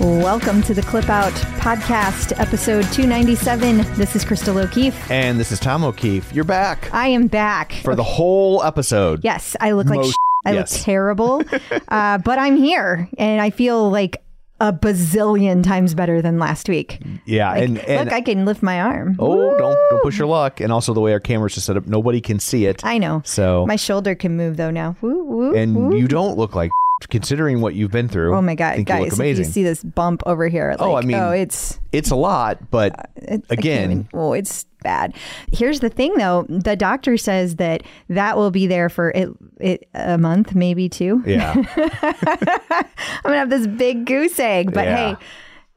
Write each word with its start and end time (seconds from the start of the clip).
Welcome 0.00 0.62
to 0.62 0.74
the 0.74 0.82
Clip 0.82 1.08
Out 1.10 1.32
Podcast, 1.60 2.38
episode 2.38 2.82
297. 2.92 3.78
This 3.96 4.14
is 4.14 4.24
Crystal 4.24 4.56
O'Keefe. 4.58 5.10
And 5.10 5.40
this 5.40 5.50
is 5.50 5.58
Tom 5.58 5.82
O'Keefe. 5.82 6.32
You're 6.32 6.44
back 6.44 6.92
I 6.94 7.08
am 7.08 7.26
back. 7.26 7.72
for 7.82 7.96
the 7.96 8.04
whole 8.04 8.62
episode. 8.62 9.24
Yes, 9.24 9.56
I 9.60 9.72
look 9.72 9.88
like 9.88 9.98
Most- 9.98 10.12
sh- 10.12 10.46
I 10.46 10.52
yes. 10.52 10.72
look 10.72 10.84
terrible, 10.84 11.42
uh, 11.88 12.18
but 12.18 12.38
I'm 12.38 12.56
here 12.56 13.08
and 13.18 13.40
I 13.40 13.50
feel 13.50 13.90
like 13.90 14.22
a 14.60 14.72
bazillion 14.72 15.64
times 15.64 15.94
better 15.94 16.22
than 16.22 16.38
last 16.38 16.68
week. 16.68 17.00
Yeah. 17.24 17.50
Like, 17.50 17.64
and, 17.64 17.78
and 17.78 18.04
look, 18.04 18.14
I 18.14 18.20
can 18.20 18.44
lift 18.44 18.62
my 18.62 18.80
arm. 18.80 19.16
oh, 19.18 19.58
don't 19.58 19.76
don't 19.90 20.02
push 20.02 20.16
your 20.16 20.28
luck. 20.28 20.60
And 20.60 20.72
also 20.72 20.94
the 20.94 21.00
way 21.00 21.12
our 21.12 21.20
cameras 21.20 21.56
are 21.58 21.60
set 21.60 21.76
up, 21.76 21.86
nobody 21.88 22.20
can 22.20 22.38
see 22.38 22.66
it. 22.66 22.84
I 22.84 22.98
know. 22.98 23.22
So 23.24 23.66
My 23.66 23.76
shoulder 23.76 24.14
can 24.14 24.36
move 24.36 24.56
though 24.58 24.70
now. 24.70 24.96
Woo, 25.00 25.24
woo, 25.24 25.54
and 25.56 25.74
woo. 25.76 25.96
you 25.96 26.06
don't 26.06 26.38
look 26.38 26.54
like 26.54 26.70
considering 27.06 27.60
what 27.60 27.74
you've 27.74 27.90
been 27.92 28.08
through. 28.08 28.34
Oh 28.34 28.42
my 28.42 28.54
god, 28.54 28.84
guys! 28.84 29.18
If 29.18 29.38
you 29.38 29.44
see 29.44 29.62
this 29.62 29.84
bump 29.84 30.22
over 30.26 30.48
here, 30.48 30.70
like, 30.70 30.80
Oh, 30.80 30.94
I 30.96 31.02
mean, 31.02 31.16
oh, 31.16 31.30
it's 31.30 31.78
it's 31.92 32.10
a 32.10 32.16
lot, 32.16 32.70
but 32.70 32.98
uh, 32.98 33.02
it, 33.16 33.44
again, 33.50 33.90
even- 33.90 34.08
oh, 34.14 34.32
it's 34.32 34.64
bad. 34.82 35.14
Here's 35.52 35.80
the 35.80 35.88
thing, 35.90 36.14
though: 36.16 36.44
the 36.48 36.76
doctor 36.76 37.16
says 37.16 37.56
that 37.56 37.82
that 38.08 38.36
will 38.36 38.50
be 38.50 38.66
there 38.66 38.88
for 38.88 39.10
it, 39.14 39.28
it 39.60 39.88
a 39.94 40.18
month, 40.18 40.54
maybe 40.54 40.88
two. 40.88 41.22
yeah. 41.26 41.54
I'm 42.02 42.86
gonna 43.24 43.36
have 43.38 43.50
this 43.50 43.66
big 43.66 44.04
goose 44.06 44.38
egg, 44.40 44.72
but 44.72 44.84
Yeah. 44.86 45.14
hey. 45.14 45.16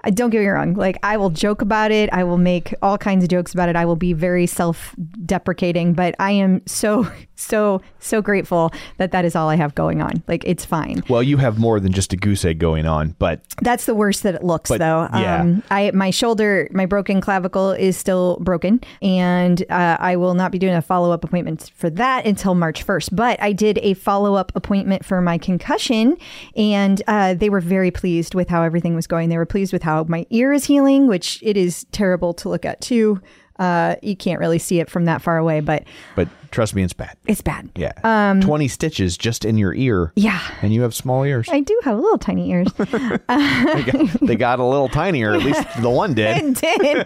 I 0.04 0.10
don't 0.10 0.30
get 0.32 0.40
me 0.42 0.48
wrong. 0.48 0.74
Like 0.74 0.98
I 1.04 1.18
will 1.18 1.30
joke 1.30 1.62
about 1.62 1.92
it. 1.92 2.10
I 2.12 2.24
will 2.24 2.38
make 2.38 2.74
all 2.82 2.98
kinds 2.98 3.24
of 3.24 3.30
jokes 3.30 3.54
about 3.54 3.70
it. 3.70 3.76
I 3.76 3.86
will 3.86 3.96
be 3.96 4.14
very 4.14 4.48
self-deprecating, 4.48 5.94
but 5.94 6.16
I 6.20 6.32
am 6.32 6.62
so, 6.66 7.08
so, 7.36 7.82
so 8.00 8.22
grateful 8.22 8.72
that 8.98 9.12
that 9.12 9.26
is 9.26 9.36
all 9.36 9.50
I 9.50 9.56
have 9.56 9.76
going 9.76 10.02
on. 10.02 10.24
Like 10.28 10.44
it's 10.46 10.66
fine. 10.66 11.04
well, 11.10 11.24
you 11.24 11.38
have 11.38 11.60
more 11.60 11.80
than 11.80 11.92
just 11.92 12.14
a 12.14 12.18
goose 12.18 12.46
egg 12.46 12.60
going 12.60 12.86
on, 12.86 13.16
but 13.20 13.42
That's 13.62 13.86
the 13.86 13.96
worst 13.96 14.24
that 14.24 14.36
it 14.36 14.44
looks, 14.44 14.70
But, 14.70 14.80
though. 14.80 15.08
yeah. 15.14 15.42
Um, 15.42 15.64
I 15.70 15.92
my 15.94 16.10
shoulder, 16.10 16.68
my 16.72 16.86
broken 16.86 17.22
clavicle 17.22 17.72
is 17.72 17.98
still 17.98 18.38
broken, 18.42 18.82
and 19.02 19.62
uh, 19.70 19.98
I 20.00 20.16
will 20.16 20.34
not 20.34 20.52
be 20.52 20.60
doing 20.60 20.74
a 20.76 20.82
follow 20.82 21.12
up 21.12 21.24
appointment 21.24 21.72
for 21.76 21.90
that 21.92 22.26
until 22.26 22.56
March 22.56 22.84
first. 22.84 23.16
But 23.16 23.42
I 23.42 23.54
did 23.54 23.78
a 23.80 23.94
follow 23.94 24.36
up 24.36 24.52
appointment 24.56 25.06
for 25.06 25.22
my 25.22 25.38
concussion, 25.38 26.18
and 26.56 27.02
uh, 27.08 27.34
they 27.34 27.50
were 27.50 27.60
very 27.62 27.92
pleased 27.92 28.36
with 28.36 28.50
how 28.50 28.64
everything 28.64 28.96
was 28.96 29.08
going. 29.08 29.30
They 29.30 29.38
were 29.38 29.46
pleased 29.46 29.74
with 29.74 29.84
how 29.84 29.91
my 30.08 30.26
ear 30.30 30.52
is 30.54 30.66
healing, 30.66 31.08
which 31.08 31.40
it 31.42 31.58
is 31.58 31.86
terrible 31.92 32.34
to 32.36 32.50
look 32.50 32.66
at 32.66 32.82
too. 32.82 33.22
Uh, 33.60 33.96
you 34.02 34.16
can't 34.16 34.40
really 34.40 34.58
see 34.58 34.80
it 34.80 34.90
from 34.90 35.06
that 35.06 35.22
far 35.22 35.38
away, 35.38 35.60
but 35.60 35.84
but 36.16 36.28
trust 36.50 36.74
me, 36.74 36.82
it's 36.82 36.94
bad. 36.94 37.16
it's 37.28 37.42
bad. 37.42 37.70
Yeah. 37.76 38.40
Twenty 38.42 38.68
stitches 38.68 39.18
just 39.18 39.46
in 39.46 39.56
your 39.58 39.74
ear. 39.76 40.06
Um, 40.06 40.12
Yeah. 40.16 40.42
And 40.64 40.74
you 40.74 40.82
have 40.82 40.96
small 40.96 41.24
ears. 41.24 41.48
I 41.52 41.60
do 41.60 41.80
have 41.84 42.00
little 42.00 42.18
tiny 42.18 42.50
ears. 42.50 42.68
they, 42.78 42.84
got, 42.88 44.20
they 44.22 44.36
got 44.36 44.60
a 44.60 44.66
little 44.66 44.90
tinier. 44.90 45.34
At 45.34 45.44
least 45.44 45.64
the 45.82 45.90
one 45.92 46.16
did. 46.16 46.42
It 46.64 47.06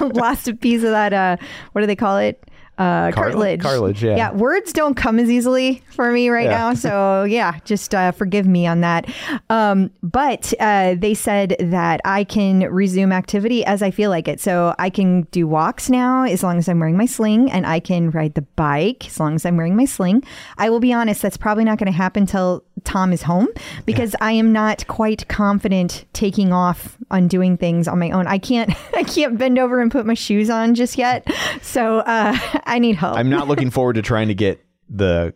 Lost 0.14 0.46
a 0.46 0.54
piece 0.54 0.84
of 0.84 0.90
that. 0.90 1.12
Uh, 1.12 1.36
what 1.72 1.80
do 1.80 1.86
they 1.88 1.96
call 1.96 2.18
it? 2.18 2.48
Uh, 2.78 3.10
Cartilage? 3.12 3.60
cartilage. 3.60 4.02
Yeah. 4.04 4.16
Yeah. 4.16 4.32
Words 4.32 4.72
don't 4.72 4.94
come 4.94 5.18
as 5.18 5.30
easily 5.30 5.82
for 5.90 6.12
me 6.12 6.28
right 6.28 6.44
Yeah. 6.44 6.58
now. 6.58 6.74
So 6.74 7.24
yeah, 7.28 7.58
just 7.64 7.94
uh, 7.94 8.12
forgive 8.12 8.46
me 8.46 8.66
on 8.66 8.80
that. 8.82 9.08
Um, 9.48 9.90
but 10.02 10.52
uh, 10.60 10.94
they 10.98 11.14
said 11.14 11.56
that 11.58 12.00
I 12.04 12.24
can 12.24 12.60
resume 12.60 13.12
activity 13.12 13.64
as 13.64 13.82
I 13.82 13.90
feel 13.90 14.10
like 14.10 14.28
it. 14.28 14.40
So 14.40 14.74
I 14.78 14.90
can 14.90 15.22
do 15.30 15.46
walks 15.46 15.88
now 15.88 16.24
as 16.24 16.42
long 16.42 16.58
as 16.58 16.68
I'm 16.68 16.78
wearing 16.78 16.96
my 16.98 17.06
sling, 17.06 17.50
and 17.50 17.66
I 17.66 17.80
can 17.80 18.10
ride 18.10 18.34
the 18.34 18.42
bike 18.42 19.06
as 19.06 19.18
long 19.18 19.34
as 19.36 19.46
I'm 19.46 19.56
wearing 19.56 19.76
my 19.76 19.86
sling. 19.86 20.22
I 20.58 20.68
will 20.68 20.80
be 20.80 20.92
honest, 20.92 21.22
that's 21.22 21.36
probably 21.38 21.64
not 21.64 21.78
going 21.78 21.90
to 21.90 21.96
happen 21.96 22.24
until 22.24 22.62
Tom 22.84 23.12
is 23.12 23.22
home 23.22 23.48
because 23.86 24.14
I 24.20 24.32
am 24.32 24.52
not 24.52 24.86
quite 24.86 25.26
confident 25.28 26.04
taking 26.12 26.52
off 26.52 26.96
on 27.10 27.26
doing 27.26 27.56
things 27.56 27.88
on 27.88 27.98
my 27.98 28.10
own. 28.10 28.26
I 28.26 28.38
can't 28.38 28.70
I 28.94 29.02
can't 29.02 29.38
bend 29.38 29.58
over 29.58 29.80
and 29.80 29.90
put 29.90 30.04
my 30.06 30.14
shoes 30.14 30.50
on 30.50 30.74
just 30.74 30.98
yet. 30.98 31.26
So 31.62 31.98
uh, 32.00 32.36
I 32.66 32.78
need 32.78 32.96
help. 32.96 33.16
I'm 33.16 33.30
not 33.30 33.48
looking 33.52 33.70
forward 33.70 33.94
to 33.94 34.02
trying 34.02 34.28
to 34.28 34.34
get 34.34 34.64
the 34.88 35.34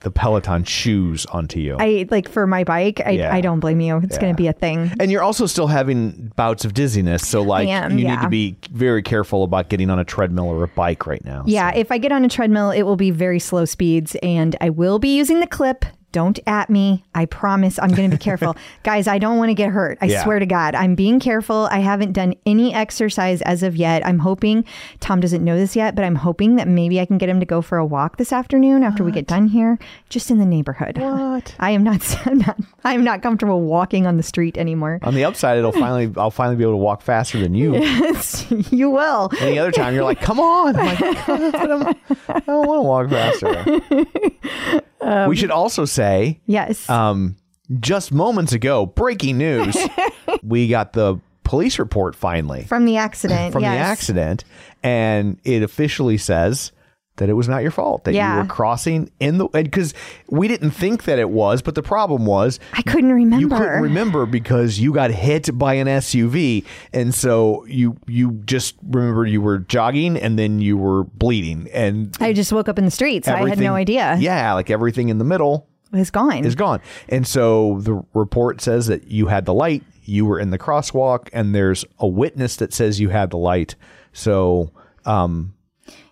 the 0.00 0.10
Peloton 0.10 0.64
shoes 0.64 1.26
onto 1.26 1.60
you. 1.60 1.76
I 1.78 2.06
like 2.10 2.26
for 2.26 2.46
my 2.46 2.64
bike. 2.64 3.02
I, 3.04 3.10
Yeah. 3.10 3.34
I 3.34 3.42
don't 3.42 3.60
blame 3.60 3.78
you. 3.80 3.98
It's 3.98 4.16
going 4.16 4.32
to 4.32 4.36
be 4.36 4.46
a 4.46 4.52
thing. 4.54 4.90
and 4.98 5.10
you're 5.12 5.22
also 5.22 5.44
still 5.44 5.66
having 5.66 6.32
bouts 6.34 6.64
of 6.64 6.72
dizziness, 6.72 7.28
so 7.28 7.42
like 7.42 7.68
am, 7.68 7.98
you 7.98 8.08
need 8.08 8.20
to 8.20 8.28
be 8.28 8.56
very 8.70 9.02
careful 9.02 9.44
about 9.44 9.68
getting 9.68 9.90
on 9.90 9.98
a 9.98 10.04
treadmill 10.04 10.46
or 10.46 10.64
a 10.64 10.68
bike 10.68 11.06
right 11.06 11.24
now. 11.24 11.44
Yeah, 11.46 11.74
if 11.74 11.92
I 11.92 11.98
get 11.98 12.10
on 12.10 12.24
a 12.24 12.28
treadmill, 12.28 12.70
it 12.70 12.84
will 12.84 12.96
be 12.96 13.10
very 13.10 13.38
slow 13.38 13.66
speeds, 13.66 14.16
and 14.22 14.56
I 14.62 14.70
will 14.70 14.98
be 14.98 15.14
using 15.14 15.40
the 15.40 15.46
clip. 15.46 15.84
Don't 16.12 16.38
at 16.46 16.70
me. 16.70 17.04
I 17.14 17.24
promise 17.26 17.78
I'm 17.78 17.90
going 17.90 18.10
to 18.10 18.16
be 18.16 18.20
careful. 18.22 18.54
Guys, 18.82 19.06
I 19.08 19.18
don't 19.18 19.38
want 19.38 19.48
to 19.50 19.54
get 19.54 19.70
hurt. 19.70 19.98
I 20.00 20.06
Yeah. 20.06 20.22
swear 20.24 20.38
to 20.38 20.46
God. 20.46 20.74
I'm 20.74 20.94
being 20.94 21.18
careful. 21.20 21.68
I 21.70 21.78
haven't 21.78 22.12
done 22.12 22.34
any 22.46 22.74
exercise 22.74 23.40
as 23.42 23.62
of 23.62 23.76
yet. 23.76 24.06
I'm 24.06 24.18
hoping, 24.20 24.64
Tom 25.00 25.20
doesn't 25.20 25.42
know 25.44 25.56
this 25.56 25.74
yet, 25.74 25.94
but 25.94 26.04
I'm 26.04 26.16
hoping 26.16 26.56
that 26.56 26.68
maybe 26.68 27.00
I 27.00 27.06
can 27.06 27.18
get 27.18 27.28
him 27.28 27.40
to 27.40 27.46
go 27.46 27.62
for 27.62 27.78
a 27.78 27.84
walk 27.86 28.18
this 28.18 28.32
afternoon 28.32 28.82
after 28.82 29.02
we 29.02 29.10
get 29.12 29.26
done 29.26 29.48
here, 29.48 29.78
just 30.10 30.30
in 30.30 30.38
the 30.38 30.44
neighborhood. 30.46 30.98
What? 30.98 31.54
I 31.60 31.70
am 31.70 31.82
not, 31.82 32.02
I'm 32.26 32.38
not, 32.38 32.58
I'm 32.84 33.02
not 33.04 33.22
comfortable 33.22 33.62
walking 33.62 34.06
on 34.06 34.16
the 34.18 34.22
street 34.22 34.58
anymore. 34.58 34.98
On 35.02 35.14
the 35.14 35.24
upside, 35.24 35.58
it'll 35.58 35.72
finally 35.72 36.12
I'll 36.16 36.30
finally 36.30 36.56
be 36.56 36.62
able 36.64 36.74
to 36.74 36.76
walk 36.78 37.00
faster 37.02 37.38
than 37.40 37.54
you. 37.54 37.72
Yes, 37.74 38.46
you 38.70 38.90
will. 38.90 39.30
Any 39.40 39.58
other 39.58 39.72
time, 39.72 39.94
you're 39.94 40.04
like, 40.04 40.20
"Come 40.20 40.38
on!" 40.40 40.76
I'm 40.76 40.86
like, 40.86 40.98
"But 41.26 41.70
I'm- 41.70 41.94
I 42.28 42.40
don't 42.40 42.66
want 42.66 42.78
to 42.78 42.82
walk 42.82 43.10
faster. 43.10 44.82
Um, 45.02 45.28
we 45.28 45.36
should 45.36 45.50
also 45.50 45.84
say, 45.84 46.40
Yes. 46.46 46.88
um, 46.88 47.36
just 47.80 48.12
moments 48.12 48.52
ago, 48.52 48.86
breaking 48.86 49.38
news: 49.38 49.76
we 50.42 50.68
got 50.68 50.92
the 50.92 51.18
police 51.44 51.78
report 51.78 52.14
finally 52.14 52.64
from 52.64 52.84
the 52.84 52.96
accident. 52.96 53.52
from 53.52 53.62
yes. 53.62 53.74
the 53.74 53.78
accident, 53.78 54.44
and 54.82 55.38
it 55.44 55.62
officially 55.62 56.18
says 56.18 56.72
that 57.16 57.28
it 57.28 57.34
was 57.34 57.46
not 57.48 57.60
your 57.62 57.70
fault 57.70 58.04
that 58.04 58.14
Yeah. 58.14 58.36
you 58.36 58.42
were 58.42 58.48
crossing 58.48 59.10
in 59.20 59.36
the 59.38 59.46
because 59.48 59.92
we 60.30 60.48
didn't 60.48 60.70
think 60.70 61.04
that 61.04 61.18
it 61.18 61.28
was, 61.30 61.60
but 61.60 61.74
the 61.74 61.82
problem 61.82 62.24
was 62.24 62.58
I 62.72 62.82
couldn't 62.82 63.12
remember. 63.12 63.40
you 63.40 63.48
couldn't 63.48 63.82
remember 63.82 64.24
because 64.26 64.80
you 64.80 64.92
got 64.94 65.10
hit 65.10 65.56
by 65.58 65.74
an 65.74 65.88
SUV, 65.88 66.64
and 66.92 67.14
so 67.14 67.64
you 67.66 67.96
you 68.06 68.40
just 68.46 68.76
remember 68.82 69.26
you 69.26 69.42
were 69.42 69.58
jogging 69.58 70.16
and 70.16 70.38
then 70.38 70.58
you 70.60 70.76
were 70.78 71.04
bleeding, 71.04 71.68
and 71.74 72.16
I 72.20 72.32
just 72.32 72.52
woke 72.52 72.68
up 72.68 72.78
in 72.78 72.84
the 72.86 72.90
street, 72.90 73.24
so 73.26 73.34
I 73.34 73.48
had 73.48 73.58
no 73.58 73.74
idea. 73.74 74.16
Yeah, 74.18 74.54
like 74.54 74.70
everything 74.70 75.08
in 75.10 75.18
the 75.18 75.24
middle 75.24 75.68
is 75.92 76.10
gone. 76.10 76.44
is 76.46 76.54
gone, 76.54 76.80
and 77.10 77.26
so 77.26 77.78
the 77.82 78.02
report 78.14 78.62
says 78.62 78.86
that 78.86 79.08
you 79.08 79.26
had 79.26 79.44
the 79.44 79.52
light, 79.54 79.82
you 80.04 80.24
were 80.24 80.40
in 80.40 80.48
the 80.50 80.58
crosswalk, 80.58 81.28
and 81.34 81.54
there's 81.54 81.84
a 81.98 82.06
witness 82.08 82.56
that 82.56 82.72
says 82.72 82.98
you 83.00 83.10
had 83.10 83.30
the 83.30 83.36
light. 83.36 83.74
So 84.14 84.70
um, 85.04 85.52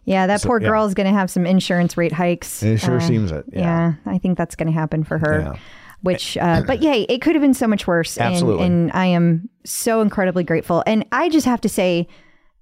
yeah, 0.05 0.26
that 0.26 0.43
poor 0.43 0.61
yeah. 0.61 0.69
girl 0.69 0.87
is 0.87 0.94
going 0.94 1.06
to 1.06 1.12
have 1.19 1.31
some 1.31 1.47
insurance 1.47 1.97
rate 1.97 2.12
hikes. 2.12 2.62
it 2.62 2.79
sure 2.79 2.97
Uh, 2.97 3.00
seems 3.00 3.31
it. 3.32 3.44
Yeah. 3.52 3.94
I 4.06 4.19
think 4.19 4.37
that's 4.38 4.56
going 4.56 4.67
to 4.69 4.73
happen 4.73 5.05
for 5.05 5.19
her. 5.19 5.41
Yeah. 5.41 5.56
Which, 6.02 6.37
uh, 6.38 6.62
but 6.67 6.81
yay, 6.81 7.02
it 7.11 7.20
could 7.20 7.35
have 7.35 7.43
been 7.43 7.52
so 7.55 7.67
much 7.67 7.87
worse. 7.87 8.17
and- 8.17 8.32
Absolutely. 8.32 8.67
And, 8.67 8.91
I 8.93 9.05
am 9.06 9.49
so 9.64 10.00
incredibly 10.00 10.44
grateful. 10.44 10.82
And 10.87 11.05
I 11.12 11.29
just 11.29 11.44
have 11.47 11.61
to 11.61 11.69
say 11.69 12.08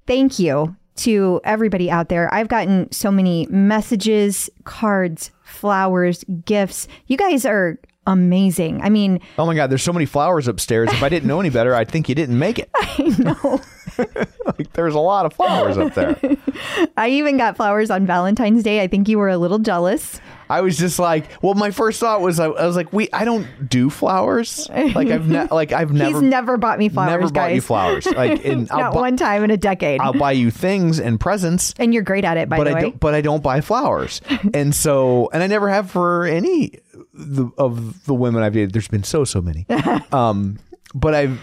thank 0.06 0.38
you 0.40 0.75
to 0.96 1.40
everybody 1.44 1.88
out 1.88 2.08
there. 2.08 2.32
I've 2.35 2.49
gotten 2.49 2.90
so 2.90 3.12
many 3.12 3.46
messages, 3.49 4.50
cards, 4.64 5.31
flowers, 5.44 6.25
gifts. 6.44 6.88
You 7.06 7.17
guys 7.17 7.46
are 7.46 7.79
amazing. 8.08 8.81
I 8.82 8.88
mean, 8.88 9.20
Oh 9.38 9.46
my 9.46 9.55
God, 9.55 9.70
there's 9.70 9.82
so 9.85 9.93
many 9.93 10.06
flowers 10.06 10.49
upstairs. 10.49 10.88
If 10.93 11.02
I 11.05 11.08
didn't 11.08 11.29
know 11.29 11.38
any 11.38 11.50
better, 11.50 11.75
I'd 11.76 11.88
think 11.88 12.08
you 12.08 12.17
didn't 12.17 12.38
make 12.38 12.58
it. 12.58 12.69
I 12.75 13.14
know. 13.19 13.61
like, 14.47 14.73
there's 14.73 14.95
a 14.95 15.00
lot 15.00 15.27
of 15.27 15.33
flowers 15.35 15.77
up 15.79 15.95
there. 15.95 16.17
I 16.97 17.09
even 17.11 17.37
got 17.37 17.56
flowers 17.56 17.91
on 17.91 18.06
Valentine's 18.06 18.62
Day. 18.62 18.81
I 18.83 18.87
think 18.87 19.09
you 19.09 19.19
were 19.19 19.29
a 19.29 19.39
little 19.39 19.59
jealous. 19.59 20.21
I 20.50 20.62
was 20.62 20.79
just 20.79 20.99
like, 20.99 21.27
well, 21.43 21.53
my 21.55 21.71
first 21.71 22.00
thought 22.00 22.23
was, 22.23 22.41
I, 22.41 22.47
I 22.47 22.67
was 22.67 22.75
like, 22.75 22.91
we, 22.91 23.11
I 23.12 23.27
don't 23.27 23.69
do 23.69 23.91
flowers. 23.91 24.67
Like 24.71 25.09
I've, 25.09 25.29
ne- 25.29 25.47
like 25.50 25.73
I've 25.73 25.93
never, 25.93 26.11
He's 26.21 26.23
never 26.23 26.56
bought 26.56 26.79
me 26.79 26.89
flowers, 26.89 27.11
never 27.11 27.23
bought 27.25 27.35
guys. 27.35 27.55
you 27.56 27.61
flowers. 27.61 28.06
Like, 28.06 28.47
I'll, 28.47 28.56
Not 28.65 28.93
bu- 28.95 28.99
one 29.00 29.17
time 29.19 29.45
in 29.45 29.50
a 29.50 29.59
decade. 29.59 30.00
I'll 30.00 30.15
buy 30.15 30.33
you 30.33 30.50
things 30.50 31.00
and 31.00 31.21
presents, 31.21 31.75
and 31.79 31.93
you're 31.93 32.03
great 32.03 32.25
at 32.25 32.39
it, 32.39 32.49
by 32.49 32.56
but 32.56 32.65
the 32.65 32.71
I 32.71 32.75
way. 32.75 32.81
don't, 32.81 33.00
but 33.00 33.15
I 33.15 33.21
don't 33.21 33.43
buy 33.43 33.61
flowers. 33.61 34.23
and 34.55 34.75
so, 34.75 35.29
and 35.35 35.43
I 35.43 35.49
never 35.49 35.69
have 35.69 35.91
for 35.91 36.25
any 36.25 36.79
the, 37.12 37.50
of 37.59 38.06
the 38.06 38.15
women 38.15 38.43
I've 38.43 38.55
dated. 38.55 38.73
There's 38.73 38.89
been 38.89 39.05
so, 39.05 39.25
so 39.25 39.43
many. 39.43 39.67
Um, 40.12 40.59
but 40.94 41.14
I've, 41.14 41.40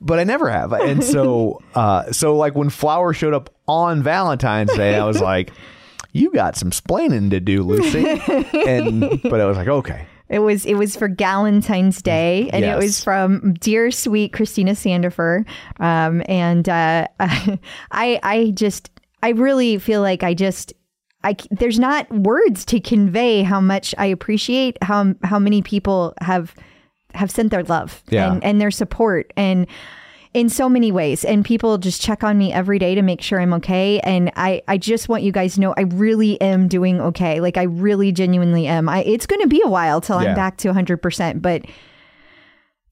but 0.00 0.18
I 0.18 0.24
never 0.24 0.50
have. 0.50 0.72
And 0.72 1.02
so, 1.04 1.62
uh, 1.74 2.10
so 2.12 2.36
like 2.36 2.54
when 2.54 2.70
Flower 2.70 3.12
showed 3.12 3.34
up 3.34 3.54
on 3.66 4.02
Valentine's 4.02 4.74
Day, 4.74 4.94
I 4.94 5.04
was 5.04 5.20
like, 5.20 5.52
you 6.12 6.30
got 6.32 6.56
some 6.56 6.70
splaining 6.70 7.30
to 7.30 7.40
do, 7.40 7.62
Lucy. 7.62 8.04
and, 8.66 9.22
but 9.22 9.40
I 9.40 9.46
was 9.46 9.56
like, 9.56 9.68
okay. 9.68 10.06
It 10.28 10.40
was 10.40 10.66
it 10.66 10.74
was 10.74 10.94
for 10.94 11.08
Galentine's 11.08 12.02
Day, 12.02 12.50
and 12.52 12.62
it 12.62 12.76
was 12.76 13.02
from 13.02 13.54
dear 13.54 13.90
sweet 13.90 14.34
Christina 14.34 14.72
Sandifer. 14.72 15.46
Um, 15.80 16.22
and 16.28 16.68
uh, 16.68 17.06
I 17.18 17.58
I 17.90 18.52
just 18.54 18.90
I 19.22 19.30
really 19.30 19.78
feel 19.78 20.02
like 20.02 20.22
I 20.22 20.34
just 20.34 20.74
I, 21.24 21.34
there's 21.50 21.78
not 21.78 22.10
words 22.12 22.64
to 22.66 22.80
convey 22.80 23.42
how 23.42 23.60
much 23.60 23.94
I 23.98 24.06
appreciate 24.06 24.76
how 24.82 25.14
how 25.24 25.38
many 25.38 25.62
people 25.62 26.14
have 26.20 26.54
have 27.14 27.30
sent 27.30 27.50
their 27.50 27.62
love 27.64 28.02
Yeah. 28.10 28.32
and 28.32 28.44
and 28.44 28.60
their 28.60 28.70
support 28.70 29.32
and 29.36 29.66
in 30.34 30.50
so 30.50 30.68
many 30.68 30.92
ways 30.92 31.24
and 31.24 31.42
people 31.44 31.78
just 31.78 32.02
check 32.02 32.22
on 32.22 32.36
me 32.36 32.52
every 32.52 32.78
day 32.78 32.94
to 32.94 33.00
make 33.02 33.22
sure 33.22 33.40
I'm 33.40 33.54
okay 33.54 33.98
and 34.00 34.30
I 34.36 34.62
I 34.68 34.76
just 34.76 35.08
want 35.08 35.22
you 35.22 35.32
guys 35.32 35.54
to 35.54 35.60
know 35.60 35.74
I 35.76 35.82
really 35.82 36.38
am 36.40 36.68
doing 36.68 37.00
okay 37.00 37.40
like 37.40 37.56
I 37.56 37.62
really 37.62 38.12
genuinely 38.12 38.66
am 38.66 38.88
I 38.90 39.02
it's 39.04 39.24
going 39.26 39.40
to 39.40 39.48
be 39.48 39.62
a 39.64 39.68
while 39.68 40.00
till 40.02 40.22
Yeah. 40.22 40.30
I'm 40.30 40.34
back 40.36 40.58
to 40.58 40.68
100% 40.68 41.40
but 41.40 41.62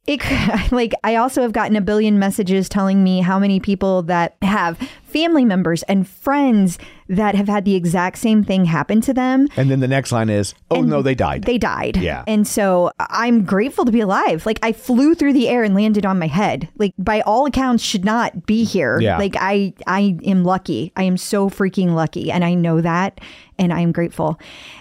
it 0.06 0.20
like 0.72 0.92
I 1.04 1.16
also 1.16 1.42
have 1.42 1.52
gotten 1.52 1.76
a 1.76 1.80
billion 1.80 2.18
messages 2.18 2.68
telling 2.68 3.02
me 3.02 3.20
how 3.20 3.38
many 3.38 3.60
people 3.60 4.02
that 4.04 4.36
have 4.42 4.78
family 5.04 5.44
members 5.44 5.82
and 5.84 6.06
friends 6.06 6.78
that 7.08 7.34
have 7.34 7.48
had 7.48 7.64
the 7.64 7.74
exact 7.74 8.18
same 8.18 8.44
thing 8.44 8.64
happen 8.66 9.00
to 9.00 9.14
them 9.14 9.48
And 9.56 9.70
then 9.70 9.80
the 9.80 9.88
next 9.88 10.12
line 10.12 10.28
is, 10.28 10.54
oh 10.70 10.82
no, 10.82 11.00
they 11.02 11.14
died. 11.14 11.44
they 11.44 11.56
died. 11.58 11.96
Yeah. 11.96 12.24
And 12.26 12.46
so 12.46 12.90
I'm 12.98 13.44
grateful 13.44 13.84
to 13.84 13.92
be 13.92 14.00
alive. 14.00 14.44
Like 14.44 14.58
I 14.62 14.72
flew 14.72 15.14
through 15.14 15.32
the 15.32 15.48
air 15.48 15.62
and 15.62 15.74
landed 15.74 16.04
on 16.04 16.18
my 16.18 16.26
head. 16.26 16.68
Like 16.76 16.92
by 16.98 17.20
all 17.22 17.46
accounts 17.46 17.82
should 17.82 18.04
not 18.04 18.46
be 18.46 18.64
here. 18.64 19.00
Yeah. 19.00 19.18
Like 19.18 19.36
I 19.38 19.72
I 19.86 20.18
am 20.24 20.44
lucky. 20.44 20.92
I 20.96 21.04
am 21.04 21.16
so 21.16 21.48
freaking 21.48 21.94
lucky 21.94 22.30
and 22.30 22.44
I 22.44 22.54
know 22.54 22.80
that 22.80 23.20
and 23.58 23.72
I 23.72 23.80
am 23.80 23.92
grateful. 23.92 24.38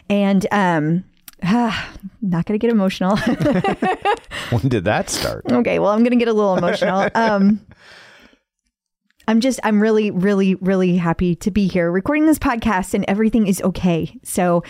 And 0.09 0.45
um 0.51 1.03
not 1.43 2.45
going 2.45 2.57
to 2.57 2.57
get 2.57 2.71
emotional. 2.71 3.17
when 4.49 4.67
did 4.67 4.85
that 4.85 5.09
start? 5.09 5.45
okay, 5.51 5.79
well 5.79 5.91
I'm 5.91 5.99
going 5.99 6.11
to 6.11 6.17
get 6.17 6.27
a 6.27 6.33
little 6.33 6.55
emotional. 6.57 7.09
Um 7.15 7.65
I'm 9.27 9.39
just, 9.39 9.59
I'm 9.63 9.81
really, 9.81 10.11
really, 10.11 10.53
really 10.55 10.97
happy 10.97 11.35
to 11.37 11.49
be 11.49 11.67
here 11.67 11.91
recording 11.91 12.27
this 12.27 12.37
podcast 12.37 12.93
and 12.93 13.03
everything 13.07 13.47
is 13.47 13.59
okay. 13.61 14.15
So 14.23 14.63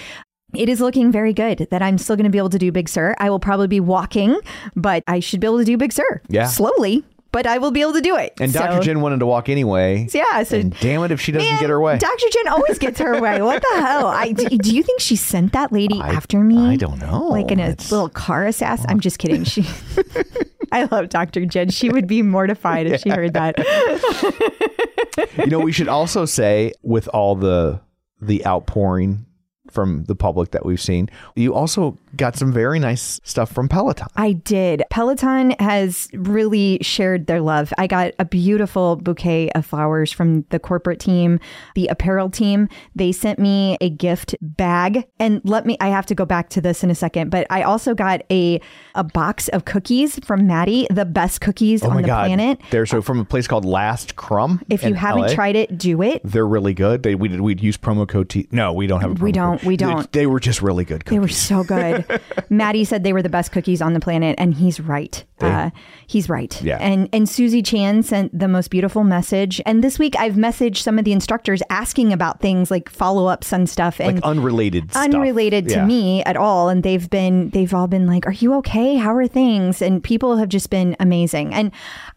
it 0.55 0.69
is 0.69 0.79
looking 0.79 1.11
very 1.11 1.33
good 1.33 1.67
that 1.71 1.81
I'm 1.81 1.97
still 1.97 2.15
going 2.15 2.25
to 2.25 2.29
be 2.29 2.37
able 2.37 2.51
to 2.51 2.57
do 2.57 2.71
Big 2.71 2.87
Sur. 2.87 3.15
I 3.19 3.29
will 3.29 3.39
probably 3.39 3.67
be 3.67 3.81
walking, 3.81 4.39
but 4.75 5.03
I 5.07 5.19
should 5.19 5.41
be 5.41 5.47
able 5.47 5.59
to 5.59 5.65
do 5.65 5.77
Big 5.77 5.91
Sur. 5.91 6.21
Yeah. 6.29 6.47
Slowly, 6.47 7.03
but 7.35 7.45
I 7.45 7.57
will 7.57 7.71
be 7.71 7.81
able 7.81 7.91
to 7.91 7.99
do 7.99 8.15
it. 8.15 8.31
And 8.39 8.53
Dr. 8.53 8.79
Jenn 8.81 9.01
wanted 9.01 9.19
to 9.19 9.25
walk 9.25 9.49
anyway. 9.49 10.07
Yeah. 10.13 10.43
So, 10.43 10.55
And 10.57 10.73
damn 10.79 11.03
it 11.03 11.11
if 11.11 11.19
she 11.19 11.33
doesn't 11.33 11.45
Man, 11.49 11.59
get 11.59 11.69
her 11.69 11.81
way. 11.81 11.97
Dr. 11.97 12.25
Jenn 12.31 12.47
always 12.47 12.79
gets 12.79 12.97
her 13.01 13.19
way. 13.19 13.41
What 13.41 13.61
the 13.61 13.81
hell? 13.81 14.07
I, 14.07 14.31
do, 14.31 14.47
do 14.57 14.73
you 14.73 14.81
think 14.81 15.01
she 15.01 15.17
sent 15.17 15.51
that 15.51 15.73
lady 15.73 15.99
after 15.99 16.39
me? 16.39 16.57
I 16.57 16.77
don't 16.77 16.97
know. 16.97 17.27
Like 17.27 17.51
in 17.51 17.59
a 17.59 17.63
It's- 17.71 17.91
little 17.91 18.07
car 18.07 18.45
assassin? 18.45 18.85
I'm 18.89 19.01
just 19.01 19.19
kidding. 19.19 19.43
She. 19.43 19.65
I 20.71 20.85
love 20.85 21.09
Dr. 21.09 21.45
Jenn. 21.45 21.71
She 21.71 21.89
would 21.89 22.07
be 22.07 22.21
mortified 22.21 22.87
if 22.87 23.01
she 23.01 23.09
heard 23.09 23.33
that. 23.33 23.57
you 25.37 25.47
know, 25.47 25.59
we 25.59 25.73
should 25.73 25.89
also 25.89 26.23
say 26.23 26.71
with 26.83 27.09
all 27.09 27.35
the 27.35 27.81
the 28.21 28.45
outpouring 28.45 29.25
from 29.75 30.05
the 30.05 30.15
public 30.15 30.51
that 30.51 30.65
we've 30.65 30.81
seen, 30.81 31.09
you 31.35 31.53
also 31.53 31.97
got 32.15 32.35
some 32.37 32.51
very 32.51 32.79
nice 32.79 33.19
stuff 33.23 33.51
from 33.51 33.67
Peloton. 33.69 34.07
I 34.15 34.31
did. 34.31 34.83
Peloton 34.89 35.51
has 35.59 36.07
really 36.13 36.79
shared 36.81 37.27
their 37.27 37.41
love. 37.41 37.73
I 37.77 37.85
got 37.87 38.13
a 38.17 38.25
beautiful 38.25 38.95
bouquet 38.95 39.49
of 39.51 39.65
flowers 39.65 40.11
from 40.11 40.43
the 40.49 40.57
corporate 40.59 40.99
team, 40.99 41.39
the 41.75 41.87
apparel 41.87 42.29
team. 42.29 42.69
They 42.95 43.11
sent 43.11 43.37
me 43.37 43.77
a 43.81 43.89
gift 43.89 44.33
bag. 44.41 45.05
And 45.19 45.41
let 45.43 45.65
me 45.65 45.75
I 45.81 45.89
have 45.89 46.05
to 46.07 46.15
go 46.15 46.25
back 46.25 46.49
to 46.51 46.61
this 46.61 46.83
in 46.83 46.89
a 46.89 46.95
second, 46.95 47.29
but 47.29 47.45
I 47.49 47.63
also 47.63 47.93
got 47.93 48.21
a 48.31 48.61
a 48.95 49.03
box 49.03 49.49
of 49.49 49.65
cookies 49.65 50.17
from 50.25 50.47
Matty, 50.47 50.87
the 50.89 51.03
best 51.05 51.41
cookies 51.41 51.83
Oh 51.83 51.89
on 51.89 51.97
the 51.97 52.03
god. 52.03 52.27
planet. 52.27 52.61
They're 52.71 52.85
so 52.85 53.01
from 53.01 53.19
a 53.19 53.25
place 53.25 53.45
called 53.47 53.65
Last 53.65 54.15
Crumb. 54.15 54.61
If 54.69 54.83
you 54.83 54.93
haven't 54.93 55.23
LA. 55.23 55.33
tried 55.33 55.55
it, 55.57 55.77
do 55.77 56.01
it. 56.01 56.21
they're 56.23 56.47
really 56.47 56.73
good. 56.73 57.03
They 57.03 57.13
we 57.15 57.27
did 57.27 57.41
we'd 57.41 57.59
use 57.61 57.77
promo 57.77 58.07
code 58.07 58.29
T. 58.29 58.47
No, 58.51 58.71
we 58.71 58.87
don't 58.87 59.01
have 59.01 59.11
a 59.11 59.15
promo 59.15 59.21
We 59.21 59.31
don't. 59.33 59.63
We 59.65 59.77
don't. 59.77 60.11
They, 60.11 60.25
were 60.27 60.39
just 60.39 60.61
really 60.61 60.85
good 60.85 61.03
They 61.05 61.19
were 61.19 61.27
so 61.27 61.63
good. 61.63 62.05
Matty 62.49 62.83
said 62.85 63.03
they 63.03 63.13
were 63.13 63.21
the 63.21 63.29
best 63.29 63.51
cookies 63.51 63.81
on 63.81 63.93
the 63.93 63.99
planet, 63.99 64.35
and 64.37 64.53
he's 64.53 64.79
right. 64.79 65.23
Uh, 65.41 65.69
he's 66.07 66.29
right. 66.29 66.61
Yeah. 66.61 66.77
And 66.79 67.09
and 67.11 67.27
Susie 67.27 67.61
Chan 67.61 68.03
sent 68.03 68.37
the 68.37 68.47
most 68.47 68.69
beautiful 68.69 69.03
message. 69.03 69.61
And 69.65 69.83
this 69.83 69.99
week 69.99 70.15
I've 70.17 70.35
messaged 70.35 70.77
some 70.77 70.97
of 70.97 71.05
the 71.05 71.11
instructors 71.11 71.61
asking 71.69 72.13
about 72.13 72.39
things 72.39 72.71
like 72.71 72.89
follow 72.89 73.27
ups 73.27 73.51
and 73.51 73.69
stuff, 73.69 73.99
and 73.99 74.15
like 74.15 74.23
unrelated 74.23 74.91
stuff. 74.91 75.03
unrelated 75.03 75.67
to 75.69 75.75
Yeah. 75.75 75.85
me 75.85 76.23
at 76.23 76.37
all. 76.37 76.69
And 76.69 76.83
they've 76.83 77.09
been 77.09 77.49
they've 77.49 77.73
all 77.73 77.87
been 77.87 78.07
like, 78.07 78.25
"Are 78.25 78.31
you 78.31 78.53
okay? 78.55 78.95
How 78.95 79.13
are 79.15 79.27
things?" 79.27 79.81
And 79.81 80.03
people 80.03 80.37
have 80.37 80.49
just 80.49 80.69
been 80.69 80.95
amazing. 80.99 81.53
And 81.53 81.71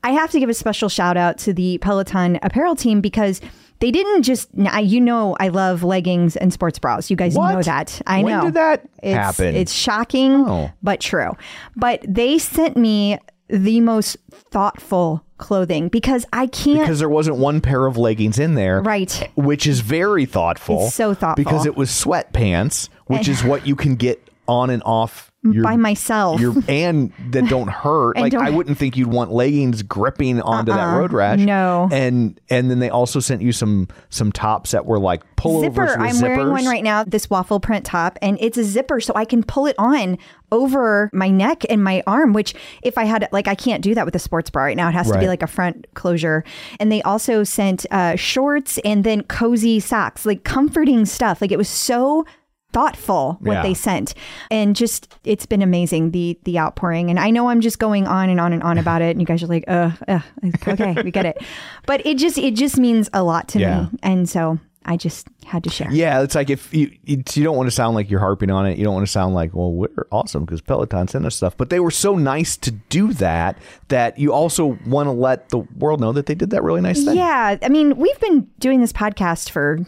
I 0.05 0.13
have 0.13 0.31
to 0.31 0.41
give 0.41 0.49
a 0.49 0.55
special 0.55 0.89
shout 0.89 1.17
out 1.17 1.39
to 1.39 1.53
the 1.53 1.79
Peloton 1.79 2.39
apparel 2.43 2.77
team 2.77 3.01
because. 3.01 3.41
They 3.81 3.91
didn't 3.91 4.23
just, 4.23 4.49
I- 4.67 4.81
you 4.81 5.01
know, 5.01 5.37
I 5.39 5.49
love 5.49 5.83
leggings 5.85 6.37
and 6.37 6.53
sports 6.53 6.79
bras. 6.79 7.11
You 7.11 7.17
guys 7.17 7.35
What? 7.37 7.55
know 7.55 7.63
that. 7.63 8.01
I 8.07 8.19
know. 8.21 8.25
When 8.25 8.37
know. 8.39 8.45
did 8.47 8.55
that 8.55 8.89
it's, 9.03 9.17
happen? 9.17 9.55
It's 9.55 9.73
shocking, 9.73 10.33
Oh. 10.49 10.71
but 10.83 11.01
true. 11.01 11.37
But 11.77 12.05
they 12.07 12.39
sent 12.39 12.77
me 12.77 13.19
the 13.49 13.81
most 13.81 14.17
thoughtful 14.33 15.25
clothing 15.39 15.89
because 15.89 16.27
I 16.33 16.49
can't. 16.49 16.81
because 16.81 16.99
there 16.99 17.09
wasn't 17.09 17.37
one 17.37 17.61
pair 17.61 17.87
of 17.87 17.97
leggings 17.97 18.39
in 18.39 18.55
there. 18.55 18.83
Right. 18.83 19.31
Which 19.37 19.67
is 19.67 19.81
very 19.81 20.27
thoughtful. 20.27 20.87
It's 20.87 20.95
so 20.97 21.15
thoughtful. 21.15 21.45
Because 21.45 21.65
it 21.65 21.77
was 21.77 21.91
sweatpants, 21.91 22.89
which 23.07 23.29
is 23.29 23.45
what 23.45 23.67
you 23.67 23.77
can 23.77 23.95
get 23.95 24.21
on 24.49 24.71
and 24.71 24.83
off 24.85 25.31
your, 25.45 25.63
by 25.63 25.77
myself. 25.77 26.41
your 26.41 26.55
and 26.69 27.13
that 27.31 27.49
don't 27.49 27.69
hurt. 27.69 28.17
Like 28.17 28.33
don't- 28.33 28.45
I 28.45 28.51
wouldn't 28.51 28.77
think 28.77 28.97
you'd 28.97 29.09
want 29.09 29.31
leggings 29.31 29.83
gripping 29.85 30.41
onto 30.41 30.73
that 30.73 30.81
Uh-uh. 30.81 30.99
road 30.99 31.13
rash. 31.13 31.39
No. 31.39 31.89
And 31.93 32.41
and 32.51 32.71
then 32.71 32.81
they 32.81 32.91
also 32.91 33.21
sent 33.21 33.43
you 33.43 33.53
some 33.53 33.87
some 34.11 34.33
tops 34.33 34.73
that 34.73 34.85
were 34.87 34.99
like 34.99 35.23
pullovers 35.37 35.63
zipper. 35.63 35.99
I'm 35.99 36.15
zippers. 36.17 36.23
wearing 36.23 36.51
one 36.51 36.67
right 36.67 36.83
now, 36.83 37.05
this 37.05 37.31
waffle 37.31 37.61
print 37.61 37.85
top, 37.87 38.19
and 38.21 38.37
it's 38.41 38.59
a 38.59 38.65
zipper, 38.65 39.01
so 39.01 39.13
I 39.15 39.25
can 39.25 39.45
pull 39.45 39.67
it 39.67 39.77
on 39.79 40.19
over 40.51 41.11
my 41.13 41.29
neck 41.29 41.63
and 41.69 41.85
my 41.85 42.03
arm. 42.07 42.33
Which, 42.33 42.55
if 42.83 42.99
I 42.99 43.05
had, 43.05 43.29
like, 43.33 43.47
I 43.47 43.55
can't 43.55 43.83
do 43.83 43.95
that 43.95 44.05
with 44.07 44.17
a 44.17 44.19
sports 44.19 44.51
bra 44.51 44.65
right 44.65 44.77
now. 44.77 44.89
It 44.89 44.93
has 44.93 45.11
to 45.11 45.19
be 45.19 45.29
like 45.29 45.43
a 45.43 45.47
front 45.47 45.87
closure. 45.95 46.43
And 46.81 46.91
they 46.91 47.03
also 47.03 47.45
sent 47.45 47.85
uh, 47.93 48.17
shorts 48.17 48.79
and 48.85 49.05
then 49.05 49.23
cozy 49.25 49.79
socks, 49.79 50.25
like 50.27 50.43
comforting 50.45 51.05
stuff. 51.07 51.41
Like 51.41 51.53
it 51.53 51.59
was 51.59 51.69
so 51.69 52.25
thoughtful 52.73 53.39
what 53.41 53.55
Yeah. 53.55 53.63
they 53.63 53.75
sent. 53.75 54.15
And 54.51 54.77
just 54.77 55.15
it's 55.25 55.47
been 55.47 55.63
amazing 55.63 56.11
the 56.11 56.39
the 56.45 56.59
outpouring. 56.59 57.11
And 57.11 57.19
i 57.19 57.31
know 57.31 57.49
i'm 57.49 57.61
just 57.61 57.79
going 57.79 58.07
on 58.07 58.29
and 58.29 58.41
on 58.41 58.53
and 58.53 58.63
on 58.63 58.79
about 58.79 59.03
it 59.03 59.11
and 59.11 59.21
you 59.21 59.27
guys 59.27 59.43
are 59.43 59.47
like 59.47 59.65
uh, 59.69 59.91
uh 60.07 60.21
okay 60.67 60.95
we 61.03 61.11
get 61.11 61.27
it. 61.27 61.39
But 61.87 62.05
it 62.07 62.19
just 62.19 62.37
it 62.39 62.55
just 62.55 62.77
means 62.79 63.09
a 63.13 63.23
lot 63.23 63.49
to 63.49 63.59
Yeah. 63.59 63.81
me 63.93 63.99
and 64.03 64.29
so 64.29 64.59
i 64.85 64.97
just 64.97 65.27
had 65.45 65.65
to 65.65 65.71
share. 65.71 65.91
Yeah, 65.91 66.21
it's 66.23 66.35
like 66.35 66.51
if 66.51 66.73
you 66.75 66.91
you 67.07 67.17
don't 67.23 67.57
want 67.57 67.67
to 67.69 67.71
sound 67.71 67.95
like 67.95 68.11
you're 68.11 68.21
harping 68.21 68.51
on 68.51 68.67
it, 68.67 68.77
you 68.77 68.85
don't 68.85 68.93
want 68.95 69.07
to 69.07 69.11
sound 69.11 69.35
like, 69.35 69.55
well, 69.55 69.73
we're 69.73 69.89
awesome 70.13 70.45
because 70.45 70.61
Peloton 70.61 71.09
sent 71.09 71.25
us 71.25 71.37
stuff, 71.37 71.57
but 71.57 71.71
they 71.71 71.81
were 71.81 71.91
so 71.91 72.17
nice 72.17 72.55
to 72.59 72.71
do 72.71 73.15
that 73.15 73.57
that 73.89 74.19
you 74.19 74.31
also 74.33 74.79
want 74.87 75.07
to 75.07 75.11
let 75.13 75.49
the 75.49 75.59
world 75.79 76.01
know 76.01 76.13
that 76.13 76.27
they 76.27 76.35
did 76.35 76.51
that 76.51 76.63
really 76.63 76.83
nice 76.83 77.03
thing. 77.03 77.17
Yeah, 77.17 77.57
I 77.63 77.69
mean, 77.71 77.97
we've 77.97 78.21
been 78.21 78.47
doing 78.59 78.83
this 78.83 78.93
podcast 78.93 79.49
for 79.49 79.79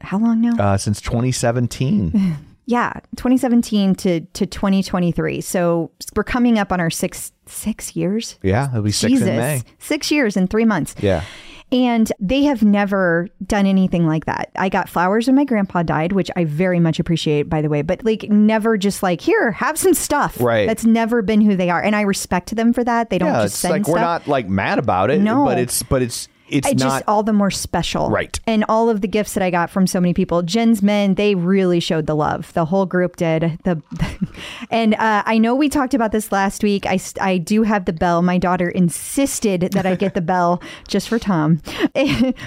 how 0.00 0.18
long 0.18 0.40
now? 0.40 0.56
Uh, 0.56 0.76
since 0.76 1.00
2017. 1.00 2.36
yeah, 2.66 2.92
2017 3.16 3.94
to 3.96 4.20
to 4.20 4.46
2023. 4.46 5.40
So 5.40 5.90
we're 6.14 6.24
coming 6.24 6.58
up 6.58 6.72
on 6.72 6.80
our 6.80 6.90
six 6.90 7.32
six 7.46 7.96
years. 7.96 8.38
yeah, 8.42 8.68
it'll 8.70 8.82
be 8.82 8.90
six 8.90 9.12
Jesus, 9.12 9.28
in 9.28 9.36
May. 9.36 9.62
six 9.78 10.10
years 10.10 10.36
and 10.36 10.48
three 10.50 10.64
months. 10.64 10.94
Yeah. 11.00 11.24
And 11.70 12.10
they 12.18 12.44
have 12.44 12.62
never 12.62 13.28
done 13.46 13.66
anything 13.66 14.06
like 14.06 14.24
that. 14.24 14.50
I 14.56 14.70
got 14.70 14.88
flowers 14.88 15.26
when 15.26 15.36
my 15.36 15.44
grandpa 15.44 15.82
died, 15.82 16.12
which 16.12 16.30
I 16.34 16.44
very 16.44 16.80
much 16.80 16.98
appreciate, 16.98 17.42
by 17.50 17.60
the 17.60 17.68
way, 17.68 17.82
but 17.82 18.02
like 18.06 18.22
never 18.30 18.78
just 18.78 19.02
like, 19.02 19.20
here, 19.20 19.52
have 19.52 19.76
some 19.78 19.92
stuff. 19.92 20.40
Right. 20.40 20.66
That's 20.66 20.86
never 20.86 21.20
been 21.20 21.42
who 21.42 21.56
they 21.56 21.68
are. 21.68 21.82
And 21.82 21.94
I 21.94 22.02
respect 22.02 22.56
them 22.56 22.72
for 22.72 22.82
that. 22.84 23.10
They 23.10 23.18
don't 23.18 23.28
Yeah, 23.28 23.42
just 23.42 23.52
it's 23.52 23.58
send 23.60 23.72
like 23.72 23.82
stuff. 23.84 23.92
we're 23.92 24.00
not 24.00 24.26
like 24.26 24.48
mad 24.48 24.78
about 24.78 25.10
it, 25.10 25.20
No. 25.20 25.44
but 25.44 25.58
it's 25.58 25.82
but 25.82 26.00
it's 26.00 26.26
it's 26.48 26.68
it's 26.68 26.82
not 26.82 26.88
just 26.90 27.04
all 27.08 27.22
the 27.22 27.32
more 27.32 27.50
special. 27.50 28.10
Right. 28.10 28.38
And 28.46 28.64
all 28.68 28.88
of 28.90 29.00
the 29.00 29.08
gifts 29.08 29.34
that 29.34 29.42
I 29.42 29.50
got 29.50 29.70
from 29.70 29.86
so 29.86 30.00
many 30.00 30.14
people, 30.14 30.42
Jen's 30.42 30.82
men, 30.82 31.14
they 31.14 31.34
really 31.34 31.80
showed 31.80 32.06
the 32.06 32.14
love. 32.16 32.52
The 32.54 32.64
whole 32.66 32.86
group 32.86 33.16
did. 33.16 33.58
The 33.64 33.82
And 34.70 34.94
uh, 34.94 35.22
I 35.26 35.38
know 35.38 35.54
we 35.54 35.68
talked 35.68 35.94
about 35.94 36.12
this 36.12 36.30
last 36.32 36.62
week. 36.62 36.86
I, 36.86 36.98
I 37.20 37.38
do 37.38 37.62
have 37.62 37.84
the 37.84 37.92
bell. 37.92 38.22
My 38.22 38.38
daughter 38.38 38.68
insisted 38.68 39.60
that 39.72 39.86
I 39.86 39.94
get 39.94 40.14
the 40.14 40.20
bell 40.20 40.62
just 40.88 41.08
for 41.08 41.18
Tom. 41.18 41.60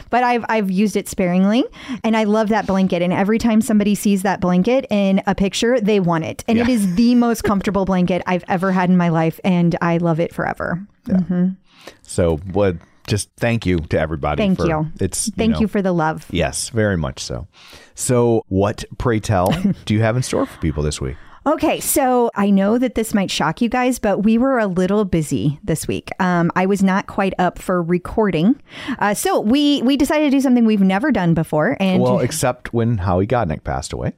but 0.10 0.24
I've, 0.24 0.46
I've 0.50 0.70
used 0.72 0.96
it 0.96 1.08
sparingly. 1.08 1.64
And 2.04 2.16
I 2.16 2.24
love 2.26 2.50
that 2.50 2.68
blanket. 2.68 3.02
And 3.02 3.14
every 3.14 3.38
time 3.40 3.62
somebody 3.62 3.96
sees 3.96 4.22
that 4.24 4.40
blanket 4.42 4.86
in 4.90 5.22
a 5.28 5.36
picture, 5.36 5.80
they 5.80 6.00
want 6.00 6.26
it. 6.26 6.44
And 6.48 6.58
it 6.60 6.68
Yeah. 6.68 6.76
is 6.76 6.96
the 6.96 7.16
most 7.16 7.44
comfortable 7.44 7.86
blanket 7.86 8.22
I've 8.28 8.44
ever 8.48 8.72
had 8.72 8.90
in 8.90 8.98
my 8.98 9.10
life. 9.10 9.40
And 9.44 9.76
I 9.82 9.98
love 9.98 10.20
it 10.20 10.34
forever. 10.34 10.86
so 12.04 12.38
what 12.52 12.76
just 13.08 13.30
thank 13.38 13.66
you 13.66 13.80
to 13.80 14.00
everybody 14.00 14.42
Thank 14.42 14.58
for 14.58 14.68
you. 14.68 14.92
it's 15.00 15.30
Thank 15.32 15.54
know, 15.54 15.62
you 15.62 15.68
for 15.68 15.82
the 15.82 15.92
love. 15.92 16.28
Yes, 16.32 16.70
very 16.70 16.98
much 16.98 17.20
so. 17.20 17.48
So 17.96 18.44
what 18.48 18.84
pray 18.98 19.20
tell 19.20 19.48
do 19.86 19.94
you 19.94 20.02
have 20.02 20.16
in 20.16 20.24
store 20.24 20.46
for 20.46 20.60
people 20.60 20.84
this 20.84 21.02
week? 21.02 21.18
Okay, 21.44 21.80
so 21.80 22.30
I 22.36 22.52
know 22.52 22.78
that 22.78 22.94
this 22.94 23.16
might 23.16 23.32
shock 23.32 23.62
you 23.62 23.70
guys, 23.70 23.98
but 23.98 24.20
we 24.20 24.38
were 24.38 24.60
a 24.60 24.68
little 24.68 25.06
busy 25.06 25.60
this 25.64 25.88
week. 25.88 26.12
Um, 26.20 26.52
I 26.56 26.68
was 26.68 26.84
not 26.84 27.08
quite 27.08 27.34
up 27.40 27.58
for 27.58 27.82
recording, 27.82 28.62
uh, 29.00 29.16
so 29.16 29.40
we 29.40 29.82
we 29.82 29.98
decided 29.98 30.26
to 30.26 30.30
do 30.30 30.40
something 30.40 30.66
we've 30.66 30.82
never 30.82 31.12
done 31.12 31.34
before, 31.34 31.78
and 31.80 32.00
Well, 32.00 32.20
except 32.20 32.74
when 32.74 33.00
Howie 33.00 33.26
Godnick 33.26 33.64
passed 33.64 33.92
away. 33.92 34.14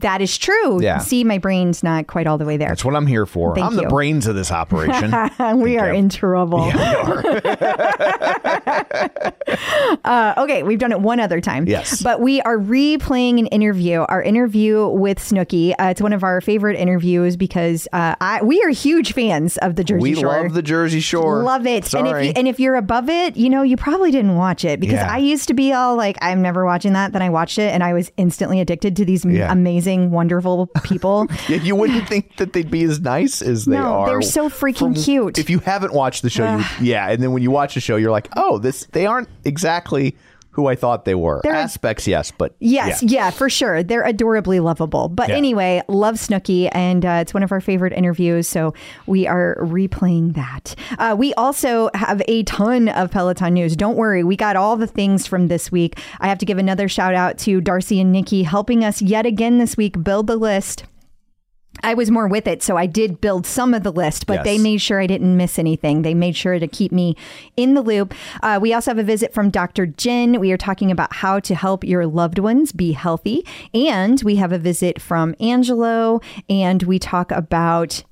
That 0.00 0.20
is 0.20 0.36
true. 0.36 0.82
Yeah. 0.82 0.98
See, 0.98 1.24
my 1.24 1.38
brain's 1.38 1.82
not 1.82 2.06
quite 2.06 2.26
all 2.26 2.38
the 2.38 2.44
way 2.44 2.56
there. 2.56 2.68
That's 2.68 2.84
what 2.84 2.94
I'm 2.96 3.06
here 3.06 3.26
for. 3.26 3.54
Thank 3.54 3.66
I'm 3.66 3.76
the 3.76 3.86
brains 3.88 4.26
of 4.26 4.34
this 4.34 4.50
operation. 4.50 5.12
we 5.60 5.78
are 5.78 5.90
in 5.92 6.08
trouble. 6.08 6.60
uh, 10.04 10.34
okay, 10.38 10.62
we've 10.62 10.78
done 10.78 10.92
it 10.92 11.00
one 11.00 11.20
other 11.20 11.40
time. 11.40 11.66
Yes. 11.66 12.02
But 12.02 12.20
we 12.20 12.40
are 12.42 12.58
replaying 12.58 13.38
an 13.38 13.46
interview, 13.46 14.00
our 14.00 14.22
interview 14.22 14.88
with 14.88 15.18
Snooki. 15.18 15.72
Uh, 15.72 15.88
it's 15.90 16.00
one 16.00 16.12
of 16.12 16.22
our 16.24 16.40
favorite 16.40 16.76
interviews 16.78 17.36
because 17.36 17.88
uh, 17.92 18.14
I, 18.20 18.42
we 18.42 18.62
are 18.62 18.68
huge 18.70 19.12
fans 19.12 19.56
of 19.58 19.76
the 19.76 19.84
Jersey 19.84 20.02
we 20.02 20.14
Shore. 20.14 20.36
We 20.36 20.42
love 20.44 20.54
the 20.54 20.62
Jersey 20.62 21.00
Shore. 21.00 21.42
Love 21.42 21.66
it. 21.66 21.92
And 21.94 22.06
if, 22.06 22.10
Sorry. 22.12 22.26
you, 22.28 22.32
and 22.36 22.48
if 22.48 22.60
you're 22.60 22.76
above 22.76 23.08
it, 23.08 23.36
you 23.36 23.50
know, 23.50 23.62
you 23.62 23.76
probably 23.76 24.10
didn't 24.10 24.36
watch 24.36 24.64
it 24.64 24.80
because 24.80 24.94
Yeah. 24.94 25.12
I 25.12 25.18
used 25.18 25.48
to 25.48 25.54
be 25.54 25.72
all 25.72 25.96
like, 25.96 26.16
I'm 26.20 26.42
never 26.42 26.64
watching 26.64 26.92
that. 26.94 27.12
Then 27.12 27.22
I 27.22 27.30
watched 27.30 27.58
it 27.58 27.72
and 27.72 27.82
I 27.82 27.92
was 27.92 28.10
instantly 28.16 28.60
addicted 28.60 28.96
to 28.96 29.04
these 29.04 29.24
Yeah. 29.24 29.50
amazing, 29.52 29.89
wonderful 29.98 30.66
people. 30.84 31.26
Yeah, 31.48 31.56
you 31.56 31.74
wouldn't 31.74 32.06
think 32.08 32.36
that 32.36 32.52
they'd 32.52 32.70
be 32.70 32.84
as 32.84 33.00
nice 33.00 33.42
as 33.42 33.64
they 33.64 33.76
No, 33.76 33.82
are. 34.00 34.06
they're 34.06 34.22
so 34.22 34.48
freaking 34.48 34.94
cute. 35.02 35.38
If 35.38 35.50
you 35.50 35.58
haven't 35.60 35.92
watched 35.92 36.22
the 36.22 36.30
show, 36.30 36.56
you, 36.58 36.64
yeah, 36.80 37.08
and 37.10 37.22
then 37.22 37.32
when 37.32 37.42
you 37.42 37.50
watch 37.50 37.74
the 37.74 37.80
show, 37.80 37.96
you're 37.96 38.10
like, 38.10 38.28
oh, 38.36 38.58
this 38.58 38.86
they 38.92 39.06
aren't 39.06 39.28
exactly 39.44 40.14
who 40.60 40.66
I 40.66 40.74
thought 40.74 41.04
they 41.04 41.14
were. 41.14 41.40
They're- 41.42 41.54
Aspects, 41.54 42.06
yes, 42.06 42.30
but 42.36 42.54
Yes, 42.60 43.02
yeah. 43.02 43.24
yeah. 43.26 43.30
for 43.30 43.48
sure. 43.48 43.82
They're 43.82 44.04
adorably 44.04 44.60
lovable. 44.60 45.08
But 45.08 45.28
Yeah. 45.30 45.36
anyway, 45.36 45.82
love 45.88 46.16
Snooki, 46.16 46.68
and 46.72 47.04
uh, 47.04 47.18
it's 47.20 47.32
one 47.34 47.42
of 47.42 47.50
our 47.52 47.60
favorite 47.60 47.92
interviews. 47.92 48.46
So 48.48 48.74
we 49.06 49.26
are 49.26 49.56
replaying 49.60 50.34
that. 50.34 50.74
Uh, 50.98 51.14
we 51.18 51.32
also 51.34 51.88
have 51.94 52.20
a 52.28 52.42
ton 52.44 52.88
of 52.88 53.10
Peloton 53.10 53.54
news. 53.54 53.76
Don't 53.76 53.96
worry, 53.96 54.22
we 54.24 54.36
got 54.36 54.56
all 54.56 54.76
the 54.76 54.86
things 54.86 55.26
from 55.26 55.48
this 55.48 55.72
week. 55.72 55.98
I 56.20 56.28
have 56.28 56.38
to 56.38 56.46
give 56.46 56.58
another 56.58 56.88
shout 56.88 57.14
out 57.14 57.38
to 57.38 57.60
Darcy 57.60 58.00
and 58.00 58.12
Nikki 58.12 58.42
helping 58.42 58.84
us 58.84 59.00
yet 59.02 59.26
again 59.26 59.58
this 59.58 59.76
week 59.76 60.02
build 60.02 60.26
the 60.26 60.36
list. 60.36 60.84
I 61.82 61.94
was 61.94 62.10
more 62.10 62.28
with 62.28 62.46
it, 62.46 62.62
so 62.62 62.76
I 62.76 62.86
did 62.86 63.20
build 63.20 63.46
some 63.46 63.72
of 63.72 63.84
the 63.84 63.92
list, 63.92 64.26
but 64.26 64.34
Yes. 64.34 64.44
they 64.44 64.58
made 64.58 64.82
sure 64.82 65.00
I 65.00 65.06
didn't 65.06 65.36
miss 65.36 65.58
anything. 65.58 66.02
They 66.02 66.12
made 66.14 66.36
sure 66.36 66.58
to 66.58 66.68
keep 66.68 66.92
me 66.92 67.16
in 67.56 67.74
the 67.74 67.80
loop. 67.80 68.12
Uh, 68.42 68.58
we 68.60 68.74
also 68.74 68.90
have 68.90 68.98
a 68.98 69.02
visit 69.02 69.32
from 69.32 69.48
Dr. 69.50 69.86
Jenn. 69.86 70.40
We 70.40 70.52
are 70.52 70.58
talking 70.58 70.90
about 70.90 71.14
how 71.14 71.38
to 71.40 71.54
help 71.54 71.82
your 71.84 72.06
loved 72.06 72.38
ones 72.38 72.72
be 72.72 72.92
healthy. 72.92 73.46
And 73.72 74.20
we 74.22 74.36
have 74.36 74.52
a 74.52 74.58
visit 74.58 75.00
from 75.00 75.34
Angelo, 75.40 76.20
and 76.50 76.82
we 76.82 76.98
talk 76.98 77.30
about 77.32 78.02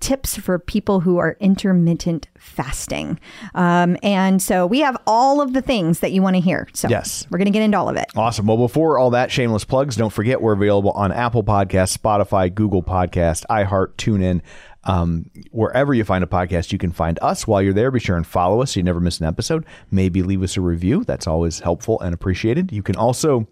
tips 0.00 0.36
for 0.36 0.58
people 0.58 1.00
who 1.00 1.18
are 1.18 1.36
intermittent 1.40 2.28
fasting. 2.38 3.18
Um, 3.54 3.96
and 4.02 4.40
so 4.42 4.66
we 4.66 4.80
have 4.80 4.96
all 5.06 5.40
of 5.40 5.52
the 5.52 5.62
things 5.62 6.00
that 6.00 6.12
you 6.12 6.22
want 6.22 6.36
to 6.36 6.40
hear. 6.40 6.68
So 6.74 6.88
Yes. 6.88 7.26
we're 7.30 7.38
going 7.38 7.46
to 7.46 7.52
get 7.52 7.62
into 7.62 7.78
all 7.78 7.88
of 7.88 7.96
it. 7.96 8.06
Awesome. 8.16 8.46
Well, 8.46 8.56
before 8.56 8.98
all 8.98 9.10
that 9.10 9.30
shameless 9.30 9.64
plugs, 9.64 9.96
don't 9.96 10.12
forget 10.12 10.40
we're 10.40 10.52
available 10.52 10.90
on 10.92 11.12
Apple 11.12 11.42
Podcasts, 11.42 11.96
Spotify, 11.96 12.54
Google 12.54 12.82
Podcast, 12.82 13.44
iHeart, 13.50 13.94
TuneIn. 13.96 14.40
Um, 14.84 15.30
wherever 15.50 15.92
you 15.94 16.04
find 16.04 16.22
a 16.22 16.28
podcast, 16.28 16.70
you 16.70 16.78
can 16.78 16.92
find 16.92 17.18
us. 17.20 17.46
While 17.46 17.60
you're 17.60 17.72
there, 17.72 17.90
be 17.90 17.98
sure 17.98 18.16
and 18.16 18.26
follow 18.26 18.62
us 18.62 18.72
so 18.74 18.80
you 18.80 18.84
never 18.84 19.00
miss 19.00 19.18
an 19.18 19.26
episode. 19.26 19.66
Maybe 19.90 20.22
leave 20.22 20.42
us 20.42 20.56
a 20.56 20.60
review. 20.60 21.02
That's 21.02 21.26
always 21.26 21.58
helpful 21.60 22.00
and 22.00 22.14
appreciated. 22.14 22.70
You 22.70 22.84
can 22.84 22.94
also 22.94 23.48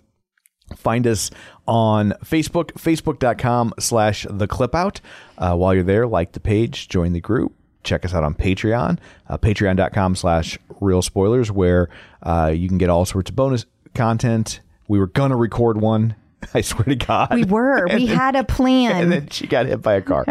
find 0.76 1.06
us 1.06 1.30
on 1.66 2.12
facebook 2.25 2.73
facebook.com 2.73 3.73
slash 3.78 4.26
the 4.30 4.47
clip 4.47 4.75
out 4.75 5.00
uh, 5.38 5.54
while 5.54 5.75
you're 5.75 5.83
there 5.83 6.06
like 6.06 6.33
the 6.33 6.40
page 6.40 6.88
join 6.88 7.12
the 7.12 7.21
group. 7.21 7.52
Check 7.83 8.04
us 8.04 8.14
out 8.14 8.25
on 8.25 8.35
patreon 8.35 8.99
uh, 9.28 9.38
patreon.com 9.38 10.16
slash 10.16 10.59
real 10.80 11.02
spoilers 11.02 11.52
where 11.52 11.88
uh, 12.23 12.52
you 12.54 12.68
can 12.68 12.78
get 12.78 12.90
all 12.90 13.04
sorts 13.04 13.30
of 13.30 13.37
bonus 13.37 13.66
content. 13.94 14.61
We 14.88 14.99
were 14.99 15.06
gonna 15.06 15.37
record 15.37 15.80
one 15.80 16.16
i 16.55 16.61
swear 16.61 16.85
to 16.85 16.97
god 16.97 17.35
We 17.35 17.45
were. 17.45 17.87
We 17.95 18.07
had 18.07 18.37
a 18.37 18.45
plan. 18.55 18.93
and 19.03 19.13
then 19.13 19.29
she 19.29 19.47
got 19.47 19.67
hit 19.67 19.81
by 19.83 19.95
a 19.95 20.03
car. 20.03 20.25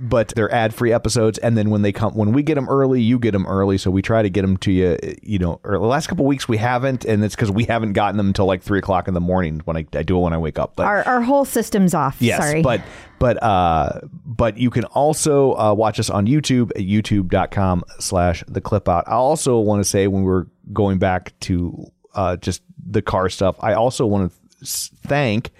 but 0.00 0.28
they're 0.34 0.52
ad-free 0.52 0.92
episodes, 0.92 1.38
and 1.38 1.56
then 1.56 1.70
when 1.70 1.82
they 1.82 1.92
come, 1.92 2.14
when 2.14 2.32
we 2.32 2.42
get 2.42 2.54
them 2.54 2.68
early, 2.68 3.00
you 3.02 3.18
get 3.18 3.32
them 3.32 3.46
early. 3.46 3.78
So 3.78 3.90
we 3.90 4.02
try 4.02 4.22
to 4.22 4.30
get 4.30 4.42
them 4.42 4.56
to 4.58 4.72
you. 4.72 4.98
You 5.22 5.38
know, 5.38 5.60
or 5.64 5.72
the 5.72 5.78
last 5.80 6.06
couple 6.08 6.24
weeks 6.24 6.48
we 6.48 6.56
haven't, 6.56 7.04
and 7.04 7.22
it's 7.24 7.34
because 7.34 7.50
we 7.50 7.64
haven't 7.64 7.92
gotten 7.92 8.16
them 8.16 8.28
until 8.28 8.46
like 8.46 8.62
three 8.62 8.78
o'clock 8.78 9.06
in 9.08 9.14
the 9.14 9.20
morning 9.20 9.60
when 9.64 9.76
I, 9.76 9.86
I 9.94 10.02
do 10.02 10.16
it 10.18 10.20
when 10.20 10.32
I 10.32 10.38
wake 10.38 10.58
up. 10.58 10.76
But 10.76 10.86
our, 10.86 11.02
our 11.06 11.20
whole 11.22 11.44
system's 11.44 11.94
off. 11.94 12.16
Yes, 12.20 12.40
Sorry. 12.42 12.62
but 12.62 12.80
but 13.18 13.42
uh 13.42 14.00
but 14.24 14.56
you 14.56 14.70
can 14.70 14.84
also 14.86 15.52
uh, 15.56 15.74
watch 15.74 16.00
us 16.00 16.08
on 16.10 16.26
YouTube 16.26 16.70
at 16.70 16.82
youtube.com 16.82 17.84
slash 17.98 18.42
the 18.48 18.60
clip 18.60 18.88
out. 18.88 19.04
I 19.06 19.12
also 19.12 19.58
want 19.58 19.80
to 19.82 19.88
say 19.88 20.06
when 20.06 20.22
we're 20.22 20.46
going 20.72 20.98
back 20.98 21.38
to 21.40 21.86
uh 22.14 22.36
just 22.36 22.62
the 22.84 23.02
car 23.02 23.28
stuff, 23.28 23.56
I 23.60 23.74
also 23.74 24.06
want 24.06 24.32
to 24.32 24.39
thank 24.62 25.50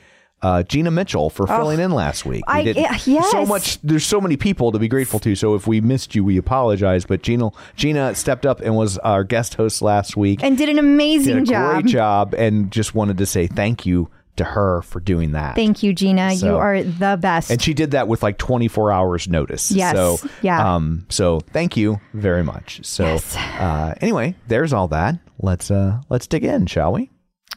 uh, 0.42 0.62
Gina 0.62 0.90
Mitchell 0.90 1.28
for 1.28 1.46
filling 1.46 1.80
in 1.80 1.90
last 1.90 2.24
week. 2.24 2.42
We 2.48 2.52
I- 2.54 2.64
did 2.64 2.76
yeah, 2.76 2.96
so 3.24 3.44
much. 3.44 3.80
There's 3.82 4.06
so 4.06 4.20
many 4.22 4.36
people 4.38 4.72
to 4.72 4.78
be 4.78 4.88
grateful 4.88 5.18
to. 5.20 5.34
So 5.34 5.54
if 5.54 5.66
we 5.66 5.80
missed 5.82 6.14
you, 6.14 6.24
we 6.24 6.38
apologize. 6.38 7.04
But 7.04 7.22
Gina, 7.22 7.50
Gina 7.76 8.14
stepped 8.14 8.46
up 8.46 8.60
and 8.60 8.74
was 8.74 8.96
our 8.98 9.22
guest 9.22 9.54
host 9.54 9.82
last 9.82 10.16
week 10.16 10.42
and 10.42 10.56
did 10.56 10.70
an 10.70 10.76
did 10.76 10.84
amazing 10.84 11.38
a 11.40 11.42
job. 11.42 11.82
great 11.82 11.86
job 11.92 12.34
and 12.38 12.70
just 12.70 12.94
wanted 12.94 13.18
to 13.18 13.26
say 13.26 13.48
thank 13.48 13.84
you 13.84 14.08
to 14.36 14.44
her 14.44 14.80
for 14.80 15.00
doing 15.00 15.32
that. 15.32 15.56
Thank 15.56 15.82
you, 15.82 15.92
Gina. 15.92 16.34
So- 16.36 16.46
you 16.46 16.56
are 16.56 16.82
the 16.82 17.18
best. 17.20 17.50
and 17.50 17.60
she 17.60 17.74
did 17.74 17.90
that 17.90 18.08
with 18.08 18.22
like 18.22 18.38
24 18.38 18.92
hours 18.92 19.28
notice. 19.28 19.70
Yes. 19.70 19.94
So, 19.94 20.16
Yeah. 20.40 20.74
Um, 20.76 21.04
so 21.10 21.40
thank 21.52 21.76
you 21.76 22.00
very 22.14 22.42
much. 22.44 22.80
So, 22.82 23.18
uh, 23.36 23.92
anyway, 24.00 24.36
there's 24.48 24.72
all 24.72 24.88
that. 24.88 25.18
Let's, 25.38 25.70
uh, 25.70 26.00
let's 26.08 26.26
dig 26.26 26.44
in, 26.44 26.64
shall 26.64 26.92
we? 26.94 27.10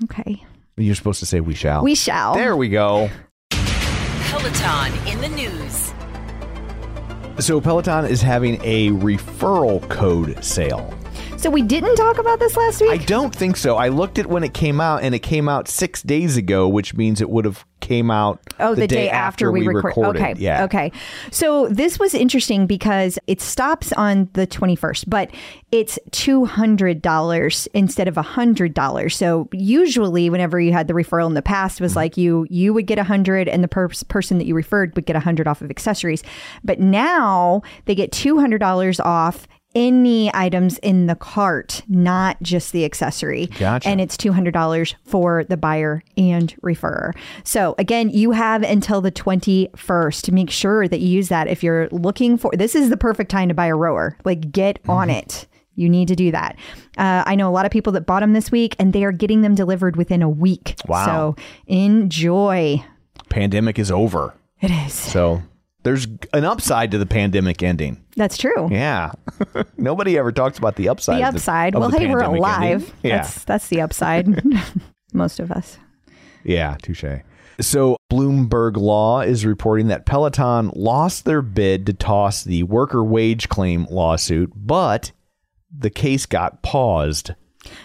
okay. 0.03 0.43
You're 0.75 0.95
supposed 0.95 1.19
to 1.19 1.25
say 1.25 1.39
we 1.39 1.53
shall. 1.53 1.83
We 1.83 1.95
shall. 1.95 2.33
There 2.35 2.55
we 2.57 2.69
go. 2.69 3.09
Peloton 3.51 5.07
in 5.07 5.21
the 5.21 5.29
news. 5.29 5.93
So 7.45 7.59
Peloton 7.61 8.05
is 8.05 8.21
having 8.21 8.59
a 8.63 8.89
referral 8.89 9.87
code 9.89 10.43
sale. 10.43 10.93
So 11.43 11.49
we 11.49 11.61
didn't 11.61 11.97
talk 11.97 12.19
about 12.19 12.39
this 12.39 12.55
last 12.55 12.79
week? 12.79 12.89
I 12.91 12.95
don't 13.03 13.35
think 13.35 13.57
so. 13.57 13.75
I 13.75 13.89
looked 13.89 14.17
at 14.17 14.27
when 14.27 14.45
it 14.45 14.53
came 14.53 14.79
out, 14.79 15.03
and 15.03 15.13
it 15.13 15.19
came 15.19 15.49
out 15.49 15.67
six 15.67 16.01
days 16.01 16.37
ago, 16.37 16.69
which 16.69 16.93
means 16.93 17.19
it 17.19 17.29
would 17.29 17.43
have 17.43 17.65
came 17.81 18.09
out. 18.09 18.39
Oh, 18.61 18.75
the, 18.75 18.87
day, 18.87 19.09
after, 19.09 19.51
we, 19.51 19.67
record- 19.67 19.83
recorded. 19.83 20.21
Okay. 20.21 20.35
Yeah. 20.37 20.63
Okay. 20.63 20.93
So 21.31 21.67
this 21.67 21.99
was 21.99 22.13
interesting 22.13 22.65
because 22.65 23.19
it 23.27 23.41
stops 23.41 23.91
on 23.91 24.29
the 24.31 24.47
21st, 24.47 25.03
but 25.09 25.31
it's 25.73 25.99
$200 26.11 27.67
instead 27.73 28.07
of 28.07 28.15
$100. 28.15 29.11
So 29.11 29.49
usually 29.51 30.29
whenever 30.29 30.61
you 30.61 30.71
had 30.71 30.87
the 30.87 30.93
referral 30.93 31.27
in 31.27 31.33
the 31.33 31.41
past 31.41 31.75
Mm-hmm. 31.75 31.83
was 31.83 31.95
like 31.97 32.15
you 32.15 32.45
you 32.49 32.73
would 32.73 32.87
get 32.87 32.97
100 32.97 33.49
and 33.49 33.61
the 33.63 33.67
per- 33.67 33.89
person 34.07 34.37
that 34.37 34.45
you 34.45 34.55
referred 34.55 34.95
would 34.95 35.05
get 35.05 35.15
100 35.15 35.45
off 35.47 35.61
of 35.61 35.69
accessories. 35.69 36.23
But 36.63 36.79
now 36.79 37.63
they 37.83 37.95
get 37.95 38.11
$200 38.11 39.03
off 39.03 39.45
any 39.75 40.33
items 40.33 40.77
in 40.79 41.07
the 41.07 41.15
cart, 41.15 41.83
not 41.87 42.41
just 42.41 42.71
the 42.71 42.85
accessory. 42.85 43.47
Gotcha. 43.47 43.87
And 43.87 43.99
it's 43.99 44.17
$200 44.17 44.95
for 45.03 45.43
the 45.43 45.57
buyer 45.57 46.03
and 46.17 46.55
referrer. 46.61 47.13
So 47.43 47.75
again, 47.77 48.09
you 48.09 48.31
have 48.31 48.63
until 48.63 49.01
the 49.01 49.11
21st 49.11 50.21
to 50.23 50.31
make 50.31 50.49
sure 50.49 50.87
that 50.87 50.99
you 50.99 51.09
use 51.09 51.29
that 51.29 51.47
if 51.47 51.63
you're 51.63 51.89
looking 51.89 52.37
for 52.37 52.51
this 52.55 52.75
is 52.75 52.89
the 52.89 52.97
perfect 52.97 53.31
time 53.31 53.47
to 53.49 53.53
buy 53.53 53.67
a 53.67 53.75
rower. 53.75 54.17
Like 54.23 54.51
get 54.51 54.79
on 54.87 55.09
it. 55.09 55.47
You 55.75 55.89
need 55.89 56.07
to 56.09 56.15
do 56.15 56.31
that. 56.31 56.55
Uh, 56.97 57.23
I 57.25 57.35
know 57.35 57.49
a 57.49 57.51
lot 57.51 57.65
of 57.65 57.71
people 57.71 57.93
that 57.93 58.01
bought 58.01 58.19
them 58.19 58.33
this 58.33 58.51
week 58.51 58.75
and 58.77 58.93
they 58.93 59.03
are 59.03 59.11
getting 59.11 59.41
them 59.41 59.55
delivered 59.55 59.95
within 59.95 60.21
a 60.21 60.29
week. 60.29 60.75
Wow. 60.87 61.05
So 61.05 61.43
enjoy. 61.65 62.83
Pandemic 63.29 63.79
is 63.79 63.89
over. 63.89 64.35
It 64.61 64.69
is. 64.69 64.93
So 64.93 65.41
there's 65.83 66.07
an 66.33 66.45
upside 66.45 66.91
to 66.91 66.97
the 66.97 67.05
pandemic 67.05 67.61
ending. 67.61 68.03
That's 68.15 68.37
true. 68.37 68.69
Yeah. 68.71 69.11
Nobody 69.77 70.17
ever 70.17 70.31
talks 70.31 70.57
about 70.57 70.75
the 70.75 70.89
upside. 70.89 71.21
The 71.21 71.27
of 71.27 71.35
upside. 71.35 71.75
of 71.75 71.81
well, 71.81 71.89
the 71.89 71.99
hey, 71.99 72.07
we're 72.07 72.21
alive. 72.21 72.63
ending. 72.63 72.91
Yeah. 73.03 73.17
That's 73.17 73.43
that's 73.43 73.67
the 73.67 73.81
upside. 73.81 74.43
Most 75.13 75.39
of 75.39 75.51
us. 75.51 75.77
Yeah, 76.43 76.75
touche. 76.81 77.03
So, 77.61 77.97
Bloomberg 78.11 78.77
Law 78.77 79.21
is 79.21 79.45
reporting 79.45 79.87
that 79.87 80.07
Peloton 80.07 80.71
lost 80.75 81.25
their 81.25 81.43
bid 81.43 81.85
to 81.85 81.93
toss 81.93 82.43
the 82.43 82.63
worker 82.63 83.03
wage 83.03 83.47
claim 83.47 83.85
lawsuit, 83.91 84.51
but 84.55 85.11
the 85.75 85.91
case 85.91 86.25
got 86.25 86.63
paused. 86.63 87.31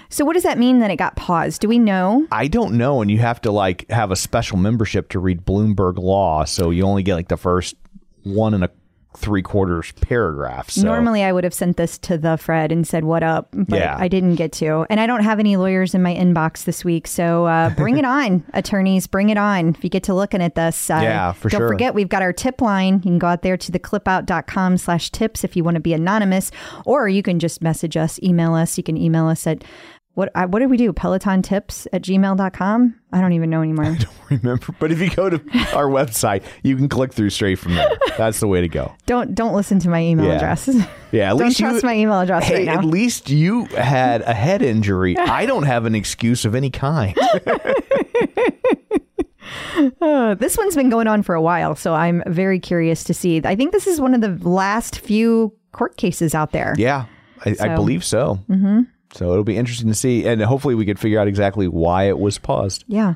So 0.08 0.24
what 0.24 0.32
does 0.32 0.42
that 0.42 0.58
mean 0.58 0.80
that 0.80 0.90
it 0.90 0.96
got 0.96 1.16
paused? 1.16 1.60
Do 1.60 1.68
we 1.68 1.78
know? 1.78 2.26
I 2.32 2.48
don't 2.48 2.76
know, 2.76 3.00
and 3.00 3.10
you 3.10 3.18
have 3.18 3.40
to 3.42 3.52
like 3.52 3.88
have 3.90 4.10
a 4.10 4.16
special 4.16 4.56
membership 4.56 5.10
to 5.10 5.18
read 5.18 5.44
Bloomberg 5.44 5.98
Law, 5.98 6.44
so 6.44 6.70
you 6.70 6.84
only 6.84 7.02
get 7.02 7.14
like 7.14 7.28
the 7.28 7.36
first 7.36 7.76
one 8.24 8.54
and 8.54 8.64
a 8.64 8.70
three 9.16 9.42
quarters 9.42 9.90
paragraph. 10.02 10.68
So. 10.70 10.82
Normally, 10.82 11.24
I 11.24 11.32
would 11.32 11.42
have 11.42 11.54
sent 11.54 11.76
this 11.78 11.96
to 11.98 12.18
the 12.18 12.36
Fred 12.36 12.70
and 12.70 12.86
said, 12.86 13.04
"What 13.04 13.22
up?" 13.22 13.48
But 13.52 13.78
Yeah. 13.80 13.96
I 13.98 14.06
didn't 14.06 14.34
get 14.36 14.52
to, 14.52 14.86
and 14.90 15.00
I 15.00 15.06
don't 15.06 15.24
have 15.24 15.40
any 15.40 15.56
lawyers 15.56 15.94
in 15.94 16.02
my 16.02 16.14
inbox 16.14 16.64
this 16.64 16.84
week. 16.84 17.06
So 17.06 17.46
uh, 17.46 17.70
bring 17.76 17.96
it 17.98 18.04
on, 18.04 18.44
attorneys, 18.52 19.06
bring 19.06 19.30
it 19.30 19.38
on. 19.38 19.70
If 19.70 19.82
you 19.82 19.88
get 19.90 20.02
to 20.04 20.14
looking 20.14 20.42
at 20.42 20.54
this, 20.54 20.90
uh, 20.90 21.00
Yeah, 21.02 21.32
for 21.32 21.48
don't 21.48 21.60
sure. 21.62 21.68
forget 21.68 21.94
we've 21.94 22.08
got 22.08 22.22
our 22.22 22.34
tip 22.34 22.60
line. 22.60 22.96
You 22.96 23.00
can 23.00 23.18
go 23.18 23.26
out 23.28 23.42
there 23.42 23.56
to 23.56 23.72
theclipout.com/tips 23.72 25.42
if 25.42 25.56
you 25.56 25.64
want 25.64 25.76
to 25.76 25.80
be 25.80 25.94
anonymous, 25.94 26.50
or 26.84 27.08
you 27.08 27.22
can 27.22 27.38
just 27.38 27.62
message 27.62 27.96
us, 27.96 28.20
email 28.22 28.54
us. 28.54 28.76
You 28.76 28.84
can 28.84 28.96
email 28.96 29.26
us 29.26 29.46
at 29.46 29.64
what 30.18 30.30
I, 30.34 30.46
what 30.46 30.58
did 30.58 30.68
we 30.68 30.76
do? 30.76 30.92
Peloton 30.92 31.42
tips 31.42 31.86
at 31.92 32.02
gmail.com. 32.02 32.94
I 33.12 33.20
don't 33.20 33.32
even 33.34 33.50
know 33.50 33.62
anymore. 33.68 33.84
I 33.86 33.96
don't 33.96 34.42
remember, 34.42 34.74
but 34.80 34.90
if 34.90 34.98
you 35.00 35.10
go 35.10 35.30
to 35.30 35.36
our 35.74 35.86
website, 35.88 36.42
you 36.64 36.76
can 36.76 36.88
click 36.88 37.12
through 37.12 37.30
straight 37.30 37.56
from 37.60 37.74
there. 37.76 37.88
That's 38.18 38.40
the 38.40 38.48
way 38.48 38.60
to 38.60 38.68
go. 38.68 38.92
don't 39.06 39.34
don't 39.34 39.54
listen 39.54 39.78
to 39.80 39.88
my 39.88 40.02
email 40.02 40.26
Yeah. 40.26 40.32
address. 40.36 40.68
Yeah, 41.12 41.30
at 41.30 41.30
Don't 41.38 41.46
least 41.46 41.58
trust 41.60 41.82
you, 41.82 41.86
my 41.88 41.94
email 41.94 42.20
address 42.20 42.44
Hey, 42.44 42.56
right 42.56 42.64
now. 42.66 42.78
at 42.78 42.84
least 42.84 43.30
you 43.30 43.64
had 43.66 44.22
a 44.22 44.34
head 44.34 44.60
injury. 44.60 45.16
I 45.16 45.46
don't 45.46 45.62
have 45.62 45.84
an 45.86 45.94
excuse 45.94 46.44
of 46.44 46.54
any 46.54 46.70
kind. 46.70 47.16
Uh, 50.00 50.34
this 50.34 50.58
one's 50.58 50.74
been 50.74 50.90
going 50.90 51.06
on 51.06 51.22
for 51.22 51.34
a 51.34 51.40
while, 51.40 51.74
so 51.76 51.94
I'm 51.94 52.22
very 52.26 52.58
curious 52.60 53.04
to 53.04 53.14
see. 53.14 53.40
I 53.44 53.54
think 53.56 53.72
this 53.72 53.86
is 53.86 54.00
one 54.00 54.12
of 54.14 54.20
the 54.20 54.36
last 54.48 54.98
few 54.98 55.54
court 55.72 55.96
cases 55.96 56.34
out 56.34 56.50
there. 56.52 56.74
Yeah, 56.76 57.06
I, 57.46 57.54
I 57.60 57.74
believe 57.76 58.04
so. 58.04 58.40
Mm-hmm. 58.50 58.80
So 59.14 59.32
it'll 59.32 59.44
be 59.44 59.56
interesting 59.56 59.88
to 59.88 59.94
see, 59.94 60.26
and 60.26 60.40
hopefully 60.42 60.74
we 60.74 60.84
could 60.84 60.98
figure 60.98 61.18
out 61.18 61.28
exactly 61.28 61.66
why 61.68 62.04
it 62.04 62.18
was 62.18 62.38
paused. 62.38 62.84
Yeah. 62.88 63.14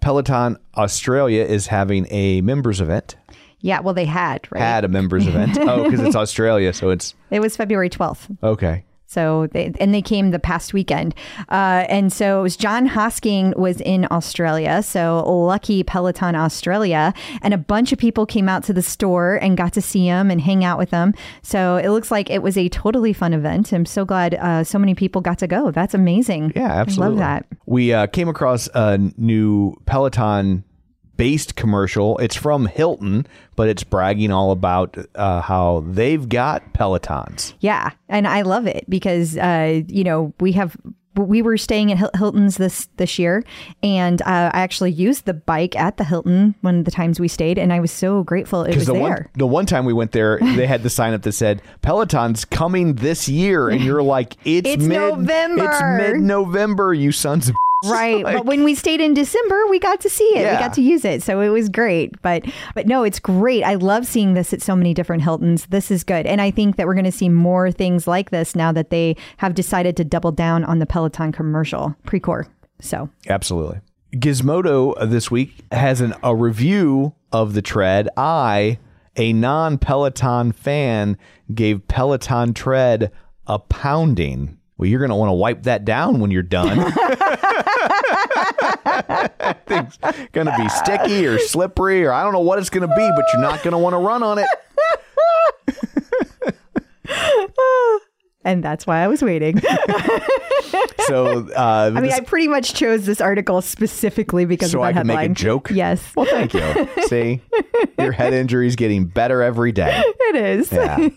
Peloton 0.00 0.58
Australia 0.76 1.42
is 1.44 1.66
having 1.68 2.06
a 2.10 2.40
members 2.42 2.80
event. 2.80 3.16
Yeah, 3.60 3.80
well, 3.80 3.94
they 3.94 4.04
had, 4.04 4.46
right? 4.50 4.60
Had 4.60 4.84
a 4.84 4.88
members 4.88 5.26
event. 5.26 5.56
Oh, 5.60 5.84
because 5.84 6.00
it's 6.00 6.14
Australia, 6.16 6.72
so 6.74 6.90
it's 6.90 7.14
It 7.30 7.40
was 7.40 7.56
February 7.56 7.88
12th. 7.88 8.36
okay. 8.42 8.84
So 9.06 9.48
they 9.52 9.72
and 9.78 9.94
they 9.94 10.02
came 10.02 10.30
the 10.30 10.38
past 10.38 10.72
weekend, 10.72 11.14
uh, 11.48 11.84
and 11.88 12.12
so 12.12 12.40
it 12.40 12.42
was 12.42 12.56
Jon 12.56 12.88
Hosking 12.88 13.56
was 13.56 13.80
in 13.80 14.06
Australia. 14.10 14.82
So 14.82 15.22
lucky 15.44 15.82
Peloton 15.82 16.34
Australia, 16.34 17.12
and 17.42 17.54
a 17.54 17.58
bunch 17.58 17.92
of 17.92 17.98
people 17.98 18.26
came 18.26 18.48
out 18.48 18.64
to 18.64 18.72
the 18.72 18.82
store 18.82 19.36
and 19.36 19.56
got 19.56 19.72
to 19.74 19.82
see 19.82 20.06
him 20.06 20.30
and 20.30 20.40
hang 20.40 20.64
out 20.64 20.78
with 20.78 20.90
him. 20.90 21.14
So 21.42 21.76
it 21.76 21.90
looks 21.90 22.10
like 22.10 22.30
it 22.30 22.42
was 22.42 22.58
a 22.58 22.68
totally 22.70 23.12
fun 23.12 23.32
event. 23.32 23.72
I'm 23.72 23.86
so 23.86 24.04
glad 24.04 24.34
uh, 24.34 24.64
so 24.64 24.78
many 24.78 24.94
people 24.94 25.20
got 25.20 25.38
to 25.38 25.46
go. 25.46 25.70
That's 25.70 25.94
amazing. 25.94 26.52
Yeah, 26.56 26.72
absolutely. 26.72 27.04
I 27.04 27.08
love 27.08 27.18
that. 27.18 27.46
We 27.66 27.92
uh, 27.92 28.06
came 28.08 28.28
across 28.28 28.68
a 28.74 28.98
new 29.16 29.74
Peloton 29.86 30.64
based 31.16 31.56
commercial. 31.56 32.18
It's 32.18 32.36
from 32.36 32.66
Hilton, 32.66 33.26
but 33.56 33.68
it's 33.68 33.84
bragging 33.84 34.30
all 34.32 34.50
about 34.50 34.96
uh, 35.14 35.40
how 35.40 35.84
they've 35.86 36.28
got 36.28 36.72
Pelotons. 36.74 37.54
Yeah, 37.60 37.90
and 38.08 38.26
I 38.26 38.42
love 38.42 38.66
it 38.66 38.84
because 38.88 39.36
uh, 39.36 39.82
you 39.88 40.04
know 40.04 40.32
we 40.40 40.52
have 40.52 40.76
we 41.16 41.42
were 41.42 41.56
staying 41.56 41.92
at 41.92 42.16
Hilton's 42.16 42.56
this 42.56 42.88
this 42.96 43.20
year, 43.20 43.44
and 43.84 44.20
uh, 44.22 44.50
I 44.52 44.60
actually 44.62 44.90
used 44.90 45.26
the 45.26 45.34
bike 45.34 45.76
at 45.76 45.96
the 45.96 46.02
Hilton 46.02 46.56
one 46.62 46.80
of 46.80 46.84
the 46.84 46.90
times 46.90 47.20
we 47.20 47.28
stayed, 47.28 47.56
and 47.56 47.72
I 47.72 47.78
was 47.78 47.92
so 47.92 48.24
grateful 48.24 48.64
it 48.64 48.74
was 48.74 48.86
the 48.86 48.94
there. 48.94 49.02
one 49.02 49.26
the 49.34 49.46
one 49.46 49.66
time 49.66 49.84
we 49.84 49.92
went 49.92 50.10
there, 50.10 50.40
they 50.40 50.66
had 50.66 50.82
the 50.82 50.90
sign 50.90 51.14
up 51.14 51.22
that 51.22 51.32
said 51.32 51.62
Peloton's 51.82 52.44
coming 52.44 52.94
this 52.94 53.28
year, 53.28 53.68
and 53.68 53.80
you're 53.82 54.02
like, 54.02 54.36
it's, 54.44 54.68
It's 54.68 54.82
mid 54.82 54.98
November. 54.98 55.64
it's 55.70 55.82
mid 55.82 56.20
November, 56.20 56.92
you 56.92 57.12
sons 57.12 57.48
of 57.48 57.54
Right, 57.90 58.24
Like- 58.24 58.36
but 58.36 58.46
when 58.46 58.64
we 58.64 58.74
stayed 58.74 59.00
in 59.00 59.14
December, 59.14 59.66
we 59.68 59.78
got 59.78 60.00
to 60.00 60.10
see 60.10 60.24
it. 60.36 60.40
Yeah. 60.42 60.52
We 60.54 60.58
got 60.58 60.74
to 60.74 60.82
use 60.82 61.04
it, 61.04 61.22
so 61.22 61.40
it 61.40 61.48
was 61.48 61.68
great. 61.68 62.20
But 62.22 62.44
but 62.74 62.86
no, 62.86 63.02
it's 63.04 63.18
great. 63.18 63.62
I 63.62 63.74
love 63.74 64.06
seeing 64.06 64.34
this 64.34 64.52
at 64.52 64.62
so 64.62 64.74
many 64.74 64.94
different 64.94 65.22
Hiltons. 65.22 65.66
This 65.66 65.90
is 65.90 66.04
good, 66.04 66.26
and 66.26 66.40
I 66.40 66.50
think 66.50 66.76
that 66.76 66.86
we're 66.86 66.94
going 66.94 67.04
to 67.04 67.12
see 67.12 67.28
more 67.28 67.70
things 67.70 68.06
like 68.06 68.30
this 68.30 68.54
now 68.54 68.72
that 68.72 68.90
they 68.90 69.16
have 69.38 69.54
decided 69.54 69.96
to 69.98 70.04
double 70.04 70.32
down 70.32 70.64
on 70.64 70.78
the 70.78 70.86
Peloton 70.86 71.32
commercial 71.32 71.94
Precor. 72.06 72.46
So 72.80 73.08
Absolutely. 73.28 73.80
Gizmodo 74.14 74.94
uh, 74.96 75.06
this 75.06 75.30
week 75.30 75.64
has 75.72 76.00
an, 76.00 76.14
a 76.22 76.34
review 76.36 77.14
of 77.32 77.54
the 77.54 77.62
tread. 77.62 78.08
I, 78.16 78.78
a 79.16 79.32
non 79.32 79.78
Peloton 79.78 80.52
fan, 80.52 81.18
gave 81.52 81.86
Peloton 81.88 82.54
tread 82.54 83.10
a 83.46 83.58
pounding. 83.58 84.58
Well, 84.76 84.88
you're 84.88 84.98
going 84.98 85.10
to 85.10 85.16
want 85.16 85.28
to 85.28 85.34
wipe 85.34 85.64
that 85.64 85.84
down 85.84 86.20
when 86.20 86.30
you're 86.30 86.42
done. 86.42 86.78
Thing's 89.66 89.98
going 90.32 90.46
to 90.46 90.54
be 90.58 90.68
sticky 90.68 91.26
or 91.26 91.38
slippery, 91.38 92.04
or 92.04 92.12
I 92.12 92.22
don't 92.24 92.32
know 92.32 92.40
what 92.40 92.58
it's 92.58 92.70
going 92.70 92.88
to 92.88 92.94
be, 92.94 93.10
but 93.16 93.24
you're 93.32 93.42
not 93.42 93.62
going 93.62 93.72
to 93.72 93.78
want 93.78 93.94
to 93.94 93.98
run 93.98 94.22
on 94.22 94.38
it. 94.38 94.46
and 98.44 98.62
that's 98.64 98.86
why 98.86 99.02
I 99.02 99.08
was 99.08 99.22
waiting. 99.22 99.60
So, 101.06 101.48
uh, 101.54 101.92
I 101.94 102.00
mean, 102.00 102.12
I 102.12 102.20
pretty 102.20 102.48
much 102.48 102.74
chose 102.74 103.06
this 103.06 103.20
article 103.20 103.60
specifically 103.60 104.44
because 104.44 104.70
So 104.70 104.82
of 104.82 104.84
that 104.84 104.88
I 104.88 104.92
can 105.00 105.06
make 105.06 105.30
a 105.30 105.34
joke? 105.34 105.70
Yes, 105.70 106.02
well, 106.16 106.26
thank 106.26 106.54
you. 106.54 106.88
See, 107.08 107.42
your 107.98 108.12
head 108.12 108.32
injury 108.32 108.66
is 108.66 108.74
getting 108.74 109.06
better 109.06 109.42
every 109.42 109.70
day. 109.70 110.02
it 110.04 110.36
is. 110.36 110.72
Yeah. 110.72 111.08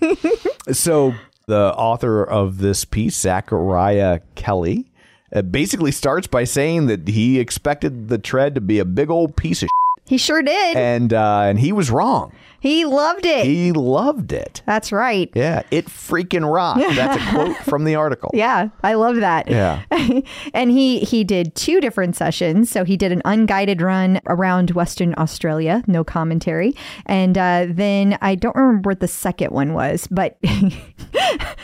so 0.74 1.13
the 1.47 1.73
author 1.75 2.23
of 2.23 2.57
this 2.57 2.86
piece, 2.86 3.15
Zachariah 3.15 4.19
Kelly, 4.36 4.86
basically 5.49 5.91
starts 5.91 6.27
by 6.27 6.43
saying 6.43 6.88
that 6.88 7.07
he 7.07 7.39
expected 7.39 8.10
the 8.10 8.17
tread 8.17 8.53
to 8.55 8.62
be 8.62 8.79
a 8.79 8.86
big 8.86 9.10
old 9.10 9.36
piece 9.36 9.63
of 9.63 9.67
shit 9.67 9.71
He 10.08 10.17
sure 10.17 10.41
did. 10.41 10.78
and 10.78 11.13
uh, 11.13 11.41
and 11.41 11.60
he 11.60 11.72
was 11.72 11.91
wrong. 11.91 12.32
he 12.60 12.86
loved 12.86 13.26
it. 13.26 13.46
He 13.46 13.72
loved 13.72 14.32
it. 14.32 14.62
That's 14.65 14.91
right. 14.91 15.30
Yeah, 15.36 15.63
it 15.70 15.86
freaking 15.88 16.52
rocked. 16.52 16.80
That's 16.96 17.22
a 17.22 17.30
quote 17.32 17.58
from 17.58 17.84
the 17.84 17.96
article. 17.96 18.32
Yeah, 18.34 18.70
I 18.84 18.93
love 18.96 19.17
that. 19.17 19.50
Yeah. 19.50 19.84
and 20.54 20.72
he 20.72 21.00
he 21.00 21.24
did 21.24 21.54
two 21.56 21.80
different 21.82 22.15
sessions. 22.15 22.70
So 22.72 22.84
he 22.84 22.98
did 22.98 23.12
an 23.12 23.22
unguided 23.26 23.82
run 23.82 24.20
around 24.28 24.72
Western 24.72 25.13
Australia, 25.17 25.84
no 25.88 26.04
commentary, 26.04 26.74
and 27.06 27.38
uh, 27.38 27.67
then 27.70 28.17
I 28.22 28.36
don't 28.36 28.56
remember 28.56 28.91
what 28.91 29.02
the 29.02 29.08
second 29.08 29.52
one 29.52 29.74
was, 29.74 30.08
but 30.10 30.38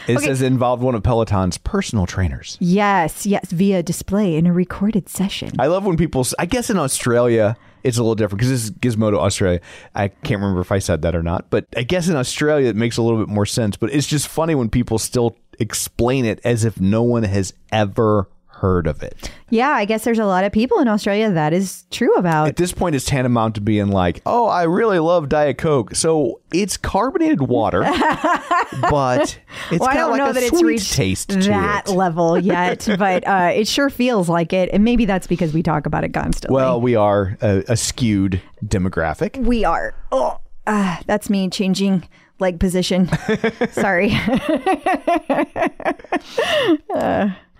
It 0.07 0.19
says 0.19 0.41
involved 0.41 0.83
one 0.83 0.95
of 0.95 1.03
Peloton's 1.03 1.57
personal 1.57 2.05
trainers. 2.05 2.57
yes, 2.59 3.25
yes, 3.25 3.51
via 3.51 3.81
display 3.81 4.35
in 4.35 4.45
a 4.45 4.51
recorded 4.53 5.07
session. 5.07 5.51
I 5.59 5.67
love 5.67 5.85
when 5.85 5.95
people. 5.95 6.25
I 6.37 6.45
guess 6.45 6.69
in 6.69 6.77
Australia 6.77 7.55
it's 7.83 7.97
a 7.97 8.01
little 8.01 8.15
different 8.15 8.39
because 8.39 8.49
this 8.49 8.63
is 8.63 8.71
Gizmodo 8.71 9.17
Australia. 9.17 9.59
I 9.93 10.07
can't 10.07 10.41
remember 10.41 10.61
if 10.61 10.71
I 10.71 10.79
said 10.79 11.01
that 11.01 11.15
or 11.15 11.23
not, 11.23 11.49
but 11.49 11.65
I 11.75 11.83
guess 11.83 12.07
in 12.07 12.15
Australia 12.15 12.69
it 12.69 12.75
makes 12.75 12.97
a 12.97 13.01
little 13.01 13.19
bit 13.19 13.29
more 13.29 13.45
sense. 13.45 13.77
But 13.77 13.93
it's 13.93 14.07
just 14.07 14.27
funny 14.27 14.55
when 14.55 14.69
people 14.69 14.97
still 14.97 15.35
explain 15.59 16.25
it 16.25 16.39
as 16.43 16.65
if 16.65 16.79
no 16.79 17.03
one 17.03 17.23
has 17.23 17.53
ever 17.71 18.27
heard 18.63 18.87
of 18.87 19.03
it. 19.03 19.29
Yeah, 19.49 19.71
I 19.71 19.83
guess 19.83 20.05
there's 20.05 20.19
a 20.19 20.25
lot 20.25 20.45
of 20.45 20.53
people 20.53 20.79
in 20.79 20.87
Australia 20.87 21.29
that 21.29 21.51
is 21.51 21.83
true 21.91 22.13
about. 22.15 22.47
At 22.47 22.55
this 22.55 22.71
point, 22.71 22.95
it's 22.95 23.03
tantamount 23.03 23.55
to 23.55 23.61
being 23.61 23.89
like, 23.89 24.21
"Oh, 24.25 24.47
I 24.47 24.63
really 24.63 24.99
love 24.99 25.27
Diet 25.27 25.57
Coke." 25.57 25.93
So 25.95 26.39
it's 26.53 26.77
carbonated 26.77 27.41
water, 27.41 27.81
but 28.89 29.37
it's 29.69 29.81
well, 29.81 29.89
I 29.89 29.93
don't 29.95 30.11
like 30.11 30.17
know 30.19 30.29
a 30.29 30.33
that 30.33 30.43
it's 30.43 30.57
sweet 30.57 30.65
reached 30.65 30.93
taste 30.93 31.31
to 31.31 31.39
that 31.49 31.89
level 31.89 32.39
yet, 32.39 32.87
but 32.97 33.27
uh, 33.27 33.51
it 33.53 33.67
sure 33.67 33.89
feels 33.89 34.29
like 34.29 34.53
it, 34.53 34.69
and 34.71 34.85
maybe 34.85 35.03
that's 35.03 35.27
because 35.27 35.53
we 35.53 35.61
talk 35.61 35.85
about 35.85 36.05
it 36.05 36.13
constantly. 36.13 36.55
Well, 36.55 36.79
we 36.79 36.95
are 36.95 37.37
a, 37.41 37.65
a 37.67 37.75
skewed 37.75 38.41
demographic. 38.65 39.35
we 39.43 39.65
are. 39.65 39.93
Oh, 40.09 40.39
uh, 40.65 40.99
that's 41.05 41.29
me 41.29 41.49
changing 41.49 42.07
leg 42.39 42.61
position. 42.61 43.09
Sorry. 43.71 44.17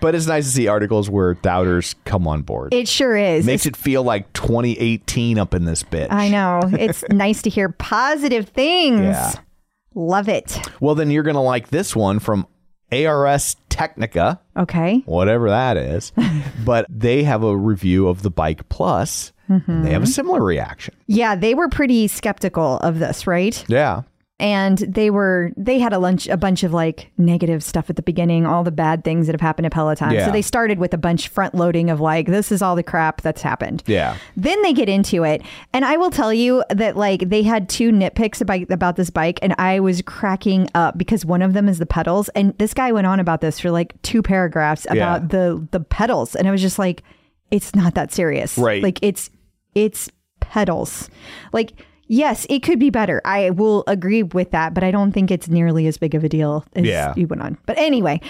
But 0.03 0.15
it's 0.15 0.27
nice 0.27 0.43
to 0.47 0.51
see 0.51 0.67
articles 0.67 1.09
where 1.09 1.33
doubters 1.33 1.95
come 2.03 2.27
on 2.27 2.41
board. 2.41 2.73
It 2.73 2.89
sure 2.89 3.15
is. 3.15 3.45
Makes 3.45 3.65
it 3.65 3.77
feel 3.77 4.03
like 4.03 4.33
2018 4.33 5.39
up 5.39 5.53
in 5.53 5.63
this 5.63 5.81
bitch. 5.81 6.11
I 6.11 6.27
know. 6.27 6.59
It's 6.77 7.05
nice 7.09 7.41
to 7.43 7.49
hear 7.49 7.69
positive 7.69 8.49
things. 8.49 8.99
Yeah. 8.99 9.31
Love 9.95 10.27
it. 10.27 10.59
Well, 10.81 10.95
then 10.95 11.09
you're 11.09 11.23
going 11.23 11.35
to 11.35 11.39
like 11.39 11.69
this 11.69 11.95
one 11.95 12.19
from 12.19 12.45
ARS 12.91 13.55
Technica, 13.69 14.41
Okay. 14.57 15.03
whatever 15.05 15.49
that 15.49 15.77
is. 15.77 16.11
but 16.65 16.85
they 16.89 17.23
have 17.23 17.43
a 17.43 17.55
review 17.55 18.09
of 18.09 18.23
the 18.23 18.29
Bike 18.29 18.67
Plus, 18.67 19.31
and 19.47 19.85
they 19.85 19.91
have 19.91 20.01
a 20.01 20.05
mm-hmm. 20.05 20.11
similar 20.11 20.43
reaction. 20.43 20.95
Yeah, 21.07 21.35
they 21.35 21.55
were 21.55 21.69
pretty 21.69 22.09
skeptical 22.09 22.77
of 22.79 22.99
this, 22.99 23.25
right? 23.25 23.63
Yeah. 23.69 24.01
And 24.39 24.79
they 24.79 25.09
were 25.11 25.51
they 25.55 25.77
had 25.79 25.93
a 25.93 25.99
lunch 25.99 26.27
a 26.27 26.35
bunch 26.35 26.63
of 26.63 26.73
like 26.73 27.11
negative 27.17 27.63
stuff 27.63 27.89
at 27.89 27.95
the 27.95 28.01
beginning, 28.01 28.45
all 28.45 28.63
the 28.63 28.71
bad 28.71 29.03
things 29.03 29.27
that 29.27 29.33
have 29.33 29.41
happened 29.41 29.65
to 29.65 29.69
Peloton. 29.69 30.11
Yeah. 30.11 30.25
So 30.25 30.31
they 30.31 30.41
started 30.41 30.79
with 30.79 30.93
a 30.93 30.97
bunch 30.97 31.27
front 31.29 31.53
loading 31.53 31.89
of 31.91 32.01
like 32.01 32.25
this 32.25 32.51
is 32.51 32.61
all 32.61 32.75
the 32.75 32.83
crap 32.83 33.21
that's 33.21 33.43
happened. 33.43 33.83
Yeah. 33.85 34.17
Then 34.35 34.61
they 34.63 34.73
get 34.73 34.89
into 34.89 35.23
it. 35.23 35.43
And 35.71 35.85
I 35.85 35.97
will 35.97 36.09
tell 36.09 36.33
you 36.33 36.63
that 36.71 36.97
like 36.97 37.29
they 37.29 37.43
had 37.43 37.69
two 37.69 37.91
nitpicks 37.91 38.41
about 38.41 38.69
about 38.71 38.95
this 38.95 39.11
bike 39.11 39.37
and 39.43 39.53
I 39.59 39.79
was 39.79 40.01
cracking 40.01 40.67
up 40.73 40.97
because 40.97 41.25
one 41.25 41.43
of 41.43 41.53
them 41.53 41.69
is 41.69 41.77
the 41.77 41.85
pedals 41.85 42.27
and 42.29 42.57
this 42.57 42.73
guy 42.73 42.91
went 42.91 43.05
on 43.07 43.19
about 43.19 43.39
this 43.39 43.59
for 43.59 43.69
like 43.69 43.93
two 44.01 44.23
paragraphs 44.23 44.85
about 44.89 45.21
Yeah. 45.21 45.27
the 45.27 45.67
the 45.71 45.79
pedals 45.79 46.35
and 46.35 46.47
I 46.47 46.51
was 46.51 46.61
just 46.61 46.79
like 46.79 47.03
it's 47.51 47.75
not 47.75 47.93
that 47.93 48.11
serious. 48.11 48.57
Right. 48.57 48.81
Like 48.81 48.97
it's 49.03 49.29
it's 49.75 50.09
pedals. 50.39 51.07
Like 51.53 51.73
yes, 52.13 52.45
it 52.49 52.61
could 52.63 52.79
be 52.79 52.89
better. 52.89 53.21
I 53.25 53.49
will 53.49 53.83
agree 53.87 54.23
with 54.23 54.51
that, 54.51 54.73
but 54.73 54.83
I 54.83 54.91
don't 54.91 55.11
think 55.11 55.31
it's 55.31 55.47
nearly 55.47 55.87
as 55.87 55.97
big 55.97 56.13
of 56.15 56.23
a 56.23 56.29
deal 56.29 56.63
as 56.75 56.85
Yeah. 56.85 57.13
you 57.15 57.27
went 57.27 57.41
on. 57.41 57.57
But 57.65 57.77
anyway, 57.77 58.21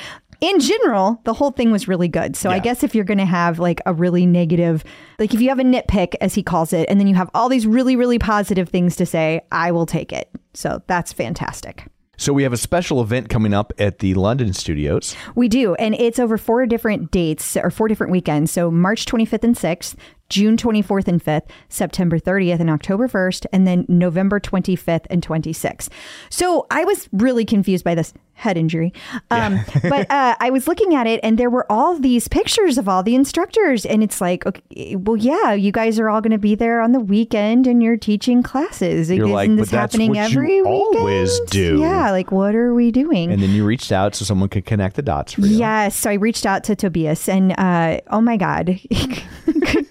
in 0.42 0.60
general, 0.60 1.22
the 1.26 1.34
whole 1.34 1.52
thing 1.52 1.72
was 1.72 1.88
really 1.88 2.08
good. 2.08 2.36
So 2.36 2.50
I 2.50 2.60
guess 2.60 2.84
if 2.84 2.94
you're 2.96 3.06
going 3.06 3.18
to 3.20 3.26
have 3.26 3.60
like 3.60 3.82
a 3.86 3.94
really 3.94 4.26
negative, 4.26 4.84
like 5.20 5.34
if 5.34 5.40
you 5.42 5.50
have 5.50 5.60
a 5.60 5.64
nitpick, 5.64 6.16
as 6.22 6.34
he 6.36 6.44
calls 6.44 6.74
it, 6.74 6.90
and 6.90 7.00
then 7.00 7.08
you 7.08 7.16
have 7.16 7.30
all 7.34 7.48
these 7.50 7.66
really, 7.66 7.96
really 7.96 8.20
positive 8.20 8.68
things 8.70 8.96
to 8.98 9.06
say, 9.06 9.42
I 9.52 9.72
will 9.72 9.86
take 9.86 10.12
it. 10.12 10.30
So 10.54 10.82
that's 10.88 11.14
fantastic. 11.14 11.86
So 12.24 12.32
we 12.32 12.44
have 12.44 12.54
a 12.54 12.58
special 12.58 13.02
event 13.02 13.28
coming 13.28 13.54
up 13.54 13.74
at 13.78 14.00
the 14.00 14.14
London 14.14 14.54
studios. 14.54 15.14
We 15.36 15.50
do. 15.50 15.76
And 15.76 15.94
it's 15.96 16.20
over 16.20 16.38
four 16.38 16.66
different 16.66 17.12
dates 17.12 17.58
or 17.58 17.70
four 17.70 17.90
different 17.90 18.14
weekends. 18.14 18.50
So 18.50 18.72
March 18.72 19.06
25th 19.06 19.44
and 19.44 19.56
6th, 19.58 19.96
June 20.30 20.56
24th 20.56 21.10
and 21.10 21.22
5th, 21.22 21.50
September 21.68 22.18
30th 22.18 22.62
and 22.62 22.70
October 22.70 23.10
1st, 23.10 23.48
and 23.52 23.68
then 23.68 23.86
November 23.90 24.40
25th 24.40 25.06
and 25.10 25.22
26th. 25.22 25.90
So 26.30 26.66
I 26.72 26.86
was 26.86 27.10
really 27.12 27.44
confused 27.44 27.84
by 27.84 27.94
this 27.94 28.14
head 28.34 28.58
injury. 28.58 28.94
Um, 29.32 29.60
but 29.84 30.10
uh, 30.12 30.36
I 30.40 30.50
was 30.50 30.68
looking 30.68 30.96
at 30.96 31.08
it 31.08 31.20
and 31.24 31.38
there 31.38 31.50
were 31.50 31.70
all 31.72 31.98
these 31.98 32.28
pictures 32.28 32.78
of 32.78 32.90
all 32.90 33.04
the 33.04 33.16
instructors. 33.16 33.86
And 33.86 34.04
it's 34.04 34.20
like, 34.22 34.46
okay, 34.46 34.96
well, 34.96 35.18
yeah, 35.18 35.54
you 35.54 35.72
guys 35.72 36.00
are 36.00 36.10
all 36.10 36.22
going 36.22 36.32
to 36.32 36.38
be 36.38 36.56
there 36.56 36.82
on 36.82 36.92
the 36.92 37.00
weekend 37.00 37.68
and 37.68 37.82
you're 37.82 37.98
teaching 37.98 38.44
classes. 38.44 39.10
You're 39.10 39.26
Isn't 39.26 39.34
like, 39.34 39.50
this 39.52 39.70
"But 39.70 39.70
that's 39.70 39.94
happening 39.94 40.18
every 40.18 40.62
always 40.62 41.32
weekend?" 41.32 41.50
do. 41.50 41.80
Yeah, 41.80 42.12
like 42.12 42.32
what 42.32 42.56
are 42.56 42.74
we 42.74 42.92
doing? 42.92 43.32
And 43.32 43.42
then 43.42 43.52
you 43.52 43.66
reached 43.66 43.92
out 43.92 44.16
so 44.16 44.26
someone 44.26 44.50
could 44.50 44.66
connect 44.66 44.96
the 44.96 45.02
dots 45.02 45.34
for 45.34 45.42
you. 45.42 45.58
Yes. 45.58 45.96
So 45.96 46.10
I 46.10 46.14
reached 46.14 46.46
out 46.46 46.64
to 46.66 46.76
Tobias 46.76 47.30
and 47.30 47.54
uh, 47.58 48.00
oh 48.08 48.22
my 48.22 48.38
God. 48.38 48.80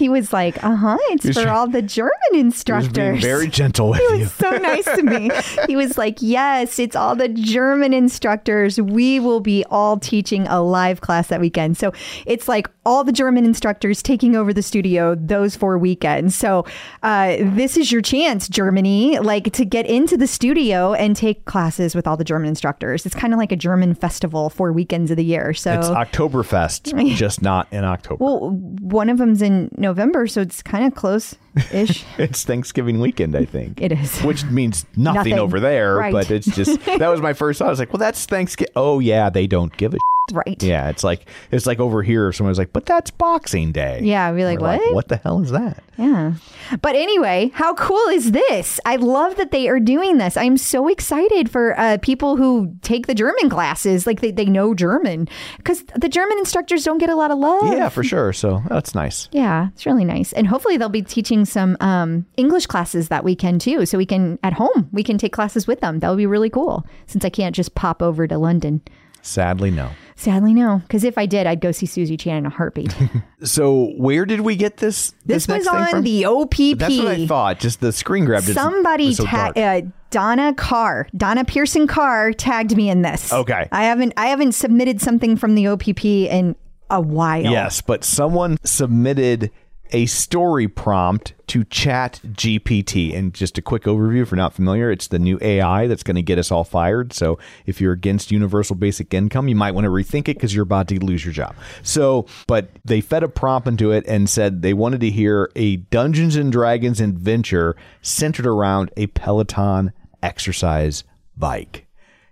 he 0.00 0.08
was 0.08 0.32
like, 0.32 0.62
uh 0.64 0.74
huh, 0.74 0.98
it's 1.10 1.38
for 1.40 1.48
all 1.48 1.68
the 1.68 1.82
German 1.82 2.10
He 2.32 2.38
was 2.42 2.44
instructors. 2.54 3.20
very 3.22 3.46
gentle 3.46 3.90
with 3.90 3.98
he 4.00 4.04
you. 4.14 4.20
was 4.22 4.32
so 4.32 4.50
nice 4.56 4.84
to 4.86 5.02
me. 5.02 5.30
He 5.68 5.76
was 5.76 5.96
like, 5.96 6.18
Yes, 6.20 6.78
it's 6.80 6.96
all 6.96 7.14
the 7.14 7.28
German 7.28 7.92
instructors. 7.92 8.80
We 8.80 9.20
will 9.20 9.40
be 9.40 9.64
all 9.70 9.98
teaching 9.98 10.46
a 10.48 10.60
live 10.62 11.00
class 11.02 11.28
that 11.28 11.40
weekend. 11.40 11.76
So 11.76 11.92
it's 12.26 12.48
like 12.48 12.68
all 12.84 13.04
the 13.04 13.12
German 13.12 13.44
instructors 13.44 14.02
taking 14.02 14.34
over 14.34 14.52
the 14.52 14.62
studio 14.62 15.14
those 15.14 15.54
four 15.54 15.78
weekends. 15.78 16.34
So 16.34 16.64
uh, 17.04 17.36
this 17.38 17.76
is 17.76 17.92
your 17.92 18.00
chance, 18.02 18.48
Germany, 18.48 19.18
like 19.20 19.52
to 19.52 19.64
get 19.64 19.86
into 19.86 20.16
the 20.16 20.26
studio 20.26 20.94
and 20.94 21.14
take 21.14 21.44
classes 21.44 21.94
with 21.94 22.06
all 22.08 22.16
the 22.16 22.24
German 22.24 22.48
instructors. 22.48 23.04
It's 23.06 23.14
kind 23.14 23.32
of 23.32 23.38
like 23.38 23.52
a 23.52 23.56
German 23.56 23.94
festival 23.94 24.48
four 24.50 24.72
weekends 24.72 25.10
of 25.10 25.16
the 25.18 25.24
year. 25.24 25.52
So 25.54 25.74
It's 25.78 25.88
Oktoberfest, 25.88 27.14
just 27.16 27.42
not 27.42 27.68
in 27.70 27.84
October. 27.84 28.24
well, 28.24 28.50
one 28.50 29.08
of 29.10 29.18
them's 29.18 29.42
in 29.42 29.68
November, 29.76 29.89
so 30.26 30.40
it's 30.40 30.62
kind 30.62 30.84
of 30.86 30.94
close 30.94 31.34
ish. 31.72 32.04
it's 32.18 32.44
Thanksgiving 32.44 33.00
weekend, 33.00 33.36
I 33.36 33.44
think. 33.44 33.80
It 33.80 33.92
is. 33.92 34.20
Which 34.20 34.44
means 34.44 34.84
nothing, 34.96 35.30
Nothing. 35.30 35.38
over 35.38 35.60
there, 35.60 35.96
Right. 35.96 36.12
but 36.12 36.30
it's 36.30 36.46
just 36.54 36.84
that 36.84 37.08
was 37.08 37.20
my 37.20 37.32
first 37.32 37.58
thought. 37.58 37.68
I 37.68 37.70
was 37.70 37.78
like, 37.78 37.92
well, 37.92 37.98
that's 37.98 38.24
Thanksgiving. 38.26 38.72
Oh 38.76 38.98
yeah, 39.00 39.30
they 39.30 39.46
don't 39.46 39.76
give 39.76 39.94
a. 39.94 39.98
right. 40.32 40.62
Yeah, 40.62 40.88
it's 40.88 41.04
like 41.04 41.26
it's 41.50 41.66
like 41.66 41.80
over 41.80 42.02
here. 42.02 42.32
Someone 42.32 42.50
was 42.50 42.58
like, 42.58 42.72
but 42.72 42.86
that's 42.86 43.10
Boxing 43.10 43.72
Day. 43.72 44.00
Yeah, 44.02 44.28
I'd 44.28 44.36
be 44.36 44.44
like, 44.44 44.60
what? 44.60 44.94
what 44.94 45.08
the 45.08 45.16
hell 45.16 45.40
is 45.42 45.50
that? 45.50 45.82
Yeah. 45.96 46.34
But 46.80 46.96
anyway, 46.96 47.50
how 47.52 47.74
cool 47.74 48.08
is 48.08 48.32
this? 48.32 48.80
I 48.86 48.96
love 48.96 49.36
that 49.36 49.50
they 49.50 49.68
are 49.68 49.78
doing 49.80 50.16
this. 50.16 50.36
I'm 50.36 50.56
so 50.56 50.88
excited 50.88 51.50
for 51.50 51.78
uh, 51.78 51.98
people 52.00 52.36
who 52.36 52.74
take 52.80 53.06
the 53.06 53.14
German 53.14 53.50
classes, 53.50 54.06
like 54.06 54.20
they, 54.20 54.30
they 54.30 54.46
know 54.46 54.74
German, 54.74 55.28
because 55.58 55.84
the 55.94 56.08
German 56.08 56.38
instructors 56.38 56.84
don't 56.84 56.98
get 56.98 57.10
a 57.10 57.16
lot 57.16 57.30
of 57.30 57.38
love. 57.38 57.72
Yeah, 57.72 57.90
for 57.90 58.02
sure. 58.02 58.32
So 58.32 58.62
that's 58.68 58.94
nice. 58.94 59.28
Yeah, 59.32 59.68
it's 59.74 59.84
really 59.84 60.04
nice. 60.04 60.32
And 60.32 60.46
hopefully 60.46 60.78
they'll 60.78 60.88
be 60.88 61.02
teaching 61.02 61.44
some 61.44 61.76
um, 61.80 62.24
English 62.36 62.66
classes 62.66 63.08
that 63.08 63.24
weekend 63.24 63.60
too. 63.60 63.84
So 63.84 63.98
we 63.98 64.06
can, 64.06 64.38
at 64.42 64.54
home, 64.54 64.88
we 64.92 65.02
can 65.02 65.18
take 65.18 65.32
classes 65.32 65.66
with 65.66 65.80
them. 65.80 65.98
That 65.98 66.08
would 66.08 66.18
be 66.18 66.26
really 66.26 66.50
cool 66.50 66.86
since 67.06 67.24
I 67.24 67.30
can't 67.30 67.54
just 67.54 67.74
pop 67.74 68.00
over 68.00 68.26
to 68.26 68.38
London. 68.38 68.80
Sadly, 69.22 69.70
no. 69.70 69.90
Sadly, 70.16 70.52
no. 70.52 70.78
Because 70.86 71.04
if 71.04 71.16
I 71.16 71.26
did, 71.26 71.46
I'd 71.46 71.60
go 71.60 71.72
see 71.72 71.86
Susie 71.86 72.16
Chan 72.16 72.36
in 72.36 72.46
a 72.46 72.50
heartbeat. 72.50 72.94
So 73.42 73.92
where 73.96 74.26
did 74.26 74.42
we 74.42 74.54
get 74.54 74.76
this? 74.76 75.14
this 75.24 75.48
was 75.48 75.64
next 75.64 75.66
thing 75.66 75.74
on 75.74 75.88
from? 75.88 76.02
the 76.02 76.26
OPP. 76.26 76.78
That's 76.78 76.98
what 76.98 77.06
I 77.06 77.26
thought. 77.26 77.58
Just 77.58 77.80
the 77.80 77.90
screen 77.90 78.26
grab. 78.26 78.42
Somebody 78.42 79.06
was 79.06 79.16
so 79.16 79.24
ta- 79.24 79.52
uh, 79.56 79.80
Donna 80.10 80.52
Carr, 80.52 81.08
Donna 81.16 81.46
Pearson 81.46 81.86
Carr 81.86 82.34
tagged 82.34 82.76
me 82.76 82.90
in 82.90 83.00
this. 83.00 83.32
Okay. 83.32 83.66
I 83.72 83.84
haven't 83.84 84.12
I 84.18 84.26
haven't 84.26 84.52
submitted 84.52 85.00
something 85.00 85.36
from 85.38 85.54
the 85.54 85.68
OPP 85.68 86.04
in 86.04 86.54
a 86.90 87.00
while. 87.00 87.44
Yes, 87.44 87.80
but 87.80 88.04
someone 88.04 88.58
submitted 88.62 89.50
a 89.92 90.06
story 90.06 90.68
prompt 90.68 91.34
to 91.48 91.64
Chat 91.64 92.20
GPT. 92.24 93.16
And 93.16 93.34
just 93.34 93.58
a 93.58 93.62
quick 93.62 93.84
overview 93.84 94.22
if 94.22 94.30
you're 94.30 94.36
not 94.36 94.54
familiar, 94.54 94.90
it's 94.90 95.08
the 95.08 95.18
new 95.18 95.38
AI 95.40 95.86
that's 95.86 96.02
going 96.02 96.16
to 96.16 96.22
get 96.22 96.38
us 96.38 96.50
all 96.50 96.64
fired. 96.64 97.12
So 97.12 97.38
if 97.66 97.80
you're 97.80 97.92
against 97.92 98.30
universal 98.30 98.76
basic 98.76 99.12
income, 99.12 99.48
you 99.48 99.56
might 99.56 99.72
want 99.72 99.84
to 99.84 99.90
rethink 99.90 100.28
it 100.28 100.34
because 100.34 100.54
you're 100.54 100.62
about 100.62 100.88
to 100.88 101.04
lose 101.04 101.24
your 101.24 101.34
job. 101.34 101.54
So, 101.82 102.26
but 102.46 102.70
they 102.84 103.00
fed 103.00 103.22
a 103.22 103.28
prompt 103.28 103.66
into 103.66 103.90
it 103.90 104.04
and 104.06 104.28
said 104.28 104.62
they 104.62 104.74
wanted 104.74 105.00
to 105.00 105.10
hear 105.10 105.50
a 105.56 105.76
Dungeons 105.76 106.36
and 106.36 106.52
Dragons 106.52 107.00
adventure 107.00 107.76
centered 108.02 108.46
around 108.46 108.90
a 108.96 109.08
Peloton 109.08 109.92
exercise 110.22 111.04
bike. 111.36 111.86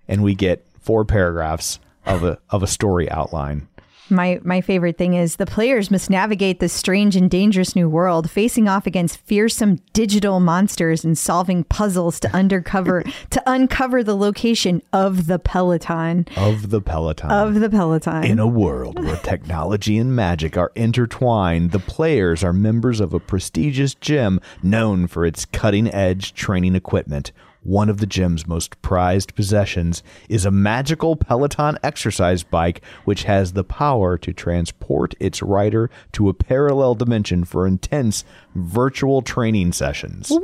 And 0.06 0.22
we 0.22 0.34
get 0.34 0.66
four 0.80 1.04
paragraphs 1.04 1.80
of 2.06 2.24
a 2.24 2.38
of 2.50 2.62
a 2.62 2.66
story 2.66 3.10
outline. 3.10 3.68
My 4.10 4.40
my 4.42 4.60
favorite 4.60 4.98
thing 4.98 5.14
is 5.14 5.36
the 5.36 5.46
players 5.46 5.90
must 5.90 6.10
navigate 6.10 6.60
this 6.60 6.72
strange 6.72 7.16
and 7.16 7.30
dangerous 7.30 7.76
new 7.76 7.88
world, 7.88 8.30
facing 8.30 8.68
off 8.68 8.86
against 8.86 9.18
fearsome 9.18 9.80
digital 9.92 10.40
monsters 10.40 11.04
and 11.04 11.16
solving 11.16 11.64
puzzles 11.64 12.20
to 12.20 12.34
undercover 12.34 13.04
to 13.30 13.42
uncover 13.46 14.02
the 14.02 14.16
location 14.16 14.82
of 14.92 15.26
the 15.26 15.38
Peloton. 15.38 16.26
Of 16.36 16.70
the 16.70 16.80
Peloton. 16.80 17.30
Of 17.30 17.54
the 17.54 17.70
Peloton. 17.70 18.24
In 18.24 18.38
a 18.38 18.46
world 18.46 19.02
where 19.02 19.16
technology 19.22 19.98
and 19.98 20.14
magic 20.14 20.56
are 20.56 20.72
intertwined, 20.74 21.72
the 21.72 21.78
players 21.78 22.42
are 22.42 22.52
members 22.52 23.00
of 23.00 23.12
a 23.12 23.20
prestigious 23.20 23.94
gym 23.94 24.40
known 24.62 25.06
for 25.06 25.24
its 25.24 25.44
cutting 25.44 25.92
edge 25.92 26.34
training 26.34 26.74
equipment. 26.74 27.32
One 27.62 27.88
of 27.88 27.98
the 27.98 28.06
gym's 28.06 28.46
most 28.46 28.80
prized 28.82 29.34
possessions 29.34 30.02
is 30.28 30.46
a 30.46 30.50
magical 30.50 31.16
Peloton 31.16 31.78
exercise 31.82 32.42
bike, 32.42 32.82
which 33.04 33.24
has 33.24 33.52
the 33.52 33.64
power 33.64 34.16
to 34.18 34.32
transport 34.32 35.14
its 35.18 35.42
rider 35.42 35.90
to 36.12 36.28
a 36.28 36.34
parallel 36.34 36.94
dimension 36.94 37.44
for 37.44 37.66
intense 37.66 38.24
virtual 38.54 39.22
training 39.22 39.72
sessions. 39.72 40.30
Woo! 40.30 40.40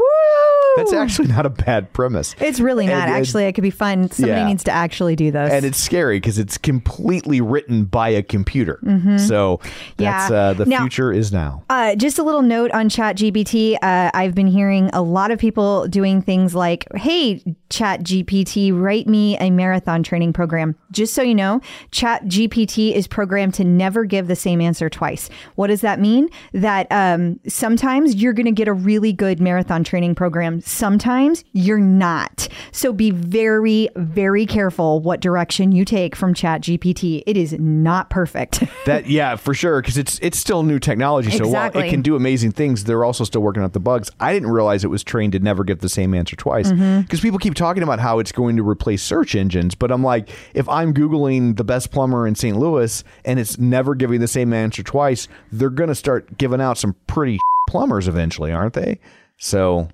That's 0.76 0.92
actually 0.92 1.28
not 1.28 1.46
a 1.46 1.50
bad 1.50 1.92
premise. 1.92 2.34
It's 2.40 2.58
really 2.58 2.86
not. 2.86 2.94
And- 2.94 3.02
and- 3.04 3.12
actually, 3.14 3.44
it 3.44 3.52
could 3.52 3.62
be 3.62 3.70
fun. 3.70 4.10
Somebody 4.10 4.40
Yeah. 4.40 4.46
needs 4.48 4.64
to 4.64 4.72
actually 4.72 5.14
do 5.14 5.30
this. 5.30 5.52
and 5.52 5.64
it's 5.64 5.78
scary 5.78 6.16
because 6.18 6.36
it's 6.38 6.58
completely 6.58 7.40
written 7.40 7.84
by 7.84 8.08
a 8.08 8.22
computer. 8.22 8.80
So 9.18 9.60
that's 9.96 10.24
Mm-hmm. 10.24 10.32
Yeah. 10.32 10.38
uh, 10.40 10.52
the 10.54 10.66
Now- 10.66 10.80
future 10.80 11.12
is 11.12 11.32
now. 11.32 11.62
Uh, 11.70 11.94
just 11.94 12.18
a 12.18 12.24
little 12.24 12.42
note 12.42 12.72
on 12.72 12.88
ChatGPT. 12.88 13.76
Uh, 13.80 14.10
I've 14.12 14.34
been 14.34 14.48
hearing 14.48 14.90
a 14.92 15.00
lot 15.02 15.30
of 15.30 15.38
people 15.38 15.86
doing 15.86 16.20
things 16.22 16.54
like, 16.56 16.86
"Hey, 16.96 17.40
ChatGPT, 17.70 18.72
write 18.78 19.06
me 19.06 19.36
a 19.38 19.50
marathon 19.50 20.02
training 20.02 20.32
program." 20.32 20.74
Just 20.90 21.14
so 21.14 21.22
you 21.22 21.34
know, 21.36 21.60
ChatGPT 21.92 22.92
is 22.94 23.06
programmed 23.06 23.54
to 23.54 23.64
never 23.64 24.04
give 24.04 24.26
the 24.26 24.36
same 24.36 24.60
answer 24.60 24.88
twice. 24.90 25.30
What 25.54 25.68
does 25.68 25.82
that 25.82 26.00
mean? 26.00 26.28
That 26.52 26.86
um, 26.90 27.38
sometimes 27.46 28.03
you're 28.12 28.32
going 28.32 28.46
to 28.46 28.52
get 28.52 28.66
a 28.66 28.72
really 28.72 29.12
good 29.12 29.40
marathon 29.40 29.84
training 29.84 30.14
program. 30.16 30.60
Sometimes 30.62 31.44
you're 31.52 31.78
not. 31.78 32.48
So 32.72 32.92
be 32.92 33.10
very, 33.12 33.88
very 33.94 34.46
careful 34.46 35.00
what 35.00 35.20
direction 35.20 35.70
you 35.72 35.84
take 35.84 36.16
from 36.16 36.34
ChatGPT. 36.34 37.22
It 37.26 37.36
is 37.36 37.52
not 37.58 38.10
perfect. 38.10 38.64
That 38.86 39.06
yeah, 39.06 39.36
for 39.36 39.54
sure, 39.54 39.80
because 39.80 39.96
it's 39.96 40.18
it's 40.18 40.36
still 40.38 40.62
new 40.62 40.78
technology. 40.78 41.30
So 41.30 41.48
while 41.48 41.70
it 41.74 41.88
can 41.88 42.02
do 42.02 42.16
amazing 42.16 42.52
things, 42.52 42.84
they're 42.84 43.02
also 43.04 43.24
still 43.24 43.40
working 43.40 43.62
out 43.62 43.72
the 43.72 43.80
bugs. 43.80 44.10
I 44.20 44.34
didn't 44.34 44.50
realize 44.50 44.84
it 44.84 44.88
was 44.88 45.02
trained 45.02 45.32
to 45.32 45.38
never 45.38 45.64
give 45.64 45.78
the 45.78 45.88
same 45.88 46.12
answer 46.12 46.36
twice. 46.36 46.70
Because 46.70 46.80
Mm-hmm. 46.84 47.16
people 47.22 47.38
keep 47.38 47.54
talking 47.54 47.82
about 47.82 47.98
how 48.00 48.18
it's 48.18 48.32
going 48.32 48.56
to 48.56 48.68
replace 48.68 49.02
search 49.02 49.34
engines, 49.34 49.74
but 49.74 49.90
I'm 49.90 50.02
like, 50.02 50.28
if 50.52 50.68
I'm 50.68 50.92
googling 50.92 51.56
the 51.56 51.64
best 51.64 51.92
plumber 51.92 52.26
in 52.26 52.34
St. 52.34 52.58
Louis 52.58 53.02
and 53.24 53.38
it's 53.38 53.58
never 53.58 53.94
giving 53.94 54.20
the 54.20 54.28
same 54.28 54.52
answer 54.52 54.82
twice, 54.82 55.26
they're 55.50 55.70
going 55.70 55.88
to 55.88 55.94
start 55.94 56.36
giving 56.36 56.60
out 56.60 56.76
some 56.76 56.94
pretty 57.06 57.38
plumbers 57.68 58.08
eventually, 58.08 58.52
aren't 58.52 58.74
they? 58.74 58.98
So 59.38 59.88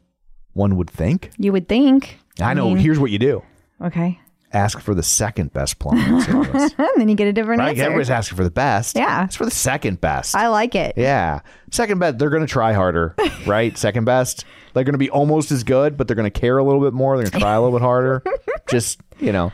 one 0.52 0.76
would 0.76 0.90
think. 0.90 1.30
you 1.38 1.52
would 1.52 1.68
think. 1.68 2.18
I 2.40 2.54
know. 2.54 2.74
Here's 2.74 2.98
what 2.98 3.10
you 3.10 3.18
do. 3.18 3.42
Okay. 3.82 4.18
ask 4.52 4.80
for 4.80 4.94
the 4.94 5.02
second 5.02 5.52
best 5.52 5.76
St. 5.80 6.28
Louis. 6.30 6.74
And 6.78 6.88
then 6.96 7.08
you 7.08 7.14
get 7.14 7.28
a 7.28 7.32
different 7.32 7.60
right? 7.60 7.70
answer. 7.70 7.84
Everybody's 7.84 8.10
asking 8.10 8.36
for 8.36 8.44
the 8.44 8.50
best. 8.50 8.96
Yeah. 8.96 9.24
It's 9.24 9.36
for 9.36 9.44
the 9.44 9.50
second 9.50 10.00
best. 10.00 10.34
I 10.34 10.48
like 10.48 10.74
it. 10.74 10.94
yeah. 10.96 11.40
Second 11.70 11.98
best, 12.00 12.18
they're 12.18 12.30
going 12.30 12.44
to 12.44 12.52
try 12.52 12.72
harder, 12.72 13.14
right? 13.46 13.76
second 13.78 14.04
best, 14.04 14.44
they're 14.74 14.84
going 14.84 14.94
to 14.94 14.98
be 14.98 15.08
almost 15.10 15.52
as 15.52 15.62
good, 15.64 15.96
but 15.96 16.08
they're 16.08 16.16
going 16.16 16.30
to 16.30 16.40
care 16.40 16.58
a 16.58 16.64
little 16.64 16.80
bit 16.80 16.92
more. 16.92 17.16
They're 17.16 17.24
going 17.30 17.32
to 17.32 17.38
try 17.40 17.54
a 17.54 17.60
little 17.62 17.78
bit 17.78 17.84
harder. 17.84 18.22
Just, 18.70 19.00
you 19.20 19.32
know, 19.32 19.52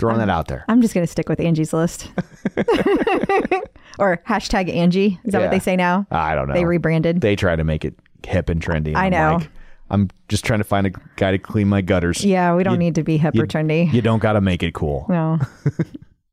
throwing 0.00 0.18
that 0.18 0.28
out 0.30 0.48
there. 0.48 0.64
I'm 0.68 0.80
just 0.82 0.94
going 0.94 1.06
to 1.06 1.10
stick 1.10 1.28
with 1.28 1.38
Angie's 1.40 1.72
list. 1.72 2.10
or 3.98 4.18
hashtag 4.26 4.74
Angie. 4.74 5.18
Is 5.24 5.32
that 5.32 5.38
Yeah. 5.38 5.44
what 5.46 5.50
they 5.50 5.58
say 5.58 5.76
now? 5.76 6.06
I 6.10 6.34
don't 6.34 6.48
know. 6.48 6.54
They 6.54 6.64
rebranded. 6.64 7.20
They 7.20 7.36
try 7.36 7.54
to 7.56 7.64
make 7.64 7.84
it 7.84 7.94
hip 8.26 8.48
and 8.48 8.60
trendy. 8.62 8.88
and 8.88 8.96
I 8.96 9.04
I'm 9.06 9.10
know. 9.12 9.36
like, 9.38 9.48
I'm 9.90 10.10
just 10.28 10.44
trying 10.44 10.60
to 10.60 10.64
find 10.64 10.86
a 10.86 10.90
guy 11.16 11.32
to 11.32 11.38
clean 11.38 11.68
my 11.68 11.80
gutters. 11.80 12.24
yeah, 12.24 12.54
we 12.54 12.62
don't 12.62 12.78
need 12.78 12.94
to 12.96 13.02
be 13.02 13.16
hip 13.16 13.34
You- 13.34 13.42
or 13.42 13.46
trendy. 13.46 13.92
You 13.92 14.02
don't 14.02 14.20
got 14.20 14.32
to 14.34 14.40
make 14.40 14.62
it 14.62 14.74
cool. 14.74 15.06
no. 15.08 15.38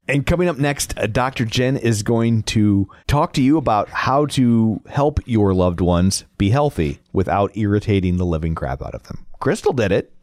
And 0.09 0.25
coming 0.25 0.47
up 0.47 0.57
next, 0.57 0.97
uh, 0.97 1.05
Dr. 1.07 1.43
Jenn 1.43 1.75
is 1.75 2.01
going 2.01 2.43
to 2.43 2.87
talk 3.07 3.33
to 3.33 3.41
you 3.41 3.57
about 3.57 3.89
how 3.89 4.25
to 4.27 4.79
help 4.87 5.19
your 5.25 5.53
loved 5.53 5.81
ones 5.81 6.23
be 6.37 6.49
healthy 6.49 6.99
without 7.11 7.51
irritating 7.57 8.15
the 8.15 8.25
living 8.25 8.55
crap 8.55 8.81
out 8.81 8.95
of 8.95 9.03
them. 9.03 9.25
Crystal 9.41 9.73
did 9.73 9.91
it. 9.91 10.13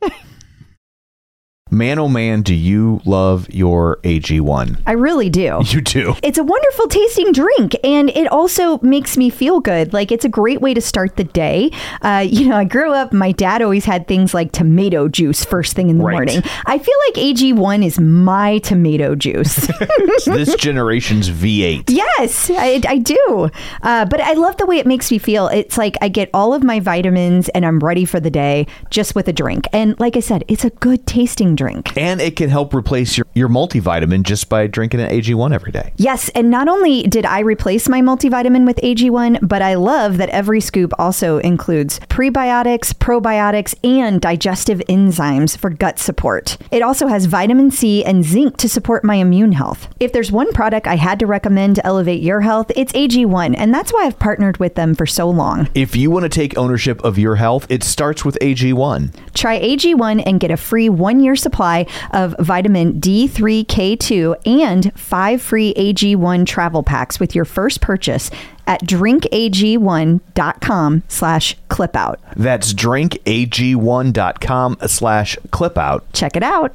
Man, 1.75 1.99
oh 1.99 2.09
man, 2.09 2.43
do 2.43 2.55
you 2.55 3.01
love 3.05 3.49
your 3.53 3.99
AG1? 4.03 4.81
I 4.87 4.93
really 4.93 5.31
do. 5.31 5.61
You 5.75 5.81
do. 5.81 6.15
It's 6.23 6.39
a 6.39 6.45
wonderful 6.45 6.87
tasting 6.89 7.33
drink, 7.33 7.75
and 7.83 8.09
it 8.11 8.29
also 8.31 8.79
makes 8.79 9.17
me 9.17 9.29
feel 9.29 9.59
good. 9.61 9.93
Like 9.93 10.13
it's 10.13 10.25
a 10.25 10.29
great 10.29 10.61
way 10.61 10.73
to 10.73 10.81
start 10.81 11.17
the 11.17 11.25
day. 11.25 11.71
Uh, 12.01 12.25
you 12.29 12.49
know, 12.49 12.57
I 12.57 12.65
grew 12.65 12.93
up. 12.93 13.13
My 13.13 13.33
dad 13.33 13.61
always 13.61 13.85
had 13.85 14.07
things 14.07 14.35
like 14.35 14.53
tomato 14.53 15.09
juice 15.09 15.45
first 15.45 15.75
thing 15.75 15.89
in 15.91 15.99
the 15.99 16.05
Right. 16.05 16.13
morning. 16.13 16.43
I 16.67 16.79
feel 16.79 16.95
like 17.09 17.15
AG1 17.17 17.85
is 17.85 17.99
my 17.99 18.59
tomato 18.59 19.15
juice. 19.17 19.69
This 20.27 20.55
generation's 20.59 21.29
V8. 21.29 21.85
Yes, 21.91 22.51
I, 22.51 22.81
I 22.89 22.99
do. 22.99 23.51
Uh, 23.83 24.05
but 24.07 24.21
I 24.21 24.33
love 24.35 24.57
the 24.57 24.67
way 24.67 24.79
it 24.79 24.87
makes 24.87 25.11
me 25.11 25.19
feel. 25.19 25.49
It's 25.49 25.77
like 25.77 25.97
I 26.01 26.09
get 26.09 26.31
all 26.33 26.55
of 26.55 26.63
my 26.63 26.81
vitamins 26.81 27.49
and 27.51 27.65
I'm 27.67 27.79
ready 27.81 28.05
for 28.05 28.21
the 28.21 28.31
day 28.31 28.67
just 28.91 29.15
with 29.15 29.29
a 29.29 29.33
drink. 29.33 29.67
And 29.73 29.99
like 30.01 30.17
I 30.17 30.21
said, 30.21 30.45
it's 30.49 30.65
a 30.65 30.71
good 30.71 31.07
tasting 31.07 31.55
drink. 31.57 31.64
And 31.97 32.21
it 32.21 32.37
can 32.37 32.51
help 32.51 32.75
replace 32.75 33.17
your, 33.17 33.27
your 33.35 33.49
multivitamin 33.49 34.23
just 34.23 34.49
by 34.49 34.67
drinking 34.67 35.01
an 35.01 35.11
AG1 35.11 35.53
every 35.53 35.73
day. 35.73 35.93
Yes, 35.97 36.29
and 36.31 36.51
not 36.51 36.69
only 36.69 37.03
did 37.05 37.25
I 37.25 37.41
replace 37.41 37.89
my 37.89 38.01
multivitamin 38.01 38.67
with 38.67 38.77
AG1, 38.79 39.47
but 39.47 39.63
I 39.63 39.75
love 39.75 40.17
that 40.19 40.29
every 40.31 40.61
scoop 40.61 40.93
also 40.99 41.39
includes 41.39 41.99
prebiotics, 42.01 42.93
probiotics, 42.93 43.75
and 43.85 44.21
digestive 44.21 44.81
enzymes 44.89 45.57
for 45.57 45.71
gut 45.71 45.99
support. 45.99 46.57
It 46.71 46.83
also 46.83 47.07
has 47.07 47.27
vitamin 47.27 47.71
C 47.71 48.05
and 48.05 48.25
zinc 48.25 48.57
to 48.59 48.69
support 48.69 49.05
my 49.05 49.17
immune 49.17 49.53
health. 49.53 49.89
If 50.01 50.13
there's 50.13 50.33
one 50.33 50.53
product 50.53 50.87
I 50.87 50.97
had 50.97 51.19
to 51.21 51.27
recommend 51.27 51.77
to 51.77 51.87
elevate 51.87 52.23
your 52.23 52.41
health, 52.41 52.71
it's 52.77 52.93
AG1, 52.93 53.55
and 53.57 53.73
that's 53.73 53.93
why 53.93 54.05
I've 54.05 54.19
partnered 54.19 54.59
with 54.59 54.75
them 54.75 54.95
for 54.95 55.07
so 55.07 55.29
long. 55.29 55.69
If 55.75 55.97
you 55.97 56.11
want 56.11 56.25
to 56.25 56.29
take 56.29 56.57
ownership 56.57 57.03
of 57.05 57.19
your 57.19 57.37
health, 57.37 57.67
it 57.69 57.83
starts 57.83 58.25
with 58.25 58.39
AG1. 58.41 59.15
Try 59.35 59.61
AG1 59.61 60.23
and 60.27 60.41
get 60.41 60.51
a 60.51 60.57
free 60.57 60.89
one 60.89 61.21
year 61.21 61.37
supply 61.45 61.87
of 62.11 62.35
vitamin 62.41 63.01
D3K2 63.01 64.45
and 64.45 64.93
five 64.99 65.41
free 65.41 65.73
AG1 65.75 66.45
travel 66.47 66.83
packs 66.83 67.21
with 67.21 67.37
your 67.37 67.45
first 67.45 67.81
purchase 67.81 68.33
at 68.67 68.81
drinkag1.com 68.83 71.03
slash 71.09 71.57
clipout. 71.69 72.17
That's 72.35 72.75
drinkag1.com 72.75 74.79
slash 74.87 75.39
clipout. 75.53 76.03
Check 76.13 76.37
it 76.37 76.43
out. 76.43 76.75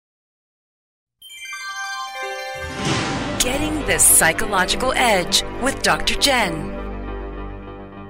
The 3.91 3.99
psychological 3.99 4.93
edge 4.95 5.43
with 5.61 5.81
Dr. 5.83 6.15
Jenn. 6.15 6.71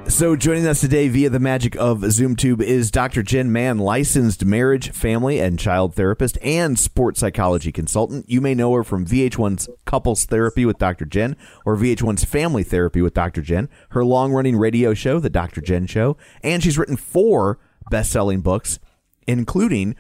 So, 0.08 0.36
joining 0.36 0.68
us 0.68 0.80
today 0.80 1.08
via 1.08 1.32
the 1.32 1.40
magic 1.40 1.76
of 1.76 2.02
ZoomTube 2.02 2.62
is 2.62 2.92
Dr. 2.92 3.24
Jenn 3.24 3.52
Mann, 3.52 3.80
licensed 3.80 4.46
marriage, 4.46 4.92
family, 4.92 5.40
and 5.40 5.58
child 5.58 5.96
therapist 5.96 6.38
and 6.44 6.78
sports 6.78 7.20
psychology 7.20 7.72
consultant. 7.72 8.30
You 8.30 8.42
may 8.42 8.54
know 8.54 8.72
her 8.74 8.84
from 8.84 9.08
VH1's 9.08 9.70
Couples 9.86 10.26
Therapy 10.26 10.68
with 10.68 10.78
Dr. 10.78 11.06
Jenn 11.06 11.36
or 11.66 11.76
VH1's 11.76 12.26
Family 12.26 12.62
Therapy 12.62 13.02
with 13.02 13.16
Dr. 13.16 13.42
Jenn, 13.42 13.68
her 13.90 14.06
long 14.06 14.32
running 14.32 14.58
radio 14.58 14.94
show, 14.94 15.20
The 15.20 15.32
Dr. 15.32 15.62
Jenn 15.62 15.88
Show, 15.88 16.16
and 16.44 16.62
she's 16.62 16.78
written 16.78 16.96
four 16.96 17.58
best 17.90 18.12
selling 18.12 18.42
books, 18.42 18.78
including 19.26 19.96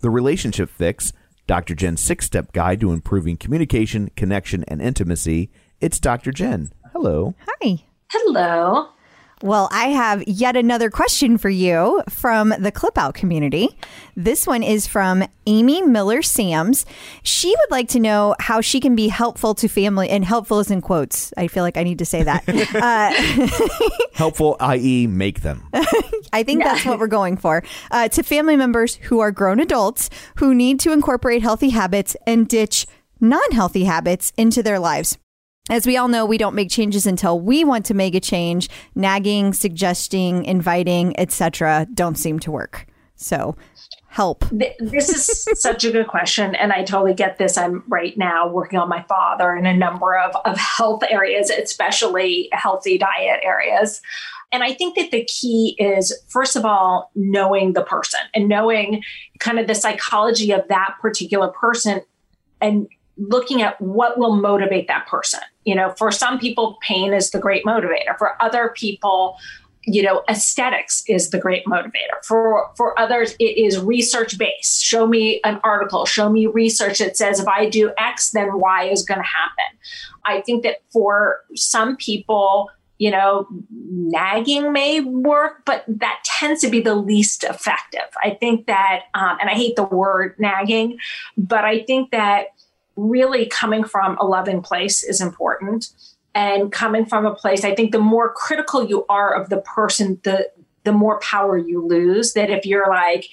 The 0.00 0.08
Relationship 0.08 0.70
Fix, 0.70 1.12
Dr. 1.46 1.76
Jenn's 1.76 2.00
Six 2.00 2.26
Step 2.26 2.52
Guide 2.52 2.80
to 2.80 2.90
Improving 2.92 3.36
Communication, 3.36 4.10
Connection, 4.16 4.64
and 4.64 4.82
Intimacy. 4.82 5.50
It's 5.80 6.00
Dr. 6.00 6.32
Jenn. 6.32 6.72
Hello. 6.92 7.34
Hi. 7.46 7.84
Hello. 8.10 8.88
Well, 9.42 9.68
I 9.70 9.88
have 9.88 10.26
yet 10.26 10.56
another 10.56 10.88
question 10.88 11.36
for 11.36 11.50
you 11.50 12.02
from 12.08 12.54
the 12.58 12.72
Clip 12.72 12.96
Out 12.96 13.12
community. 13.12 13.68
This 14.16 14.46
one 14.46 14.62
is 14.62 14.86
from 14.86 15.24
Amy 15.46 15.82
Miller 15.82 16.22
Sams. 16.22 16.86
She 17.22 17.50
would 17.50 17.70
like 17.70 17.88
to 17.88 18.00
know 18.00 18.34
how 18.40 18.62
she 18.62 18.80
can 18.80 18.96
be 18.96 19.08
helpful 19.08 19.54
to 19.56 19.68
family, 19.68 20.08
and 20.08 20.24
helpful 20.24 20.58
is 20.58 20.70
in 20.70 20.80
quotes. 20.80 21.34
I 21.36 21.48
feel 21.48 21.64
like 21.64 21.76
I 21.76 21.82
need 21.82 21.98
to 21.98 22.06
say 22.06 22.22
that. 22.22 22.48
uh, 22.74 23.88
Helpful, 24.14 24.56
i.e., 24.58 25.06
make 25.06 25.42
them. 25.42 25.68
I 26.32 26.42
think 26.42 26.64
that's 26.64 26.86
what 26.86 26.98
we're 26.98 27.06
going 27.06 27.36
for. 27.36 27.62
Uh, 27.90 28.08
to 28.08 28.22
family 28.22 28.56
members 28.56 28.96
who 28.96 29.20
are 29.20 29.30
grown 29.30 29.60
adults 29.60 30.08
who 30.36 30.54
need 30.54 30.80
to 30.80 30.92
incorporate 30.92 31.42
healthy 31.42 31.68
habits 31.68 32.16
and 32.26 32.48
ditch 32.48 32.86
non 33.20 33.50
healthy 33.52 33.84
habits 33.84 34.32
into 34.38 34.62
their 34.62 34.78
lives. 34.78 35.18
As 35.68 35.86
we 35.86 35.96
all 35.96 36.06
know, 36.06 36.24
we 36.24 36.38
don't 36.38 36.54
make 36.54 36.70
changes 36.70 37.06
until 37.06 37.40
we 37.40 37.64
want 37.64 37.86
to 37.86 37.94
make 37.94 38.14
a 38.14 38.20
change. 38.20 38.68
Nagging, 38.94 39.52
suggesting, 39.52 40.44
inviting, 40.44 41.18
etc., 41.18 41.86
don't 41.92 42.16
seem 42.16 42.38
to 42.40 42.52
work. 42.52 42.86
So, 43.16 43.56
help. 44.08 44.44
This 44.50 45.08
is 45.08 45.44
such 45.60 45.84
a 45.84 45.90
good 45.90 46.06
question. 46.06 46.54
And 46.54 46.72
I 46.72 46.84
totally 46.84 47.14
get 47.14 47.38
this. 47.38 47.58
I'm 47.58 47.82
right 47.88 48.16
now 48.16 48.48
working 48.48 48.78
on 48.78 48.88
my 48.88 49.02
father 49.02 49.56
in 49.56 49.66
a 49.66 49.76
number 49.76 50.16
of, 50.16 50.36
of 50.44 50.56
health 50.56 51.02
areas, 51.10 51.50
especially 51.50 52.48
healthy 52.52 52.96
diet 52.96 53.40
areas. 53.42 54.00
And 54.52 54.62
I 54.62 54.72
think 54.72 54.96
that 54.96 55.10
the 55.10 55.24
key 55.24 55.74
is, 55.78 56.16
first 56.28 56.54
of 56.54 56.64
all, 56.64 57.10
knowing 57.16 57.72
the 57.72 57.82
person 57.82 58.20
and 58.34 58.48
knowing 58.48 59.02
kind 59.40 59.58
of 59.58 59.66
the 59.66 59.74
psychology 59.74 60.52
of 60.52 60.68
that 60.68 60.94
particular 61.00 61.48
person 61.48 62.02
and 62.60 62.88
looking 63.16 63.62
at 63.62 63.80
what 63.80 64.18
will 64.18 64.36
motivate 64.36 64.88
that 64.88 65.06
person. 65.06 65.40
You 65.64 65.74
know, 65.74 65.94
for 65.96 66.10
some 66.12 66.38
people, 66.38 66.78
pain 66.82 67.12
is 67.12 67.30
the 67.30 67.38
great 67.38 67.64
motivator. 67.64 68.16
For 68.18 68.40
other 68.42 68.72
people, 68.76 69.36
you 69.86 70.02
know, 70.02 70.22
aesthetics 70.28 71.04
is 71.08 71.30
the 71.30 71.38
great 71.38 71.64
motivator. 71.64 72.22
For 72.24 72.70
for 72.76 72.98
others, 72.98 73.36
it 73.38 73.56
is 73.56 73.78
research 73.78 74.36
based. 74.36 74.84
Show 74.84 75.06
me 75.06 75.40
an 75.44 75.60
article, 75.62 76.06
show 76.06 76.28
me 76.28 76.46
research 76.46 76.98
that 76.98 77.16
says 77.16 77.40
if 77.40 77.46
I 77.46 77.68
do 77.68 77.92
X, 77.96 78.30
then 78.30 78.58
Y 78.58 78.84
is 78.84 79.04
going 79.04 79.20
to 79.20 79.26
happen. 79.26 79.78
I 80.24 80.40
think 80.40 80.64
that 80.64 80.82
for 80.92 81.44
some 81.54 81.96
people, 81.96 82.68
you 82.98 83.10
know, 83.10 83.46
nagging 83.70 84.72
may 84.72 85.00
work, 85.00 85.64
but 85.64 85.84
that 85.86 86.20
tends 86.24 86.62
to 86.62 86.68
be 86.68 86.80
the 86.80 86.94
least 86.94 87.44
effective. 87.44 88.08
I 88.24 88.30
think 88.30 88.66
that, 88.66 89.02
um, 89.14 89.36
and 89.40 89.48
I 89.50 89.54
hate 89.54 89.76
the 89.76 89.84
word 89.84 90.34
nagging, 90.38 90.98
but 91.36 91.64
I 91.64 91.84
think 91.84 92.10
that 92.10 92.46
really 92.96 93.46
coming 93.46 93.84
from 93.84 94.16
a 94.18 94.24
loving 94.24 94.62
place 94.62 95.02
is 95.02 95.20
important. 95.20 95.88
And 96.34 96.70
coming 96.70 97.06
from 97.06 97.24
a 97.24 97.34
place, 97.34 97.64
I 97.64 97.74
think 97.74 97.92
the 97.92 97.98
more 97.98 98.32
critical 98.32 98.84
you 98.84 99.06
are 99.08 99.32
of 99.32 99.48
the 99.48 99.58
person, 99.58 100.20
the 100.22 100.50
the 100.84 100.92
more 100.92 101.18
power 101.20 101.56
you 101.58 101.84
lose. 101.84 102.34
That 102.34 102.50
if 102.50 102.64
you're 102.64 102.88
like, 102.88 103.26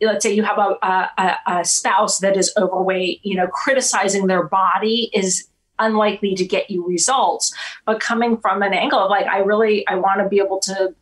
let's 0.00 0.22
say 0.22 0.32
you 0.32 0.42
have 0.42 0.58
a, 0.58 0.76
a, 0.82 1.38
a 1.46 1.64
spouse 1.64 2.18
that 2.18 2.36
is 2.36 2.52
overweight, 2.56 3.20
you 3.24 3.36
know, 3.36 3.46
criticizing 3.48 4.26
their 4.26 4.44
body 4.44 5.10
is 5.12 5.48
unlikely 5.78 6.34
to 6.36 6.44
get 6.44 6.70
you 6.70 6.86
results. 6.86 7.52
But 7.86 8.00
coming 8.00 8.38
from 8.38 8.62
an 8.62 8.72
angle 8.72 9.00
of 9.00 9.10
like, 9.10 9.26
I 9.26 9.38
really, 9.38 9.86
I 9.88 9.96
want 9.96 10.20
to 10.20 10.28
be 10.28 10.38
able 10.38 10.60
to 10.60 10.94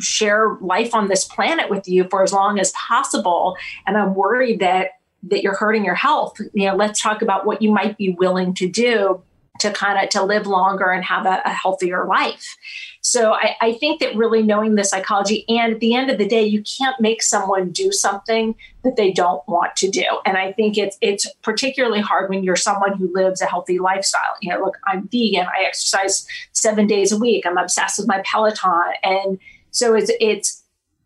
share 0.00 0.56
life 0.60 0.94
on 0.94 1.08
this 1.08 1.24
planet 1.24 1.70
with 1.70 1.88
you 1.88 2.06
for 2.10 2.22
as 2.22 2.32
long 2.32 2.58
as 2.58 2.72
possible. 2.72 3.56
And 3.86 3.96
I'm 3.96 4.14
worried 4.14 4.60
that 4.60 4.92
that 5.28 5.42
you're 5.42 5.54
hurting 5.54 5.84
your 5.84 5.94
health. 5.94 6.40
You 6.52 6.66
know, 6.66 6.76
let's 6.76 7.00
talk 7.00 7.22
about 7.22 7.46
what 7.46 7.62
you 7.62 7.72
might 7.72 7.96
be 7.96 8.10
willing 8.18 8.54
to 8.54 8.68
do 8.68 9.22
to 9.60 9.70
kind 9.70 10.02
of 10.02 10.10
to 10.10 10.22
live 10.22 10.46
longer 10.46 10.90
and 10.90 11.04
have 11.04 11.26
a, 11.26 11.40
a 11.44 11.50
healthier 11.50 12.04
life. 12.06 12.56
So 13.02 13.34
I, 13.34 13.54
I 13.60 13.72
think 13.74 14.00
that 14.00 14.16
really 14.16 14.42
knowing 14.42 14.74
the 14.74 14.82
psychology 14.82 15.44
and 15.48 15.74
at 15.74 15.80
the 15.80 15.94
end 15.94 16.10
of 16.10 16.18
the 16.18 16.26
day, 16.26 16.42
you 16.42 16.62
can't 16.62 16.98
make 17.00 17.22
someone 17.22 17.70
do 17.70 17.92
something 17.92 18.56
that 18.82 18.96
they 18.96 19.12
don't 19.12 19.46
want 19.46 19.76
to 19.76 19.90
do. 19.90 20.04
And 20.26 20.36
I 20.36 20.52
think 20.52 20.76
it's 20.76 20.98
it's 21.00 21.30
particularly 21.42 22.00
hard 22.00 22.30
when 22.30 22.42
you're 22.42 22.56
someone 22.56 22.96
who 22.96 23.12
lives 23.14 23.40
a 23.40 23.46
healthy 23.46 23.78
lifestyle. 23.78 24.34
You 24.40 24.50
know, 24.50 24.60
look, 24.60 24.78
I'm 24.86 25.06
vegan, 25.08 25.46
I 25.46 25.64
exercise 25.64 26.26
seven 26.52 26.86
days 26.86 27.12
a 27.12 27.18
week, 27.18 27.46
I'm 27.46 27.58
obsessed 27.58 27.98
with 27.98 28.08
my 28.08 28.22
Peloton. 28.24 28.94
And 29.04 29.38
so 29.70 29.94
it's 29.94 30.10
it's 30.18 30.64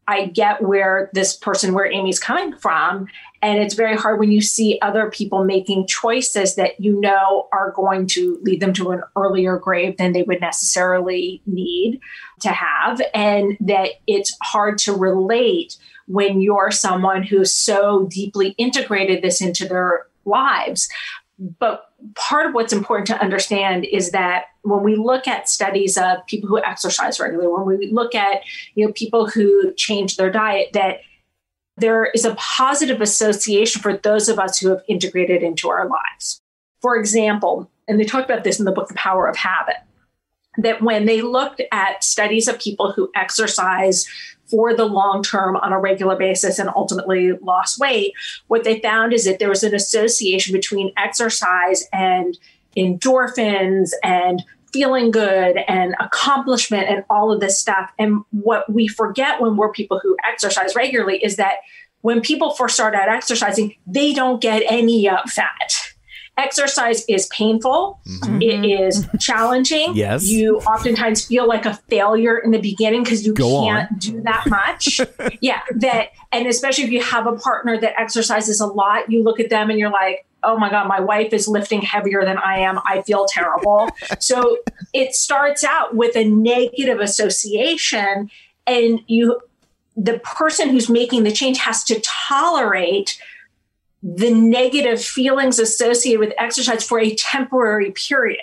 I 0.09 0.24
get 0.24 0.62
where 0.62 1.11
this 1.12 1.37
person, 1.37 1.74
where 1.74 1.90
Amy's 1.92 2.18
coming 2.18 2.57
from. 2.57 3.09
And 3.40 3.61
it's 3.61 3.74
very 3.74 3.96
hard 3.96 4.18
when 4.18 4.33
you 4.33 4.40
see 4.40 4.79
other 4.83 5.11
people 5.11 5.44
making 5.44 5.87
choices 5.87 6.57
that 6.57 6.81
you 6.81 7.01
know 7.01 7.48
are 7.53 7.72
going 7.72 8.07
to 8.09 8.38
lead 8.42 8.61
them 8.61 8.72
to 8.74 8.90
an 8.90 9.03
earlier 9.16 9.59
grave 9.59 9.96
than 9.96 10.12
they 10.12 10.22
would 10.22 10.40
necessarily 10.40 11.40
need 11.46 12.01
to 12.40 12.48
have. 12.48 13.01
And 13.14 13.57
that 13.61 13.90
it's 14.07 14.37
hard 14.42 14.79
to 14.79 14.92
relate 14.92 15.77
when 16.07 16.40
you're 16.40 16.70
someone 16.70 17.22
who's 17.22 17.53
so 17.53 18.09
deeply 18.11 18.51
integrated 18.59 19.22
this 19.22 19.40
into 19.40 19.68
their 19.68 20.07
lives. 20.24 20.88
But 21.38 21.85
part 22.14 22.46
of 22.46 22.55
what's 22.55 22.72
important 22.72 23.07
to 23.09 23.20
understand 23.20 23.85
is 23.85 24.11
that 24.11 24.46
when 24.62 24.83
we 24.83 24.96
look 24.96 25.29
at 25.29 25.48
studies 25.48 25.96
of 25.96 26.27
people 26.27 26.48
who 26.48 26.62
exercise 26.62 27.20
regularly, 27.20 27.48
when 27.48 27.79
we 27.79 27.90
look 27.92 28.14
at 28.14 28.42
you 28.74 28.87
know 28.87 28.92
people 28.92 29.29
who 29.29 29.72
change 29.74 30.16
their 30.16 30.31
diet, 30.31 30.70
that 30.72 30.98
there 31.78 32.06
is 32.06 32.24
a 32.24 32.34
positive 32.34 33.00
association 33.00 33.80
for 33.80 33.96
those 33.96 34.28
of 34.28 34.38
us 34.38 34.58
who 34.58 34.68
have 34.68 34.82
integrated 34.88 35.42
into 35.42 35.68
our 35.68 35.88
lives. 35.88 36.40
For 36.80 36.96
example, 36.96 37.70
and 37.86 37.98
they 37.98 38.04
talk 38.04 38.24
about 38.24 38.44
this 38.44 38.58
in 38.58 38.64
the 38.64 38.72
book 38.72 38.88
The 38.88 38.94
Power 38.94 39.28
of 39.28 39.36
Habit, 39.36 39.76
that 40.58 40.82
when 40.82 41.06
they 41.06 41.22
looked 41.22 41.62
at 41.72 42.02
studies 42.02 42.48
of 42.48 42.58
people 42.58 42.92
who 42.92 43.10
exercise 43.14 44.06
for 44.50 44.74
the 44.74 44.84
long 44.84 45.22
term 45.22 45.56
on 45.56 45.72
a 45.72 45.78
regular 45.78 46.16
basis 46.16 46.58
and 46.58 46.70
ultimately 46.74 47.32
lost 47.42 47.78
weight, 47.78 48.12
what 48.48 48.64
they 48.64 48.80
found 48.80 49.12
is 49.12 49.24
that 49.24 49.38
there 49.38 49.48
was 49.48 49.62
an 49.62 49.74
association 49.74 50.52
between 50.52 50.92
exercise 50.96 51.86
and 51.92 52.38
endorphins 52.76 53.90
and 54.02 54.44
feeling 54.72 55.11
good 55.11 55.59
and 55.68 55.94
accomplishment 56.00 56.88
and 56.88 57.04
all 57.11 57.33
of 57.33 57.40
this 57.40 57.59
stuff. 57.59 57.90
And 57.98 58.22
what 58.31 58.70
we 58.72 58.88
forget 58.88 59.40
when 59.40 59.57
we're 59.57 59.72
people 59.72 60.00
who 60.02 60.16
exercise 60.26 60.74
regularly 60.74 61.22
is 61.22 61.37
that 61.37 61.57
when 62.00 62.20
people 62.20 62.52
first 62.52 62.74
start 62.74 62.94
out 62.94 63.09
exercising, 63.09 63.74
they 63.87 64.12
don't 64.12 64.40
get 64.40 64.62
any 64.68 65.09
of 65.09 65.35
that. 65.37 65.88
Exercise 66.38 67.05
is 67.09 67.27
painful. 67.27 68.01
Mm-hmm. 68.07 68.42
It 68.42 68.61
mm-hmm. 68.61 68.87
is 68.87 69.09
challenging. 69.20 69.94
Yes. 69.94 70.29
You 70.29 70.59
oftentimes 70.61 71.27
feel 71.27 71.46
like 71.48 71.66
a 71.66 71.74
failure 71.74 72.38
in 72.38 72.53
the 72.53 72.61
beginning 72.61 73.03
because 73.03 73.27
you 73.27 73.35
Go 73.35 73.64
can't 73.64 73.98
do 73.98 74.20
that 74.22 74.46
much. 74.46 75.01
yeah. 75.40 75.62
That, 75.77 76.11
and 76.31 76.46
especially 76.46 76.85
if 76.85 76.90
you 76.90 77.03
have 77.03 77.27
a 77.27 77.33
partner 77.33 77.79
that 77.81 78.01
exercises 78.01 78.61
a 78.61 78.66
lot, 78.66 79.11
you 79.11 79.22
look 79.22 79.40
at 79.40 79.51
them 79.51 79.68
and 79.68 79.79
you're 79.79 79.90
like, 79.90 80.24
oh 80.42 80.57
my 80.57 80.70
God, 80.70 80.87
my 80.87 81.01
wife 81.01 81.33
is 81.33 81.48
lifting 81.48 81.83
heavier 81.83 82.24
than 82.24 82.38
I 82.38 82.61
am. 82.61 82.79
I 82.87 83.03
feel 83.03 83.27
terrible. 83.27 83.88
so 84.20 84.59
it 84.92 85.14
starts 85.14 85.64
out 85.64 85.96
with 85.96 86.16
a 86.16 86.24
negative 86.24 87.01
association, 87.01 88.31
and 88.66 89.01
you, 89.07 89.40
the 89.96 90.18
person 90.20 90.68
who's 90.68 90.88
making 90.88 91.24
the 91.24 91.33
change 91.33 91.59
has 91.59 91.83
to 91.85 92.01
tolerate 92.01 93.20
the 94.02 94.32
negative 94.32 95.02
feelings 95.02 95.58
associated 95.58 96.20
with 96.20 96.32
exercise 96.38 96.84
for 96.84 97.00
a 97.00 97.14
temporary 97.14 97.90
period. 97.92 98.40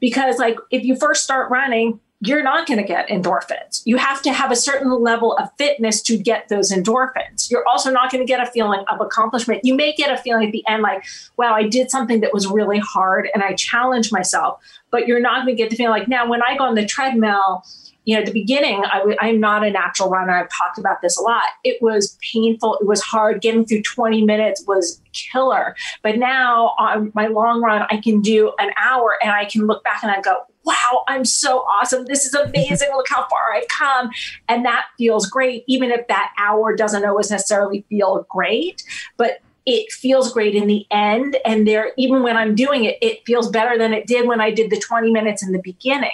Because, 0.00 0.38
like, 0.38 0.58
if 0.70 0.84
you 0.84 0.96
first 0.96 1.24
start 1.24 1.50
running, 1.50 2.00
you're 2.20 2.42
not 2.42 2.66
going 2.66 2.78
to 2.78 2.86
get 2.86 3.08
endorphins. 3.08 3.82
You 3.84 3.98
have 3.98 4.22
to 4.22 4.32
have 4.32 4.50
a 4.50 4.56
certain 4.56 4.90
level 5.02 5.36
of 5.36 5.50
fitness 5.58 6.00
to 6.02 6.16
get 6.16 6.48
those 6.48 6.72
endorphins. 6.72 7.50
You're 7.50 7.66
also 7.68 7.90
not 7.90 8.10
going 8.10 8.26
to 8.26 8.26
get 8.26 8.40
a 8.40 8.50
feeling 8.50 8.84
of 8.90 9.00
accomplishment. 9.00 9.64
You 9.64 9.74
may 9.74 9.92
get 9.92 10.10
a 10.10 10.16
feeling 10.16 10.46
at 10.46 10.52
the 10.52 10.66
end 10.66 10.82
like, 10.82 11.04
wow, 11.36 11.54
I 11.54 11.68
did 11.68 11.90
something 11.90 12.20
that 12.20 12.32
was 12.32 12.46
really 12.46 12.78
hard 12.78 13.28
and 13.34 13.42
I 13.42 13.52
challenged 13.52 14.12
myself, 14.12 14.62
but 14.90 15.06
you're 15.06 15.20
not 15.20 15.44
going 15.44 15.54
to 15.54 15.62
get 15.62 15.68
the 15.68 15.76
feeling 15.76 15.98
like, 15.98 16.08
now 16.08 16.26
when 16.26 16.42
I 16.42 16.56
go 16.56 16.64
on 16.64 16.74
the 16.74 16.86
treadmill, 16.86 17.64
you 18.06 18.14
know, 18.14 18.20
at 18.20 18.26
the 18.26 18.32
beginning, 18.32 18.84
I 18.84 18.98
w- 18.98 19.16
I'm 19.20 19.40
not 19.40 19.66
a 19.66 19.70
natural 19.70 20.08
runner. 20.08 20.32
I've 20.32 20.48
talked 20.56 20.78
about 20.78 21.02
this 21.02 21.18
a 21.18 21.22
lot. 21.22 21.42
It 21.64 21.82
was 21.82 22.16
painful. 22.32 22.76
It 22.80 22.86
was 22.86 23.02
hard. 23.02 23.42
Getting 23.42 23.66
through 23.66 23.82
20 23.82 24.22
minutes 24.22 24.64
was 24.66 25.02
killer. 25.12 25.74
But 26.02 26.16
now 26.16 26.74
on 26.78 27.10
my 27.14 27.26
long 27.26 27.60
run, 27.60 27.84
I 27.90 27.96
can 27.96 28.20
do 28.20 28.52
an 28.60 28.70
hour 28.80 29.16
and 29.20 29.32
I 29.32 29.44
can 29.44 29.66
look 29.66 29.82
back 29.82 30.04
and 30.04 30.12
I 30.12 30.20
go, 30.20 30.36
wow, 30.64 31.04
I'm 31.08 31.24
so 31.24 31.58
awesome. 31.60 32.04
This 32.06 32.24
is 32.24 32.34
amazing. 32.34 32.90
Look 32.94 33.08
how 33.08 33.26
far 33.28 33.54
I've 33.54 33.68
come. 33.68 34.10
And 34.48 34.64
that 34.64 34.86
feels 34.96 35.28
great, 35.28 35.64
even 35.66 35.90
if 35.90 36.06
that 36.06 36.32
hour 36.38 36.76
doesn't 36.76 37.04
always 37.04 37.30
necessarily 37.30 37.84
feel 37.88 38.24
great. 38.30 38.84
But 39.16 39.40
it 39.66 39.90
feels 39.90 40.32
great 40.32 40.54
in 40.54 40.68
the 40.68 40.86
end. 40.92 41.36
And 41.44 41.66
there, 41.66 41.90
even 41.96 42.22
when 42.22 42.36
I'm 42.36 42.54
doing 42.54 42.84
it, 42.84 42.98
it 43.02 43.26
feels 43.26 43.50
better 43.50 43.76
than 43.76 43.92
it 43.92 44.06
did 44.06 44.28
when 44.28 44.40
I 44.40 44.52
did 44.52 44.70
the 44.70 44.78
20 44.78 45.10
minutes 45.10 45.42
in 45.44 45.50
the 45.50 45.58
beginning. 45.58 46.12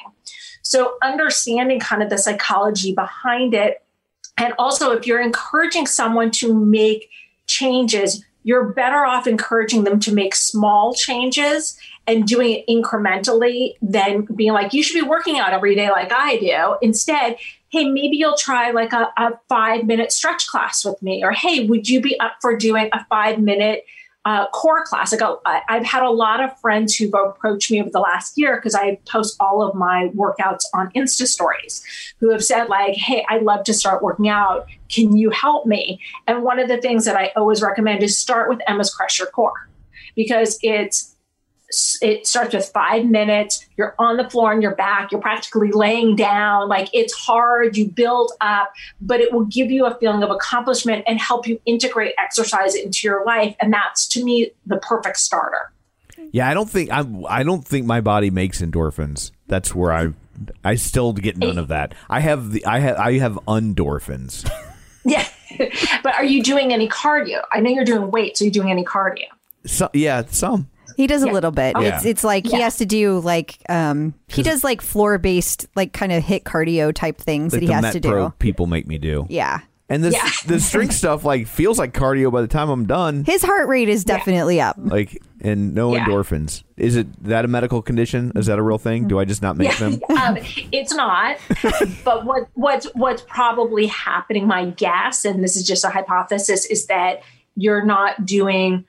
So, 0.63 0.97
understanding 1.03 1.81
kind 1.81 2.03
of 2.03 2.11
the 2.11 2.19
psychology 2.19 2.95
behind 2.95 3.55
it. 3.55 3.83
And 4.39 4.55
also, 4.59 4.93
if 4.93 5.07
you're 5.07 5.21
encouraging 5.21 5.87
someone 5.87 6.31
to 6.33 6.55
make 6.55 7.11
changes, 7.47 8.25
you're 8.45 8.73
better 8.73 9.05
off 9.05 9.27
encouraging 9.27 9.85
them 9.85 10.01
to 10.01 10.13
make 10.13 10.35
small 10.35 10.95
changes 10.95 11.79
and 12.07 12.27
doing 12.27 12.53
it 12.53 12.67
incrementally 12.69 13.75
than 13.81 14.27
being 14.35 14.53
like, 14.53 14.73
you 14.73 14.83
should 14.83 15.01
be 15.01 15.07
working 15.09 15.39
out 15.39 15.53
every 15.53 15.75
day 15.75 15.91
like 15.91 16.13
I 16.13 16.39
do. 16.39 16.77
Instead, 16.83 17.37
hey, 17.69 17.89
maybe 17.89 18.17
you'll 18.17 18.37
try 18.37 18.71
like 18.71 18.93
a, 18.93 19.13
a 19.17 19.39
five 19.49 19.85
minute 19.85 20.13
stretch 20.13 20.47
class 20.47 20.85
with 20.85 21.01
me. 21.03 21.23
Or 21.23 21.33
hey, 21.33 21.67
would 21.67 21.89
you 21.89 22.01
be 22.01 22.19
up 22.19 22.33
for 22.41 22.57
doing 22.57 22.89
a 22.93 23.05
five 23.07 23.39
minute 23.39 23.85
uh, 24.25 24.49
core 24.51 24.85
class. 24.85 25.13
Like 25.13 25.23
I, 25.45 25.63
I've 25.69 25.85
had 25.85 26.03
a 26.03 26.11
lot 26.11 26.43
of 26.43 26.59
friends 26.61 26.95
who've 26.95 27.13
approached 27.13 27.71
me 27.71 27.81
over 27.81 27.91
the 27.91 28.01
last 28.01 28.39
year 28.39 28.57
because 28.57 28.75
I 28.75 28.99
post 29.09 29.37
all 29.41 29.63
of 29.63 29.75
my 29.75 30.11
workouts 30.15 30.63
on 30.75 30.91
Insta 30.93 31.27
stories 31.27 31.85
who 32.19 32.31
have 32.31 32.45
said 32.45 32.69
like, 32.69 32.95
"Hey, 32.95 33.25
I'd 33.29 33.43
love 33.43 33.65
to 33.65 33.75
start 33.75 34.03
working 34.03 34.29
out. 34.29 34.67
Can 34.89 35.17
you 35.17 35.31
help 35.31 35.67
me?" 35.67 36.01
And 36.27 36.43
one 36.43 36.59
of 36.59 36.69
the 36.69 36.81
things 36.81 37.05
that 37.05 37.17
I 37.17 37.33
always 37.37 37.63
recommend 37.63 38.03
is 38.03 38.19
start 38.19 38.49
with 38.49 38.61
Emma's 38.67 38.95
Crush 38.95 39.19
Your 39.19 39.29
Core 39.29 39.69
because 40.15 40.59
it's 40.63 41.12
it 42.01 42.27
starts 42.27 42.55
with 42.55 42.69
five 42.69 43.05
minutes. 43.07 43.67
You're 43.77 43.95
on 43.99 44.17
the 44.17 44.29
floor 44.29 44.53
on 44.53 44.63
your 44.63 44.75
back. 44.75 45.13
You're 45.13 45.21
practically 45.21 45.71
laying 45.73 46.17
down. 46.17 46.69
Like 46.69 46.89
it's 46.93 47.13
hard. 47.13 47.77
You 47.77 47.91
build 47.91 48.33
up, 48.41 48.73
but 49.01 49.21
it 49.21 49.33
will 49.33 49.45
give 49.45 49.71
you 49.71 49.87
a 49.87 49.95
feeling 49.99 50.23
of 50.23 50.31
accomplishment 50.31 51.05
and 51.07 51.21
help 51.21 51.47
you 51.47 51.61
integrate 51.67 52.15
exercise 52.19 52.75
into 52.75 53.01
your 53.05 53.25
life. 53.25 53.57
And 53.61 53.73
that's 53.73 54.07
to 54.09 54.25
me 54.25 54.53
the 54.67 54.79
perfect 54.79 55.19
starter. 55.19 55.73
Yeah, 56.31 56.49
I 56.49 56.55
don't 56.55 56.71
think 56.71 56.91
I 56.91 57.05
I 57.29 57.43
don't 57.43 57.67
think 57.67 57.87
my 57.87 58.01
body 58.01 58.31
makes 58.31 58.61
endorphins. 58.63 59.33
That's 59.49 59.75
where 59.75 59.93
I 59.93 60.09
I 60.65 60.77
still 60.77 61.13
get 61.13 61.37
none 61.37 61.59
of 61.59 61.69
that. 61.69 61.95
I 62.09 62.21
have 62.21 62.53
the 62.53 62.65
I 62.65 62.79
have 62.79 62.97
I 62.97 63.19
have 63.19 63.35
endorphins. 63.47 64.49
Yeah. 65.05 65.27
but 66.03 66.15
are 66.15 66.25
you 66.25 66.43
doing 66.43 66.73
any 66.73 66.89
cardio? 66.89 67.43
I 67.53 67.61
know 67.61 67.71
you're 67.71 67.85
doing 67.85 68.11
weight, 68.11 68.37
so 68.37 68.45
you're 68.45 68.53
doing 68.53 68.71
any 68.71 68.85
cardio. 68.85 69.27
So, 69.67 69.91
yeah, 69.93 70.23
some. 70.29 70.69
He 70.97 71.07
does 71.07 71.23
a 71.23 71.27
little 71.31 71.51
bit. 71.51 71.75
Yeah. 71.79 71.97
It's 71.97 72.05
it's 72.05 72.25
like 72.25 72.47
he 72.47 72.61
has 72.61 72.77
to 72.79 72.87
do 72.87 73.21
like 73.21 73.59
um 73.69 74.15
he 74.29 74.43
does 74.43 74.63
like 74.65 74.81
floor 74.81 75.19
based 75.19 75.67
like 75.77 75.93
kind 75.93 76.13
of 76.13 76.23
hit 76.23 76.45
cardio 76.45 76.93
type 76.95 77.19
things 77.19 77.53
Like 77.53 77.61
that 77.61 77.63
he 77.63 77.67
the 77.69 77.75
has 77.75 77.83
Met 77.83 77.93
to 77.95 78.01
do. 78.01 78.09
Pro 78.11 78.31
people 78.39 78.67
make 78.67 78.87
me 78.87 78.99
do. 78.99 79.27
Yeah. 79.29 79.61
And 79.89 80.03
this 80.03 80.15
Yeah. 80.15 80.29
the 80.47 80.61
strength 80.61 80.95
stuff 80.95 81.25
like 81.25 81.47
feels 81.47 81.79
like 81.79 81.93
cardio 81.93 82.33
by 82.33 82.41
the 82.41 82.49
time 82.49 82.69
I'm 82.71 82.87
done. 82.87 83.25
His 83.25 83.43
heart 83.43 83.69
rate 83.69 83.89
is 83.89 84.05
definitely 84.05 84.61
up. 84.61 84.77
Like 84.79 85.21
and 85.41 85.75
no 85.75 85.93
Yeah. 85.95 86.05
endorphins. 86.07 86.63
Is 86.77 86.97
it 86.97 87.25
that 87.25 87.45
a 87.45 87.49
medical 87.49 87.83
condition? 87.83 88.33
Is 88.37 88.47
that 88.47 88.59
a 88.59 88.63
real 88.63 88.79
thing? 88.79 89.09
Do 89.09 89.19
I 89.19 89.25
just 89.25 89.43
not 89.43 89.57
make 89.57 89.77
them? 89.79 90.01
um, 90.17 90.39
it's 90.71 90.95
not. 90.95 91.37
but 92.05 92.25
what 92.25 92.49
what's 92.55 92.87
what's 92.95 93.23
probably 93.29 93.87
happening, 93.87 94.47
my 94.47 94.67
guess, 94.67 95.25
and 95.25 95.43
this 95.43 95.57
is 95.57 95.67
just 95.67 95.85
a 95.85 95.89
hypothesis, 95.91 96.65
is 96.67 96.87
that 96.87 97.23
you're 97.57 97.85
not 97.85 98.25
doing 98.25 98.85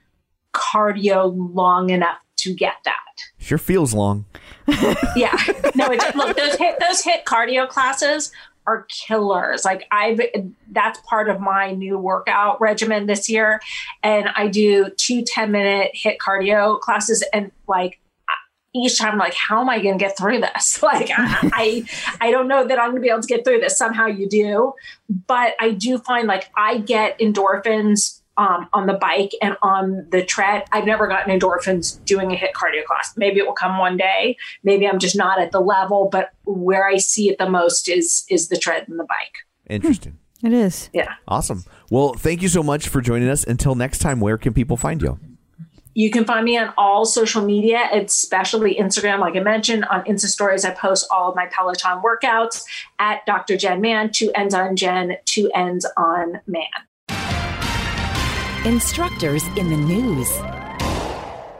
cardio 0.54 1.34
long 1.54 1.90
enough 1.90 2.18
to 2.36 2.54
get 2.54 2.74
that. 2.84 2.94
Sure 3.38 3.58
feels 3.58 3.94
long. 3.94 4.24
Yeah. 5.16 5.36
No, 5.74 5.86
it, 5.90 6.16
look, 6.16 6.36
those 6.36 6.54
hit 6.56 6.80
those 6.80 7.02
hit 7.02 7.24
cardio 7.26 7.68
classes 7.68 8.32
are 8.66 8.86
killers. 8.88 9.64
Like 9.64 9.86
I've 9.90 10.20
that's 10.72 10.98
part 11.00 11.28
of 11.28 11.40
my 11.40 11.72
new 11.72 11.98
workout 11.98 12.60
regimen 12.60 13.06
this 13.06 13.28
year. 13.28 13.60
And 14.02 14.28
I 14.34 14.48
do 14.48 14.88
two 14.96 15.22
10 15.22 15.52
minute 15.52 15.90
hit 15.94 16.18
cardio 16.18 16.80
classes 16.80 17.22
and 17.32 17.52
like 17.68 18.00
each 18.74 18.98
time 18.98 19.12
I'm 19.12 19.18
like, 19.18 19.34
how 19.34 19.60
am 19.60 19.68
I 19.68 19.80
going 19.80 19.96
to 19.96 20.04
get 20.04 20.18
through 20.18 20.40
this? 20.40 20.82
Like, 20.82 21.08
I, 21.16 21.50
I, 22.20 22.28
I 22.28 22.30
don't 22.30 22.48
know 22.48 22.66
that 22.66 22.78
I'm 22.78 22.90
going 22.90 22.96
to 22.96 23.00
be 23.00 23.08
able 23.08 23.22
to 23.22 23.26
get 23.26 23.44
through 23.44 23.60
this. 23.60 23.78
Somehow 23.78 24.06
you 24.06 24.28
do, 24.28 24.74
but 25.26 25.54
I 25.60 25.70
do 25.70 25.98
find 25.98 26.26
like 26.26 26.50
I 26.56 26.78
get 26.78 27.18
endorphins 27.20 28.20
um, 28.36 28.68
on 28.72 28.86
the 28.86 28.94
bike 28.94 29.32
and 29.40 29.56
on 29.62 30.06
the 30.10 30.24
tread. 30.24 30.64
I've 30.72 30.86
never 30.86 31.06
gotten 31.06 31.38
endorphins 31.38 32.02
doing 32.04 32.32
a 32.32 32.36
hit 32.36 32.52
cardio 32.54 32.84
class. 32.84 33.16
Maybe 33.16 33.38
it 33.38 33.46
will 33.46 33.54
come 33.54 33.78
one 33.78 33.96
day. 33.96 34.36
Maybe 34.62 34.88
I'm 34.88 34.98
just 34.98 35.16
not 35.16 35.40
at 35.40 35.52
the 35.52 35.60
level, 35.60 36.08
but 36.10 36.30
where 36.44 36.86
I 36.86 36.96
see 36.96 37.30
it 37.30 37.38
the 37.38 37.48
most 37.48 37.88
is 37.88 38.24
is 38.28 38.48
the 38.48 38.56
tread 38.56 38.88
and 38.88 38.98
the 38.98 39.04
bike. 39.04 39.34
Interesting. 39.68 40.18
It 40.42 40.52
is. 40.52 40.90
Yeah. 40.92 41.14
Awesome. 41.26 41.64
Well, 41.90 42.12
thank 42.12 42.42
you 42.42 42.48
so 42.48 42.62
much 42.62 42.88
for 42.88 43.00
joining 43.00 43.28
us. 43.28 43.44
Until 43.44 43.74
next 43.74 44.00
time, 44.00 44.20
where 44.20 44.36
can 44.36 44.52
people 44.52 44.76
find 44.76 45.00
you? 45.00 45.18
You 45.94 46.10
can 46.10 46.24
find 46.24 46.44
me 46.44 46.58
on 46.58 46.74
all 46.76 47.04
social 47.04 47.42
media, 47.44 47.88
especially 47.92 48.74
Instagram. 48.74 49.20
Like 49.20 49.36
I 49.36 49.40
mentioned, 49.40 49.84
on 49.86 50.02
Insta 50.04 50.26
Stories, 50.26 50.64
I 50.64 50.70
post 50.72 51.06
all 51.10 51.30
of 51.30 51.36
my 51.36 51.46
Peloton 51.46 52.02
workouts 52.02 52.64
at 52.98 53.24
Dr. 53.26 53.56
Jenn 53.56 53.80
Mann, 53.80 54.10
two 54.10 54.32
ends 54.34 54.54
on 54.54 54.74
Jenn, 54.76 55.16
two 55.24 55.50
ends 55.54 55.86
on 55.96 56.40
Mann. 56.46 56.64
Instructors 58.64 59.44
in 59.58 59.68
the 59.68 59.76
news. 59.76 60.28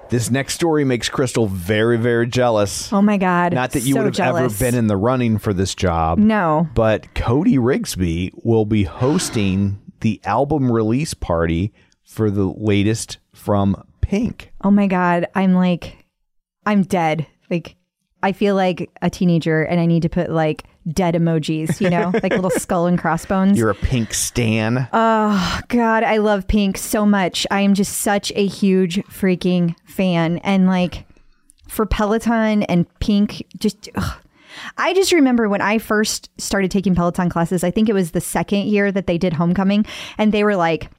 This 0.09 0.31
next 0.31 0.55
story 0.55 0.85
makes 0.85 1.09
Crystal 1.09 1.47
very, 1.47 1.99
very 1.99 2.27
jealous. 2.27 2.91
Oh 2.93 3.03
my 3.03 3.19
god. 3.19 3.53
Not 3.53 3.73
that 3.73 3.81
you 3.83 3.93
So 3.95 4.01
would 4.01 4.07
have 4.07 4.15
jealous. 4.15 4.61
ever 4.61 4.71
been 4.71 4.79
in 4.79 4.87
the 4.87 4.97
running 4.97 5.37
for 5.39 5.53
this 5.53 5.75
job. 5.75 6.19
No. 6.19 6.67
But 6.75 7.15
Cody 7.15 7.59
Rigsby 7.59 8.31
will 8.43 8.65
be 8.65 8.85
hosting 8.85 9.81
the 10.01 10.21
album 10.25 10.71
release 10.73 11.13
party 11.15 11.73
for 12.05 12.31
the 12.31 12.45
latest 12.45 13.19
from 13.35 13.87
Pink. 14.01 14.53
Oh 14.63 14.71
my 14.71 14.87
god. 14.87 15.27
I'm 15.35 15.55
like 15.55 16.07
I'm 16.65 16.83
dead. 16.85 17.27
Like 17.51 17.77
I 18.23 18.33
feel 18.33 18.55
like 18.55 18.91
a 19.03 19.11
teenager 19.11 19.63
and 19.63 19.79
I 19.81 19.85
need 19.87 20.03
to 20.03 20.09
put 20.09 20.31
like 20.31 20.65
dead 20.89 21.15
emojis, 21.15 21.81
you 21.81 21.91
know, 21.91 22.13
like 22.23 22.33
little 22.33 22.51
skull 22.51 22.87
and 22.87 22.99
crossbones. 22.99 23.59
You're 23.59 23.71
a 23.71 23.75
Pink 23.75 24.15
stan. 24.15 24.89
Oh 24.93 25.61
God, 25.69 26.03
I 26.03 26.19
love 26.19 26.47
Pink 26.47 26.79
so 26.79 27.07
much. 27.07 27.47
I 27.51 27.61
am 27.61 27.75
just 27.75 27.99
such 27.99 28.33
a 28.35 28.47
huge 28.47 28.97
freaking 29.05 29.75
fan, 29.87 30.39
and 30.39 30.67
like 30.67 31.07
for 31.69 31.87
Peloton 31.87 32.63
and 32.65 32.87
Pink, 33.01 33.45
just. 33.59 33.89
ugh. 33.95 34.21
I 34.79 34.95
just 34.95 35.11
remember 35.13 35.49
when 35.49 35.61
I 35.61 35.79
first 35.79 36.31
started 36.39 36.71
taking 36.71 36.95
Peloton 36.95 37.29
classes. 37.29 37.65
I 37.65 37.73
think 37.73 37.89
it 37.89 37.93
was 37.93 38.13
the 38.13 38.21
second 38.21 38.67
year 38.67 38.93
that 38.93 39.09
they 39.09 39.19
did 39.19 39.33
Homecoming, 39.33 39.87
and 40.19 40.33
they 40.33 40.45
were 40.45 40.57
like. 40.57 40.91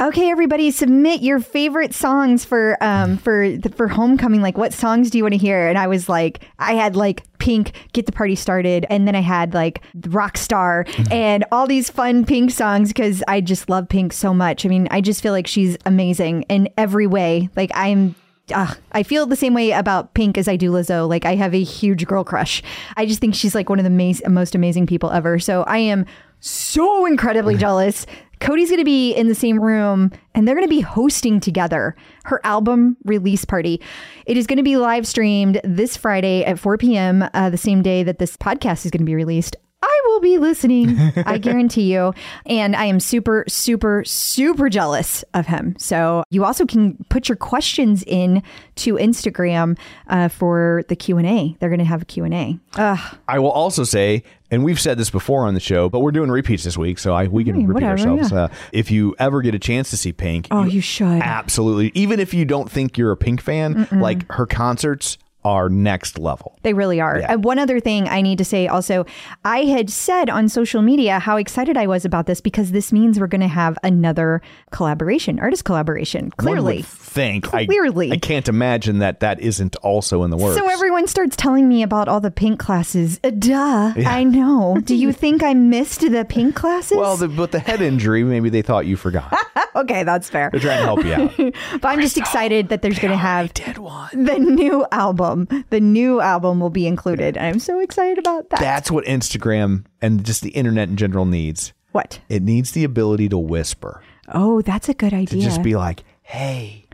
Okay, 0.00 0.30
everybody, 0.30 0.72
submit 0.72 1.20
your 1.20 1.38
favorite 1.38 1.94
songs 1.94 2.44
for 2.44 2.76
um 2.80 3.18
for 3.18 3.56
for 3.76 3.86
homecoming. 3.86 4.40
Like, 4.40 4.58
what 4.58 4.72
songs 4.72 5.10
do 5.10 5.18
you 5.18 5.22
want 5.22 5.34
to 5.34 5.38
hear? 5.38 5.68
And 5.68 5.78
I 5.78 5.86
was 5.86 6.08
like, 6.08 6.40
I 6.58 6.72
had 6.72 6.96
like 6.96 7.22
Pink, 7.42 7.72
Get 7.92 8.06
the 8.06 8.12
Party 8.12 8.36
Started, 8.36 8.86
and 8.88 9.08
then 9.08 9.16
I 9.16 9.20
had 9.20 9.52
like 9.52 9.82
Rockstar 9.98 10.88
and 11.10 11.44
all 11.50 11.66
these 11.66 11.90
fun 11.90 12.24
Pink 12.24 12.52
songs 12.52 12.90
because 12.90 13.20
I 13.26 13.40
just 13.40 13.68
love 13.68 13.88
Pink 13.88 14.12
so 14.12 14.32
much. 14.32 14.64
I 14.64 14.68
mean, 14.68 14.86
I 14.92 15.00
just 15.00 15.20
feel 15.20 15.32
like 15.32 15.48
she's 15.48 15.76
amazing 15.84 16.42
in 16.42 16.68
every 16.78 17.08
way. 17.08 17.48
Like, 17.56 17.72
I'm 17.74 18.14
uh, 18.54 18.74
I 18.92 19.02
feel 19.02 19.26
the 19.26 19.34
same 19.34 19.54
way 19.54 19.72
about 19.72 20.14
Pink 20.14 20.38
as 20.38 20.46
I 20.46 20.54
do 20.54 20.70
Lizzo. 20.70 21.08
Like 21.08 21.24
I 21.24 21.34
have 21.34 21.52
a 21.52 21.62
huge 21.62 22.06
girl 22.06 22.22
crush. 22.22 22.62
I 22.96 23.06
just 23.06 23.20
think 23.20 23.34
she's 23.34 23.56
like 23.56 23.68
one 23.68 23.80
of 23.80 23.84
the 23.84 23.90
mas- 23.90 24.22
most 24.28 24.54
amazing 24.54 24.86
people 24.86 25.10
ever. 25.10 25.40
So 25.40 25.62
I 25.64 25.78
am 25.78 26.06
so 26.38 27.06
incredibly 27.06 27.56
jealous. 27.56 28.06
Cody's 28.42 28.70
going 28.70 28.80
to 28.80 28.84
be 28.84 29.12
in 29.12 29.28
the 29.28 29.36
same 29.36 29.60
room 29.60 30.10
and 30.34 30.46
they're 30.48 30.56
going 30.56 30.66
to 30.66 30.68
be 30.68 30.80
hosting 30.80 31.38
together 31.38 31.94
her 32.24 32.40
album 32.42 32.96
release 33.04 33.44
party. 33.44 33.80
It 34.26 34.36
is 34.36 34.48
going 34.48 34.56
to 34.56 34.64
be 34.64 34.76
live 34.76 35.06
streamed 35.06 35.60
this 35.62 35.96
Friday 35.96 36.44
at 36.44 36.58
4 36.58 36.76
p.m., 36.76 37.24
uh, 37.34 37.50
the 37.50 37.56
same 37.56 37.82
day 37.82 38.02
that 38.02 38.18
this 38.18 38.36
podcast 38.36 38.84
is 38.84 38.90
going 38.90 38.98
to 38.98 39.04
be 39.04 39.14
released. 39.14 39.54
I 39.80 40.00
will 40.06 40.20
be 40.20 40.38
listening. 40.38 40.98
I 41.26 41.38
guarantee 41.38 41.92
you. 41.92 42.14
And 42.46 42.74
I 42.74 42.86
am 42.86 42.98
super, 42.98 43.44
super, 43.46 44.02
super 44.04 44.68
jealous 44.68 45.24
of 45.34 45.46
him. 45.46 45.76
So 45.78 46.24
you 46.30 46.44
also 46.44 46.66
can 46.66 46.96
put 47.10 47.28
your 47.28 47.36
questions 47.36 48.02
in 48.06 48.42
to 48.76 48.94
Instagram 48.94 49.78
uh, 50.08 50.28
for 50.28 50.82
the 50.88 50.96
Q 50.96 51.18
and 51.18 51.26
A. 51.26 51.56
They're 51.58 51.68
going 51.68 51.78
to 51.78 51.84
have 51.84 52.02
a 52.02 52.06
Q 52.06 52.24
and 52.24 52.34
A. 52.34 52.58
Ugh. 52.76 53.18
I 53.28 53.38
will 53.38 53.50
also 53.50 53.84
say, 53.84 54.22
and 54.52 54.62
we've 54.62 54.80
said 54.80 54.98
this 54.98 55.10
before 55.10 55.46
on 55.46 55.54
the 55.54 55.60
show, 55.60 55.88
but 55.88 55.98
we're 56.00 56.12
doing 56.12 56.30
repeats 56.30 56.62
this 56.62 56.78
week, 56.78 56.98
so 57.00 57.12
I, 57.12 57.26
we 57.26 57.42
can 57.42 57.54
Hey, 57.56 57.62
repeat 57.66 57.74
whatever, 57.82 57.90
ourselves. 58.10 58.30
yeah. 58.30 58.38
Uh, 58.44 58.48
if 58.72 58.90
you 58.92 59.16
ever 59.18 59.42
get 59.42 59.54
a 59.56 59.58
chance 59.58 59.90
to 59.90 59.96
see 59.96 60.12
Pink, 60.12 60.46
Oh, 60.52 60.62
you 60.64 60.80
should. 60.80 61.20
absolutely. 61.22 61.90
Even 61.94 62.20
if 62.20 62.32
you 62.32 62.44
don't 62.44 62.70
think 62.70 62.96
you're 62.96 63.10
a 63.10 63.16
Pink 63.16 63.40
fan, 63.40 63.88
like 63.90 64.30
her 64.32 64.46
concerts 64.46 65.18
are 65.44 65.68
next 65.68 66.18
level. 66.18 66.58
They 66.62 66.72
really 66.72 67.00
are. 67.00 67.18
Yeah. 67.18 67.32
And 67.32 67.44
one 67.44 67.58
other 67.58 67.80
thing 67.80 68.08
I 68.08 68.20
need 68.22 68.38
to 68.38 68.44
say 68.44 68.68
also, 68.68 69.04
I 69.44 69.64
had 69.64 69.90
said 69.90 70.30
on 70.30 70.48
social 70.48 70.82
media 70.82 71.18
how 71.18 71.36
excited 71.36 71.76
I 71.76 71.86
was 71.86 72.04
about 72.04 72.26
this 72.26 72.40
because 72.40 72.72
this 72.72 72.92
means 72.92 73.18
we're 73.18 73.26
going 73.26 73.40
to 73.40 73.48
have 73.48 73.78
another 73.82 74.40
collaboration, 74.70 75.38
artist 75.40 75.64
collaboration. 75.64 76.24
One 76.24 76.54
Clearly. 76.54 76.76
would 76.78 76.86
think. 76.86 77.52
I- 77.54 77.66
Clearly. 77.66 78.12
I, 78.12 78.16
can't 78.18 78.48
imagine 78.48 78.98
that 79.00 79.20
that 79.20 79.40
isn't 79.40 79.76
also 79.76 80.22
in 80.22 80.30
the 80.30 80.36
works. 80.36 80.58
So 80.58 80.68
everyone 80.68 81.06
starts 81.06 81.34
telling 81.36 81.68
me 81.68 81.82
about 81.82 82.08
all 82.08 82.20
the 82.20 82.30
pink 82.30 82.58
classes. 82.60 83.18
Uh, 83.24 83.30
duh. 83.30 83.92
I 84.06 84.24
know. 84.24 84.78
Do 84.82 84.94
you 84.94 85.12
think 85.12 85.42
I 85.42 85.54
missed 85.54 86.00
the 86.00 86.24
pink 86.24 86.54
classes? 86.54 86.96
well, 86.96 87.16
the, 87.16 87.28
but 87.28 87.50
the 87.52 87.58
head 87.58 87.80
injury, 87.82 88.22
maybe 88.24 88.48
they 88.48 88.62
thought 88.62 88.86
you 88.86 88.96
forgot. 88.96 89.36
okay, 89.76 90.04
that's 90.04 90.28
fair. 90.30 90.50
They're 90.50 90.60
trying 90.60 90.78
to 90.78 90.84
help 90.84 91.04
you 91.04 91.12
out. 91.14 91.54
But 91.80 91.88
I'm 91.88 92.00
just 92.00 92.16
excited 92.16 92.68
that 92.68 92.82
there's 92.82 92.98
going 92.98 93.10
to 93.12 93.16
have 93.16 93.52
did 93.54 93.78
one. 93.78 94.10
the 94.12 94.38
new 94.38 94.86
album. 94.92 95.31
The 95.70 95.80
new 95.80 96.20
album 96.20 96.60
will 96.60 96.70
be 96.70 96.86
included. 96.86 97.36
I'm 97.38 97.58
so 97.58 97.78
excited 97.80 98.18
about 98.18 98.50
that. 98.50 98.60
That's 98.60 98.90
what 98.90 99.04
Instagram 99.04 99.84
and 100.00 100.24
just 100.24 100.42
the 100.42 100.50
internet 100.50 100.88
in 100.88 100.96
general 100.96 101.24
needs. 101.26 101.72
what? 101.92 102.20
It 102.28 102.42
needs 102.42 102.72
the 102.72 102.84
ability 102.84 103.28
to 103.30 103.38
whisper, 103.38 104.02
Oh, 104.32 104.62
that's 104.62 104.88
a 104.88 104.94
good 104.94 105.12
idea. 105.12 105.40
to 105.40 105.44
just 105.44 105.62
be 105.62 105.76
like, 105.76 106.04
"Hey, 106.22 106.86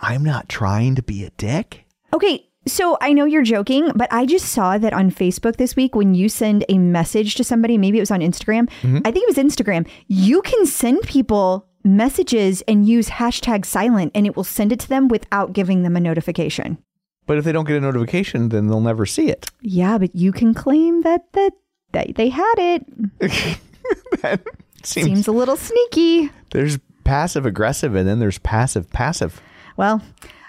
I'm 0.00 0.22
not 0.24 0.48
trying 0.48 0.94
to 0.94 1.02
be 1.02 1.24
a 1.24 1.30
dick." 1.36 1.84
Okay, 2.14 2.46
so 2.66 2.96
I 3.00 3.12
know 3.12 3.24
you're 3.26 3.42
joking, 3.42 3.90
but 3.94 4.10
I 4.12 4.24
just 4.26 4.46
saw 4.46 4.78
that 4.78 4.92
on 4.92 5.10
Facebook 5.10 5.56
this 5.56 5.74
week 5.76 5.94
when 5.94 6.14
you 6.14 6.28
send 6.28 6.64
a 6.68 6.78
message 6.78 7.34
to 7.36 7.44
somebody, 7.44 7.76
maybe 7.76 7.98
it 7.98 8.02
was 8.02 8.10
on 8.10 8.20
Instagram. 8.20 8.68
Mm-hmm. 8.82 8.98
I 9.04 9.10
think 9.10 9.28
it 9.28 9.36
was 9.36 9.44
Instagram. 9.44 9.86
You 10.08 10.40
can 10.42 10.64
send 10.66 11.02
people 11.02 11.66
messages 11.84 12.62
and 12.68 12.88
use 12.88 13.08
hashtag 13.08 13.64
silent 13.66 14.12
and 14.14 14.24
it 14.26 14.36
will 14.36 14.44
send 14.44 14.72
it 14.72 14.78
to 14.80 14.88
them 14.88 15.08
without 15.08 15.52
giving 15.52 15.82
them 15.82 15.96
a 15.96 16.00
notification. 16.00 16.78
But 17.26 17.38
if 17.38 17.44
they 17.44 17.52
don't 17.52 17.66
get 17.66 17.76
a 17.76 17.80
notification, 17.80 18.48
then 18.48 18.66
they'll 18.66 18.80
never 18.80 19.06
see 19.06 19.28
it. 19.28 19.48
Yeah, 19.60 19.98
but 19.98 20.14
you 20.14 20.32
can 20.32 20.54
claim 20.54 21.02
that 21.02 21.32
that, 21.32 21.52
that 21.92 22.14
they 22.16 22.28
had 22.28 22.54
it. 22.58 22.86
Seems, 24.84 25.06
Seems 25.06 25.28
a 25.28 25.32
little 25.32 25.56
sneaky. 25.56 26.30
there's 26.50 26.78
passive 27.04 27.46
aggressive 27.46 27.94
and 27.94 28.08
then 28.08 28.18
there's 28.18 28.38
passive 28.38 28.90
passive. 28.90 29.40
Well, 29.76 30.02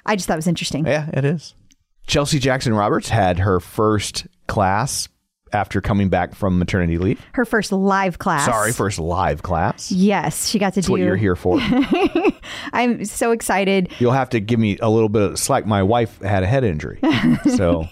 I 0.06 0.16
just 0.16 0.28
thought 0.28 0.34
it 0.34 0.38
was 0.38 0.48
interesting. 0.48 0.86
Yeah, 0.88 1.10
it 1.14 1.24
is. 1.24 1.54
Chelsea 2.08 2.40
Jackson 2.40 2.74
Roberts 2.74 3.10
had 3.10 3.40
her 3.40 3.60
first 3.60 4.26
class 4.48 5.08
after 5.54 5.82
coming 5.82 6.10
back 6.10 6.36
from 6.36 6.60
maternity 6.60 6.98
leave. 6.98 7.24
Her 7.34 7.46
first 7.46 7.72
live 7.72 8.20
class. 8.20 8.46
Sorry, 8.46 8.72
first 8.72 9.00
live 9.00 9.44
class. 9.44 9.92
Yes, 9.92 10.48
she 10.50 10.60
got 10.60 10.74
to 10.74 10.76
That's 10.76 10.88
do 10.88 10.94
what 10.94 11.02
you're 11.02 11.16
here 11.16 11.36
for. 11.36 11.60
I'm 12.74 13.06
so 13.06 13.32
excited. 13.32 13.92
You'll 14.00 14.12
have 14.12 14.30
to 14.32 14.40
give 14.40 14.60
me 14.60 14.78
a 14.82 14.90
little 14.90 15.10
bit 15.10 15.22
of 15.22 15.40
slack. 15.40 15.66
My 15.66 15.84
wife 15.84 16.22
had 16.22 16.44
a 16.44 16.48
head 16.48 16.64
injury. 16.64 17.00
So 17.56 17.88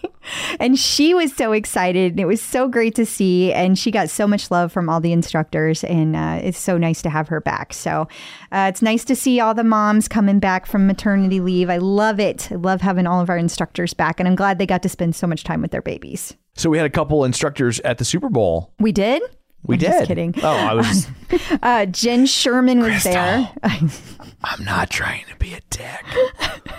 And 0.60 0.78
she 0.78 1.14
was 1.14 1.34
so 1.36 1.52
excited. 1.52 2.14
And 2.14 2.20
it 2.20 2.26
was 2.26 2.42
so 2.42 2.68
great 2.68 2.96
to 2.96 3.06
see. 3.06 3.54
And 3.54 3.78
she 3.78 3.92
got 3.92 4.10
so 4.10 4.28
much 4.28 4.52
love 4.52 4.72
from 4.72 4.90
all 4.90 5.00
the 5.00 5.12
instructors. 5.12 5.84
And 5.84 6.16
uh, 6.16 6.40
it's 6.44 6.58
so 6.58 6.78
nice 6.78 7.02
to 7.04 7.10
have 7.10 7.28
her 7.30 7.42
back. 7.42 7.74
So 7.74 8.08
uh, 8.52 8.68
it's 8.70 8.82
nice 8.82 9.04
to 9.06 9.16
see 9.16 9.40
all 9.40 9.54
the 9.54 9.64
moms 9.64 10.08
coming 10.08 10.40
back 10.40 10.66
from 10.66 10.88
maternity 10.88 11.40
leave. 11.40 11.70
I 11.70 11.78
love 11.78 12.20
it. 12.20 12.52
I 12.52 12.56
love 12.56 12.82
having 12.82 13.08
all 13.08 13.22
of 13.22 13.30
our 13.30 13.38
instructors 13.38 13.94
back. 13.94 14.20
And 14.20 14.28
I'm 14.28 14.36
glad 14.36 14.58
they 14.58 14.66
got 14.66 14.84
to 14.84 14.90
spend 14.90 15.16
so 15.16 15.28
much 15.28 15.44
time 15.44 15.62
with 15.62 15.72
their 15.72 15.82
babies. 15.82 16.36
So 16.62 16.70
we 16.70 16.78
had 16.78 16.86
a 16.86 16.92
couple 16.92 17.24
instructors 17.26 17.80
at 17.80 17.98
the 17.98 18.06
Super 18.06 18.30
Bowl. 18.30 18.72
We 18.80 18.92
did? 18.92 19.24
We 19.64 19.76
I'm 19.76 19.80
did. 19.80 19.88
Just 19.88 20.08
kidding. 20.08 20.36
Oh, 20.44 20.48
I 20.48 20.76
was 20.76 21.08
Uh, 21.64 21.88
Jenn 21.88 22.28
Sherman 22.28 22.82
was 22.82 23.04
there. 23.04 23.50
I'm 23.64 24.64
not 24.64 24.92
trying 24.92 25.26
to 25.26 25.36
be 25.38 25.54
a 25.56 25.60
dick, 25.72 26.06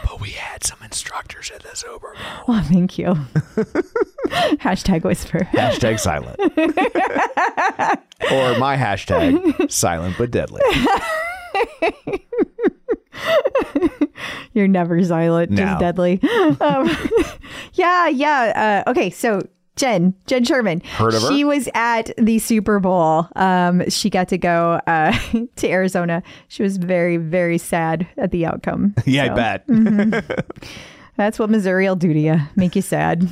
but 0.04 0.20
we 0.20 0.30
had 0.30 0.62
some 0.62 0.78
instructors 0.84 1.50
at 1.50 1.64
the 1.64 1.74
Super 1.74 2.14
Bowl. 2.14 2.44
Well, 2.46 2.62
thank 2.62 2.96
you. 2.96 3.06
Hashtag 4.62 5.02
whisper. 5.02 5.40
Hashtag 5.50 5.98
silent. 5.98 6.38
or 8.30 8.58
my 8.60 8.76
hashtag 8.76 9.68
silent 9.68 10.14
but 10.16 10.30
deadly. 10.30 10.60
You're 14.52 14.68
never 14.68 15.02
silent, 15.02 15.50
No. 15.50 15.64
just 15.64 15.80
deadly. 15.80 16.20
Um, 16.60 16.88
yeah, 17.74 18.06
yeah. 18.08 18.82
Uh, 18.86 18.90
okay, 18.90 19.10
so 19.10 19.40
Jenn, 19.82 20.14
Jenn 20.28 20.44
Sherman. 20.44 20.80
Heard 20.82 21.12
of 21.14 21.22
her? 21.22 21.28
She 21.32 21.42
was 21.42 21.68
at 21.74 22.12
the 22.16 22.38
Super 22.38 22.78
Bowl. 22.78 23.26
Um, 23.34 23.90
she 23.90 24.10
got 24.10 24.28
to 24.28 24.38
go 24.38 24.80
uh, 24.86 25.12
to 25.56 25.68
Arizona. 25.68 26.22
She 26.46 26.62
was 26.62 26.76
very, 26.76 27.16
very 27.16 27.58
sad 27.58 28.06
at 28.16 28.30
the 28.30 28.46
outcome. 28.46 28.94
Yeah, 29.06 29.24
I 29.24 29.28
So, 29.28 29.34
bet. 29.34 30.44
That's 31.16 31.36
what 31.40 31.50
Missouri 31.50 31.88
will 31.88 31.96
do 31.96 32.12
to 32.12 32.18
you, 32.20 32.36
make 32.54 32.76
you 32.76 32.82
sad. 32.82 33.28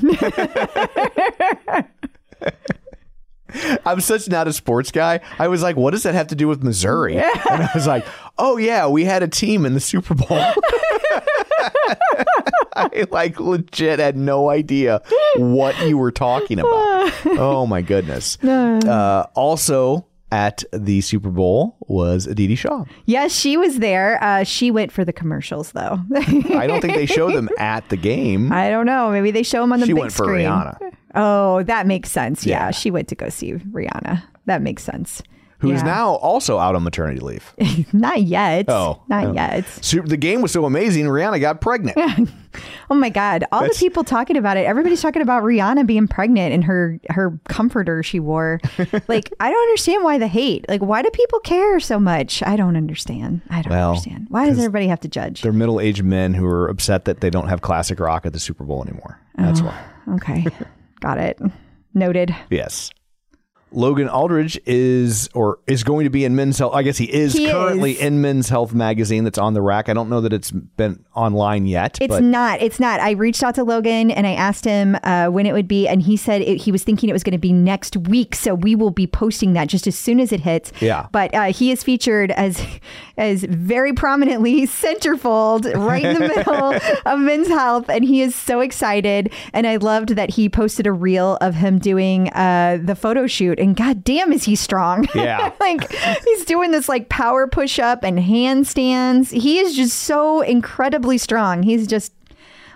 I'm 3.87 4.01
such 4.01 4.29
not 4.29 4.49
a 4.49 4.53
sports 4.53 4.91
guy. 4.91 5.21
I 5.39 5.47
was 5.47 5.63
like, 5.63 5.77
what 5.77 5.93
does 5.93 6.03
that 6.03 6.15
have 6.15 6.27
to 6.29 6.35
do 6.35 6.49
with 6.49 6.65
Missouri? 6.65 7.17
And 7.17 7.63
I 7.63 7.69
was 7.75 7.87
like, 7.87 8.05
oh 8.39 8.57
yeah, 8.57 8.89
we 8.89 9.05
had 9.05 9.23
a 9.23 9.29
team 9.29 9.65
in 9.65 9.75
the 9.75 9.81
Super 9.81 10.15
Bowl. 10.15 10.41
I 12.77 13.07
like 13.11 13.39
legit 13.41 13.99
had 13.99 14.17
no 14.17 14.51
idea 14.51 15.03
what 15.37 15.79
you 15.87 15.99
were 15.99 16.13
talking 16.13 16.59
about. 16.59 17.13
Oh 17.39 17.67
my 17.67 17.83
goodness. 17.83 18.39
Uh, 18.43 19.27
also 19.35 20.07
at 20.33 20.63
the 20.73 21.01
Super 21.01 21.29
Bowl 21.31 21.77
was 21.81 22.27
Aditi 22.27 22.55
Shah. 22.55 22.85
yes, 23.07 23.33
she 23.35 23.57
was 23.57 23.79
there. 23.81 24.23
Uh, 24.23 24.45
she 24.45 24.71
went 24.71 24.93
for 24.93 25.05
the 25.05 25.13
commercials, 25.13 25.73
though. 25.73 25.99
I 26.15 26.67
don't 26.67 26.81
think 26.81 26.95
they 26.95 27.07
showed 27.07 27.35
them 27.35 27.49
at 27.59 27.89
the 27.89 27.97
game. 27.97 28.53
I 28.53 28.71
don't 28.71 28.87
know. 28.87 29.11
Maybe 29.11 29.31
they 29.33 29.43
show 29.43 29.61
them 29.63 29.73
on 29.73 29.81
the 29.81 29.87
She 29.87 29.93
big 29.93 30.01
went 30.03 30.13
for 30.13 30.25
screen. 30.25 30.47
Rihanna. 30.47 30.93
Oh, 31.17 31.63
that 31.65 31.87
makes 31.87 32.11
sense. 32.11 32.47
Yeah. 32.47 32.67
Yeah. 32.67 32.71
she 32.71 32.91
went 32.91 33.09
to 33.09 33.15
go 33.17 33.29
see 33.29 33.55
Rihanna. 33.55 34.23
That 34.47 34.63
makes 34.63 34.83
sense. 34.85 35.23
Who's 35.61 35.81
Yeah. 35.81 35.83
now 35.83 36.09
also 36.17 36.59
out 36.59 36.75
on 36.75 36.83
maternity 36.83 37.21
leave. 37.21 37.55
Not 37.93 38.23
yet. 38.23 38.67
Oh, 38.69 39.03
not 39.09 39.25
oh. 39.27 39.33
yet. 39.33 39.67
The 39.67 40.17
game 40.17 40.41
was 40.41 40.53
so 40.53 40.65
amazing, 40.65 41.05
Rihanna 41.07 41.41
got 41.41 41.61
pregnant. 41.61 42.31
Oh 42.91 42.97
my 42.97 43.11
God! 43.11 43.45
All 43.53 43.61
That's- 43.61 43.79
the 43.79 43.85
people 43.85 44.03
talking 44.03 44.37
about 44.37 44.57
it. 44.57 44.67
Everybody's 44.67 45.01
talking 45.01 45.23
about 45.23 45.45
Rihanna 45.45 45.87
being 45.87 46.09
pregnant 46.09 46.53
and 46.53 46.65
her 46.65 46.99
her 47.09 47.39
comforter 47.49 48.03
she 48.03 48.19
wore. 48.19 48.61
like 49.09 49.33
I 49.39 49.51
don't 49.51 49.63
understand 49.63 50.03
why 50.03 50.19
the 50.19 50.27
hate. 50.27 50.69
Like 50.69 50.81
why 50.81 51.03
do 51.03 51.11
people 51.11 51.39
care 51.39 51.79
so 51.79 52.01
much? 52.01 52.43
I 52.43 52.57
don't 52.57 52.77
understand. 52.77 53.43
I 53.51 53.63
don't 53.63 53.71
Well, 53.71 53.91
understand. 53.91 54.27
Why 54.31 54.47
does 54.47 54.59
everybody 54.59 54.89
have 54.89 54.99
to 55.01 55.09
judge? 55.09 55.43
They're 55.43 55.53
middle 55.53 55.81
aged 55.81 56.03
men 56.03 56.35
who 56.35 56.45
are 56.47 56.67
upset 56.67 57.05
that 57.05 57.21
they 57.21 57.31
don't 57.31 57.47
have 57.47 57.61
classic 57.63 58.01
rock 58.01 58.27
at 58.27 58.33
the 58.33 58.41
Super 58.41 58.65
Bowl 58.65 58.83
anymore. 58.83 59.21
That's 59.37 59.61
oh, 59.61 59.67
why. 59.67 60.15
Okay, 60.17 60.47
got 60.99 61.19
it. 61.19 61.41
Noted. 61.95 62.35
Yes. 62.51 62.91
Logan 63.73 64.09
Aldridge 64.09 64.61
is 64.67 65.29
or 65.35 65.59
is 65.67 65.85
going 65.85 66.05
to 66.05 66.11
be 66.11 66.25
in 66.25 66.35
Men's 66.35 66.59
Health. 66.59 66.75
I 66.75 66.83
guess 66.83 66.99
he 66.99 67.13
is 67.13 67.33
He 67.33 67.51
currently 67.51 67.93
is. 67.93 68.01
in 68.01 68.21
Men's 68.21 68.49
Health 68.49 68.75
magazine 68.75 69.25
that's 69.25 69.39
on 69.39 69.55
the 69.55 69.63
rack. 69.63 69.89
I 69.89 69.95
don't 69.95 70.09
know 70.09 70.21
that 70.21 70.33
it's 70.33 70.51
been 70.51 71.05
online 71.15 71.67
yet. 71.67 71.99
It's 72.01 72.09
but 72.09 72.23
not. 72.25 72.61
It's 72.61 72.81
not. 72.81 73.01
I 73.01 73.13
reached 73.13 73.43
out 73.43 73.55
to 73.57 73.65
Logan 73.65 74.11
and 74.11 74.27
I 74.27 74.33
asked 74.33 74.65
him 74.65 74.97
uh, 75.05 75.29
when 75.29 75.47
it 75.47 75.53
would 75.53 75.69
be, 75.69 75.87
and 75.87 76.03
he 76.03 76.17
said 76.17 76.43
it, 76.43 76.59
he 76.59 76.73
was 76.73 76.83
thinking 76.83 77.09
it 77.09 77.13
was 77.13 77.23
going 77.23 77.33
to 77.33 77.39
be 77.39 77.53
next 77.53 77.97
week. 77.97 78.35
So 78.35 78.55
we 78.55 78.75
will 78.75 78.91
be 78.91 79.07
posting 79.07 79.53
that 79.53 79.69
just 79.69 79.87
as 79.87 79.97
soon 79.97 80.21
as 80.21 80.33
it 80.33 80.41
hits. 80.41 80.73
Yeah. 80.81 81.07
But 81.13 81.35
uh, 81.35 81.53
he 81.53 81.71
is 81.71 81.83
featured 81.83 82.31
as 82.33 82.61
as 83.17 83.45
very 83.45 83.93
prominently 83.93 84.63
centerfold 84.67 85.73
right 85.77 86.05
in 86.05 86.15
the 86.15 86.29
middle 86.37 86.75
of 87.07 87.21
Men's 87.21 87.49
Health, 87.49 87.89
and 87.89 88.05
he 88.05 88.23
is 88.23 88.35
so 88.35 88.61
excited. 88.61 89.33
And 89.53 89.67
I 89.67 89.77
loved 89.77 90.11
that 90.11 90.31
he 90.31 90.49
posted 90.49 90.87
a 90.87 90.93
reel 90.93 91.37
of 91.41 91.55
him 91.55 91.79
doing 91.79 92.31
uh, 92.31 92.79
the 92.83 92.95
photo 92.97 93.27
shoot, 93.27 93.60
and 93.61 93.77
god 93.77 94.03
damn, 94.05 94.33
is 94.33 94.45
he 94.45 94.57
strong? 94.57 95.07
Yeah. 95.15 95.53
like 95.61 95.93
he's 96.25 96.45
doing 96.47 96.71
this 96.71 96.89
like 96.89 97.09
power 97.11 97.47
push 97.47 97.79
up 97.79 98.03
and 98.03 98.19
handstands. 98.19 99.31
He 99.31 99.59
is 99.59 99.77
just 99.77 99.99
so 99.99 100.41
incredibly 100.41 101.19
strong. 101.19 101.63
He's 101.63 101.87
just 101.87 102.13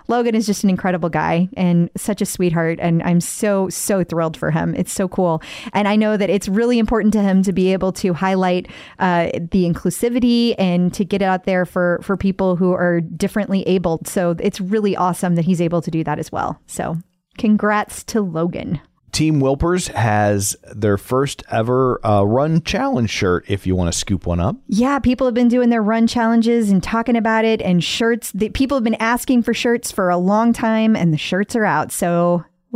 Logan 0.07 0.35
is 0.35 0.45
just 0.45 0.63
an 0.63 0.69
incredible 0.69 1.09
guy 1.09 1.49
and 1.57 1.89
such 1.97 2.21
a 2.21 2.25
sweetheart. 2.25 2.79
And 2.81 3.01
I'm 3.03 3.21
so, 3.21 3.69
so 3.69 4.03
thrilled 4.03 4.37
for 4.37 4.51
him. 4.51 4.75
It's 4.75 4.91
so 4.91 5.07
cool. 5.07 5.41
And 5.73 5.87
I 5.87 5.95
know 5.95 6.17
that 6.17 6.29
it's 6.29 6.47
really 6.47 6.79
important 6.79 7.13
to 7.13 7.21
him 7.21 7.41
to 7.43 7.53
be 7.53 7.73
able 7.73 7.91
to 7.93 8.13
highlight 8.13 8.67
uh, 8.99 9.31
the 9.33 9.65
inclusivity 9.65 10.55
and 10.57 10.93
to 10.93 11.03
get 11.03 11.21
it 11.21 11.25
out 11.25 11.45
there 11.45 11.65
for, 11.65 11.99
for 12.03 12.17
people 12.17 12.55
who 12.55 12.71
are 12.73 13.01
differently 13.01 13.63
abled. 13.63 14.07
So 14.07 14.35
it's 14.39 14.61
really 14.61 14.95
awesome 14.95 15.35
that 15.35 15.45
he's 15.45 15.61
able 15.61 15.81
to 15.81 15.91
do 15.91 16.03
that 16.03 16.19
as 16.19 16.31
well. 16.31 16.61
So 16.67 16.97
congrats 17.37 18.03
to 18.05 18.21
Logan. 18.21 18.79
Team 19.15 19.39
Wilpers 19.39 19.87
has 19.93 20.57
their 20.73 20.97
first 20.97 21.41
ever 21.49 22.05
uh, 22.05 22.23
run 22.23 22.61
challenge 22.63 23.09
shirt. 23.09 23.45
If 23.47 23.65
you 23.65 23.73
want 23.73 23.89
to 23.89 23.97
scoop 23.97 24.25
one 24.25 24.41
up, 24.41 24.57
Yeah, 24.67 24.99
people 24.99 25.25
have 25.25 25.33
been 25.33 25.47
doing 25.47 25.69
their 25.69 25.81
run 25.81 26.05
challenges 26.05 26.69
and 26.69 26.83
talking 26.83 27.15
about 27.15 27.45
it, 27.45 27.61
and 27.61 27.81
shirts. 27.81 28.33
The, 28.33 28.49
people 28.49 28.75
have 28.75 28.83
been 28.83 28.95
asking 28.95 29.43
for 29.43 29.53
shirts 29.53 29.89
for 29.89 30.09
a 30.09 30.17
long 30.17 30.51
time, 30.51 30.97
and 30.97 31.13
the 31.13 31.17
shirts 31.17 31.55
are 31.55 31.63
out. 31.63 31.93
So 31.93 32.43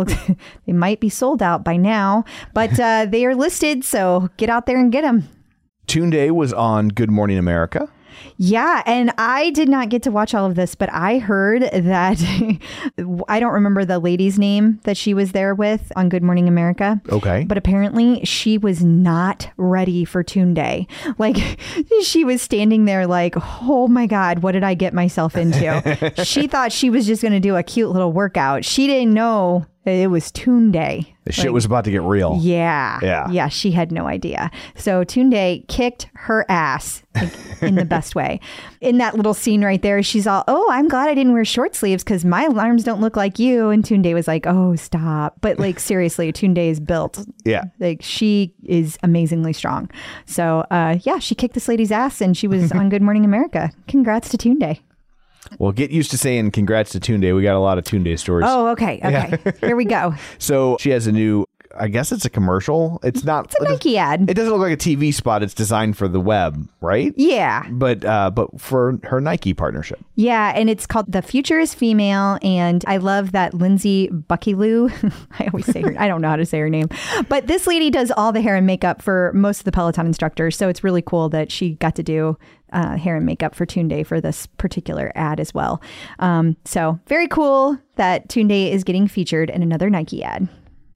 they 0.65 0.71
might 0.71 1.01
be 1.01 1.09
sold 1.09 1.43
out 1.43 1.65
by 1.65 1.75
now, 1.75 2.23
but 2.53 2.79
uh, 2.79 3.05
they 3.05 3.25
are 3.25 3.35
listed. 3.35 3.83
So 3.83 4.29
get 4.37 4.49
out 4.49 4.65
there 4.65 4.79
and 4.79 4.93
get 4.93 5.01
them. 5.01 5.27
Tunde 5.87 6.31
was 6.31 6.53
on 6.53 6.87
Good 6.87 7.11
Morning 7.11 7.37
America. 7.37 7.89
Yeah, 8.37 8.83
and 8.85 9.11
I 9.17 9.49
did 9.51 9.69
not 9.69 9.89
get 9.89 10.03
to 10.03 10.11
watch 10.11 10.33
all 10.33 10.45
of 10.45 10.55
this, 10.55 10.75
but 10.75 10.91
I 10.91 11.19
heard 11.19 11.63
that 11.63 12.21
I 13.27 13.39
don't 13.39 13.53
remember 13.53 13.85
the 13.85 13.99
lady's 13.99 14.39
name 14.39 14.79
that 14.83 14.97
she 14.97 15.13
was 15.13 15.31
there 15.31 15.53
with 15.53 15.91
on 15.95 16.09
Good 16.09 16.23
Morning 16.23 16.47
America. 16.47 17.01
Okay. 17.09 17.43
But 17.45 17.57
apparently 17.57 18.23
she 18.25 18.57
was 18.57 18.83
not 18.83 19.49
ready 19.57 20.05
for 20.05 20.23
Tunde. 20.23 20.87
Like 21.17 21.37
she 22.03 22.23
was 22.23 22.41
standing 22.41 22.85
there 22.85 23.07
like, 23.07 23.35
"Oh 23.61 23.87
my 23.87 24.07
god, 24.07 24.39
what 24.39 24.53
did 24.53 24.63
I 24.63 24.73
get 24.73 24.93
myself 24.93 25.35
into?" 25.35 26.13
she 26.23 26.47
thought 26.47 26.71
she 26.71 26.89
was 26.89 27.05
just 27.05 27.21
going 27.21 27.33
to 27.33 27.39
do 27.39 27.55
a 27.55 27.63
cute 27.63 27.89
little 27.89 28.11
workout. 28.11 28.65
She 28.65 28.87
didn't 28.87 29.13
know 29.13 29.65
it 29.89 30.07
was 30.07 30.31
Tunde. 30.31 31.05
The 31.25 31.31
shit 31.33 31.53
was 31.53 31.65
about 31.65 31.83
to 31.85 31.91
get 31.91 32.01
real. 32.01 32.39
Yeah. 32.41 32.99
Yeah. 33.03 33.29
Yeah. 33.29 33.47
She 33.49 33.71
had 33.71 33.91
no 33.91 34.07
idea. 34.07 34.49
So 34.75 35.03
Tunde 35.03 35.67
kicked 35.67 36.09
her 36.13 36.43
ass 36.49 37.03
like, 37.13 37.31
in 37.61 37.75
the 37.75 37.85
best 37.85 38.15
way. 38.15 38.39
In 38.81 38.97
that 38.97 39.15
little 39.15 39.35
scene 39.35 39.63
right 39.63 39.81
there, 39.81 40.01
she's 40.01 40.25
all, 40.25 40.43
Oh, 40.47 40.67
I'm 40.71 40.87
glad 40.87 41.07
I 41.07 41.13
didn't 41.13 41.33
wear 41.33 41.45
short 41.45 41.75
sleeves 41.75 42.03
because 42.03 42.25
my 42.25 42.47
arms 42.47 42.83
don't 42.83 42.99
look 42.99 43.15
like 43.15 43.37
you. 43.37 43.69
And 43.69 43.83
Tunde 43.83 44.11
was 44.13 44.27
like, 44.27 44.47
Oh, 44.47 44.75
stop. 44.75 45.35
But 45.41 45.59
like, 45.59 45.79
seriously, 45.91 46.33
Tunde 46.33 46.57
is 46.57 46.79
built. 46.79 47.23
Yeah. 47.45 47.65
Like, 47.79 48.01
she 48.01 48.55
is 48.63 48.97
amazingly 49.03 49.53
strong. 49.53 49.91
So, 50.25 50.65
uh, 50.71 50.97
yeah, 51.03 51.19
she 51.19 51.35
kicked 51.35 51.53
this 51.53 51.67
lady's 51.67 51.91
ass 51.91 52.21
and 52.21 52.35
she 52.35 52.47
was 52.47 52.71
on 52.71 52.89
Good 52.89 53.03
Morning 53.03 53.25
America. 53.25 53.71
Congrats 53.87 54.29
to 54.29 54.37
Tunde. 54.37 54.79
Well, 55.57 55.71
get 55.71 55.91
used 55.91 56.11
to 56.11 56.17
saying 56.17 56.51
congrats 56.51 56.91
to 56.91 56.99
Tunde. 56.99 57.35
We 57.35 57.41
got 57.43 57.55
a 57.55 57.59
lot 57.59 57.77
of 57.77 57.83
Tunde 57.83 58.17
stories. 58.19 58.45
Oh, 58.47 58.67
okay. 58.69 58.99
Okay. 59.03 59.53
Here 59.59 59.75
we 59.75 59.85
go. 59.85 60.13
So 60.37 60.77
she 60.79 60.89
has 60.91 61.05
a 61.07 61.11
new, 61.11 61.45
I 61.79 61.87
guess 61.87 62.11
it's 62.11 62.25
a 62.25 62.29
commercial. 62.29 62.99
It's 63.03 63.23
not. 63.23 63.45
It's 63.45 63.55
a 63.55 63.63
Nike 63.63 63.97
ad. 63.97 64.29
It 64.29 64.33
doesn't 64.33 64.51
look 64.51 64.61
like 64.61 64.73
a 64.73 64.77
TV 64.77 65.13
spot. 65.13 65.43
It's 65.43 65.53
designed 65.53 65.97
for 65.97 66.07
the 66.07 66.19
web, 66.19 66.67
right? 66.81 67.13
Yeah. 67.15 67.67
But 67.69 68.03
uh, 68.05 68.31
but 68.31 68.59
for 68.59 68.99
her 69.03 69.21
Nike 69.21 69.53
partnership. 69.53 69.99
Yeah, 70.15 70.51
and 70.55 70.69
it's 70.69 70.85
called 70.85 71.11
The 71.11 71.21
Future 71.21 71.59
is 71.59 71.73
Female. 71.73 72.37
And 72.41 72.83
I 72.87 72.97
love 72.97 73.31
that 73.31 73.53
Lindsay 73.53 74.09
Buckyloo. 74.09 74.91
I 75.39 75.47
always 75.47 75.65
say 75.65 75.81
her, 75.81 75.95
I 75.97 76.07
don't 76.07 76.21
know 76.21 76.29
how 76.29 76.35
to 76.35 76.45
say 76.45 76.59
her 76.59 76.69
name. 76.69 76.89
But 77.27 77.47
this 77.47 77.67
lady 77.67 77.89
does 77.89 78.11
all 78.11 78.31
the 78.31 78.41
hair 78.41 78.55
and 78.55 78.67
makeup 78.67 79.01
for 79.01 79.31
most 79.33 79.59
of 79.59 79.65
the 79.65 79.71
Peloton 79.71 80.05
instructors. 80.05 80.57
So 80.57 80.69
it's 80.69 80.83
really 80.83 81.01
cool 81.01 81.29
that 81.29 81.51
she 81.51 81.75
got 81.75 81.95
to 81.95 82.03
do 82.03 82.37
uh, 82.73 82.97
hair 82.97 83.15
and 83.15 83.25
makeup 83.25 83.55
for 83.55 83.65
Tunde 83.65 84.05
for 84.05 84.21
this 84.21 84.45
particular 84.45 85.11
ad 85.15 85.39
as 85.39 85.53
well. 85.53 85.81
Um, 86.19 86.55
so 86.65 86.99
very 87.07 87.27
cool 87.27 87.77
that 87.95 88.27
Tunde 88.29 88.71
is 88.71 88.83
getting 88.83 89.07
featured 89.07 89.49
in 89.49 89.63
another 89.63 89.89
Nike 89.89 90.23
ad. 90.23 90.47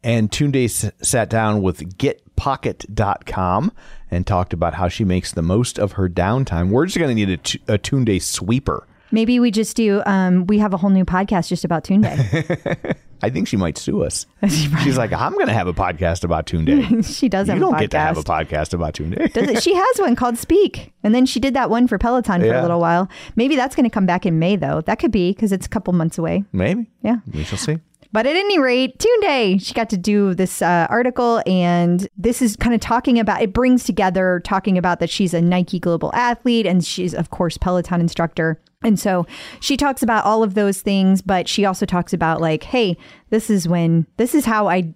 And 0.03 0.29
Tunde 0.31 0.65
s- 0.65 0.91
sat 1.01 1.29
down 1.29 1.61
with 1.61 1.97
GetPocket.com 1.97 3.71
and 4.11 4.27
talked 4.27 4.53
about 4.53 4.73
how 4.75 4.87
she 4.87 5.03
makes 5.03 5.31
the 5.31 5.41
most 5.41 5.79
of 5.79 5.93
her 5.93 6.09
downtime. 6.09 6.69
We're 6.69 6.85
just 6.85 6.97
going 6.97 7.09
to 7.09 7.15
need 7.15 7.29
a, 7.29 7.37
t- 7.37 7.61
a 7.67 7.77
Tunde 7.77 8.21
sweeper. 8.21 8.85
Maybe 9.11 9.39
we 9.39 9.51
just 9.51 9.75
do, 9.77 10.01
um, 10.05 10.47
we 10.47 10.57
have 10.57 10.73
a 10.73 10.77
whole 10.77 10.89
new 10.89 11.05
podcast 11.05 11.47
just 11.47 11.63
about 11.63 11.83
Tunde. 11.83 12.95
I 13.23 13.29
think 13.29 13.47
she 13.47 13.55
might 13.55 13.77
sue 13.77 14.03
us. 14.03 14.25
She's 14.49 14.97
like, 14.97 15.13
I'm 15.13 15.31
going 15.33 15.47
to 15.47 15.53
have 15.53 15.67
a 15.67 15.73
podcast 15.73 16.23
about 16.25 16.45
Tunde. 16.47 17.05
she 17.17 17.29
does 17.29 17.47
you 17.47 17.53
have 17.53 17.61
don't 17.61 17.73
a 17.73 17.77
podcast. 17.77 17.79
get 17.79 17.91
to 17.91 17.99
have 17.99 18.17
a 18.17 18.23
podcast 18.23 18.73
about 18.73 18.95
Tunde. 18.95 19.31
Does 19.33 19.47
it? 19.49 19.63
She 19.63 19.73
has 19.73 19.99
one 19.99 20.15
called 20.17 20.37
Speak, 20.37 20.91
and 21.03 21.15
then 21.15 21.25
she 21.25 21.39
did 21.39 21.53
that 21.53 21.69
one 21.69 21.87
for 21.87 21.97
Peloton 21.97 22.41
for 22.41 22.47
Yeah. 22.47 22.59
a 22.59 22.63
little 22.63 22.81
while. 22.81 23.07
Maybe 23.37 23.55
that's 23.55 23.75
going 23.77 23.85
to 23.85 23.89
come 23.93 24.05
back 24.05 24.25
in 24.25 24.39
May, 24.39 24.57
though. 24.57 24.81
That 24.81 24.99
could 24.99 25.11
be 25.11 25.31
because 25.31 25.53
it's 25.53 25.65
a 25.65 25.69
couple 25.69 25.93
months 25.93 26.17
away. 26.17 26.43
Maybe. 26.51 26.89
Yeah. 27.01 27.17
We 27.33 27.43
shall 27.45 27.57
see. 27.59 27.77
But 28.13 28.27
at 28.27 28.35
any 28.35 28.59
rate, 28.59 28.99
Tunde, 28.99 29.59
she 29.59 29.73
got 29.73 29.89
to 29.89 29.97
do 29.97 30.35
this 30.35 30.61
uh, 30.61 30.85
article, 30.87 31.41
and 31.47 32.07
this 32.15 32.43
is 32.43 32.55
kind 32.55 32.75
of 32.75 32.79
talking 32.79 33.19
about 33.19 33.41
it 33.41 33.53
brings 33.53 33.83
together 33.83 34.39
talking 34.45 34.77
about 34.77 34.99
that 34.99 35.09
she's 35.09 35.33
a 35.33 35.41
Nike 35.41 35.79
global 35.79 36.13
athlete, 36.13 36.67
and 36.67 36.85
she's, 36.85 37.15
of 37.15 37.31
course, 37.31 37.57
Peloton 37.57 37.99
instructor. 37.99 38.61
And 38.83 38.99
so 38.99 39.25
she 39.61 39.77
talks 39.77 40.03
about 40.03 40.25
all 40.25 40.43
of 40.43 40.53
those 40.53 40.81
things, 40.81 41.23
but 41.23 41.47
she 41.47 41.65
also 41.65 41.87
talks 41.87 42.13
about, 42.13 42.39
like, 42.39 42.61
hey, 42.63 42.97
this 43.31 43.49
is 43.49 43.67
when, 43.67 44.05
this 44.17 44.35
is 44.35 44.45
how 44.45 44.67
I 44.67 44.93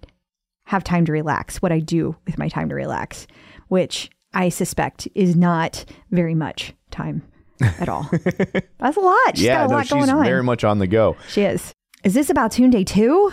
have 0.66 0.84
time 0.84 1.04
to 1.06 1.12
relax, 1.12 1.60
what 1.60 1.72
I 1.72 1.80
do 1.80 2.14
with 2.24 2.38
my 2.38 2.48
time 2.48 2.68
to 2.68 2.76
relax, 2.76 3.26
which 3.66 4.10
I 4.32 4.48
suspect 4.48 5.08
is 5.16 5.34
not 5.34 5.84
very 6.12 6.36
much 6.36 6.72
time 6.92 7.22
at 7.60 7.88
all. 7.88 8.08
That's 8.12 8.96
a 8.96 9.00
lot. 9.00 9.36
She's 9.36 9.42
yeah, 9.42 9.56
got 9.56 9.64
a 9.64 9.68
no, 9.68 9.74
lot 9.74 9.86
she's 9.86 9.92
going 9.92 10.10
on. 10.10 10.24
very 10.24 10.44
much 10.44 10.62
on 10.62 10.78
the 10.78 10.86
go. 10.86 11.16
She 11.28 11.42
is. 11.42 11.74
Is 12.04 12.14
this 12.14 12.30
about 12.30 12.52
Day 12.52 12.84
2? 12.84 13.32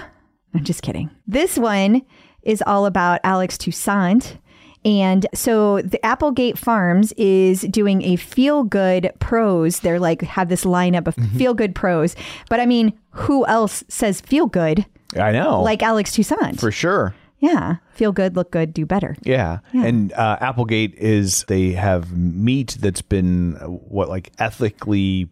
I'm 0.54 0.64
just 0.64 0.82
kidding. 0.82 1.10
This 1.28 1.58
one 1.58 2.02
is 2.42 2.64
all 2.66 2.86
about 2.86 3.20
Alex 3.24 3.58
Toussaint. 3.58 4.38
And 4.84 5.26
so 5.34 5.82
the 5.82 6.04
Applegate 6.06 6.58
Farms 6.58 7.12
is 7.14 7.62
doing 7.62 8.04
a 8.04 8.16
feel 8.18 8.64
good 8.64 9.12
pros. 9.20 9.80
They're 9.80 10.00
like, 10.00 10.22
have 10.22 10.48
this 10.50 10.64
lineup 10.64 11.08
of 11.08 11.16
Mm-hmm. 11.16 11.38
feel 11.38 11.54
good 11.56 11.74
pros. 11.74 12.16
But 12.50 12.60
I 12.60 12.66
mean, 12.66 12.94
who 13.12 13.46
else 13.48 13.84
says 13.88 14.22
feel 14.22 14.46
good 14.46 14.86
I 15.16 15.32
know. 15.32 15.62
like 15.64 15.82
Alex 15.82 16.12
Toussaint? 16.12 16.60
for 16.60 16.72
sure. 16.72 17.16
yeah. 17.40 17.78
Feel 17.94 18.12
good, 18.12 18.36
look 18.36 18.52
good, 18.52 18.74
do 18.74 18.86
better. 18.86 19.16
Yeah. 19.24 19.60
And 19.74 20.12
uh, 20.14 20.38
Applegate 20.42 20.94
is 20.96 21.44
they 21.48 21.72
have 21.72 22.16
meat 22.16 22.78
that's 22.80 23.02
been 23.02 23.54
what 23.90 24.08
like 24.10 24.32
ethically 24.38 25.30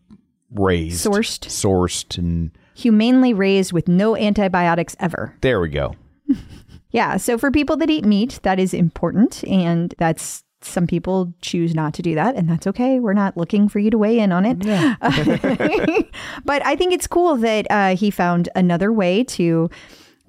raised, 0.52 1.06
Sourced. 1.06 1.40
sourced, 1.48 2.18
and 2.18 2.52
Humanely 2.76 3.34
raised 3.34 3.72
with 3.74 3.88
no 3.88 4.16
antibiotics 4.16 4.96
ever. 5.00 5.36
there 5.42 5.60
we 5.60 5.70
go. 5.70 5.96
Yeah. 6.94 7.18
So 7.18 7.38
for 7.38 7.52
people 7.52 7.76
that 7.78 7.90
eat 7.90 8.06
meat, 8.06 8.40
that 8.44 8.60
is 8.60 8.74
important. 8.74 9.44
And 9.46 9.94
that's 9.98 10.44
some 10.62 10.88
people 10.88 11.34
choose 11.42 11.76
not 11.76 11.94
to 11.96 12.02
do 12.02 12.16
that. 12.16 12.36
And 12.36 12.50
that's 12.50 12.68
okay. 12.68 13.00
We're 13.00 13.14
not 13.14 13.36
looking 13.36 13.68
for 13.68 13.80
you 13.80 13.90
to 13.90 13.98
weigh 13.98 14.20
in 14.20 14.32
on 14.32 14.46
it. 14.46 14.60
but 16.46 16.66
I 16.66 16.76
think 16.76 16.94
it's 16.94 17.08
cool 17.08 17.36
that 17.38 17.68
uh, 17.70 17.96
he 17.96 18.12
found 18.12 18.48
another 18.56 18.94
way 18.94 19.24
to 19.26 19.70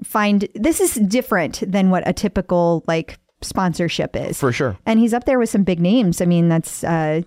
find 0.03 0.49
this 0.55 0.81
is 0.81 0.95
different 0.95 1.63
than 1.71 1.91
what 1.91 2.07
a 2.09 2.13
typical 2.13 2.83
like 2.89 3.19
sponsorship 3.43 4.17
is. 4.17 4.41
For 4.41 4.51
sure. 4.51 4.77
And 4.87 4.99
he's 4.99 5.15
up 5.15 5.25
there 5.25 5.39
with 5.39 5.51
some 5.51 5.65
big 5.65 5.81
names. 5.81 6.21
I 6.21 6.25
mean, 6.25 6.49
that's 6.49 6.83
uh, 6.83 7.21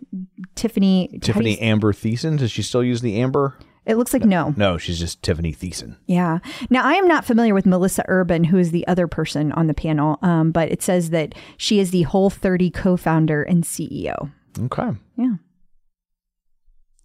Tiffany. 0.56 1.08
how 1.08 1.14
you 1.14 1.20
Tiffany 1.20 1.60
Amber 1.60 1.94
Thiessen. 1.94 2.38
Does 2.40 2.52
she 2.52 2.64
still 2.64 2.84
use 2.84 3.02
the 3.02 3.22
amber? 3.22 3.56
It 3.88 3.96
looks 3.96 4.12
like 4.12 4.26
no. 4.26 4.54
No, 4.58 4.78
she's 4.78 5.00
just 5.00 5.24
Tiffany 5.24 5.54
Thiessen. 5.54 5.96
Yeah. 6.08 6.40
Now, 6.70 6.84
I 6.84 6.96
am 6.96 7.08
not 7.08 7.24
familiar 7.24 7.54
with 7.54 7.66
Melissa 7.66 8.04
Urban, 8.10 8.44
who 8.44 8.58
is 8.58 8.72
the 8.72 8.86
other 8.86 9.08
person 9.08 9.54
on 9.54 9.68
the 9.68 9.74
panel, 9.74 10.20
um, 10.22 10.52
but 10.52 10.70
it 10.70 10.84
says 10.84 11.12
that 11.12 11.34
she 11.56 11.80
is 11.80 11.92
the 11.92 12.02
Whole 12.02 12.30
30 12.30 12.70
co 12.70 12.98
founder 12.98 13.44
and 13.44 13.64
CEO. 13.64 14.30
Okay. 14.60 14.90
Yeah. 15.16 15.36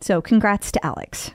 So, 0.00 0.20
congrats 0.20 0.72
to 0.72 0.84
Alex. 0.84 1.30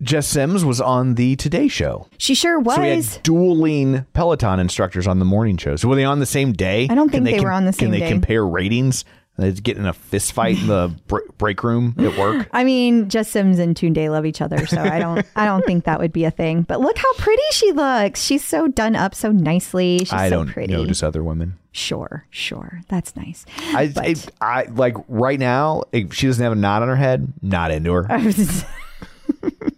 Jess 0.00 0.26
Sims 0.26 0.64
was 0.64 0.80
on 0.80 1.14
the 1.14 1.36
Today 1.36 1.68
Show. 1.68 2.08
She 2.18 2.34
sure 2.34 2.58
was. 2.58 2.74
So 2.74 2.82
we 2.82 2.88
had 2.88 3.22
dueling 3.22 4.06
Peloton 4.14 4.58
instructors 4.58 5.06
on 5.06 5.20
the 5.20 5.24
morning 5.24 5.58
show. 5.58 5.76
So 5.76 5.86
were 5.86 5.94
they 5.94 6.04
on 6.04 6.18
the 6.18 6.26
same 6.26 6.52
day? 6.52 6.88
I 6.90 6.96
don't 6.96 7.08
think 7.08 7.24
they 7.24 7.38
were 7.38 7.52
on 7.52 7.66
the 7.66 7.72
same 7.72 7.92
day. 7.92 7.98
Can 7.98 8.00
they 8.00 8.06
day. 8.06 8.10
compare 8.10 8.44
ratings? 8.44 9.04
They 9.42 9.52
get 9.52 9.76
in 9.76 9.86
a 9.86 9.92
fist 9.92 10.32
fight 10.32 10.58
in 10.58 10.66
the 10.68 10.94
break 11.38 11.62
room 11.64 11.94
at 11.98 12.16
work. 12.18 12.48
I 12.52 12.64
mean, 12.64 13.08
Jess 13.08 13.28
Sims 13.28 13.58
and 13.58 13.74
Tunde 13.76 14.08
love 14.10 14.24
each 14.24 14.40
other, 14.40 14.66
so 14.66 14.80
I 14.80 14.98
don't, 14.98 15.26
I 15.36 15.44
don't 15.44 15.64
think 15.66 15.84
that 15.84 15.98
would 15.98 16.12
be 16.12 16.24
a 16.24 16.30
thing. 16.30 16.62
But 16.62 16.80
look 16.80 16.96
how 16.96 17.12
pretty 17.14 17.42
she 17.52 17.72
looks. 17.72 18.22
She's 18.22 18.44
so 18.44 18.68
done 18.68 18.96
up 18.96 19.14
so 19.14 19.30
nicely. 19.32 19.98
She's 19.98 20.12
I 20.12 20.28
so 20.28 20.36
don't 20.36 20.48
pretty. 20.48 20.72
notice 20.72 21.02
other 21.02 21.22
women. 21.22 21.58
Sure, 21.74 22.26
sure, 22.30 22.82
that's 22.88 23.16
nice. 23.16 23.46
I, 23.74 23.88
But- 23.88 24.30
I, 24.40 24.60
I 24.60 24.64
like 24.66 24.94
right 25.08 25.38
now. 25.38 25.84
If 25.92 26.12
she 26.14 26.26
doesn't 26.26 26.42
have 26.42 26.52
a 26.52 26.56
knot 26.56 26.82
on 26.82 26.88
her 26.88 26.96
head, 26.96 27.32
not 27.42 27.70
into 27.70 27.92
her. 27.94 28.06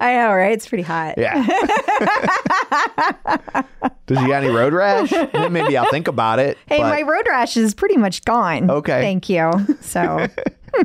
I 0.00 0.14
know, 0.14 0.32
right? 0.32 0.52
It's 0.52 0.68
pretty 0.68 0.84
hot. 0.84 1.14
Yeah. 1.18 1.44
Does 4.06 4.18
she 4.18 4.26
got 4.28 4.44
any 4.44 4.52
road 4.52 4.72
rash? 4.72 5.12
Maybe 5.50 5.76
I'll 5.76 5.90
think 5.90 6.08
about 6.08 6.38
it. 6.38 6.58
Hey, 6.66 6.78
but- 6.78 6.88
my 6.90 7.02
road 7.02 7.26
rash 7.28 7.56
is 7.56 7.74
pretty 7.74 7.96
much 7.96 8.24
gone. 8.24 8.70
Okay. 8.70 9.00
Thank 9.00 9.28
you. 9.28 9.50
So, 9.80 10.26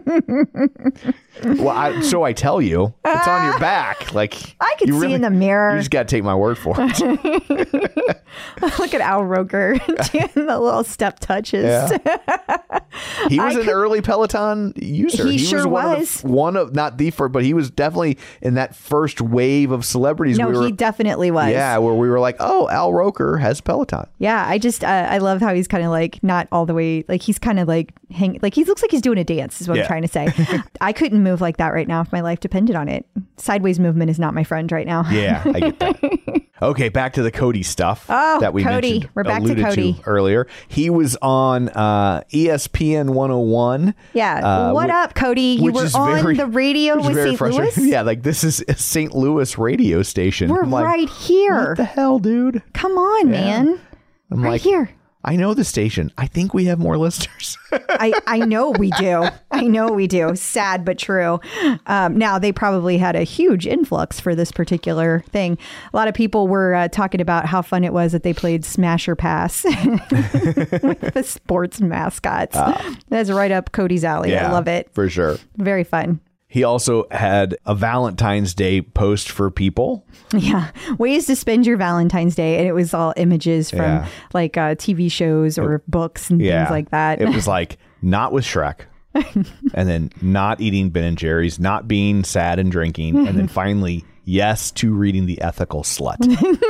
well, 1.44 1.70
I, 1.70 2.02
so 2.02 2.24
I 2.24 2.34
tell 2.34 2.62
you, 2.62 2.94
it's 3.06 3.28
on 3.28 3.46
your 3.46 3.60
back. 3.60 3.98
Like 4.14 4.56
I 4.60 4.74
could 4.80 4.90
you 4.90 5.00
see 5.00 5.14
in 5.14 5.22
the 5.22 5.30
mirror. 5.30 5.74
You 5.74 5.80
just 5.80 5.92
got 5.92 6.08
to 6.08 6.16
take 6.16 6.24
my 6.24 6.36
word 6.36 6.58
for 6.58 6.74
it. 6.78 7.00
look 8.80 8.94
at 8.94 9.02
Al 9.02 9.24
Roker 9.24 9.74
doing 10.12 10.30
the 10.36 10.60
little 10.60 10.84
step 10.84 11.20
touches. 11.20 11.64
Yeah. 11.64 11.98
He 13.30 13.40
was 13.40 13.56
I 13.56 13.60
an 13.60 13.66
could- 13.66 13.74
early 13.74 14.02
Peloton 14.02 14.74
user. 14.76 15.28
He 15.28 15.38
sure 15.38 15.68
one 15.68 15.86
Of 15.94 15.98
was. 16.00 16.22
the, 16.22 16.28
one 16.28 16.56
of 16.58 16.74
not 16.76 16.98
the 16.98 17.12
first, 17.12 17.32
but 17.32 17.44
he 17.44 17.54
was 17.54 17.70
definitely 17.70 18.18
in 18.42 18.56
that 18.56 18.76
first 18.76 19.22
wave 19.22 19.72
of 19.72 19.86
celebrities. 19.86 20.38
No, 20.40 20.48
we 20.48 20.58
were, 20.58 20.66
he 20.66 20.72
definitely 20.72 21.30
was. 21.30 21.52
Yeah, 21.52 21.78
where 21.78 21.94
we 21.94 22.10
were 22.10 22.20
like, 22.20 22.38
oh, 22.40 22.68
Al 22.70 22.92
Roker 22.94 23.38
has 23.38 23.62
Peloton. 23.62 24.08
Yeah, 24.18 24.44
I 24.48 24.58
just 24.58 24.84
uh, 24.84 24.88
I 24.88 25.20
love 25.20 25.40
how 25.40 25.54
he's 25.54 25.68
kind 25.68 25.84
of 25.84 25.92
like 25.92 26.22
not 26.24 26.48
all 26.52 26.66
the 26.66 26.74
way 26.74 27.06
like 27.08 27.22
he's 27.22 27.38
kind 27.40 27.60
of 27.60 27.68
like 27.68 27.94
hang 28.12 28.40
like 28.42 28.56
he 28.56 28.64
looks 28.64 28.82
like 28.82 28.90
he's 28.92 29.02
doing 29.02 29.20
a 29.20 29.24
dance 29.24 29.62
is 29.62 29.68
what 29.68 29.78
Yeah. 29.78 29.84
I'm 29.84 29.88
trying 29.88 30.02
to 30.02 30.08
say. 30.08 30.34
I 30.82 30.92
couldn't 30.94 31.22
move 31.22 31.29
like 31.38 31.58
that 31.58 31.70
right 31.74 31.88
now 31.88 32.02
if 32.02 32.12
my 32.12 32.22
life 32.22 32.40
depended 32.40 32.76
on 32.76 32.88
it. 32.90 33.06
Sideways 33.38 33.80
movement 33.80 34.10
is 34.10 34.20
not 34.20 34.34
my 34.34 34.44
friend 34.44 34.72
right 34.72 34.86
now. 34.88 35.04
Yeah, 35.10 35.42
I 35.46 35.60
get 35.60 35.80
that. 35.80 36.42
Okay, 36.62 36.90
back 36.90 37.14
to 37.14 37.24
the 37.24 37.32
Cody 37.32 37.64
stuff 37.64 38.06
Oh, 38.10 38.42
that 38.42 38.54
we 38.54 38.66
Cody. 38.66 38.92
mentioned. 38.92 39.12
We're 39.16 39.24
back 39.24 39.44
to 39.44 39.56
Cody. 39.56 40.02
earlier. 40.06 40.46
He 40.68 40.90
was 40.90 41.16
on 41.22 41.70
uh, 41.70 42.24
ESPN 42.34 43.12
101. 43.12 43.96
Yeah. 44.14 44.68
uh, 44.70 44.74
what 44.74 44.90
up, 44.90 45.16
Cody? 45.16 45.58
You 45.62 45.72
were 45.72 45.88
on 45.96 46.22
very- 46.22 46.36
the 46.36 46.48
radio 46.48 46.98
with 46.98 47.16
St. 47.16 47.40
Louis. 47.40 47.78
Yeah, 47.90 48.02
like 48.02 48.24
this 48.24 48.44
is 48.44 48.62
a 48.68 48.76
St. 48.76 49.16
Louis 49.16 49.58
radio 49.58 50.04
station. 50.04 50.50
We're 50.50 50.66
like, 50.66 50.84
right 50.84 51.10
here. 51.10 51.70
What 51.70 51.78
the 51.78 51.86
hell, 51.86 52.20
dude? 52.20 52.62
Come 52.74 52.98
on, 52.98 53.32
man. 53.32 53.80
I'm 54.30 54.42
right 54.44 54.52
like, 54.52 54.62
here. 54.62 54.90
I 55.24 55.36
know 55.36 55.54
the 55.54 55.66
station. 55.66 56.12
I 56.18 56.28
think 56.28 56.54
we 56.54 56.66
have 56.66 56.80
more 56.80 56.98
listeners. 57.06 57.58
I, 57.72 58.14
I 58.26 58.40
know 58.40 58.72
we 58.72 58.90
do. 58.92 59.28
I 59.52 59.64
know 59.64 59.92
we 59.92 60.08
do. 60.08 60.34
Sad 60.36 60.86
but 60.86 60.98
true. 60.98 61.42
Um, 61.88 62.18
now 62.18 62.40
they 62.40 62.52
probably 62.54 62.98
had 62.98 63.16
a 63.18 63.24
huge 63.24 63.68
influx 63.68 64.20
for 64.20 64.34
this 64.34 64.52
particular 64.52 65.24
thing. 65.30 65.58
A 65.94 65.96
lot 65.98 66.08
of 66.08 66.14
people 66.14 66.48
were 66.48 66.74
uh, 66.74 66.88
talking 66.88 67.20
about 67.20 67.46
how 67.46 67.62
fun 67.62 67.84
it 67.84 67.92
was 67.92 68.14
that 68.14 68.24
they 68.24 68.34
played 68.34 68.64
Smasher 68.64 69.16
Pass 69.16 69.64
with 70.14 71.14
the 71.14 71.24
sports 71.26 71.82
mascots. 71.82 72.58
That's 73.10 73.30
right 73.30 73.52
up 73.52 73.72
Cody's 73.74 74.06
alley. 74.06 74.36
I 74.38 74.52
love 74.52 74.68
it. 74.70 74.90
for 74.94 75.10
sure. 75.10 75.38
Very 75.58 75.84
fun. 75.84 76.22
He 76.52 76.64
also 76.64 77.06
had 77.12 77.56
a 77.68 77.76
Valentine's 77.76 78.56
Day 78.56 78.82
post 78.82 79.30
for 79.30 79.52
people. 79.52 80.06
Yeah. 80.36 80.72
Ways 80.98 81.28
to 81.28 81.36
spend 81.36 81.68
your 81.68 81.78
Valentine's 81.78 82.34
Day. 82.34 82.58
And 82.58 82.68
it 82.68 82.74
was 82.74 82.92
all 82.94 83.14
images 83.18 83.70
from 83.70 83.80
Yeah. 83.82 84.08
like 84.34 84.58
uh, 84.58 84.74
TV 84.76 85.12
shows 85.12 85.58
or 85.60 85.84
books 85.88 86.30
and 86.32 86.42
Yeah, 86.42 86.64
things 86.66 86.72
like 86.72 86.90
that. 86.90 87.22
It 87.22 87.30
was 87.30 87.48
like 87.48 87.78
not 88.02 88.34
with 88.34 88.44
Shrek, 88.46 88.80
and 89.14 89.88
then 89.90 90.10
not 90.22 90.60
eating 90.60 90.90
Ben 90.90 91.04
and 91.04 91.18
Jerry's, 91.18 91.60
not 91.60 91.88
being 91.88 92.24
sad 92.24 92.58
and 92.60 92.72
drinking, 92.72 93.28
and 93.28 93.38
then 93.38 93.48
finally 93.62 94.04
yes 94.26 94.72
to 94.72 94.94
reading 94.94 95.26
the 95.28 95.42
ethical 95.42 95.84
slut, 95.84 96.18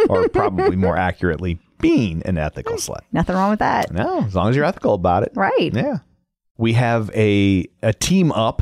or 0.10 0.28
probably 0.30 0.76
more 0.76 0.98
accurately, 1.10 1.58
being 1.80 2.22
an 2.24 2.38
ethical 2.38 2.76
slut. 2.76 3.02
Nothing 3.14 3.36
wrong 3.38 3.50
with 3.52 3.60
that. 3.60 3.92
No, 3.94 4.24
as 4.26 4.36
long 4.36 4.50
as 4.50 4.56
you're 4.58 4.66
ethical 4.66 4.94
about 4.94 5.24
it, 5.24 5.32
Right. 5.36 5.72
Yeah. 5.74 6.00
We 6.58 6.74
have 6.74 7.10
a 7.16 7.66
a 7.82 7.94
team 7.94 8.34
up. 8.34 8.62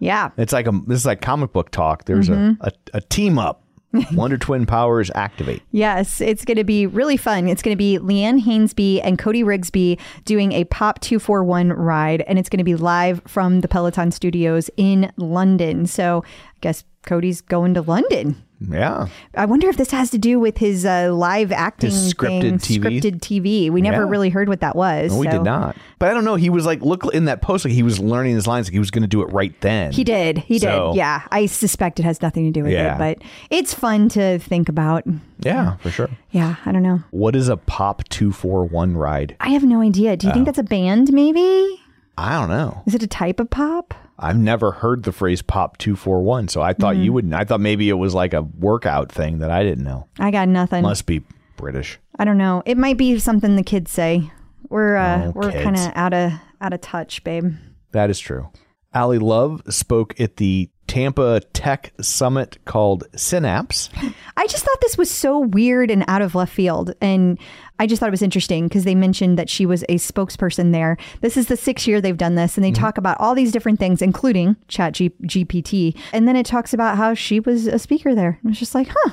Yeah. 0.00 0.30
It's 0.36 0.52
like 0.52 0.66
a 0.66 0.72
this 0.88 0.98
is 0.98 1.06
like 1.06 1.20
comic 1.20 1.52
book 1.52 1.70
talk. 1.70 2.06
There's 2.06 2.28
Mm-hmm. 2.28 2.60
a, 2.62 2.66
a 2.66 2.72
a 2.98 3.00
team 3.02 3.38
up. 3.38 3.62
Wonder 4.14 4.38
Twin 4.38 4.66
powers 4.66 5.10
activate. 5.16 5.62
Yes, 5.72 6.20
it's 6.20 6.44
going 6.44 6.58
to 6.58 6.62
be 6.64 6.86
really 6.86 7.16
fun. 7.16 7.48
It's 7.48 7.60
going 7.60 7.74
to 7.74 7.78
be 7.78 7.98
Leanne 7.98 8.40
Hainsby 8.40 9.00
and 9.02 9.18
Cody 9.18 9.42
Rigsby 9.42 9.98
doing 10.24 10.52
a 10.52 10.62
Pop 10.66 11.00
241 11.00 11.72
ride, 11.72 12.20
and 12.28 12.38
it's 12.38 12.48
going 12.48 12.58
to 12.58 12.64
be 12.64 12.76
live 12.76 13.20
from 13.26 13.62
the 13.62 13.66
Peloton 13.68 14.12
studios 14.12 14.70
in 14.76 15.10
London. 15.16 15.86
So 15.86 16.22
I 16.24 16.58
guess 16.60 16.84
Cody's 17.04 17.40
going 17.40 17.74
to 17.74 17.82
London. 17.82 18.40
Yeah. 18.60 19.06
I 19.34 19.46
wonder 19.46 19.68
if 19.68 19.76
this 19.78 19.90
has 19.90 20.10
to 20.10 20.18
do 20.18 20.38
with 20.38 20.58
his 20.58 20.84
uh, 20.84 21.10
live 21.14 21.50
acting 21.50 21.90
His 21.90 22.12
scripted 22.12 22.60
thing, 22.62 22.80
TV? 22.80 23.00
scripted 23.00 23.20
TV. 23.20 23.70
We 23.70 23.80
never 23.80 24.02
Yeah. 24.04 24.08
really 24.10 24.28
heard 24.28 24.48
what 24.48 24.60
that 24.60 24.76
was. 24.76 25.12
No, 25.12 25.18
we 25.18 25.26
so- 25.26 25.32
did 25.32 25.42
not. 25.44 25.76
But 25.98 26.10
I 26.10 26.14
don't 26.14 26.24
know. 26.24 26.34
He 26.36 26.50
was 26.50 26.66
like, 26.66 26.82
look 26.82 27.04
in 27.14 27.24
that 27.26 27.40
post, 27.42 27.64
like 27.64 27.72
he 27.72 27.82
was 27.82 27.98
learning 27.98 28.34
his 28.34 28.46
lines, 28.46 28.66
like 28.66 28.72
he 28.72 28.78
was 28.78 28.90
going 28.90 29.02
to 29.02 29.08
do 29.08 29.22
it 29.22 29.26
right 29.32 29.58
then. 29.60 29.92
He 29.92 30.04
did. 30.04 30.38
He 30.38 30.58
So- 30.58 30.88
did. 30.92 30.96
Yeah. 30.98 31.22
I 31.30 31.46
suspect 31.46 31.98
it 32.00 32.04
has 32.04 32.20
nothing 32.20 32.44
to 32.44 32.50
do 32.50 32.64
with 32.64 32.72
Yeah. 32.72 32.94
it, 32.94 32.98
but 32.98 33.26
it's 33.50 33.72
fun 33.72 34.08
to 34.10 34.38
think 34.38 34.68
about. 34.68 35.04
Yeah, 35.40 35.76
for 35.76 35.90
sure. 35.90 36.10
Yeah. 36.30 36.56
I 36.66 36.72
don't 36.72 36.82
know. 36.82 37.02
What 37.12 37.34
is 37.36 37.48
a 37.48 37.56
Pop 37.56 38.04
241 38.10 38.96
ride? 38.96 39.36
I 39.40 39.50
have 39.50 39.64
no 39.64 39.80
idea. 39.80 40.16
Do 40.16 40.26
you 40.26 40.32
Oh. 40.32 40.34
think 40.34 40.46
that's 40.46 40.58
a 40.58 40.62
band, 40.62 41.12
maybe? 41.12 41.80
I 42.18 42.38
don't 42.38 42.50
know. 42.50 42.82
Is 42.86 42.94
it 42.94 43.02
a 43.02 43.06
type 43.06 43.40
of 43.40 43.48
pop? 43.48 43.94
I've 44.22 44.36
never 44.38 44.70
heard 44.70 45.04
the 45.04 45.12
phrase 45.12 45.40
Pop 45.40 45.78
241, 45.78 46.48
so 46.48 46.60
I 46.60 46.74
thought 46.74 46.94
Mm-hmm. 46.94 47.02
you 47.04 47.12
wouldn't. 47.14 47.34
I 47.34 47.44
thought 47.44 47.60
maybe 47.60 47.88
it 47.88 47.94
was 47.94 48.14
like 48.14 48.34
a 48.34 48.42
workout 48.42 49.10
thing 49.10 49.38
that 49.38 49.50
I 49.50 49.62
didn't 49.62 49.82
know. 49.84 50.06
I 50.18 50.30
got 50.30 50.46
nothing. 50.48 50.82
Must 50.82 51.06
be 51.06 51.22
British. 51.56 51.98
I 52.18 52.24
don't 52.24 52.38
know. 52.38 52.62
It 52.66 52.76
might 52.76 52.98
be 52.98 53.18
something 53.18 53.56
the 53.56 53.62
kids 53.62 53.90
say. 53.90 54.30
We're 54.68 54.96
uh, 54.96 55.26
Oh, 55.28 55.32
we're 55.34 55.52
kind 55.52 55.76
of 55.76 55.90
out 55.94 56.12
of 56.12 56.32
out 56.60 56.72
of 56.74 56.80
touch, 56.82 57.24
babe. 57.24 57.54
That 57.92 58.10
is 58.10 58.20
true. 58.20 58.50
Ally 58.92 59.16
Love 59.18 59.62
spoke 59.68 60.20
at 60.20 60.36
the 60.36 60.68
Tampa 60.86 61.40
Tech 61.52 61.92
Summit 62.00 62.58
called 62.64 63.04
Synapse. 63.16 63.88
I 64.36 64.46
just 64.48 64.64
thought 64.64 64.80
this 64.80 64.98
was 64.98 65.10
so 65.10 65.38
weird 65.38 65.90
and 65.90 66.04
out 66.08 66.20
of 66.22 66.34
left 66.34 66.52
field, 66.52 66.92
and 67.00 67.38
I 67.80 67.86
just 67.86 67.98
thought 67.98 68.08
it 68.08 68.10
was 68.10 68.20
interesting 68.20 68.68
because 68.68 68.84
they 68.84 68.94
mentioned 68.94 69.38
that 69.38 69.48
she 69.48 69.64
was 69.64 69.84
a 69.84 69.94
spokesperson 69.94 70.70
there. 70.70 70.98
This 71.22 71.38
is 71.38 71.46
the 71.46 71.56
sixth 71.56 71.88
year 71.88 71.98
they've 72.02 72.14
done 72.14 72.34
this, 72.34 72.58
and 72.58 72.62
they 72.64 72.72
mm-hmm. 72.72 72.82
talk 72.82 72.98
about 72.98 73.18
all 73.18 73.34
these 73.34 73.52
different 73.52 73.78
things, 73.78 74.02
including 74.02 74.56
Chat 74.68 74.92
G- 74.92 75.12
GPT, 75.22 75.96
and 76.12 76.28
then 76.28 76.36
it 76.36 76.44
talks 76.44 76.74
about 76.74 76.98
how 76.98 77.14
she 77.14 77.40
was 77.40 77.66
a 77.66 77.78
speaker 77.78 78.14
there. 78.14 78.38
And 78.42 78.50
it's 78.50 78.60
just 78.60 78.74
like, 78.74 78.88
huh, 78.90 79.12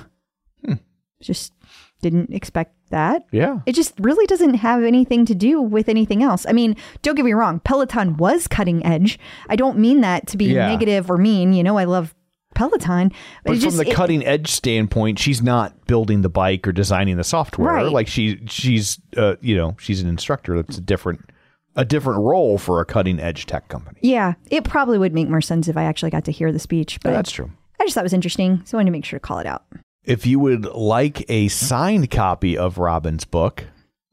hmm. 0.65 0.73
just 1.21 1.53
didn't 2.01 2.33
expect 2.33 2.73
that. 2.89 3.25
Yeah. 3.31 3.59
It 3.65 3.73
just 3.73 3.93
really 3.99 4.25
doesn't 4.27 4.55
have 4.55 4.83
anything 4.83 5.25
to 5.27 5.35
do 5.35 5.61
with 5.61 5.87
anything 5.87 6.21
else. 6.21 6.45
I 6.45 6.51
mean, 6.51 6.75
don't 7.01 7.15
get 7.15 7.23
me 7.25 7.33
wrong, 7.33 7.61
Peloton 7.61 8.17
was 8.17 8.47
cutting 8.47 8.85
edge. 8.85 9.17
I 9.47 9.55
don't 9.55 9.77
mean 9.77 10.01
that 10.01 10.27
to 10.27 10.37
be 10.37 10.45
Yeah. 10.45 10.67
negative 10.67 11.09
or 11.09 11.17
mean. 11.17 11.53
You 11.53 11.63
know, 11.63 11.77
I 11.77 11.85
love 11.85 12.13
Peloton. 12.57 13.11
But 13.45 13.53
from 13.53 13.59
just- 13.61 13.77
the 13.77 13.87
it- 13.89 13.93
cutting 13.93 14.25
edge 14.25 14.49
standpoint, 14.51 15.19
she's 15.19 15.41
not 15.41 15.85
building 15.87 16.21
the 16.21 16.29
bike 16.29 16.67
or 16.67 16.71
designing 16.71 17.17
the 17.17 17.23
software. 17.23 17.73
Right. 17.73 17.91
Like 17.91 18.07
she, 18.07 18.39
she's, 18.47 18.99
uh, 19.15 19.35
you 19.41 19.55
know, 19.55 19.75
she's 19.79 20.01
an 20.01 20.09
instructor. 20.09 20.55
That's 20.61 20.77
a 20.77 20.81
different, 20.81 21.29
a 21.75 21.85
different 21.85 22.21
role 22.21 22.57
for 22.57 22.81
a 22.81 22.85
cutting 22.85 23.19
edge 23.19 23.45
tech 23.45 23.67
company. 23.69 23.99
Yeah, 24.01 24.33
it 24.49 24.63
probably 24.63 24.97
would 24.97 25.13
make 25.13 25.29
more 25.29 25.41
sense 25.41 25.67
if 25.67 25.77
I 25.77 25.83
actually 25.83 26.09
got 26.09 26.25
to 26.25 26.31
hear 26.31 26.51
the 26.51 26.59
speech, 26.59 26.99
but 27.03 27.11
That's 27.11 27.31
true. 27.31 27.51
I 27.79 27.83
just 27.85 27.93
thought 27.93 28.01
it 28.01 28.03
was 28.05 28.13
interesting, 28.13 28.63
so 28.65 28.75
I 28.75 28.79
wanted 28.79 28.87
to 28.89 28.91
make 28.93 29.05
sure 29.05 29.19
to 29.19 29.25
call 29.25 29.37
it 29.39 29.45
out. 29.45 29.63
If 30.03 30.25
you 30.25 30.39
would 30.39 30.65
like 30.65 31.23
a 31.29 31.47
signed 31.49 32.09
copy 32.09 32.57
of 32.57 32.77
Robin's 32.79 33.23
book, 33.25 33.65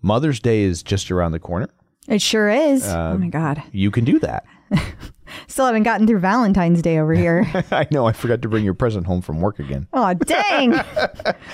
Mother's 0.03 0.39
Day 0.41 0.63
is 0.63 0.83
just 0.83 1.11
around 1.11 1.33
the 1.33 1.39
corner. 1.39 1.69
It 2.07 2.21
sure 2.21 2.51
is. 2.51 2.85
Uh, 2.87 3.13
oh 3.15 3.19
my 3.19 3.29
god, 3.29 3.63
You 3.73 3.91
can 3.91 4.05
do 4.05 4.19
that. 4.19 4.45
still 5.47 5.67
haven't 5.67 5.83
gotten 5.85 6.07
through 6.07 6.19
Valentine's 6.21 6.83
Day 6.83 6.99
over 6.99 7.15
here. 7.15 7.47
I 7.71 7.87
know. 7.91 8.07
I 8.07 8.13
forgot 8.13 8.43
to 8.43 8.49
bring 8.49 8.65
your 8.65 8.75
present 8.75 9.07
home 9.07 9.21
from 9.23 9.41
work 9.41 9.59
again. 9.59 9.87
oh 9.93 10.15
dang! 10.15 10.75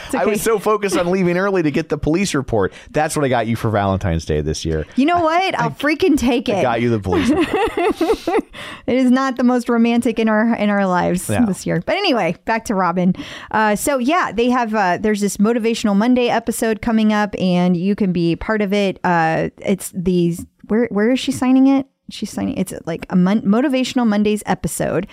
It's 0.06 0.14
I 0.14 0.24
was 0.24 0.42
so 0.42 0.58
focused 0.58 0.96
on 0.96 1.10
leaving 1.10 1.36
early 1.36 1.62
to 1.62 1.70
get 1.70 1.88
the 1.88 1.98
police 1.98 2.34
report. 2.34 2.72
That's 2.90 3.14
what 3.16 3.24
I 3.24 3.28
got 3.28 3.46
you 3.46 3.54
for 3.56 3.70
Valentine's 3.70 4.24
Day 4.24 4.40
this 4.40 4.64
year. 4.64 4.86
you 4.96 5.06
know 5.06 5.20
what? 5.20 5.58
I'll 5.58 5.70
freaking 5.70 6.18
take 6.18 6.48
it. 6.48 6.56
I 6.56 6.62
got 6.62 6.80
you 6.80 6.90
the 6.90 6.98
police 7.00 7.28
report. 7.30 8.42
It 8.86 8.96
is 8.96 9.10
not 9.10 9.36
the 9.36 9.44
most 9.44 9.68
romantic 9.68 10.18
in 10.18 10.28
our 10.28 10.54
in 10.56 10.68
our 10.70 10.86
lives 10.86 11.28
Yeah. 11.28 11.44
this 11.44 11.64
year. 11.66 11.82
But 11.84 11.96
anyway, 11.96 12.34
back 12.44 12.64
to 12.66 12.74
Robin. 12.74 13.14
Uh, 13.50 13.76
so 13.76 13.98
yeah, 13.98 14.32
they 14.32 14.50
have 14.50 14.74
uh, 14.74 14.98
there's 14.98 15.20
this 15.20 15.36
motivational 15.36 15.94
Monday 15.96 16.28
episode 16.28 16.82
coming 16.82 17.12
up, 17.12 17.34
and 17.38 17.76
you 17.76 17.94
can 17.94 18.12
be 18.12 18.34
part 18.36 18.62
of 18.62 18.72
it. 18.72 18.98
Uh, 19.04 19.50
it's 19.58 19.92
these 19.94 20.44
where 20.68 20.88
where 20.90 21.10
is 21.10 21.20
she 21.20 21.30
signing 21.32 21.66
it? 21.68 21.86
She's 22.10 22.30
signing 22.30 22.56
it's 22.56 22.72
like 22.86 23.06
a 23.10 23.16
mon- 23.16 23.42
motivational 23.42 24.06
Mondays 24.06 24.42
episode. 24.46 25.06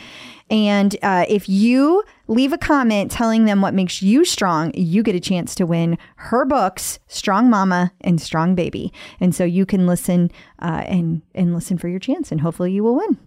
And 0.49 0.95
uh, 1.01 1.25
if 1.27 1.49
you 1.49 2.03
leave 2.27 2.53
a 2.53 2.57
comment 2.57 3.11
telling 3.11 3.45
them 3.45 3.61
what 3.61 3.73
makes 3.73 4.01
you 4.01 4.23
strong, 4.23 4.71
you 4.73 5.03
get 5.03 5.15
a 5.15 5.19
chance 5.19 5.55
to 5.55 5.65
win 5.65 5.97
her 6.15 6.45
books, 6.45 6.99
Strong 7.07 7.49
Mama 7.49 7.91
and 8.01 8.21
Strong 8.21 8.55
Baby. 8.55 8.93
And 9.19 9.35
so 9.35 9.43
you 9.43 9.65
can 9.65 9.87
listen 9.87 10.31
uh, 10.59 10.83
and 10.85 11.21
and 11.35 11.53
listen 11.53 11.77
for 11.77 11.87
your 11.87 11.99
chance, 11.99 12.31
and 12.31 12.41
hopefully 12.41 12.71
you 12.71 12.83
will 12.83 12.95
win. 12.95 13.17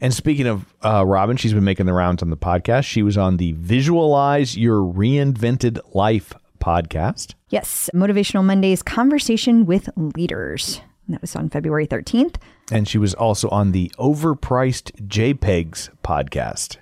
And 0.00 0.12
speaking 0.12 0.46
of 0.46 0.74
uh, 0.84 1.04
Robin, 1.06 1.36
she's 1.36 1.52
been 1.52 1.64
making 1.64 1.86
the 1.86 1.92
rounds 1.92 2.22
on 2.22 2.30
the 2.30 2.36
podcast. 2.36 2.84
She 2.84 3.02
was 3.02 3.16
on 3.16 3.36
the 3.36 3.52
Visualize 3.52 4.56
Your 4.56 4.80
Reinvented 4.80 5.78
Life 5.94 6.32
podcast. 6.58 7.34
Yes, 7.50 7.90
Motivational 7.94 8.44
Mondays 8.44 8.82
conversation 8.82 9.66
with 9.66 9.88
leaders. 9.96 10.80
And 11.06 11.14
that 11.14 11.20
was 11.20 11.36
on 11.36 11.48
February 11.50 11.86
13th. 11.86 12.36
And 12.72 12.88
she 12.88 12.98
was 12.98 13.12
also 13.14 13.48
on 13.50 13.72
the 13.72 13.90
Overpriced 13.98 14.92
JPEGs 15.06 15.90
podcast. 16.02 16.76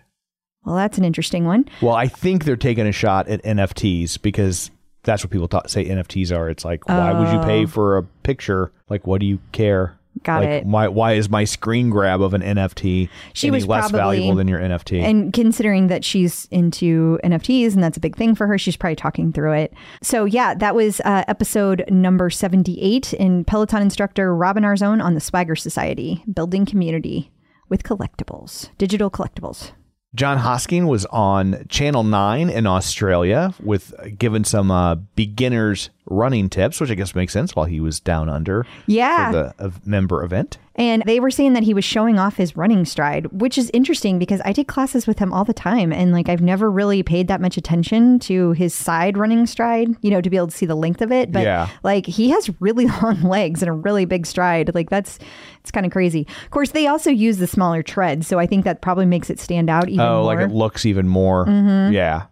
Well, 0.65 0.77
that's 0.77 0.97
an 0.99 1.05
interesting 1.05 1.45
one. 1.45 1.69
Well, 1.81 1.95
I 1.95 2.07
think 2.07 2.45
they're 2.45 2.57
taking 2.57 2.87
a 2.87 2.93
shot 2.93 3.27
at 3.29 3.43
NFTs 3.43 4.23
because 4.23 4.71
that's 5.03 5.25
what 5.25 5.31
people 5.33 5.49
thought, 5.49 5.71
say 5.71 5.85
NFTs 5.87 6.35
are. 6.37 6.49
It's 6.49 6.65
like, 6.65 6.89
why 6.89 7.13
would 7.13 7.29
you 7.33 7.39
Oh. 7.41 7.45
pay 7.45 7.67
for 7.67 7.97
a 7.99 8.05
picture? 8.05 8.71
Like, 8.89 9.05
what 9.07 9.21
do 9.21 9.27
you 9.27 9.41
care? 9.51 9.99
Got 10.25 10.43
like, 10.43 10.49
it. 10.51 10.67
Why, 10.67 10.89
why 10.89 11.13
is 11.15 11.29
my 11.29 11.45
screen 11.45 11.91
grab 11.91 12.21
of 12.21 12.35
an 12.35 12.43
NFT 12.43 13.09
She 13.33 13.51
was 13.51 13.67
less 13.67 13.91
probably- 13.91 14.19
valuable 14.19 14.37
than 14.37 14.47
your 14.47 14.61
NFT? 14.61 15.03
And 15.03 15.33
considering 15.33 15.89
that 15.89 16.05
she's 16.05 16.47
into 16.51 17.19
NFTs 17.25 17.75
and 17.75 17.83
that's 17.83 17.97
a 17.97 18.01
big 18.01 18.17
thing 18.17 18.35
for 18.35 18.47
her, 18.47 18.59
she's 18.59 18.77
probably 18.77 18.97
talking 18.97 19.33
through 19.33 19.55
it. 19.55 19.73
So, 20.03 20.25
yeah, 20.25 20.55
that 20.55 20.75
was 20.75 21.01
uh, 21.01 21.25
episode 21.29 21.85
number 21.91 22.31
78 22.31 23.15
in 23.15 23.45
Peloton 23.45 23.83
instructor 23.83 24.35
Robin 24.35 24.63
Arzon 24.63 25.03
on 25.03 25.15
the 25.15 25.21
Swagger 25.21 25.57
Society, 25.57 26.23
building 26.33 26.67
community 26.67 27.33
with 27.69 27.83
collectibles, 27.83 28.69
digital 28.77 29.11
collectibles. 29.11 29.73
Jon 30.15 30.39
Hosking 30.39 30.89
was 30.89 31.07
on 31.07 31.65
Channel 31.71 32.05
9 32.05 32.51
in 32.51 32.67
Australia 32.67 33.55
with 33.63 33.95
uh, 33.99 34.09
giving 34.19 34.45
some 34.45 34.71
uh, 34.71 34.97
beginners 35.17 35.89
running 36.05 36.51
tips, 36.51 36.81
which 36.81 36.91
I 36.91 36.95
guess 36.95 37.15
makes 37.15 37.33
sense 37.33 37.57
while 37.57 37.65
he 37.65 37.81
was 37.81 37.99
down 37.99 38.29
under 38.29 38.67
Yeah. 38.87 39.31
for 39.31 39.33
the 39.59 39.65
uh, 39.67 39.71
member 39.87 40.23
event. 40.23 40.59
And 40.83 41.03
they 41.07 41.21
were 41.21 41.31
saying 41.31 41.53
that 41.53 41.63
he 41.63 41.75
was 41.75 41.85
showing 41.85 42.19
off 42.19 42.37
his 42.37 42.57
running 42.57 42.85
stride, 42.85 43.27
which 43.31 43.57
is 43.57 43.71
interesting 43.73 44.19
because 44.19 44.41
I 44.45 44.53
take 44.53 44.67
classes 44.67 45.07
with 45.07 45.19
him 45.21 45.33
all 45.33 45.45
the 45.45 45.55
time. 45.55 45.93
And 45.93 46.13
like, 46.13 46.29
I've 46.29 46.43
never 46.43 46.69
really 46.71 47.03
paid 47.05 47.29
that 47.29 47.41
much 47.41 47.57
attention 47.57 48.19
to 48.21 48.51
his 48.53 48.75
side 48.75 49.17
running 49.17 49.47
stride, 49.47 49.89
you 50.03 50.11
know, 50.11 50.21
to 50.21 50.29
be 50.29 50.37
able 50.37 50.49
to 50.49 50.57
see 50.57 50.67
the 50.67 50.75
length 50.75 51.01
of 51.01 51.13
it. 51.13 51.31
But 51.31 51.43
Yeah. 51.45 51.69
like, 51.85 52.07
he 52.07 52.31
has 52.31 52.51
really 52.61 52.87
long 53.03 53.23
legs 53.23 53.63
and 53.63 53.69
a 53.69 53.73
really 53.73 54.05
big 54.07 54.27
stride. 54.27 54.75
Like, 54.75 54.91
that's, 54.91 55.19
it's 55.61 55.71
kind 55.71 55.87
of 55.87 55.93
crazy. 55.93 56.27
Of 56.45 56.51
course, 56.51 56.73
they 56.73 56.89
also 56.89 57.11
use 57.11 57.39
the 57.39 57.47
smaller 57.47 57.83
tread. 57.85 58.25
So 58.25 58.41
I 58.41 58.47
think 58.47 58.65
that 58.65 58.81
probably 58.83 59.07
makes 59.07 59.31
it 59.31 59.39
stand 59.39 59.71
out 59.71 59.89
even 59.89 60.01
Oh, 60.05 60.23
more. 60.25 60.35
like 60.35 60.41
it 60.41 60.53
looks 60.53 60.85
even 60.85 61.07
more. 61.07 61.47
Mm-hmm. 61.47 61.93
Yeah, 61.93 62.25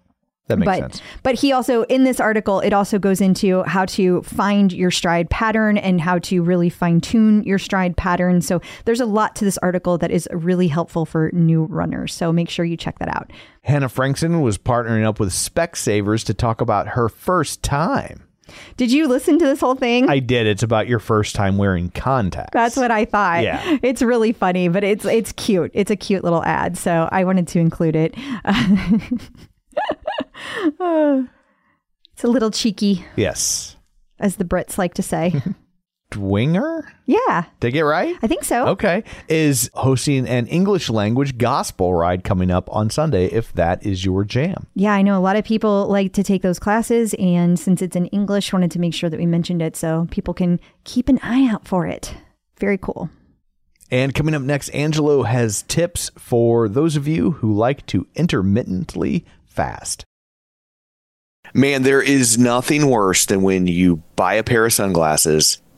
that 0.51 0.59
makes 0.59 0.67
but 0.67 0.79
sense. 0.79 1.03
but 1.23 1.35
he 1.35 1.53
also 1.53 1.85
in 1.85 2.05
this 2.05 2.21
article 2.21 2.61
it 2.61 2.73
also 2.73 2.99
goes 2.99 3.21
into 3.21 3.63
how 3.63 3.85
to 3.87 4.21
find 4.23 4.73
your 4.73 4.91
stride 4.91 5.31
pattern 5.31 5.79
and 5.79 6.01
how 6.01 6.19
to 6.19 6.43
really 6.43 6.69
fine 6.69 7.01
tune 7.01 7.43
your 7.45 7.59
stride 7.59 7.97
pattern. 7.97 8.41
So 8.41 8.61
there's 8.85 9.01
a 9.01 9.07
lot 9.07 9.35
to 9.37 9.45
this 9.45 9.59
article 9.59 9.99
that 9.99 10.11
is 10.11 10.29
really 10.33 10.69
helpful 10.69 11.07
for 11.07 11.31
new 11.33 11.65
runners. 11.65 12.13
So 12.15 12.33
make 12.33 12.51
sure 12.51 12.65
you 12.65 12.77
check 12.77 12.99
that 12.99 13.09
out. 13.09 13.33
Hannah 13.63 13.89
Frankson 13.89 14.41
was 14.41 14.59
partnering 14.59 15.05
up 15.05 15.21
with 15.21 15.31
Specsavers 15.31 16.25
to 16.27 16.35
talk 16.35 16.61
about 16.61 16.89
her 16.89 17.09
first 17.09 17.63
time. 17.63 18.25
Did 18.77 18.91
you 18.91 19.07
listen 19.07 19.39
to 19.39 19.45
this 19.45 19.61
whole 19.61 19.75
thing? 19.75 20.09
I 20.09 20.19
did. 20.19 20.47
It's 20.47 20.63
about 20.63 20.89
your 20.89 20.99
first 20.99 21.35
time 21.35 21.57
wearing 21.57 21.91
contacts. 21.91 22.53
That's 22.53 22.77
what 22.77 22.91
I 22.91 23.05
thought. 23.05 23.43
Yeah. 23.43 23.79
It's 23.83 24.03
really 24.03 24.33
funny, 24.33 24.69
but 24.69 24.85
it's 24.85 25.05
it's 25.05 25.33
cute. 25.33 25.71
It's 25.75 25.91
a 25.91 25.97
cute 25.97 26.23
little 26.23 26.45
ad, 26.45 26.77
so 26.77 27.09
I 27.11 27.25
wanted 27.25 27.49
to 27.49 27.59
include 27.59 27.97
it. 27.97 28.15
it's 32.13 32.25
a 32.25 32.29
little 32.29 32.51
cheeky, 32.51 33.05
Yes. 33.17 33.77
as 34.19 34.37
the 34.37 34.45
Brits 34.45 34.79
like 34.79 34.95
to 34.95 35.03
say. 35.03 35.35
Dwenger? 36.11 36.83
yeah, 37.07 37.45
Did 37.61 37.69
I 37.69 37.71
get 37.71 37.81
it 37.83 37.85
right? 37.85 38.17
I 38.21 38.27
think 38.27 38.43
so. 38.43 38.67
Okay. 38.71 39.05
Is 39.29 39.71
hosting 39.75 40.27
an 40.29 40.49
English 40.49 40.91
language 40.91 41.39
gospel 41.39 41.95
ride 41.95 42.25
coming 42.25 42.51
up 42.51 42.69
on 42.75 42.91
Sunday 42.91 43.27
if 43.27 43.53
that 43.53 43.87
is 43.87 44.05
your 44.05 44.25
jam. 44.25 44.67
Yeah, 44.75 44.93
I 44.93 45.03
know 45.03 45.17
a 45.17 45.23
lot 45.23 45.37
of 45.37 45.45
people 45.45 45.87
like 45.87 46.13
to 46.15 46.25
take 46.25 46.43
those 46.43 46.59
classes, 46.59 47.15
and 47.15 47.57
since 47.61 47.81
it's 47.81 47.95
in 47.95 48.07
English, 48.07 48.53
wanted 48.53 48.73
to 48.73 48.81
make 48.81 48.93
sure 48.93 49.09
that 49.09 49.21
we 49.21 49.27
mentioned 49.27 49.63
it 49.63 49.77
so 49.77 50.09
people 50.11 50.35
can 50.35 50.59
keep 50.83 51.09
an 51.09 51.21
eye 51.23 51.47
out 51.49 51.69
for 51.69 51.87
it. 51.87 52.13
Very 52.59 52.77
cool. 52.77 53.09
And 53.93 54.13
coming 54.13 54.35
up 54.35 54.43
next, 54.43 54.69
Angelo 54.71 55.23
has 55.23 55.63
tips 55.63 56.11
for 56.19 56.69
those 56.69 56.97
of 56.97 57.07
you 57.07 57.33
who 57.33 57.53
like 57.55 57.87
to 57.87 58.09
intermittently 58.17 59.25
fast. 59.51 60.05
Man, 61.53 61.83
there 61.83 62.01
is 62.01 62.39
nothing 62.39 62.87
worse 62.87 63.27
than 63.27 63.43
when 63.43 63.67
you 63.67 64.03
buy 64.17 64.35
a 64.35 64.45
pair 64.45 64.65
of 64.67 64.73
sunglasses 64.73 65.61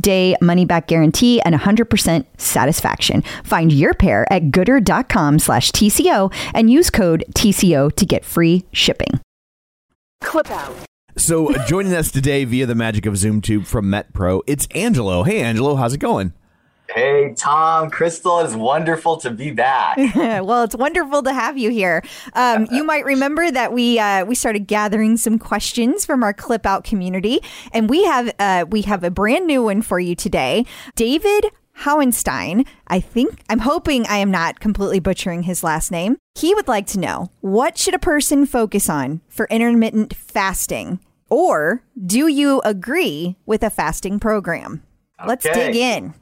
day 0.00 0.36
money 0.40 0.64
back 0.64 0.86
guarantee 0.86 1.40
and 1.42 1.54
100% 1.54 2.24
satisfaction. 2.36 3.22
Find 3.44 3.72
your 3.72 3.94
pair 3.94 4.30
at 4.32 4.50
goodr.com 4.50 5.38
slash 5.38 5.70
TCO 5.72 6.32
and 6.54 6.70
use 6.70 6.90
code 6.90 7.24
TCO 7.34 7.94
to 7.94 8.06
get 8.06 8.24
free 8.24 8.64
shipping. 8.72 9.20
Clip 10.20 10.50
out. 10.50 10.74
So 11.16 11.52
joining 11.66 11.94
us 11.94 12.12
today 12.12 12.44
via 12.44 12.66
the 12.66 12.76
magic 12.76 13.04
of 13.04 13.14
ZoomTube 13.14 13.66
from 13.66 13.86
MetPro, 13.86 14.42
it's 14.46 14.68
Angelo. 14.74 15.24
Hey, 15.24 15.40
Angelo, 15.40 15.74
how's 15.74 15.92
it 15.92 15.98
going? 15.98 16.32
Hey, 16.94 17.34
Tom, 17.36 17.90
Crystal, 17.90 18.40
it's 18.40 18.54
wonderful 18.54 19.18
to 19.18 19.30
be 19.30 19.50
back. 19.50 19.96
well, 20.14 20.62
it's 20.62 20.74
wonderful 20.74 21.22
to 21.22 21.32
have 21.34 21.58
you 21.58 21.70
here. 21.70 22.02
Um, 22.32 22.66
you 22.72 22.82
might 22.82 23.04
remember 23.04 23.50
that 23.50 23.74
we 23.74 23.98
uh, 23.98 24.24
we 24.24 24.34
started 24.34 24.66
gathering 24.66 25.18
some 25.18 25.38
questions 25.38 26.06
from 26.06 26.22
our 26.22 26.32
clip 26.32 26.64
out 26.64 26.84
community, 26.84 27.40
and 27.72 27.90
we 27.90 28.04
have 28.04 28.34
uh, 28.38 28.64
we 28.70 28.82
have 28.82 29.04
a 29.04 29.10
brand 29.10 29.46
new 29.46 29.62
one 29.62 29.82
for 29.82 30.00
you 30.00 30.14
today. 30.14 30.64
David 30.96 31.50
Howenstein, 31.80 32.66
I 32.86 33.00
think 33.00 33.42
I'm 33.50 33.60
hoping 33.60 34.06
I 34.06 34.16
am 34.16 34.30
not 34.30 34.58
completely 34.58 34.98
butchering 34.98 35.42
his 35.42 35.62
last 35.62 35.90
name. 35.90 36.16
He 36.36 36.54
would 36.54 36.68
like 36.68 36.86
to 36.88 36.98
know 36.98 37.30
what 37.42 37.76
should 37.76 37.94
a 37.94 37.98
person 37.98 38.46
focus 38.46 38.88
on 38.88 39.20
for 39.28 39.46
intermittent 39.50 40.14
fasting, 40.14 41.00
or 41.28 41.82
do 42.06 42.28
you 42.28 42.62
agree 42.64 43.36
with 43.44 43.62
a 43.62 43.68
fasting 43.68 44.18
program? 44.18 44.82
Let's 45.26 45.44
dig 45.44 45.76
in. 45.76 46.14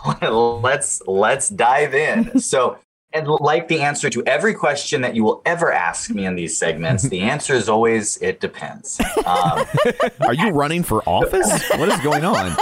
let's 0.22 1.02
let's 1.06 1.48
dive 1.48 1.94
in. 1.94 2.30
So, 2.40 2.78
and 3.14 3.28
like 3.28 3.68
the 3.68 3.80
answer 3.80 4.08
to 4.10 4.22
every 4.24 4.54
question 4.54 5.02
that 5.02 5.14
you 5.14 5.22
will 5.22 5.42
ever 5.44 5.70
ask 5.72 6.10
me 6.10 6.24
in 6.24 6.34
these 6.34 6.56
segments, 6.56 7.04
the 7.04 7.20
answer 7.20 7.54
is 7.54 7.68
always 7.68 8.16
it 8.18 8.40
depends. 8.40 9.00
Um, 9.26 9.64
Are 10.20 10.34
you 10.34 10.50
running 10.50 10.82
for 10.82 11.02
office? 11.06 11.68
What 11.70 11.88
is 11.90 12.00
going 12.00 12.24
on? 12.24 12.56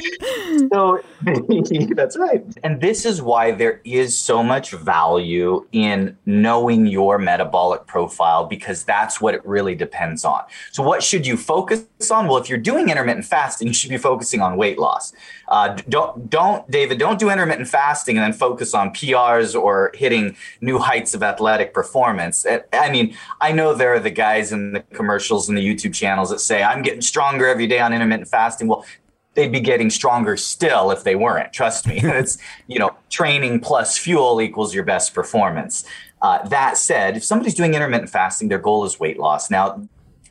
so 0.72 1.00
that's 1.94 2.16
right. 2.16 2.44
And 2.62 2.80
this 2.80 3.04
is 3.04 3.22
why 3.22 3.52
there 3.52 3.80
is 3.84 4.18
so 4.18 4.42
much 4.42 4.72
value 4.72 5.66
in 5.72 6.16
knowing 6.26 6.86
your 6.86 7.18
metabolic 7.18 7.86
profile 7.86 8.46
because 8.46 8.84
that's 8.84 9.20
what 9.20 9.34
it 9.34 9.44
really 9.46 9.74
depends 9.74 10.24
on. 10.24 10.42
So, 10.72 10.82
what 10.82 11.02
should 11.02 11.26
you 11.26 11.36
focus 11.36 11.84
on? 12.10 12.26
Well, 12.26 12.38
if 12.38 12.48
you're 12.48 12.58
doing 12.58 12.88
intermittent 12.88 13.26
fasting, 13.26 13.68
you 13.68 13.74
should 13.74 13.90
be 13.90 13.98
focusing 13.98 14.40
on 14.40 14.56
weight 14.56 14.78
loss. 14.78 15.12
Uh, 15.48 15.76
don't, 15.88 16.30
don't, 16.30 16.68
David, 16.70 16.98
don't 16.98 17.18
do 17.18 17.28
intermittent 17.28 17.68
fasting 17.68 18.16
and 18.16 18.24
then 18.24 18.32
focus 18.32 18.72
on 18.72 18.90
PRs 18.90 19.60
or 19.60 19.90
hitting 19.94 20.36
new 20.60 20.78
heights 20.78 21.12
of 21.14 21.22
athletic 21.22 21.74
performance. 21.74 22.46
I- 22.46 22.62
I 22.72 22.90
mean, 22.90 23.14
I 23.40 23.52
know 23.52 23.74
there 23.74 23.92
are 23.94 24.00
the 24.00 24.10
guys 24.10 24.52
in 24.52 24.72
the 24.72 24.80
commercials 24.94 25.48
and 25.48 25.58
the 25.58 25.62
YouTube 25.62 25.94
channels 25.94 26.30
that 26.30 26.40
say, 26.40 26.62
I'm 26.62 26.82
getting 26.82 27.02
stronger 27.02 27.46
every 27.46 27.66
day 27.66 27.78
on 27.80 27.92
intermittent 27.92 28.28
fasting. 28.28 28.68
Well, 28.68 28.84
they'd 29.34 29.52
be 29.52 29.60
getting 29.60 29.90
stronger 29.90 30.36
still 30.36 30.90
if 30.90 31.04
they 31.04 31.16
weren't. 31.16 31.52
Trust 31.52 31.86
me. 31.86 32.00
it's, 32.02 32.38
you 32.66 32.78
know, 32.78 32.96
training 33.08 33.60
plus 33.60 33.96
fuel 33.96 34.40
equals 34.40 34.74
your 34.74 34.84
best 34.84 35.14
performance. 35.14 35.84
Uh, 36.22 36.46
that 36.48 36.76
said, 36.76 37.16
if 37.16 37.24
somebody's 37.24 37.54
doing 37.54 37.74
intermittent 37.74 38.10
fasting, 38.10 38.48
their 38.48 38.58
goal 38.58 38.84
is 38.84 39.00
weight 39.00 39.18
loss. 39.18 39.50
Now, 39.50 39.86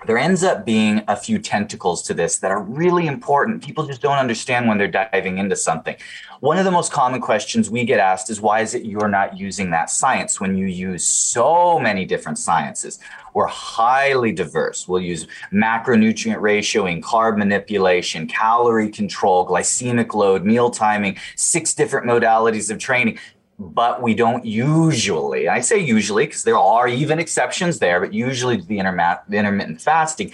there 0.06 0.18
ends 0.18 0.44
up 0.44 0.66
being 0.66 1.02
a 1.08 1.16
few 1.16 1.40
tentacles 1.40 2.02
to 2.04 2.14
this 2.14 2.38
that 2.40 2.52
are 2.52 2.62
really 2.62 3.06
important. 3.06 3.64
People 3.64 3.86
just 3.86 4.02
don't 4.02 4.18
understand 4.18 4.68
when 4.68 4.78
they're 4.78 4.88
diving 4.88 5.38
into 5.38 5.56
something. 5.56 5.96
One 6.40 6.58
of 6.58 6.64
the 6.64 6.72
most 6.72 6.94
common 6.94 7.20
questions 7.20 7.70
we 7.70 7.84
get 7.84 8.00
asked 8.00 8.30
is 8.30 8.40
why 8.40 8.62
is 8.62 8.74
it 8.74 8.86
you're 8.86 9.10
not 9.10 9.38
using 9.38 9.72
that 9.72 9.90
science 9.90 10.40
when 10.40 10.58
you 10.58 10.68
use 10.68 11.06
so 11.06 11.80
many 11.80 12.06
different 12.06 12.38
sciences? 12.38 13.00
We're 13.34 13.48
highly 13.48 14.32
diverse. 14.32 14.88
We'll 14.88 15.02
use 15.02 15.28
macronutrient 15.52 16.38
ratioing, 16.38 17.02
carb 17.02 17.38
manipulation, 17.38 18.26
calorie 18.26 18.90
control, 18.90 19.46
glycemic 19.46 20.14
load, 20.14 20.46
meal 20.46 20.70
timing, 20.70 21.18
six 21.36 21.74
different 21.74 22.08
modalities 22.08 22.72
of 22.72 22.80
training 22.80 23.20
but 23.60 24.02
we 24.02 24.14
don't 24.14 24.46
usually, 24.46 25.50
I 25.50 25.60
say 25.60 25.78
usually 25.78 26.26
because 26.26 26.44
there 26.44 26.58
are 26.58 26.88
even 26.88 27.20
exceptions 27.20 27.80
there, 27.80 28.00
but 28.00 28.14
usually 28.14 28.62
the 28.62 28.80
intermittent 28.80 29.82
fasting 29.82 30.32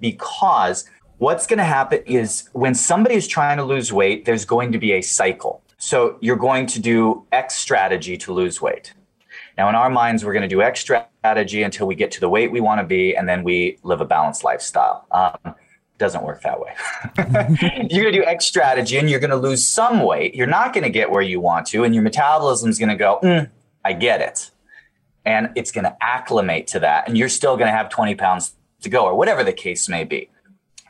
because 0.00 0.88
what's 1.18 1.46
going 1.46 1.58
to 1.58 1.64
happen 1.64 2.02
is 2.06 2.48
when 2.52 2.74
somebody 2.74 3.16
is 3.16 3.26
trying 3.26 3.56
to 3.56 3.64
lose 3.64 3.92
weight, 3.92 4.24
there's 4.24 4.44
going 4.44 4.70
to 4.72 4.78
be 4.78 4.92
a 4.92 5.02
cycle. 5.02 5.60
So 5.76 6.18
you're 6.20 6.36
going 6.36 6.66
to 6.68 6.80
do 6.80 7.26
X 7.32 7.56
strategy 7.56 8.16
to 8.18 8.32
lose 8.32 8.62
weight. 8.62 8.94
Now, 9.56 9.68
in 9.68 9.74
our 9.74 9.90
minds, 9.90 10.24
we're 10.24 10.32
going 10.32 10.42
to 10.42 10.48
do 10.48 10.62
X 10.62 10.80
strategy 10.80 11.64
until 11.64 11.88
we 11.88 11.96
get 11.96 12.12
to 12.12 12.20
the 12.20 12.28
weight 12.28 12.52
we 12.52 12.60
want 12.60 12.80
to 12.80 12.86
be, 12.86 13.16
and 13.16 13.28
then 13.28 13.42
we 13.42 13.78
live 13.82 14.00
a 14.00 14.04
balanced 14.04 14.44
lifestyle. 14.44 15.04
Um, 15.10 15.54
doesn't 15.98 16.22
work 16.22 16.42
that 16.42 16.60
way. 16.60 16.74
you're 17.90 18.04
going 18.04 18.12
to 18.14 18.20
do 18.20 18.24
X 18.24 18.46
strategy 18.46 18.96
and 18.98 19.10
you're 19.10 19.20
going 19.20 19.30
to 19.30 19.36
lose 19.36 19.66
some 19.66 20.02
weight. 20.02 20.34
You're 20.34 20.46
not 20.46 20.72
going 20.72 20.84
to 20.84 20.90
get 20.90 21.10
where 21.10 21.22
you 21.22 21.40
want 21.40 21.66
to, 21.68 21.84
and 21.84 21.94
your 21.94 22.04
metabolism 22.04 22.70
is 22.70 22.78
going 22.78 22.88
to 22.88 22.96
go, 22.96 23.18
mm, 23.22 23.50
I 23.84 23.92
get 23.92 24.20
it. 24.20 24.50
And 25.24 25.50
it's 25.56 25.72
going 25.72 25.84
to 25.84 25.96
acclimate 26.00 26.68
to 26.68 26.80
that. 26.80 27.08
And 27.08 27.18
you're 27.18 27.28
still 27.28 27.56
going 27.56 27.66
to 27.66 27.76
have 27.76 27.90
20 27.90 28.14
pounds 28.14 28.54
to 28.82 28.88
go, 28.88 29.04
or 29.04 29.14
whatever 29.14 29.44
the 29.44 29.52
case 29.52 29.88
may 29.88 30.04
be. 30.04 30.30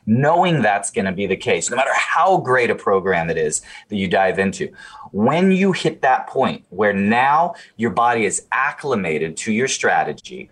Knowing 0.05 0.61
that's 0.61 0.89
going 0.89 1.05
to 1.05 1.11
be 1.11 1.27
the 1.27 1.35
case, 1.35 1.69
no 1.69 1.75
matter 1.75 1.91
how 1.93 2.37
great 2.37 2.69
a 2.69 2.75
program 2.75 3.29
it 3.29 3.37
is 3.37 3.61
that 3.89 3.97
you 3.97 4.07
dive 4.07 4.39
into, 4.39 4.71
when 5.11 5.51
you 5.51 5.71
hit 5.71 6.01
that 6.01 6.27
point 6.27 6.63
where 6.69 6.93
now 6.93 7.53
your 7.77 7.91
body 7.91 8.25
is 8.25 8.45
acclimated 8.51 9.37
to 9.37 9.51
your 9.51 9.67
strategy, 9.67 10.49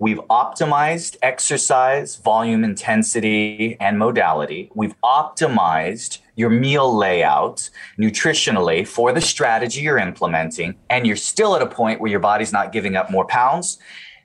We've 0.00 0.18
optimized 0.30 1.16
exercise, 1.22 2.16
volume, 2.16 2.62
intensity, 2.62 3.76
and 3.80 3.98
modality. 3.98 4.70
We've 4.74 4.94
optimized 5.02 6.18
your 6.36 6.50
meal 6.50 6.96
layout 6.96 7.68
nutritionally 7.98 8.86
for 8.86 9.12
the 9.12 9.20
strategy 9.20 9.80
you're 9.80 9.98
implementing, 9.98 10.76
and 10.88 11.06
you're 11.06 11.16
still 11.16 11.56
at 11.56 11.62
a 11.62 11.66
point 11.66 12.00
where 12.00 12.10
your 12.10 12.20
body's 12.20 12.52
not 12.52 12.72
giving 12.72 12.94
up 12.94 13.10
more 13.10 13.26
pounds. 13.26 13.78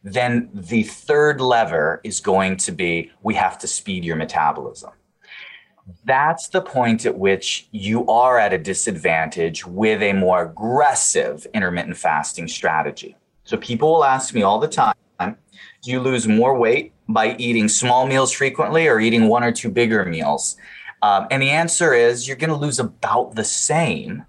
Then 0.04 0.50
the 0.54 0.84
third 0.84 1.42
lever 1.42 2.02
is 2.04 2.20
going 2.20 2.58
to 2.58 2.72
be 2.72 3.12
we 3.24 3.34
have 3.36 3.58
to 3.60 3.68
speed 3.68 4.04
your 4.04 4.16
metabolism 4.16 4.92
that's 6.06 6.48
the 6.50 6.62
point 6.62 7.06
at 7.06 7.18
which 7.18 7.68
you 7.72 8.08
are 8.08 8.38
at 8.38 8.54
a 8.54 8.58
disadvantage 8.58 9.66
with 9.66 10.02
a 10.02 10.14
more 10.14 10.44
aggressive 10.44 11.46
intermittent 11.54 11.98
fasting 11.98 12.48
strategy. 12.48 13.16
So 13.44 13.58
people 13.58 13.94
will 13.94 14.06
ask 14.06 14.34
me 14.34 14.44
all 14.44 14.60
the 14.60 14.68
time, 14.68 14.96
do 15.84 15.92
you 15.92 16.00
lose 16.00 16.28
more 16.28 16.58
weight 16.58 16.94
by 17.08 17.36
eating 17.38 17.68
small 17.68 18.08
meals 18.08 18.32
frequently 18.32 18.88
or 18.88 19.00
eating 19.00 19.28
one 19.28 19.44
or 19.44 19.52
two 19.52 19.70
bigger 19.70 20.06
meals? 20.06 20.56
Um, 21.02 21.28
and 21.30 21.44
the 21.44 21.50
answer 21.50 21.94
is 21.94 22.28
you're 22.28 22.38
going 22.38 22.50
to 22.50 22.56
lose 22.56 22.80
about 22.80 23.36
the 23.36 23.44
same 23.44 24.26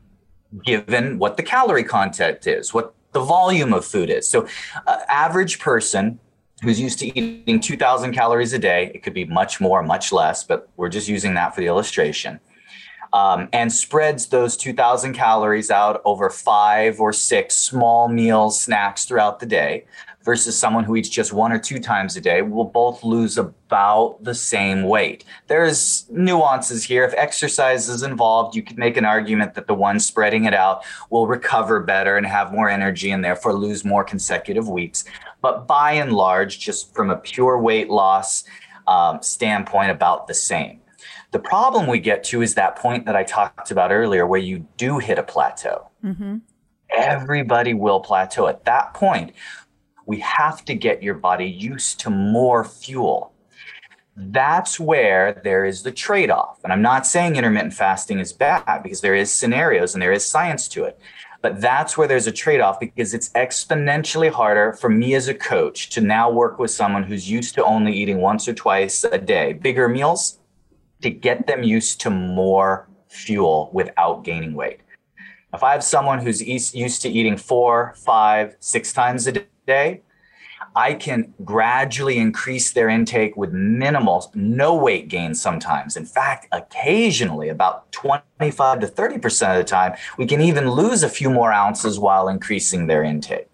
given 0.64 1.18
what 1.18 1.36
the 1.36 1.42
calorie 1.42 1.84
content 1.84 2.46
is, 2.46 2.74
what 2.74 2.94
the 3.12 3.20
volume 3.20 3.72
of 3.72 3.84
food 3.84 4.10
is. 4.10 4.26
So, 4.26 4.48
uh, 4.86 4.98
average 5.08 5.60
person 5.60 6.18
who's 6.62 6.80
used 6.80 6.98
to 7.00 7.18
eating 7.18 7.60
2,000 7.60 8.12
calories 8.12 8.52
a 8.52 8.58
day, 8.58 8.90
it 8.94 9.02
could 9.02 9.14
be 9.14 9.24
much 9.24 9.60
more, 9.60 9.82
much 9.82 10.12
less, 10.12 10.42
but 10.42 10.68
we're 10.76 10.88
just 10.88 11.08
using 11.08 11.34
that 11.34 11.54
for 11.54 11.60
the 11.60 11.66
illustration. 11.66 12.40
Um, 13.12 13.48
and 13.52 13.72
spreads 13.72 14.26
those 14.26 14.56
2,000 14.56 15.12
calories 15.12 15.70
out 15.70 16.02
over 16.04 16.30
five 16.30 17.00
or 17.00 17.12
six 17.12 17.56
small 17.56 18.08
meals, 18.08 18.60
snacks 18.60 19.04
throughout 19.04 19.38
the 19.38 19.46
day 19.46 19.84
versus 20.24 20.58
someone 20.58 20.84
who 20.84 20.96
eats 20.96 21.08
just 21.08 21.32
one 21.32 21.52
or 21.52 21.58
two 21.58 21.78
times 21.78 22.16
a 22.16 22.20
day 22.20 22.40
will 22.40 22.64
both 22.64 23.04
lose 23.04 23.36
about 23.36 24.16
the 24.22 24.34
same 24.34 24.84
weight. 24.84 25.24
There's 25.48 26.06
nuances 26.10 26.82
here. 26.82 27.04
If 27.04 27.12
exercise 27.14 27.88
is 27.88 28.02
involved, 28.02 28.56
you 28.56 28.62
could 28.62 28.78
make 28.78 28.96
an 28.96 29.04
argument 29.04 29.54
that 29.54 29.66
the 29.66 29.74
one 29.74 30.00
spreading 30.00 30.46
it 30.46 30.54
out 30.54 30.82
will 31.10 31.26
recover 31.26 31.80
better 31.80 32.16
and 32.16 32.26
have 32.26 32.52
more 32.52 32.70
energy 32.70 33.10
and 33.10 33.22
therefore 33.22 33.52
lose 33.52 33.84
more 33.84 34.02
consecutive 34.02 34.68
weeks. 34.68 35.04
But 35.42 35.66
by 35.66 35.92
and 35.92 36.14
large, 36.14 36.58
just 36.58 36.94
from 36.94 37.10
a 37.10 37.16
pure 37.16 37.60
weight 37.60 37.90
loss 37.90 38.44
um, 38.86 39.22
standpoint, 39.22 39.90
about 39.90 40.26
the 40.26 40.34
same. 40.34 40.80
The 41.32 41.38
problem 41.38 41.86
we 41.86 41.98
get 41.98 42.24
to 42.24 42.42
is 42.42 42.54
that 42.54 42.76
point 42.76 43.04
that 43.06 43.16
I 43.16 43.24
talked 43.24 43.70
about 43.70 43.92
earlier, 43.92 44.26
where 44.26 44.40
you 44.40 44.66
do 44.76 44.98
hit 44.98 45.18
a 45.18 45.22
plateau. 45.22 45.90
Mm-hmm. 46.02 46.36
Everybody 46.90 47.74
will 47.74 48.00
plateau 48.00 48.46
at 48.46 48.64
that 48.64 48.94
point 48.94 49.32
we 50.06 50.18
have 50.20 50.64
to 50.66 50.74
get 50.74 51.02
your 51.02 51.14
body 51.14 51.46
used 51.46 52.00
to 52.00 52.10
more 52.10 52.64
fuel. 52.64 53.32
That's 54.16 54.78
where 54.78 55.40
there 55.42 55.64
is 55.64 55.82
the 55.82 55.90
trade 55.90 56.30
off. 56.30 56.60
And 56.62 56.72
I'm 56.72 56.82
not 56.82 57.06
saying 57.06 57.36
intermittent 57.36 57.74
fasting 57.74 58.20
is 58.20 58.32
bad 58.32 58.82
because 58.82 59.00
there 59.00 59.14
is 59.14 59.32
scenarios 59.32 59.94
and 59.94 60.02
there 60.02 60.12
is 60.12 60.24
science 60.24 60.68
to 60.68 60.84
it. 60.84 60.98
But 61.42 61.60
that's 61.60 61.98
where 61.98 62.08
there's 62.08 62.26
a 62.26 62.32
trade 62.32 62.60
off 62.60 62.80
because 62.80 63.12
it's 63.12 63.28
exponentially 63.30 64.30
harder 64.30 64.72
for 64.72 64.88
me 64.88 65.14
as 65.14 65.28
a 65.28 65.34
coach 65.34 65.90
to 65.90 66.00
now 66.00 66.30
work 66.30 66.58
with 66.58 66.70
someone 66.70 67.02
who's 67.02 67.30
used 67.30 67.54
to 67.56 67.64
only 67.64 67.92
eating 67.92 68.18
once 68.20 68.48
or 68.48 68.54
twice 68.54 69.04
a 69.04 69.18
day, 69.18 69.52
bigger 69.52 69.88
meals, 69.88 70.38
to 71.02 71.10
get 71.10 71.46
them 71.46 71.62
used 71.62 72.00
to 72.00 72.08
more 72.08 72.88
fuel 73.08 73.68
without 73.74 74.24
gaining 74.24 74.54
weight. 74.54 74.80
If 75.52 75.62
I 75.62 75.72
have 75.72 75.84
someone 75.84 76.18
who's 76.18 76.42
used 76.42 77.02
to 77.02 77.08
eating 77.08 77.36
four, 77.36 77.94
five, 77.96 78.56
six 78.58 78.92
times 78.92 79.26
a 79.26 79.32
day, 79.66 80.02
I 80.76 80.94
can 80.94 81.34
gradually 81.44 82.18
increase 82.18 82.72
their 82.72 82.88
intake 82.88 83.36
with 83.36 83.52
minimal, 83.52 84.30
no 84.34 84.74
weight 84.74 85.08
gain 85.08 85.34
sometimes. 85.34 85.96
In 85.96 86.04
fact, 86.06 86.48
occasionally, 86.52 87.48
about 87.48 87.90
25 87.92 88.80
to 88.80 88.86
30% 88.86 89.52
of 89.52 89.58
the 89.58 89.64
time, 89.64 89.94
we 90.18 90.26
can 90.26 90.40
even 90.40 90.70
lose 90.70 91.02
a 91.02 91.08
few 91.08 91.30
more 91.30 91.52
ounces 91.52 91.98
while 91.98 92.28
increasing 92.28 92.86
their 92.86 93.04
intake. 93.04 93.48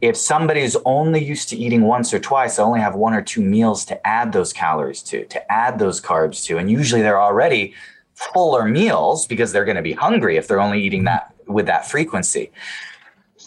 If 0.00 0.16
somebody 0.16 0.60
is 0.60 0.78
only 0.86 1.22
used 1.22 1.50
to 1.50 1.56
eating 1.56 1.82
once 1.82 2.14
or 2.14 2.18
twice, 2.18 2.58
I 2.58 2.62
only 2.62 2.80
have 2.80 2.94
one 2.94 3.12
or 3.12 3.20
two 3.20 3.42
meals 3.42 3.84
to 3.86 4.06
add 4.06 4.32
those 4.32 4.52
calories 4.52 5.02
to, 5.04 5.26
to 5.26 5.52
add 5.52 5.78
those 5.78 6.00
carbs 6.00 6.42
to. 6.44 6.56
And 6.56 6.70
usually 6.70 7.02
they're 7.02 7.20
already 7.20 7.74
fuller 8.14 8.64
meals 8.64 9.26
because 9.26 9.52
they're 9.52 9.66
going 9.66 9.76
to 9.76 9.82
be 9.82 9.92
hungry 9.92 10.38
if 10.38 10.48
they're 10.48 10.60
only 10.60 10.82
eating 10.82 11.04
that 11.04 11.34
with 11.46 11.66
that 11.66 11.86
frequency. 11.86 12.50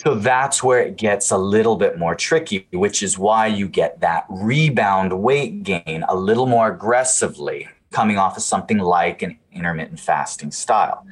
So 0.03 0.15
that's 0.15 0.61
where 0.61 0.81
it 0.81 0.97
gets 0.97 1.31
a 1.31 1.37
little 1.37 1.77
bit 1.77 1.97
more 1.97 2.13
tricky, 2.13 2.67
which 2.71 3.01
is 3.01 3.17
why 3.17 3.47
you 3.47 3.69
get 3.69 4.01
that 4.01 4.25
rebound 4.29 5.21
weight 5.21 5.63
gain 5.63 6.03
a 6.09 6.15
little 6.15 6.45
more 6.45 6.67
aggressively 6.67 7.69
coming 7.91 8.17
off 8.17 8.35
of 8.35 8.43
something 8.43 8.79
like 8.79 9.21
an 9.21 9.39
intermittent 9.53 10.01
fasting 10.01 10.51
style. 10.51 11.05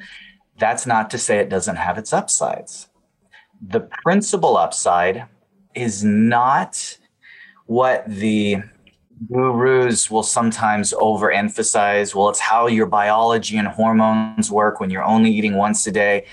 That's 0.58 0.86
not 0.86 1.08
to 1.10 1.18
say 1.18 1.38
it 1.38 1.48
doesn't 1.48 1.76
have 1.76 1.96
its 1.96 2.12
upsides. 2.12 2.88
The 3.66 3.88
principal 4.02 4.58
upside 4.58 5.24
is 5.74 6.04
not 6.04 6.98
what 7.64 8.04
the 8.06 8.58
gurus 9.30 10.10
will 10.10 10.22
sometimes 10.22 10.92
overemphasize. 10.92 12.14
Well, 12.14 12.28
it's 12.28 12.40
how 12.40 12.66
your 12.66 12.86
biology 12.86 13.56
and 13.56 13.68
hormones 13.68 14.50
work 14.50 14.80
when 14.80 14.90
you're 14.90 15.04
only 15.04 15.30
eating 15.30 15.54
once 15.54 15.86
a 15.86 15.92
day 15.92 16.26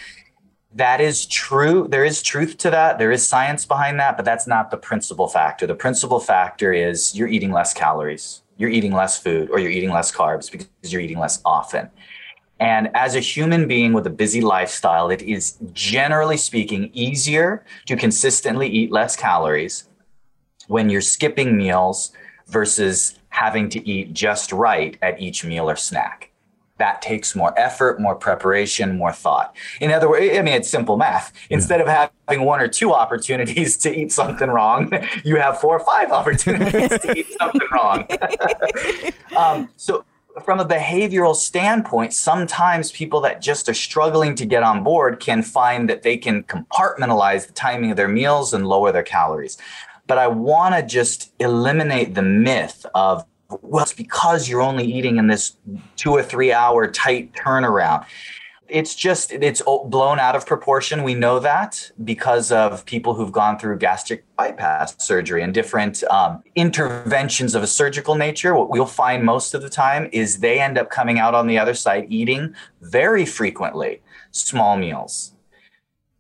that 0.76 1.02
is 1.02 1.26
true. 1.26 1.88
There 1.90 2.06
is 2.06 2.22
truth 2.22 2.58
to 2.60 2.70
that. 2.70 3.00
There 3.00 3.12
is 3.12 3.28
science 3.28 3.66
behind 3.66 4.00
that, 4.00 4.18
but 4.18 4.26
that's 4.26 4.46
not 4.46 4.70
the 4.70 4.78
principal 4.78 5.28
factor. 5.28 5.66
The 5.66 5.76
principal 5.76 6.20
factor 6.20 6.72
is 6.74 7.16
you're 7.16 7.28
eating 7.28 7.52
less 7.52 7.74
calories, 7.74 8.44
you're 8.58 8.70
eating 8.70 8.94
less 8.94 9.18
food, 9.18 9.50
or 9.50 9.60
you're 9.60 9.72
eating 9.72 9.90
less 9.90 10.12
carbs 10.12 10.52
because 10.52 10.68
you're 10.84 11.02
eating 11.02 11.20
less 11.20 11.42
often. 11.44 11.90
And 12.60 12.90
as 12.94 13.16
a 13.16 13.20
human 13.20 13.68
being 13.68 13.94
with 13.94 14.06
a 14.06 14.12
busy 14.12 14.42
lifestyle, 14.42 15.10
it 15.10 15.22
is 15.22 15.58
generally 15.72 16.38
speaking 16.38 16.92
easier 16.94 17.66
to 17.86 17.96
consistently 17.96 18.68
eat 18.68 18.92
less 18.92 19.16
calories 19.16 19.88
when 20.68 20.90
you're 20.90 21.02
skipping 21.02 21.58
meals 21.58 22.12
versus 22.48 23.18
having 23.30 23.70
to 23.70 23.90
eat 23.90 24.14
just 24.14 24.52
right 24.52 24.98
at 25.02 25.20
each 25.20 25.46
meal 25.46 25.70
or 25.70 25.76
snack 25.76 26.29
that 26.80 27.02
takes 27.02 27.36
more 27.36 27.58
effort, 27.60 28.02
more 28.02 28.16
preparation, 28.16 28.98
more 28.98 29.12
thought. 29.14 29.56
In 29.80 29.92
other 29.92 30.10
words, 30.10 30.26
I 30.38 30.42
mean, 30.42 30.56
it's 30.56 30.70
simple 30.70 30.98
math. 30.98 31.32
Instead 31.50 31.80
yeah. 31.80 32.06
of 32.06 32.12
having 32.28 32.46
one 32.46 32.60
or 32.60 32.68
two 32.68 32.94
opportunities 32.94 33.78
to 33.78 33.96
eat 33.96 34.12
something 34.12 34.50
wrong, 34.50 34.92
you 35.24 35.36
have 35.36 35.60
four 35.60 35.78
or 35.78 35.86
five 35.86 36.12
opportunities 36.12 36.90
to 37.00 37.18
eat 37.18 37.28
something 37.38 37.68
wrong. 37.72 38.08
um, 39.38 39.70
so, 39.76 40.04
from 40.46 40.60
a 40.60 40.66
behavioral 40.66 41.36
standpoint, 41.36 42.14
sometimes 42.14 42.92
people 42.92 43.20
that 43.22 43.42
just 43.42 43.68
are 43.68 43.74
struggling 43.74 44.36
to 44.36 44.46
get 44.46 44.64
on 44.64 44.84
board 44.84 45.20
can 45.20 45.44
find 45.44 45.90
that 45.90 46.04
they 46.04 46.16
can 46.16 46.44
compartmentalize 46.44 47.46
the 47.48 47.54
timing 47.54 47.92
of 47.92 47.98
their 47.98 48.08
meals 48.08 48.54
and 48.54 48.66
lower 48.66 48.92
their 48.92 49.04
calories. 49.04 49.58
But 50.08 50.18
I 50.18 50.28
want 50.28 50.76
to 50.76 50.84
just 50.84 51.34
eliminate 51.40 52.16
the 52.16 52.22
myth 52.22 52.86
of 52.96 53.26
well, 53.50 53.84
it's 53.84 53.94
because 53.94 54.48
you're 54.48 54.62
only 54.62 54.86
eating 54.86 55.18
in 55.18 55.28
this 55.28 55.58
two 55.96 56.12
or 56.12 56.24
three 56.24 56.52
hour 56.52 56.88
tight 56.88 57.34
turnaround. 57.34 58.06
It's 58.68 58.94
just, 58.94 59.32
it's 59.32 59.64
blown 59.86 60.20
out 60.20 60.36
of 60.36 60.46
proportion. 60.46 61.02
We 61.02 61.16
know 61.16 61.40
that 61.40 61.92
because 62.04 62.52
of 62.52 62.86
people 62.86 63.16
who've 63.16 63.32
gone 63.32 63.58
through 63.58 63.80
gastric 63.80 64.24
bypass 64.36 64.96
surgery 65.04 65.42
and 65.42 65.52
different 65.52 66.04
um, 66.04 66.44
interventions 66.54 67.56
of 67.56 67.64
a 67.64 67.68
surgical 67.68 68.14
nature. 68.14 68.54
What 68.54 68.70
we'll 68.70 68.86
find 68.86 69.24
most 69.24 69.56
of 69.56 69.64
the 69.64 69.70
time 69.70 70.08
is 70.12 70.38
they 70.38 70.60
end 70.60 70.78
up 70.78 70.92
coming 70.92 71.18
out 71.18 71.34
on 71.34 71.48
the 71.48 71.58
other 71.58 71.74
side 71.74 72.06
eating 72.10 72.54
very 72.82 73.26
frequently 73.26 74.04
small 74.32 74.78
meals 74.78 75.34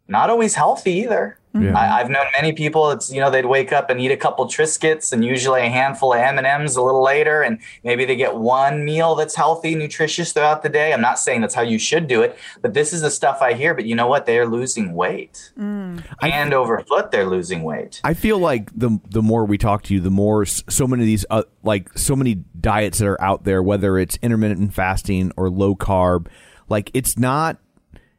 not 0.10 0.30
always 0.30 0.56
healthy 0.56 0.92
either. 0.94 1.39
Yeah. 1.54 1.76
I, 1.76 2.00
I've 2.00 2.10
known 2.10 2.26
many 2.40 2.54
people. 2.54 2.92
It's 2.92 3.12
you 3.12 3.20
know 3.20 3.32
they'd 3.32 3.46
wake 3.46 3.72
up 3.72 3.90
and 3.90 4.00
eat 4.00 4.12
a 4.12 4.18
couple 4.18 4.46
Triscuits 4.46 5.12
and 5.12 5.26
usually 5.26 5.62
a 5.62 5.70
handful 5.70 6.14
of 6.14 6.20
M 6.20 6.38
and 6.38 6.46
M's 6.46 6.76
a 6.76 6.82
little 6.82 7.04
later, 7.04 7.42
and 7.42 7.60
maybe 7.84 8.06
they 8.06 8.16
get 8.16 8.36
one 8.36 8.86
meal 8.86 9.16
that's 9.16 9.36
healthy, 9.36 9.74
nutritious 9.74 10.32
throughout 10.32 10.62
the 10.62 10.70
day. 10.70 10.94
I'm 10.94 11.02
not 11.02 11.18
saying 11.18 11.42
that's 11.42 11.56
how 11.56 11.64
you 11.64 11.80
should 11.80 12.08
do 12.08 12.22
it, 12.22 12.38
but 12.62 12.76
this 12.76 12.94
is 12.94 13.02
the 13.02 13.10
stuff 13.10 13.42
I 13.42 13.54
hear. 13.54 13.74
But 13.74 13.86
you 13.86 13.96
know 13.96 14.06
what? 14.06 14.28
They 14.28 14.38
are 14.38 14.46
losing 14.46 14.94
weight, 14.94 15.52
hand 15.58 16.54
over 16.54 16.80
foot. 16.88 17.10
They're 17.10 17.28
losing 17.28 17.64
weight. 17.64 18.00
I 18.04 18.14
feel 18.14 18.38
like 18.38 18.70
the 18.78 19.00
the 19.10 19.24
more 19.24 19.46
we 19.46 19.58
talk 19.58 19.82
to 19.84 19.94
you, 19.96 20.00
the 20.02 20.12
more 20.12 20.46
so 20.46 20.86
many 20.86 21.02
of 21.02 21.08
these 21.08 21.26
uh, 21.32 21.44
like 21.64 21.98
so 21.98 22.16
many 22.16 22.36
diets 22.36 23.00
that 23.00 23.08
are 23.08 23.22
out 23.22 23.44
there, 23.44 23.64
whether 23.64 23.98
it's 23.98 24.20
intermittent 24.22 24.76
fasting 24.76 25.32
or 25.36 25.50
low 25.50 25.76
carb, 25.76 26.28
like 26.68 26.92
it's 26.94 27.18
not. 27.18 27.58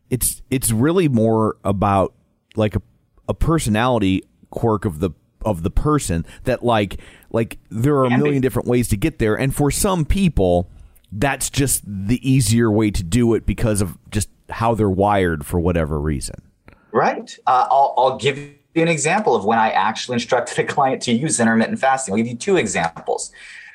It's 0.08 0.42
it's 0.50 0.72
really 0.72 1.06
more 1.08 1.56
about 1.62 2.14
like 2.56 2.74
a, 2.74 2.82
a 3.30 3.34
personality 3.34 4.24
quirk 4.50 4.84
of 4.84 4.98
the 4.98 5.10
of 5.44 5.62
the 5.62 5.70
person 5.70 6.26
that 6.44 6.64
like 6.64 7.00
like 7.30 7.58
there 7.70 7.94
are 7.94 8.04
a 8.04 8.18
million 8.18 8.42
different 8.42 8.68
ways 8.68 8.88
to 8.88 8.96
get 8.96 9.20
there, 9.20 9.36
and 9.38 9.54
for 9.54 9.70
some 9.70 10.04
people, 10.04 10.68
that's 11.12 11.48
just 11.48 11.82
the 11.86 12.18
easier 12.28 12.70
way 12.70 12.90
to 12.90 13.04
do 13.04 13.34
it 13.34 13.46
because 13.46 13.80
of 13.80 13.96
just 14.10 14.28
how 14.50 14.74
they're 14.74 14.90
wired 14.90 15.46
for 15.46 15.60
whatever 15.60 16.00
reason. 16.00 16.42
Right. 16.90 17.38
Uh, 17.46 17.68
I'll, 17.70 17.94
I'll 17.96 18.18
give 18.18 18.36
you 18.36 18.56
an 18.74 18.88
example 18.88 19.36
of 19.36 19.44
when 19.44 19.60
I 19.60 19.70
actually 19.70 20.14
instructed 20.14 20.58
a 20.58 20.64
client 20.64 21.00
to 21.02 21.12
use 21.12 21.38
intermittent 21.38 21.78
fasting. 21.78 22.12
I'll 22.12 22.18
give 22.18 22.26
you 22.26 22.36
two 22.36 22.56
examples. 22.56 23.30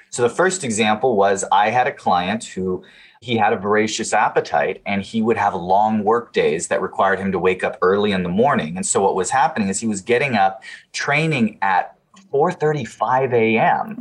So 0.09 0.21
the 0.21 0.29
first 0.29 0.65
example 0.65 1.15
was 1.15 1.45
I 1.49 1.69
had 1.69 1.87
a 1.87 1.93
client 1.93 2.43
who 2.43 2.83
he 3.25 3.37
had 3.37 3.53
a 3.53 3.57
voracious 3.57 4.13
appetite 4.13 4.83
and 4.85 5.01
he 5.01 5.19
would 5.19 5.35
have 5.35 5.55
long 5.55 6.03
work 6.03 6.31
days 6.31 6.67
that 6.67 6.79
required 6.79 7.17
him 7.17 7.31
to 7.31 7.39
wake 7.39 7.63
up 7.63 7.75
early 7.81 8.11
in 8.11 8.21
the 8.21 8.29
morning. 8.29 8.75
And 8.75 8.85
so 8.85 9.01
what 9.01 9.15
was 9.15 9.31
happening 9.31 9.67
is 9.67 9.79
he 9.79 9.87
was 9.87 10.01
getting 10.01 10.35
up, 10.35 10.63
training 10.93 11.57
at 11.63 11.97
4:35 12.31 13.33
a.m. 13.33 13.95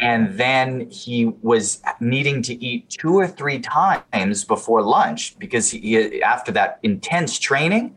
and 0.00 0.38
then 0.38 0.88
he 0.88 1.32
was 1.42 1.82
needing 1.98 2.42
to 2.42 2.54
eat 2.64 2.88
two 2.90 3.14
or 3.18 3.26
three 3.26 3.58
times 3.58 4.44
before 4.44 4.82
lunch 4.82 5.36
because 5.40 5.70
he, 5.70 6.22
after 6.22 6.52
that 6.52 6.78
intense 6.82 7.38
training 7.38 7.96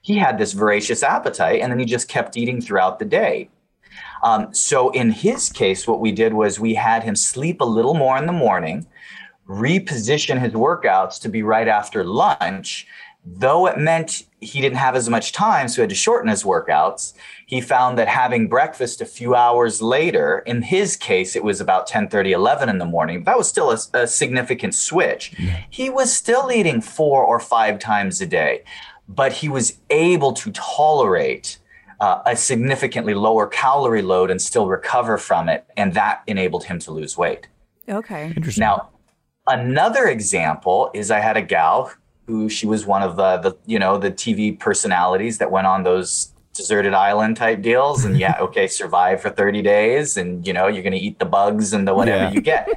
he 0.00 0.16
had 0.18 0.36
this 0.36 0.52
voracious 0.52 1.02
appetite 1.02 1.60
and 1.60 1.72
then 1.72 1.78
he 1.78 1.84
just 1.84 2.08
kept 2.08 2.36
eating 2.36 2.60
throughout 2.60 2.98
the 2.98 3.04
day 3.04 3.48
um, 4.22 4.52
so 4.52 4.90
in 4.90 5.10
his 5.10 5.48
case 5.48 5.86
what 5.86 6.00
we 6.00 6.12
did 6.12 6.32
was 6.34 6.58
we 6.58 6.74
had 6.74 7.02
him 7.04 7.16
sleep 7.16 7.60
a 7.60 7.70
little 7.78 7.94
more 7.94 8.16
in 8.18 8.26
the 8.26 8.32
morning 8.32 8.86
reposition 9.48 10.40
his 10.40 10.52
workouts 10.52 11.20
to 11.20 11.28
be 11.28 11.42
right 11.42 11.68
after 11.68 12.04
lunch 12.04 12.86
though 13.26 13.66
it 13.66 13.78
meant 13.78 14.24
he 14.40 14.60
didn't 14.60 14.76
have 14.76 14.94
as 14.94 15.08
much 15.08 15.32
time 15.32 15.68
so 15.68 15.76
he 15.76 15.80
had 15.82 15.88
to 15.88 15.94
shorten 15.94 16.28
his 16.28 16.44
workouts 16.44 17.12
he 17.46 17.60
found 17.60 17.98
that 17.98 18.08
having 18.08 18.48
breakfast 18.48 19.00
a 19.00 19.06
few 19.06 19.34
hours 19.34 19.82
later 19.82 20.38
in 20.40 20.62
his 20.62 20.96
case 20.96 21.36
it 21.36 21.44
was 21.44 21.60
about 21.60 21.86
10 21.86 22.08
11 22.12 22.68
in 22.68 22.78
the 22.78 22.84
morning 22.84 23.24
that 23.24 23.36
was 23.36 23.48
still 23.48 23.70
a, 23.70 23.78
a 23.94 24.06
significant 24.06 24.74
switch 24.74 25.32
he 25.68 25.90
was 25.90 26.12
still 26.12 26.50
eating 26.50 26.80
four 26.80 27.22
or 27.22 27.38
five 27.40 27.78
times 27.78 28.20
a 28.20 28.26
day 28.26 28.62
but 29.08 29.32
he 29.32 29.48
was 29.48 29.78
able 29.90 30.32
to 30.32 30.50
tolerate 30.52 31.58
uh, 32.00 32.22
a 32.26 32.34
significantly 32.34 33.14
lower 33.14 33.46
calorie 33.46 34.02
load 34.02 34.30
and 34.30 34.40
still 34.40 34.68
recover 34.68 35.18
from 35.18 35.48
it 35.48 35.66
and 35.76 35.92
that 35.94 36.22
enabled 36.26 36.64
him 36.64 36.78
to 36.78 36.90
lose 36.90 37.16
weight 37.16 37.46
Okay. 37.88 38.32
Interesting. 38.36 38.62
now, 38.62 38.90
another 39.46 40.06
example 40.06 40.90
is 40.94 41.10
I 41.10 41.20
had 41.20 41.36
a 41.36 41.42
gal 41.42 41.92
who 42.26 42.48
she 42.48 42.66
was 42.66 42.86
one 42.86 43.02
of 43.02 43.16
the, 43.16 43.36
the 43.38 43.56
you 43.66 43.78
know 43.78 43.98
the 43.98 44.10
TV 44.10 44.58
personalities 44.58 45.38
that 45.38 45.50
went 45.50 45.66
on 45.66 45.82
those 45.82 46.32
deserted 46.54 46.94
island 46.94 47.36
type 47.36 47.60
deals 47.62 48.04
and 48.04 48.16
yeah 48.16 48.36
okay 48.40 48.66
survive 48.68 49.20
for 49.20 49.28
30 49.28 49.60
days 49.60 50.16
and 50.16 50.46
you 50.46 50.52
know 50.52 50.68
you're 50.68 50.84
going 50.84 50.92
to 50.92 50.98
eat 50.98 51.18
the 51.18 51.24
bugs 51.24 51.72
and 51.72 51.86
the 51.86 51.92
whatever 51.92 52.24
Yeah. 52.24 52.30
you 52.32 52.40
get 52.40 52.68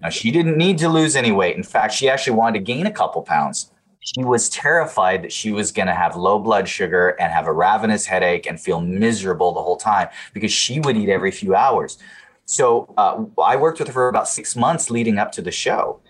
now 0.00 0.08
she 0.08 0.30
didn't 0.30 0.56
need 0.56 0.78
to 0.78 0.88
lose 0.88 1.16
any 1.16 1.32
weight 1.32 1.56
in 1.56 1.64
fact 1.64 1.92
she 1.94 2.08
actually 2.08 2.36
wanted 2.36 2.60
to 2.60 2.64
gain 2.64 2.86
a 2.86 2.92
couple 2.92 3.22
pounds 3.22 3.72
she 3.98 4.22
was 4.22 4.48
terrified 4.50 5.22
that 5.24 5.32
she 5.32 5.50
was 5.50 5.72
going 5.72 5.88
to 5.88 5.94
have 5.94 6.14
low 6.14 6.38
blood 6.38 6.68
sugar 6.68 7.16
and 7.18 7.32
have 7.32 7.48
a 7.48 7.52
ravenous 7.52 8.06
headache 8.06 8.46
and 8.46 8.60
feel 8.60 8.80
miserable 8.80 9.50
the 9.52 9.60
whole 9.62 9.76
time 9.78 10.06
because 10.32 10.52
she 10.52 10.78
would 10.80 10.96
eat 10.96 11.08
every 11.08 11.32
few 11.32 11.56
hours 11.56 11.98
so 12.46 12.92
uh, 12.98 13.24
I 13.42 13.56
worked 13.56 13.78
with 13.78 13.88
her 13.88 13.94
for 13.94 14.08
about 14.08 14.28
six 14.28 14.54
months 14.54 14.90
leading 14.90 15.18
up 15.18 15.32
to 15.32 15.40
the 15.42 15.50
show. 15.50 16.00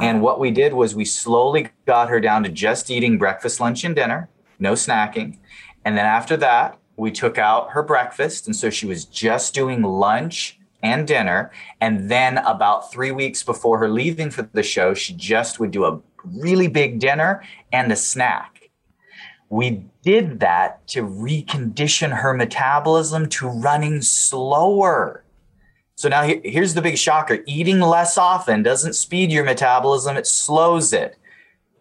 And 0.00 0.22
what 0.22 0.38
we 0.38 0.50
did 0.50 0.74
was 0.74 0.94
we 0.94 1.04
slowly 1.04 1.70
got 1.86 2.08
her 2.08 2.20
down 2.20 2.44
to 2.44 2.48
just 2.48 2.90
eating 2.90 3.18
breakfast, 3.18 3.60
lunch, 3.60 3.84
and 3.84 3.96
dinner, 3.96 4.28
no 4.58 4.74
snacking. 4.74 5.38
And 5.84 5.96
then 5.96 6.06
after 6.06 6.36
that, 6.36 6.78
we 6.96 7.10
took 7.10 7.38
out 7.38 7.70
her 7.70 7.82
breakfast. 7.82 8.46
And 8.46 8.54
so 8.54 8.70
she 8.70 8.86
was 8.86 9.04
just 9.04 9.54
doing 9.54 9.82
lunch 9.82 10.58
and 10.82 11.06
dinner. 11.06 11.50
And 11.80 12.10
then 12.10 12.38
about 12.38 12.92
three 12.92 13.10
weeks 13.10 13.42
before 13.42 13.78
her 13.78 13.88
leaving 13.88 14.30
for 14.30 14.42
the 14.42 14.62
show, 14.62 14.94
she 14.94 15.14
just 15.14 15.58
would 15.58 15.70
do 15.70 15.84
a 15.84 16.00
really 16.24 16.68
big 16.68 17.00
dinner 17.00 17.42
and 17.72 17.90
a 17.90 17.96
snack. 17.96 18.70
We 19.50 19.84
did 20.02 20.40
that 20.40 20.86
to 20.88 21.02
recondition 21.02 22.18
her 22.20 22.34
metabolism 22.34 23.28
to 23.30 23.48
running 23.48 24.02
slower. 24.02 25.24
So 25.98 26.08
now 26.08 26.22
he- 26.22 26.40
here's 26.44 26.74
the 26.74 26.80
big 26.80 26.96
shocker 26.96 27.38
eating 27.44 27.80
less 27.80 28.16
often 28.16 28.62
doesn't 28.62 28.92
speed 28.92 29.32
your 29.32 29.42
metabolism, 29.42 30.16
it 30.16 30.28
slows 30.28 30.92
it. 30.92 31.16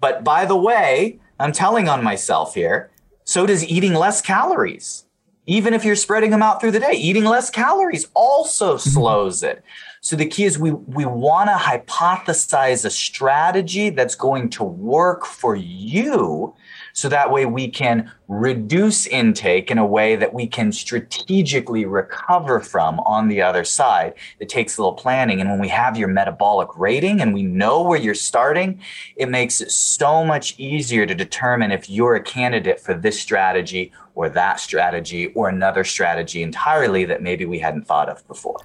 But 0.01 0.23
by 0.23 0.45
the 0.45 0.55
way, 0.55 1.19
I'm 1.39 1.51
telling 1.51 1.87
on 1.87 2.03
myself 2.03 2.55
here, 2.55 2.89
so 3.25 3.45
does 3.45 3.63
eating 3.63 3.93
less 3.93 4.19
calories. 4.19 5.05
Even 5.45 5.71
if 5.75 5.85
you're 5.85 5.95
spreading 5.95 6.31
them 6.31 6.41
out 6.41 6.59
through 6.59 6.71
the 6.71 6.79
day, 6.79 6.93
eating 6.93 7.25
less 7.25 7.51
calories 7.51 8.07
also 8.15 8.77
mm-hmm. 8.77 8.89
slows 8.89 9.43
it. 9.43 9.63
So 10.01 10.15
the 10.15 10.25
key 10.25 10.45
is 10.45 10.57
we 10.57 10.71
we 10.71 11.05
want 11.05 11.49
to 11.49 11.55
hypothesize 11.55 12.85
a 12.85 12.89
strategy 12.89 13.91
that's 13.91 14.15
going 14.15 14.49
to 14.49 14.63
work 14.63 15.27
for 15.27 15.55
you 15.55 16.55
so 16.97 17.07
that 17.09 17.31
way 17.31 17.45
we 17.45 17.67
can 17.67 18.11
reduce 18.27 19.05
intake 19.05 19.69
in 19.69 19.77
a 19.77 19.85
way 19.85 20.15
that 20.15 20.33
we 20.33 20.47
can 20.47 20.71
strategically 20.71 21.85
recover 21.85 22.59
from 22.59 22.99
on 23.01 23.27
the 23.27 23.39
other 23.39 23.63
side. 23.63 24.15
It 24.39 24.49
takes 24.49 24.75
a 24.75 24.81
little 24.81 24.95
planning. 24.95 25.39
And 25.39 25.47
when 25.47 25.59
we 25.59 25.67
have 25.67 25.95
your 25.95 26.07
metabolic 26.07 26.69
rating 26.75 27.21
and 27.21 27.35
we 27.35 27.43
know 27.43 27.83
where 27.83 27.99
you're 27.99 28.15
starting, 28.15 28.81
it 29.15 29.29
makes 29.29 29.61
it 29.61 29.69
so 29.69 30.25
much 30.25 30.55
easier 30.57 31.05
to 31.05 31.13
determine 31.13 31.71
if 31.71 31.87
you're 31.87 32.15
a 32.15 32.23
candidate 32.23 32.79
for 32.79 32.95
this 32.95 33.21
strategy 33.21 33.91
or 34.15 34.27
that 34.29 34.59
strategy 34.59 35.27
or 35.35 35.49
another 35.49 35.83
strategy 35.83 36.41
entirely 36.41 37.05
that 37.05 37.21
maybe 37.21 37.45
we 37.45 37.59
hadn't 37.59 37.85
thought 37.85 38.09
of 38.09 38.27
before. 38.27 38.57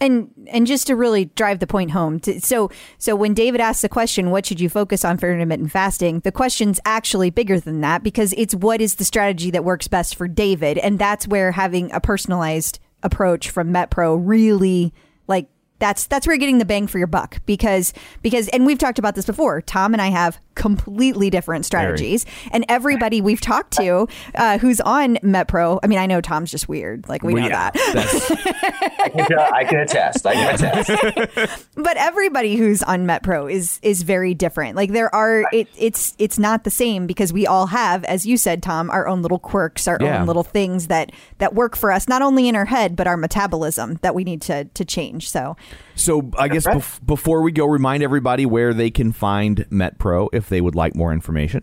And 0.00 0.30
and 0.46 0.66
just 0.66 0.86
to 0.86 0.96
really 0.96 1.26
drive 1.26 1.58
the 1.58 1.66
point 1.66 1.90
home, 1.90 2.20
to, 2.20 2.40
so 2.40 2.70
so 2.96 3.14
when 3.14 3.34
David 3.34 3.60
asks 3.60 3.82
the 3.82 3.88
question, 3.88 4.30
"What 4.30 4.46
should 4.46 4.58
you 4.58 4.70
focus 4.70 5.04
on 5.04 5.18
for 5.18 5.30
intermittent 5.30 5.70
fasting?" 5.70 6.20
The 6.20 6.32
question's 6.32 6.80
actually 6.86 7.28
bigger 7.28 7.60
than 7.60 7.82
that 7.82 8.02
because 8.02 8.32
it's 8.38 8.54
what 8.54 8.80
is 8.80 8.94
the 8.94 9.04
strategy 9.04 9.50
that 9.50 9.62
works 9.62 9.88
best 9.88 10.14
for 10.14 10.26
David, 10.26 10.78
and 10.78 10.98
that's 10.98 11.28
where 11.28 11.52
having 11.52 11.92
a 11.92 12.00
personalized 12.00 12.78
approach 13.02 13.50
from 13.50 13.72
MetPro 13.72 14.18
really 14.22 14.92
like 15.26 15.48
that's 15.78 16.06
that's 16.06 16.26
where 16.26 16.34
you're 16.34 16.40
getting 16.40 16.58
the 16.58 16.64
bang 16.64 16.86
for 16.86 16.98
your 16.98 17.06
buck 17.06 17.44
because 17.46 17.92
because 18.22 18.48
and 18.48 18.66
we've 18.66 18.78
talked 18.78 18.98
about 18.98 19.14
this 19.16 19.26
before. 19.26 19.60
Tom 19.60 19.92
and 19.92 20.00
I 20.00 20.08
have 20.08 20.38
completely 20.60 21.30
different 21.30 21.64
strategies, 21.64 22.26
and 22.52 22.64
everybody 22.68 23.20
we've 23.20 23.40
talked 23.40 23.72
to 23.78 24.06
uh, 24.34 24.58
who's 24.58 24.80
on 24.82 25.16
MetPro. 25.16 25.80
I 25.82 25.86
mean, 25.86 25.98
I 25.98 26.06
know 26.06 26.20
Tom's 26.20 26.50
just 26.50 26.68
weird, 26.68 27.08
like 27.08 27.22
we 27.22 27.32
Well, 27.34 27.42
know 27.44 27.48
yeah, 27.48 27.70
that. 27.70 29.00
I 29.00 29.08
can, 29.08 29.38
I 29.54 29.64
can 29.64 29.80
attest. 29.80 30.26
I 30.26 30.34
can 30.34 30.54
attest. 30.54 31.66
but 31.74 31.96
everybody 31.96 32.56
who's 32.56 32.82
on 32.82 33.06
MetPro 33.06 33.50
is 33.50 33.78
is 33.82 34.02
very 34.02 34.34
different. 34.34 34.76
Like 34.76 34.92
there 34.92 35.12
are 35.14 35.44
it, 35.52 35.68
it's 35.78 36.14
it's 36.18 36.38
not 36.38 36.64
the 36.64 36.70
same 36.70 37.06
because 37.06 37.32
we 37.32 37.46
all 37.46 37.66
have, 37.66 38.04
as 38.04 38.26
you 38.26 38.36
said, 38.36 38.62
Tom, 38.62 38.90
our 38.90 39.08
own 39.08 39.22
little 39.22 39.38
quirks, 39.38 39.88
our 39.88 39.98
Yeah. 40.00 40.20
own 40.20 40.26
little 40.26 40.44
things 40.44 40.88
that 40.88 41.10
that 41.38 41.54
work 41.54 41.76
for 41.76 41.90
us, 41.90 42.06
not 42.08 42.20
only 42.22 42.48
in 42.48 42.54
our 42.56 42.66
head 42.66 42.96
but 42.96 43.06
our 43.06 43.16
metabolism 43.16 43.98
that 44.02 44.14
we 44.14 44.24
need 44.24 44.42
to 44.42 44.64
to 44.64 44.84
change. 44.84 45.30
So 45.30 45.56
So 46.00 46.30
I 46.38 46.48
guess 46.48 46.66
bef- 46.66 47.04
before 47.04 47.42
we 47.42 47.52
go, 47.52 47.66
remind 47.66 48.02
everybody 48.02 48.46
where 48.46 48.72
they 48.72 48.90
can 48.90 49.12
find 49.12 49.66
MetPro 49.70 50.28
if 50.32 50.48
they 50.48 50.60
would 50.60 50.74
like 50.74 50.94
more 50.94 51.12
information. 51.12 51.62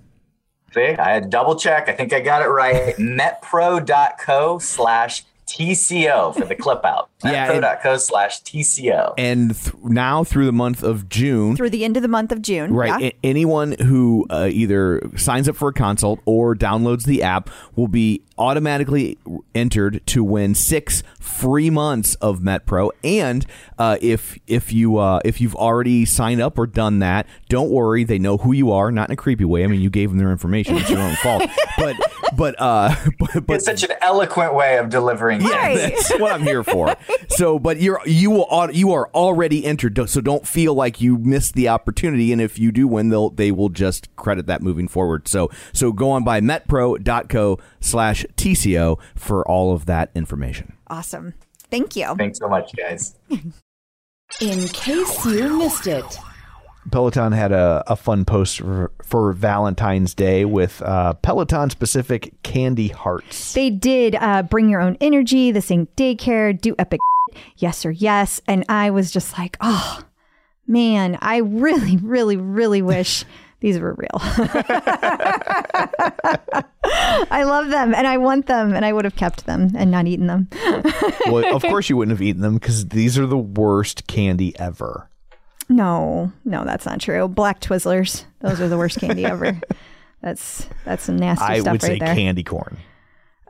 See, 0.74 0.96
I 0.96 1.14
had 1.14 1.30
double 1.30 1.56
check. 1.56 1.90
I 1.90 1.94
think 1.94 2.14
I 2.14 2.20
got 2.20 2.42
it 2.42 2.50
right. 2.50 2.96
Metpro.co 3.00 4.60
slash 4.60 5.24
TCO 5.48 6.36
for 6.38 6.46
the 6.46 6.56
clip 6.56 6.84
out. 6.86 7.10
Yeah, 7.24 7.52
and- 7.52 7.64
Metpro.co 7.64 7.98
slash 7.98 8.44
TCO. 8.44 9.16
And 9.18 9.56
th- 9.56 9.74
now 9.84 10.24
through 10.24 10.46
the 10.46 10.52
month 10.52 10.84
of 10.84 11.10
June, 11.10 11.56
through 11.56 11.72
the 11.72 11.84
end 11.84 11.98
of 11.98 12.04
the 12.04 12.08
month 12.08 12.32
of 12.32 12.44
June, 12.44 12.72
right, 12.72 13.02
yeah? 13.02 13.08
a- 13.08 13.16
anyone 13.24 13.72
who 13.72 14.28
uh, 14.30 14.48
either 14.52 15.02
signs 15.16 15.50
up 15.50 15.56
for 15.56 15.70
a 15.70 15.74
consult 15.74 16.20
or 16.26 16.54
downloads 16.56 17.06
the 17.06 17.24
app 17.24 17.50
will 17.76 17.88
be 17.88 18.22
automatically 18.38 19.18
entered 19.56 20.00
to 20.06 20.24
win 20.24 20.54
six 20.54 21.02
free 21.20 21.72
months 21.72 22.14
of 22.16 22.40
MetPro. 22.40 22.92
And 23.04 23.44
uh, 23.80 23.98
if 24.00 24.38
if 24.46 24.72
you 24.72 24.98
uh, 24.98 25.20
if 25.26 25.42
you've 25.42 25.56
already 25.56 26.06
signed 26.06 26.40
up 26.40 26.60
or 26.60 26.68
done 26.68 27.00
that, 27.00 27.26
don't 27.50 27.72
worry, 27.72 28.04
they 28.04 28.20
know 28.20 28.38
who 28.38 28.52
you 28.54 28.72
are. 28.72 28.92
Not 28.92 29.10
in 29.10 29.14
a 29.14 29.18
creepy 29.18 29.44
way. 29.46 29.64
I 29.64 29.68
mean, 29.68 29.82
you 29.82 29.90
gave 29.90 30.10
them 30.10 30.20
their 30.20 30.32
information; 30.32 30.78
it's 30.78 30.90
your 30.92 31.00
own 31.00 31.16
fault. 31.16 31.50
But 31.80 31.96
but 32.36 32.56
uh, 32.60 32.94
but, 33.20 33.46
but 33.48 33.56
It's 33.58 33.66
such 33.66 33.84
an 33.84 33.92
eloquent 34.02 34.54
way 34.54 34.78
of 34.78 34.90
delivering. 34.90 35.42
yeah, 35.42 35.50
Right. 35.50 35.78
that's 35.78 36.12
what 36.20 36.32
I'm 36.32 36.42
here 36.44 36.64
for. 36.64 36.96
So, 37.30 37.60
but 37.60 37.80
you're 37.80 38.02
you 38.06 38.32
will 38.32 38.70
you 38.72 38.92
are 38.94 39.10
already 39.14 39.66
entered, 39.66 40.00
so 40.10 40.22
don't 40.22 40.48
feel 40.48 40.74
like 40.74 41.00
you 41.02 41.18
missed 41.18 41.54
the 41.54 41.70
opportunity. 41.70 42.32
And 42.32 42.42
if 42.42 42.58
you 42.60 42.72
do 42.72 42.88
win, 42.88 43.10
they'll 43.10 43.30
they 43.30 43.52
will 43.52 43.70
just 43.70 44.14
credit 44.16 44.46
that 44.48 44.62
moving 44.62 44.88
forward. 44.88 45.28
So, 45.28 45.50
so 45.74 45.92
go 45.92 46.10
on 46.12 46.24
by 46.24 46.42
metpro.co 46.42 47.60
slash 47.80 48.26
TCO 48.36 49.00
for 49.16 49.48
all 49.48 49.74
of 49.74 49.86
that 49.86 50.12
information. 50.16 50.74
Awesome. 50.88 51.34
Thank 51.70 51.96
you. 51.96 52.16
Thanks 52.18 52.40
so 52.40 52.48
much, 52.48 52.72
guys. 52.76 53.16
In 54.42 54.68
case 54.68 55.26
you 55.26 55.58
missed 55.58 55.88
it. 55.88 56.18
Peloton 56.92 57.32
had 57.32 57.52
a, 57.52 57.84
a 57.88 57.96
fun 57.96 58.26
post 58.26 58.58
for, 58.60 58.92
for 59.04 59.34
Valentine's 59.34 60.14
Day 60.14 60.46
with 60.46 60.82
uh, 60.82 61.14
Peloton 61.16 61.70
specific 61.70 62.32
candy 62.44 62.88
hearts. 62.88 63.54
They 63.54 63.70
did 63.70 64.16
uh, 64.16 64.44
bring 64.44 64.70
your 64.70 64.82
own 64.82 64.98
energy, 65.02 65.52
the 65.52 65.62
same 65.62 65.88
daycare, 65.98 66.60
do 66.60 66.76
epic 66.80 67.00
yes 67.58 67.86
or 67.86 67.92
yes. 67.92 68.42
And 68.48 68.66
I 68.70 68.90
was 68.92 69.12
just 69.12 69.38
like, 69.38 69.58
oh, 69.62 70.02
man, 70.66 71.18
I 71.22 71.38
really, 71.38 71.98
really, 71.98 72.38
really 72.38 72.82
wish 72.82 73.26
these 73.60 73.80
were 73.80 73.94
real. 73.94 74.10
I 77.30 77.44
love 77.44 77.70
them 77.70 77.94
and 77.94 78.08
I 78.08 78.18
want 78.18 78.46
them 78.46 78.74
and 78.74 78.86
I 78.86 78.94
would 78.94 79.04
have 79.04 79.16
kept 79.16 79.46
them 79.46 79.72
and 79.76 79.92
not 79.92 80.08
eaten 80.08 80.28
them. 80.28 80.48
well, 81.26 81.56
of 81.56 81.64
course 81.64 81.90
you 81.90 81.98
wouldn't 81.98 82.16
have 82.18 82.22
eaten 82.22 82.42
them 82.42 82.54
because 82.54 82.88
these 82.90 83.18
are 83.18 83.26
the 83.26 83.38
worst 83.38 84.06
candy 84.08 84.58
ever. 84.60 85.10
No, 85.70 86.32
no, 86.46 86.64
that's 86.66 86.86
not 86.86 87.00
true. 87.02 87.28
Black 87.28 87.60
Twizzlers, 87.60 88.24
those 88.40 88.62
are 88.62 88.70
the 88.70 88.78
worst 88.78 89.00
candy 89.00 89.26
ever. 89.26 89.60
That's 90.22 90.68
that's 90.84 91.04
some 91.04 91.16
nasty 91.18 91.46
I 91.46 91.60
stuff 91.60 91.74
would 91.74 91.82
say 91.84 91.90
right 91.92 92.00
there. 92.00 92.16
candy 92.16 92.44
corn. 92.44 92.78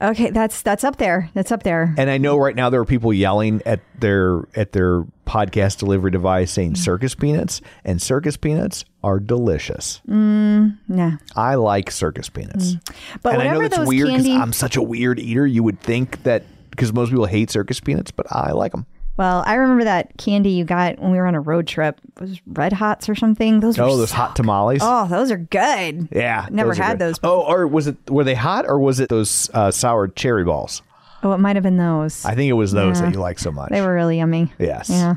Okay, 0.01 0.31
that's 0.31 0.61
that's 0.61 0.83
up 0.83 0.97
there. 0.97 1.29
That's 1.33 1.51
up 1.51 1.63
there. 1.63 1.95
And 1.97 2.09
I 2.09 2.17
know 2.17 2.37
right 2.37 2.53
now 2.55 2.69
there 2.69 2.81
are 2.81 2.85
people 2.85 3.13
yelling 3.13 3.61
at 3.65 3.79
their 3.97 4.41
at 4.53 4.73
their 4.73 5.05
podcast 5.25 5.77
delivery 5.79 6.11
device 6.11 6.51
saying 6.51 6.73
Mm. 6.73 6.77
circus 6.77 7.15
peanuts, 7.15 7.61
and 7.85 8.01
circus 8.01 8.35
peanuts 8.35 8.83
are 9.01 9.17
delicious. 9.19 10.01
Mm, 10.07 10.77
Nah. 10.89 11.11
I 11.37 11.55
like 11.55 11.89
circus 11.89 12.27
peanuts. 12.29 12.73
Mm. 12.73 12.95
But 13.23 13.35
and 13.35 13.43
I 13.43 13.53
know 13.53 13.61
that's 13.67 13.87
weird 13.87 14.07
because 14.09 14.23
candy 14.25 14.35
I'm 14.39 14.51
such 14.53 14.75
a 14.75 14.83
weird 14.83 15.19
eater. 15.19 15.47
You 15.47 15.63
would 15.63 15.79
think 15.79 16.21
that 16.23 16.43
because 16.69 16.91
most 16.91 17.09
people 17.11 17.25
hate 17.27 17.49
circus 17.49 17.79
peanuts, 17.79 18.11
but 18.11 18.27
I 18.29 18.51
like 18.51 18.73
them. 18.73 18.85
Well, 19.17 19.43
I 19.45 19.55
remember 19.55 19.83
that 19.85 20.15
candy 20.17 20.51
you 20.51 20.63
got 20.63 20.99
when 20.99 21.11
we 21.11 21.17
were 21.17 21.25
on 21.25 21.33
a 21.35 21.39
road 21.41 21.67
trip. 21.67 21.99
It 22.15 22.21
was 22.21 22.39
Red 22.45 22.71
Hots 22.73 23.09
or 23.09 23.15
something. 23.15 23.59
Those 23.59 23.77
Oh, 23.79 23.97
those 23.97 24.11
so- 24.11 24.15
hot 24.15 24.35
tamales. 24.35 24.79
Oh, 24.83 25.07
those 25.07 25.31
are 25.31 25.37
good. 25.37 26.07
yeah, 26.11 26.47
never 26.51 26.71
are 26.71 26.75
had 26.75 26.99
those 26.99 27.19
Oh, 27.23 27.41
or 27.41 27.65
was 27.67 27.87
it 27.87 27.97
were 28.09 28.23
they 28.23 28.35
hot 28.35 28.65
or 28.67 28.79
was 28.79 28.99
it 28.99 29.09
those 29.09 29.49
uh, 29.53 29.71
sour 29.71 30.07
cherry 30.07 30.43
balls? 30.43 30.81
Oh, 31.23 31.31
it 31.33 31.39
might 31.39 31.55
have 31.55 31.63
been 31.63 31.77
those. 31.77 32.23
I 32.25 32.35
think 32.35 32.49
it 32.49 32.53
was 32.53 32.71
those 32.73 32.99
Yeah. 32.99 33.07
that 33.07 33.13
you 33.15 33.19
like 33.19 33.39
so 33.39 33.51
much. 33.51 33.69
they 33.71 33.81
were 33.81 33.93
really 33.93 34.17
yummy. 34.19 34.53
Yes. 34.59 34.89
Yeah. 34.91 35.15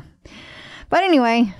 But 0.89 1.03
anyway, 1.03 1.53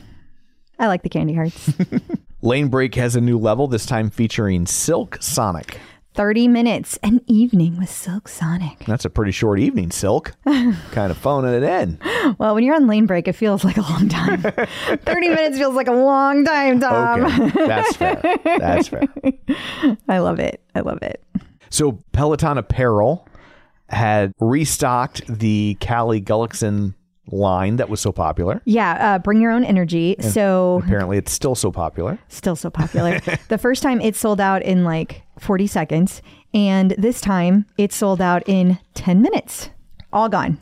I 0.80 0.88
like 0.88 1.04
the 1.04 1.10
candy 1.10 1.36
hearts. 1.36 1.72
Lane 2.42 2.70
Break 2.70 2.96
has 2.96 3.16
a 3.16 3.22
new 3.22 3.38
level 3.38 3.68
this 3.68 3.86
time 3.86 4.10
featuring 4.10 4.66
Silk 4.66 5.20
Sonic. 5.22 5.78
30 6.14 6.48
minutes 6.50 7.00
an 7.04 7.22
evening 7.26 7.78
with 7.78 7.90
Silk 7.90 8.28
Sonic. 8.28 8.80
That's 8.86 9.06
a 9.06 9.10
pretty 9.10 9.32
short 9.32 9.60
evening, 9.60 9.92
Silk. 9.92 10.34
kind 10.44 11.10
of 11.12 11.18
phoning 11.18 11.54
it 11.54 11.64
in. 11.64 11.98
Well, 12.38 12.54
when 12.54 12.64
you're 12.66 12.76
on 12.76 12.88
lane 12.88 13.06
break, 13.06 13.28
it 13.30 13.34
feels 13.34 13.64
like 13.64 13.78
a 13.78 13.82
long 13.82 14.10
time. 14.10 14.42
30 15.06 15.30
minutes 15.30 15.58
feels 15.58 15.74
like 15.76 15.88
a 15.88 15.94
long 15.94 16.44
time, 16.44 16.80
Tom. 16.82 17.26
Okay, 17.26 17.66
that's 17.66 17.96
fair. 17.96 18.22
That's 18.44 18.88
fair. 18.90 19.04
I 20.10 20.20
love 20.20 20.40
it. 20.40 20.62
I 20.76 20.82
love 20.82 21.02
it. 21.02 21.24
So 21.70 22.04
Peloton 22.12 22.58
Apparel 22.58 23.26
had 23.88 24.34
restocked 24.40 25.22
the 25.28 25.78
Callie 25.80 26.22
Gullickson 26.22 26.94
line 27.28 27.78
that 27.78 27.88
was 27.88 28.02
so 28.02 28.12
popular. 28.12 28.62
Yeah, 28.66 29.16
uh, 29.16 29.20
bring 29.20 29.40
your 29.40 29.52
own 29.52 29.64
energy. 29.64 30.18
So 30.20 30.82
Apparently, 30.84 31.18
it's 31.18 31.32
still 31.32 31.56
so 31.56 31.72
popular. 31.72 32.20
still 32.28 32.58
so 32.58 32.70
popular. 32.70 33.20
the 33.48 33.58
first 33.58 33.82
time 33.82 34.02
it 34.02 34.18
sold 34.18 34.42
out 34.42 34.62
in 34.64 34.84
like 34.84 35.24
40 35.42 35.68
seconds, 35.68 36.22
and 36.54 36.92
this 36.98 37.20
time 37.22 37.66
it 37.78 37.92
sold 37.92 38.22
out 38.22 38.44
in 38.48 38.80
10 38.94 39.22
minutes. 39.22 39.70
All 40.14 40.30
gone. 40.30 40.58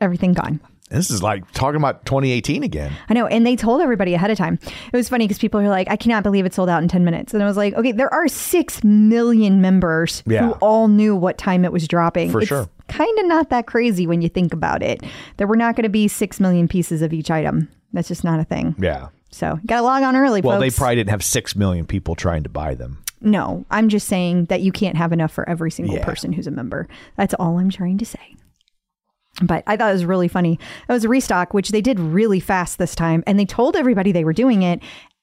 Everything 0.00 0.32
gone. 0.32 0.60
This 0.90 1.10
is 1.10 1.22
like 1.22 1.50
talking 1.52 1.76
about 1.80 2.04
2018 2.04 2.62
again. 2.62 2.92
I 3.08 3.14
know. 3.14 3.26
And 3.26 3.44
they 3.46 3.56
told 3.56 3.80
everybody 3.80 4.14
ahead 4.14 4.30
of 4.30 4.36
time. 4.38 4.58
It 4.62 4.96
was 4.96 5.08
funny 5.08 5.24
because 5.26 5.38
people 5.38 5.60
were 5.60 5.68
like, 5.68 5.88
I 5.90 5.96
cannot 5.96 6.22
believe 6.22 6.46
it 6.46 6.54
sold 6.54 6.68
out 6.68 6.82
in 6.82 6.88
10 6.88 7.04
minutes. 7.04 7.32
And 7.34 7.42
I 7.42 7.46
was 7.46 7.56
like, 7.56 7.74
okay, 7.74 7.90
there 7.92 8.12
are 8.12 8.28
6 8.28 8.84
million 8.84 9.60
members 9.60 10.22
Yeah. 10.26 10.46
who 10.48 10.52
all 10.54 10.88
knew 10.88 11.16
what 11.16 11.38
time 11.38 11.64
it 11.64 11.72
was 11.72 11.88
dropping. 11.88 12.30
For 12.30 12.40
it's 12.40 12.48
sure. 12.48 12.68
kind 12.88 13.18
of 13.18 13.26
not 13.26 13.50
that 13.50 13.66
crazy 13.66 14.06
when 14.06 14.20
you 14.22 14.28
think 14.28 14.52
about 14.52 14.82
it. 14.82 15.02
There 15.38 15.46
were 15.46 15.56
not 15.56 15.74
going 15.74 15.84
to 15.84 15.88
be 15.88 16.06
6 16.06 16.38
million 16.38 16.68
pieces 16.68 17.02
of 17.02 17.12
each 17.12 17.30
item. 17.30 17.68
That's 17.92 18.08
just 18.08 18.22
not 18.22 18.38
a 18.38 18.44
thing. 18.44 18.74
Yeah. 18.78 19.08
So 19.30 19.58
got 19.66 19.76
to 19.78 19.82
log 19.82 20.02
on 20.04 20.14
early, 20.14 20.42
Well, 20.42 20.60
folks. 20.60 20.74
they 20.74 20.78
probably 20.78 20.96
didn't 20.96 21.10
have 21.10 21.24
6 21.24 21.56
million 21.56 21.86
people 21.86 22.14
trying 22.14 22.42
to 22.44 22.48
buy 22.50 22.74
them. 22.74 23.02
No, 23.24 23.64
I'm 23.70 23.88
just 23.88 24.06
saying 24.08 24.46
that 24.46 24.60
you 24.60 24.70
can't 24.70 24.96
have 24.96 25.12
enough 25.12 25.32
for 25.32 25.48
every 25.48 25.70
single 25.70 25.96
Yeah. 25.96 26.04
person 26.04 26.32
who's 26.32 26.46
a 26.46 26.50
member. 26.50 26.86
That's 27.16 27.34
all 27.34 27.58
I'm 27.58 27.70
trying 27.70 27.98
to 27.98 28.06
say. 28.06 28.36
But 29.42 29.64
I 29.66 29.76
thought 29.76 29.90
it 29.90 29.94
was 29.94 30.04
really 30.04 30.28
funny. 30.28 30.58
It 30.88 30.92
was 30.92 31.04
a 31.04 31.08
restock, 31.08 31.52
which 31.54 31.70
they 31.70 31.80
did 31.80 31.98
really 31.98 32.38
fast 32.38 32.78
this 32.78 32.94
time, 32.94 33.24
and 33.26 33.38
they 33.38 33.44
told 33.46 33.74
everybody 33.74 34.12
they 34.12 34.24
were 34.24 34.32
doing 34.32 34.62
it, 34.62 34.80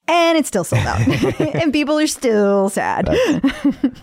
and 0.07 0.37
it's 0.37 0.49
still 0.49 0.63
sold 0.65 0.85
out. 0.85 0.99
and 1.55 1.71
people 1.71 1.97
are 1.97 2.07
still 2.07 2.69
sad. 2.69 3.07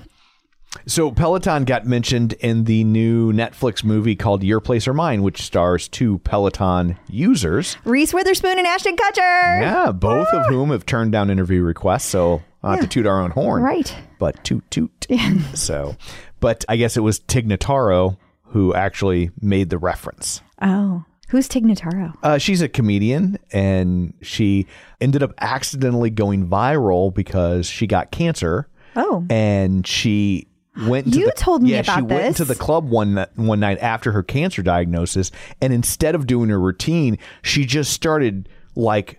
So 0.87 1.11
Peloton 1.11 1.65
got 1.65 1.87
mentioned 1.87 2.35
in 2.35 2.65
the 2.65 2.85
new 2.85 3.33
Netflix 3.33 3.83
movie 3.83 4.15
called 4.15 4.43
Your 4.43 4.61
Place 4.61 4.87
or 4.87 4.93
Mine, 4.95 5.23
which 5.23 5.41
stars 5.43 5.89
two 5.89 6.19
Peloton 6.21 6.99
users. 7.09 7.77
Reese 7.85 8.13
Witherspoon 8.15 8.59
and 8.59 8.67
Ashton 8.67 8.95
Kutcher. 8.97 9.61
Yeah, 9.63 9.93
both 9.93 10.29
of 10.29 10.47
whom 10.47 10.71
have 10.71 10.85
turned 10.87 11.13
down 11.13 11.31
interview 11.31 11.63
requests. 11.63 12.05
So 12.05 12.43
not 12.63 12.81
to 12.81 12.87
toot 12.87 13.07
our 13.07 13.21
own 13.21 13.31
horn, 13.31 13.63
Right. 13.63 13.95
But 14.19 14.43
toot 14.45 14.69
toot. 14.71 15.07
so, 15.55 15.97
but 16.41 16.65
I 16.69 16.77
guess 16.77 16.97
it 16.97 17.01
was 17.01 17.19
Tig 17.21 17.49
Notaro 17.49 18.17
who 18.51 18.75
actually 18.75 19.31
made 19.41 19.69
the 19.71 19.79
reference. 19.79 20.41
Oh, 20.63 21.05
who's 21.29 21.49
Tig 21.49 21.65
Notaro? 21.65 22.15
Uh, 22.23 22.39
she's 22.39 22.63
a 22.63 22.69
comedian, 22.69 23.39
and 23.53 24.15
she 24.23 24.67
ended 25.01 25.23
up 25.23 25.35
accidentally 25.39 26.11
going 26.11 26.49
viral 26.49 27.13
because 27.13 27.67
she 27.67 27.87
got 27.87 28.11
cancer. 28.11 28.69
Oh. 28.97 29.25
and 29.31 29.87
she 29.87 30.49
went. 30.89 31.13
To 31.13 31.19
You 31.21 31.27
the, 31.27 31.33
told 31.33 31.63
me 31.63 31.71
yeah, 31.71 31.83
she 31.83 31.91
about 31.93 32.05
went 32.09 32.37
this. 32.39 32.49
the 32.49 32.55
club 32.57 32.89
one 32.89 33.25
one 33.37 33.61
night 33.61 33.79
after 33.79 34.11
her 34.13 34.23
cancer 34.25 34.63
diagnosis, 34.63 35.31
and 35.61 35.73
instead 35.73 36.15
of 36.17 36.27
doing 36.27 36.49
her 36.49 36.59
routine, 36.59 37.19
she 37.43 37.65
just 37.65 37.93
started 37.93 38.49
like 38.75 39.18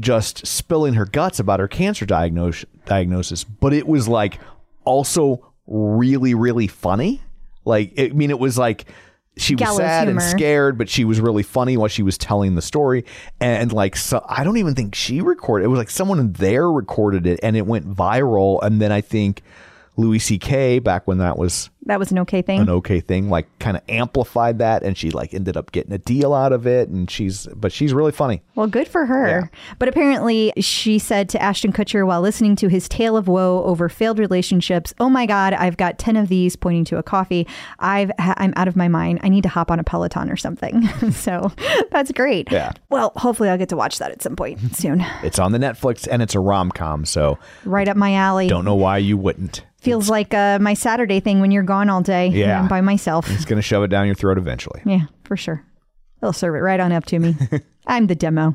just 0.00 0.46
spilling 0.46 0.94
her 0.94 1.04
guts 1.04 1.38
about 1.38 1.60
her 1.60 1.68
cancer 1.68 2.06
diagnosis. 2.06 2.64
Diagnosis, 2.86 3.44
but 3.44 3.72
it 3.72 3.86
was 3.86 4.08
like 4.08 4.40
also 4.84 5.52
really 5.66 6.34
really 6.34 6.66
funny. 6.66 7.22
Like 7.64 7.92
I 7.98 8.08
mean, 8.08 8.30
it 8.30 8.38
was 8.38 8.58
like. 8.58 8.86
She 9.40 9.54
was 9.54 9.60
Gallows 9.60 9.76
sad 9.76 10.08
and 10.08 10.20
scared, 10.20 10.76
but 10.78 10.88
she 10.88 11.04
was 11.04 11.20
really 11.20 11.44
funny 11.44 11.76
while 11.76 11.86
she 11.86 12.02
was 12.02 12.18
telling 12.18 12.56
the 12.56 12.60
story. 12.60 13.04
And 13.38 13.72
like, 13.72 13.94
so 13.94 14.26
I 14.28 14.42
don't 14.42 14.56
even 14.56 14.74
think 14.74 14.96
she 14.96 15.20
recorded. 15.20 15.64
It 15.64 15.68
was 15.68 15.78
like 15.78 15.90
someone 15.90 16.32
there 16.32 16.68
recorded 16.68 17.24
it, 17.24 17.38
and 17.40 17.56
it 17.56 17.64
went 17.64 17.88
viral. 17.88 18.58
And 18.60 18.82
then 18.82 18.90
I 18.90 19.00
think 19.00 19.42
Louis 19.96 20.18
C.K. 20.18 20.80
back 20.80 21.06
when 21.06 21.18
that 21.18 21.38
was 21.38 21.70
That 21.88 21.98
was 21.98 22.12
an 22.12 22.18
okay 22.20 22.42
thing. 22.42 22.60
an 22.60 22.70
okay 22.70 23.00
thing, 23.00 23.28
like 23.28 23.46
kind 23.58 23.76
of 23.76 23.82
amplified 23.88 24.58
that, 24.58 24.82
and 24.82 24.96
she 24.96 25.10
like 25.10 25.34
ended 25.34 25.56
up 25.56 25.72
getting 25.72 25.92
a 25.92 25.98
deal 25.98 26.32
out 26.34 26.52
of 26.52 26.66
it. 26.66 26.88
And 26.88 27.10
she's, 27.10 27.46
but 27.56 27.72
she's 27.72 27.92
really 27.92 28.12
funny. 28.12 28.42
Well, 28.54 28.66
good 28.66 28.86
for 28.86 29.06
her. 29.06 29.50
But 29.78 29.88
apparently, 29.88 30.52
she 30.58 30.98
said 30.98 31.28
to 31.30 31.42
Ashton 31.42 31.72
Kutcher 31.72 32.06
while 32.06 32.20
listening 32.20 32.56
to 32.56 32.68
his 32.68 32.88
tale 32.88 33.16
of 33.16 33.26
woe 33.26 33.62
over 33.64 33.88
failed 33.88 34.18
relationships, 34.18 34.94
"Oh 35.00 35.08
my 35.08 35.26
God, 35.26 35.54
I've 35.54 35.76
got 35.76 35.98
ten 35.98 36.16
of 36.16 36.28
these," 36.28 36.56
pointing 36.56 36.84
to 36.86 36.98
a 36.98 37.02
coffee. 37.02 37.46
I've 37.78 38.10
ha- 38.18 38.34
I'm 38.36 38.52
out 38.56 38.68
of 38.68 38.76
my 38.76 38.88
mind. 38.88 39.20
I 39.22 39.28
need 39.28 39.42
to 39.44 39.48
hop 39.48 39.70
on 39.70 39.80
a 39.80 39.84
Peloton 39.84 40.30
or 40.30 40.36
something. 40.36 40.86
so 41.12 41.50
that's 41.90 42.12
great. 42.12 42.52
Yeah. 42.52 42.72
Well, 42.90 43.12
hopefully, 43.16 43.48
I'll 43.48 43.58
get 43.58 43.70
to 43.70 43.76
watch 43.76 43.98
that 43.98 44.10
at 44.12 44.20
some 44.22 44.36
point 44.36 44.60
soon. 44.76 45.04
It's 45.22 45.38
on 45.38 45.52
the 45.52 45.58
Netflix, 45.58 46.06
and 46.10 46.20
it's 46.20 46.34
a 46.34 46.40
rom 46.40 46.70
com. 46.70 47.06
So 47.06 47.38
right 47.64 47.88
up 47.88 47.96
my 47.96 48.12
alley. 48.14 48.46
don't 48.48 48.66
know 48.66 48.74
why 48.74 48.98
you 48.98 49.16
wouldn't. 49.16 49.64
Feels 49.80 50.10
like 50.10 50.34
uh, 50.34 50.58
my 50.60 50.74
Saturday 50.74 51.20
thing 51.20 51.40
when 51.40 51.52
you're 51.52 51.62
gone 51.62 51.77
all 51.88 52.02
day. 52.02 52.26
and 52.26 52.34
Yeah. 52.34 52.60
I'm 52.62 52.68
by 52.68 52.80
myself. 52.80 53.30
It's 53.30 53.44
gonna 53.44 53.62
shove 53.62 53.84
it 53.84 53.88
down 53.88 54.06
your 54.06 54.14
throat 54.14 54.38
eventually. 54.38 54.80
yeah, 54.84 55.06
for 55.24 55.36
sure. 55.36 55.64
They'll 56.20 56.32
serve 56.32 56.54
it 56.56 56.58
right 56.58 56.80
on 56.80 56.90
up 56.92 57.04
to 57.06 57.18
me. 57.18 57.36
I'm 57.86 58.08
the 58.08 58.14
demo. 58.16 58.54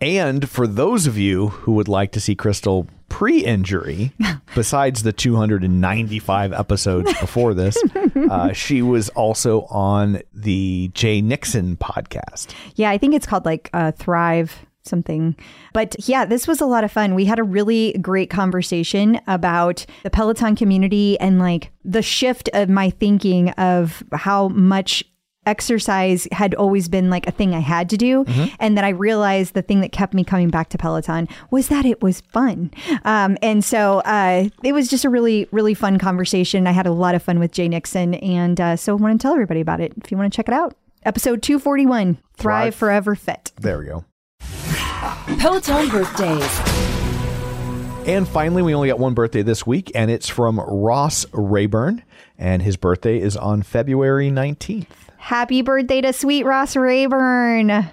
And 0.00 0.48
for 0.48 0.66
those 0.66 1.06
of 1.06 1.16
you 1.16 1.48
who 1.48 1.72
would 1.74 1.86
like 1.88 2.10
to 2.12 2.20
see 2.20 2.34
Crystal 2.34 2.88
pre 3.08 3.44
injury, 3.44 4.12
besides 4.54 5.04
the 5.04 5.12
295 5.12 6.52
episodes 6.52 7.12
before 7.20 7.54
this, 7.54 7.78
uh, 8.30 8.52
she 8.52 8.82
was 8.82 9.08
also 9.10 9.62
on 9.70 10.20
the 10.32 10.90
Jay 10.94 11.20
Nixon 11.22 11.76
podcast. 11.76 12.48
Yeah, 12.74 12.90
I 12.90 12.98
think 12.98 13.14
it's 13.14 13.26
called 13.26 13.44
like 13.46 13.70
uh, 13.72 13.92
Thrive 13.92 14.66
something. 14.84 15.36
But 15.72 15.96
yeah, 16.08 16.24
this 16.24 16.46
was 16.46 16.60
a 16.60 16.66
lot 16.66 16.84
of 16.84 16.92
fun. 16.92 17.14
We 17.14 17.24
had 17.24 17.38
a 17.38 17.44
really 17.44 17.92
great 18.00 18.30
conversation 18.30 19.20
about 19.26 19.86
the 20.02 20.10
Peloton 20.10 20.56
community 20.56 21.18
and 21.20 21.38
like 21.38 21.70
the 21.84 22.02
shift 22.02 22.48
of 22.52 22.68
my 22.68 22.90
thinking 22.90 23.50
of 23.50 24.02
how 24.12 24.48
much 24.48 25.04
exercise 25.46 26.26
had 26.32 26.54
always 26.54 26.88
been 26.88 27.10
like 27.10 27.26
a 27.26 27.30
thing 27.30 27.54
I 27.54 27.58
had 27.58 27.90
to 27.90 27.98
do. 27.98 28.24
And 28.58 28.78
that 28.78 28.84
I 28.84 28.88
realized 28.90 29.52
the 29.52 29.60
thing 29.60 29.82
that 29.82 29.92
kept 29.92 30.14
me 30.14 30.24
coming 30.24 30.48
back 30.48 30.70
to 30.70 30.78
Peloton 30.78 31.28
was 31.50 31.68
that 31.68 31.84
it 31.84 32.02
was 32.02 32.22
fun. 32.22 32.70
Um, 33.04 33.36
and 33.42 33.62
so 33.62 33.98
uh, 34.00 34.48
it 34.62 34.72
was 34.72 34.88
just 34.88 35.04
a 35.04 35.10
really, 35.10 35.46
really 35.52 35.74
fun 35.74 35.98
conversation. 35.98 36.66
I 36.66 36.72
had 36.72 36.86
a 36.86 36.92
lot 36.92 37.14
of 37.14 37.22
fun 37.22 37.38
with 37.38 37.52
Jay 37.52 37.68
Nixon. 37.68 38.14
And 38.14 38.58
uh, 38.58 38.76
so 38.76 38.96
I 38.96 38.96
want 38.96 39.20
to 39.20 39.22
tell 39.22 39.34
everybody 39.34 39.60
about 39.60 39.80
it 39.82 39.92
if 40.02 40.10
you 40.10 40.16
want 40.16 40.32
to 40.32 40.36
check 40.36 40.48
it 40.48 40.54
out. 40.54 40.74
Episode 41.04 41.42
241 41.42 42.14
Thrive, 42.14 42.22
Thrive. 42.36 42.74
Forever 42.74 43.14
Fit. 43.14 43.52
There 43.60 43.78
we 43.78 43.84
go. 43.84 44.06
Peloton 45.38 45.88
birthdays. 45.88 46.60
And 48.06 48.28
finally, 48.28 48.62
we 48.62 48.74
only 48.74 48.88
got 48.88 48.98
one 48.98 49.14
birthday 49.14 49.42
this 49.42 49.66
week, 49.66 49.90
and 49.94 50.10
it's 50.10 50.28
from 50.28 50.60
Ross 50.60 51.24
Rayburn, 51.32 52.02
and 52.38 52.62
his 52.62 52.76
birthday 52.76 53.18
is 53.18 53.34
on 53.36 53.62
February 53.62 54.30
19th. 54.30 54.86
Happy 55.16 55.62
birthday 55.62 56.02
to 56.02 56.12
sweet 56.12 56.44
Ross 56.44 56.76
Rayburn. 56.76 57.90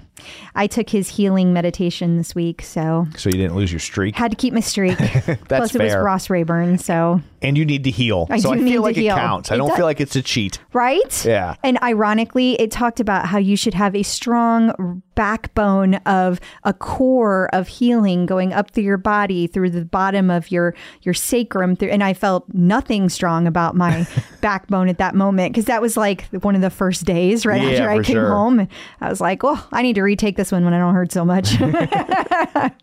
I 0.54 0.68
took 0.68 0.90
his 0.90 1.08
healing 1.08 1.54
meditation 1.54 2.18
this 2.18 2.36
week, 2.36 2.62
so 2.62 3.08
So 3.16 3.30
you 3.30 3.38
didn't 3.38 3.56
lose 3.56 3.72
your 3.72 3.80
streak. 3.80 4.16
had 4.16 4.32
to 4.32 4.38
keep 4.38 4.54
my 4.54 4.60
streak. 4.60 4.98
That's 5.26 5.38
Plus, 5.48 5.76
it 5.76 5.82
was. 5.82 5.96
Ross 5.96 6.30
Rayburn, 6.30 6.78
so 6.78 7.22
And 7.44 7.58
you 7.58 7.66
need 7.66 7.84
to 7.86 7.90
heal. 7.92 8.28
I 8.30 8.38
so 8.40 8.50
do 8.54 8.60
I 8.60 8.64
need 8.64 8.72
feel 8.72 8.82
to 8.82 8.86
like 8.86 8.96
heal. 8.96 9.16
it 9.16 9.20
counts. 9.20 9.52
I 9.52 9.56
It 9.56 9.58
don't 9.58 9.68
does- 9.70 9.78
feel 9.78 9.86
like 9.86 10.00
it's 10.00 10.16
a 10.16 10.22
cheat. 10.22 10.60
right? 10.74 11.26
Yeah. 11.26 11.56
And 11.64 11.82
ironically, 11.82 12.54
it 12.62 12.70
talked 12.72 13.00
about 13.00 13.26
how 13.28 13.38
you 13.40 13.56
should 13.56 13.74
have 13.74 13.96
a 13.96 14.04
strong 14.04 15.02
backbone 15.16 15.96
of 16.06 16.40
a 16.64 16.74
core 16.74 17.50
of 17.54 17.68
healing 17.68 18.26
going 18.26 18.54
up 18.54 18.72
through 18.72 18.84
your 18.84 18.98
body, 18.98 19.48
through 19.48 19.70
the 19.72 19.86
bottom 19.86 20.30
of 20.30 20.52
your 20.52 20.74
your 21.02 21.14
sacrum. 21.14 21.76
Through, 21.76 21.90
and 21.90 22.04
I 22.04 22.14
felt 22.14 22.46
nothing 22.54 23.10
strong 23.10 23.48
about 23.48 23.76
my 23.76 24.08
backbone 24.42 24.88
at 24.88 24.98
that 25.00 25.16
moment 25.16 25.54
because 25.54 25.66
that 25.66 25.82
was 25.82 25.98
like 25.98 26.26
one 26.44 26.56
of 26.56 26.62
the 26.62 26.70
first 26.70 27.06
days 27.06 27.46
right 27.46 27.62
Yeah, 27.62 27.70
after 27.72 27.90
I 27.90 27.98
for 27.98 28.04
came 28.04 28.16
sure. 28.16 28.30
home. 28.30 28.60
And 28.60 28.68
I 29.02 29.10
was 29.10 29.20
like, 29.22 29.44
oh, 29.44 29.68
I 29.72 29.82
need 29.82 29.94
to 29.96 30.02
retake 30.04 30.38
this 30.38 30.52
one 30.52 30.64
when 30.64 30.74
I 30.74 30.80
don't 30.80 30.94
hurt 30.94 31.12
so 31.12 31.26
much. 31.26 31.56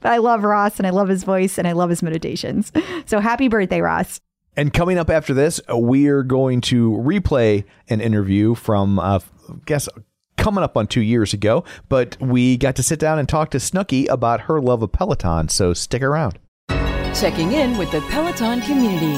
I 0.02 0.18
love 0.18 0.42
Ross 0.44 0.78
and 0.78 0.86
I 0.86 0.90
love 0.90 1.08
his 1.08 1.24
voice 1.24 1.58
and 1.58 1.66
I 1.68 1.72
love 1.72 1.90
his 1.90 2.02
meditations. 2.02 2.72
So 3.06 3.20
happy 3.20 3.48
birthday, 3.48 3.80
Ross. 3.80 4.20
And 4.58 4.72
coming 4.72 4.98
up 4.98 5.08
after 5.08 5.34
this, 5.34 5.60
we 5.72 6.08
are 6.08 6.24
going 6.24 6.62
to 6.62 6.90
replay 6.90 7.62
an 7.88 8.00
interview 8.00 8.56
from, 8.56 8.98
uh, 8.98 9.20
I 9.48 9.52
guess, 9.66 9.88
coming 10.36 10.64
up 10.64 10.76
on 10.76 10.88
two 10.88 11.00
years 11.00 11.32
ago. 11.32 11.62
But 11.88 12.16
we 12.20 12.56
got 12.56 12.74
to 12.74 12.82
sit 12.82 12.98
down 12.98 13.20
and 13.20 13.28
talk 13.28 13.50
to 13.50 13.58
Snooki 13.58 14.08
about 14.08 14.40
her 14.42 14.60
love 14.60 14.82
of 14.82 14.90
Peloton. 14.90 15.48
So 15.48 15.74
stick 15.74 16.02
around. 16.02 16.40
Checking 17.14 17.52
in 17.52 17.78
with 17.78 17.92
the 17.92 18.00
Peloton 18.10 18.60
community. 18.62 19.14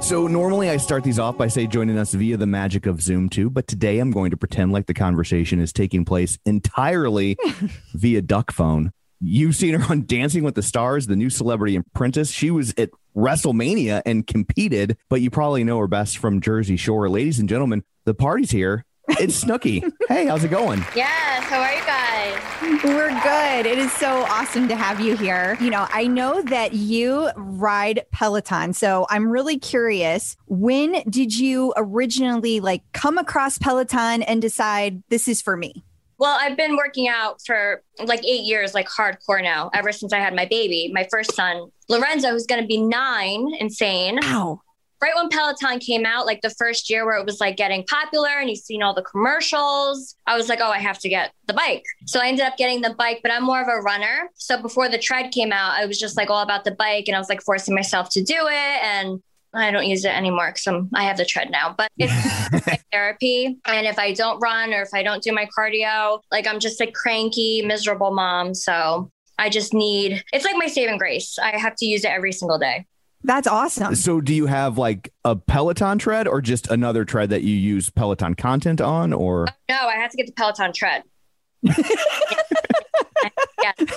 So 0.00 0.26
normally 0.26 0.70
I 0.70 0.78
start 0.78 1.04
these 1.04 1.18
off 1.18 1.36
by 1.36 1.48
say 1.48 1.66
joining 1.66 1.98
us 1.98 2.14
via 2.14 2.38
the 2.38 2.46
magic 2.46 2.86
of 2.86 3.02
Zoom 3.02 3.28
too, 3.28 3.50
but 3.50 3.66
today 3.66 3.98
I'm 3.98 4.12
going 4.12 4.30
to 4.30 4.38
pretend 4.38 4.72
like 4.72 4.86
the 4.86 4.94
conversation 4.94 5.60
is 5.60 5.74
taking 5.74 6.06
place 6.06 6.38
entirely 6.46 7.36
via 7.92 8.22
duck 8.22 8.50
phone. 8.50 8.92
You've 9.26 9.56
seen 9.56 9.72
her 9.72 9.90
on 9.90 10.04
Dancing 10.04 10.44
with 10.44 10.54
the 10.54 10.62
Stars, 10.62 11.06
the 11.06 11.16
new 11.16 11.30
celebrity 11.30 11.76
apprentice. 11.76 12.30
She 12.30 12.50
was 12.50 12.74
at 12.76 12.90
WrestleMania 13.16 14.02
and 14.04 14.26
competed, 14.26 14.98
but 15.08 15.22
you 15.22 15.30
probably 15.30 15.64
know 15.64 15.78
her 15.78 15.86
best 15.86 16.18
from 16.18 16.42
Jersey 16.42 16.76
Shore. 16.76 17.08
Ladies 17.08 17.38
and 17.38 17.48
gentlemen, 17.48 17.84
the 18.04 18.12
party's 18.12 18.50
here. 18.50 18.84
It's 19.08 19.42
Snooki. 19.42 19.90
hey, 20.08 20.26
how's 20.26 20.44
it 20.44 20.50
going? 20.50 20.84
Yes, 20.94 21.44
how 21.44 21.62
are 21.62 21.72
you 21.72 21.84
guys? 21.86 22.84
We're 22.84 23.18
good. 23.22 23.66
It 23.66 23.78
is 23.78 23.92
so 23.92 24.24
awesome 24.24 24.68
to 24.68 24.76
have 24.76 25.00
you 25.00 25.16
here. 25.16 25.56
You 25.58 25.70
know, 25.70 25.86
I 25.90 26.06
know 26.06 26.42
that 26.42 26.74
you 26.74 27.30
ride 27.34 28.04
Peloton, 28.12 28.74
so 28.74 29.06
I'm 29.08 29.30
really 29.30 29.58
curious. 29.58 30.36
When 30.48 31.02
did 31.08 31.34
you 31.34 31.72
originally 31.78 32.60
like 32.60 32.82
come 32.92 33.16
across 33.16 33.56
Peloton 33.56 34.22
and 34.22 34.42
decide 34.42 35.02
this 35.08 35.28
is 35.28 35.40
for 35.40 35.56
me? 35.56 35.82
Well, 36.18 36.36
I've 36.40 36.56
been 36.56 36.76
working 36.76 37.08
out 37.08 37.40
for 37.46 37.82
like 38.04 38.24
eight 38.24 38.44
years, 38.44 38.74
like 38.74 38.88
hardcore 38.88 39.42
now, 39.42 39.70
ever 39.74 39.92
since 39.92 40.12
I 40.12 40.18
had 40.18 40.34
my 40.34 40.46
baby, 40.46 40.90
my 40.92 41.06
first 41.10 41.34
son, 41.34 41.70
Lorenzo, 41.88 42.30
who's 42.30 42.46
going 42.46 42.62
to 42.62 42.66
be 42.66 42.80
nine, 42.80 43.52
insane. 43.58 44.18
Wow. 44.22 44.60
Right 45.02 45.12
when 45.16 45.28
Peloton 45.28 45.80
came 45.80 46.06
out, 46.06 46.24
like 46.24 46.40
the 46.40 46.50
first 46.50 46.88
year 46.88 47.04
where 47.04 47.18
it 47.18 47.26
was 47.26 47.38
like 47.38 47.56
getting 47.56 47.84
popular 47.84 48.38
and 48.38 48.48
you've 48.48 48.60
seen 48.60 48.82
all 48.82 48.94
the 48.94 49.02
commercials, 49.02 50.16
I 50.26 50.34
was 50.34 50.48
like, 50.48 50.60
oh, 50.62 50.70
I 50.70 50.78
have 50.78 50.98
to 51.00 51.10
get 51.10 51.32
the 51.46 51.52
bike. 51.52 51.82
So 52.06 52.20
I 52.20 52.28
ended 52.28 52.46
up 52.46 52.56
getting 52.56 52.80
the 52.80 52.94
bike, 52.94 53.20
but 53.22 53.30
I'm 53.30 53.44
more 53.44 53.60
of 53.60 53.68
a 53.68 53.82
runner. 53.82 54.30
So 54.36 54.62
before 54.62 54.88
the 54.88 54.98
tread 54.98 55.30
came 55.30 55.52
out, 55.52 55.72
I 55.72 55.84
was 55.84 55.98
just 55.98 56.16
like 56.16 56.30
all 56.30 56.42
about 56.42 56.64
the 56.64 56.70
bike 56.70 57.04
and 57.06 57.14
I 57.14 57.18
was 57.18 57.28
like 57.28 57.42
forcing 57.42 57.74
myself 57.74 58.08
to 58.10 58.22
do 58.22 58.46
it. 58.46 58.82
And 58.82 59.22
I 59.54 59.70
don't 59.70 59.86
use 59.86 60.04
it 60.04 60.14
anymore 60.14 60.52
because 60.54 60.86
I 60.94 61.04
have 61.04 61.16
the 61.16 61.24
tread 61.24 61.50
now, 61.50 61.74
but 61.76 61.90
it's 61.96 62.12
my 62.66 62.78
therapy. 62.92 63.58
And 63.66 63.86
if 63.86 63.98
I 63.98 64.12
don't 64.12 64.38
run 64.40 64.72
or 64.72 64.82
if 64.82 64.90
I 64.92 65.02
don't 65.02 65.22
do 65.22 65.32
my 65.32 65.48
cardio, 65.56 66.20
like 66.30 66.46
I'm 66.46 66.60
just 66.60 66.80
a 66.80 66.90
cranky, 66.90 67.62
miserable 67.62 68.12
mom. 68.12 68.54
So 68.54 69.10
I 69.38 69.48
just 69.48 69.74
need, 69.74 70.22
it's 70.32 70.44
like 70.44 70.56
my 70.56 70.66
saving 70.66 70.98
grace. 70.98 71.38
I 71.38 71.58
have 71.58 71.74
to 71.76 71.86
use 71.86 72.04
it 72.04 72.10
every 72.10 72.32
single 72.32 72.58
day. 72.58 72.86
That's 73.24 73.48
awesome. 73.48 73.94
So 73.94 74.20
do 74.20 74.34
you 74.34 74.46
have 74.46 74.76
like 74.76 75.10
a 75.24 75.34
Peloton 75.34 75.98
tread 75.98 76.28
or 76.28 76.42
just 76.42 76.70
another 76.70 77.06
tread 77.06 77.30
that 77.30 77.42
you 77.42 77.56
use 77.56 77.88
Peloton 77.88 78.34
content 78.34 78.82
on 78.82 79.14
or 79.14 79.46
oh, 79.48 79.52
No, 79.70 79.88
I 79.88 79.94
have 79.94 80.10
to 80.10 80.18
get 80.18 80.26
the 80.26 80.32
Peloton 80.32 80.74
tread. 80.74 81.04
yeah. 81.62 81.72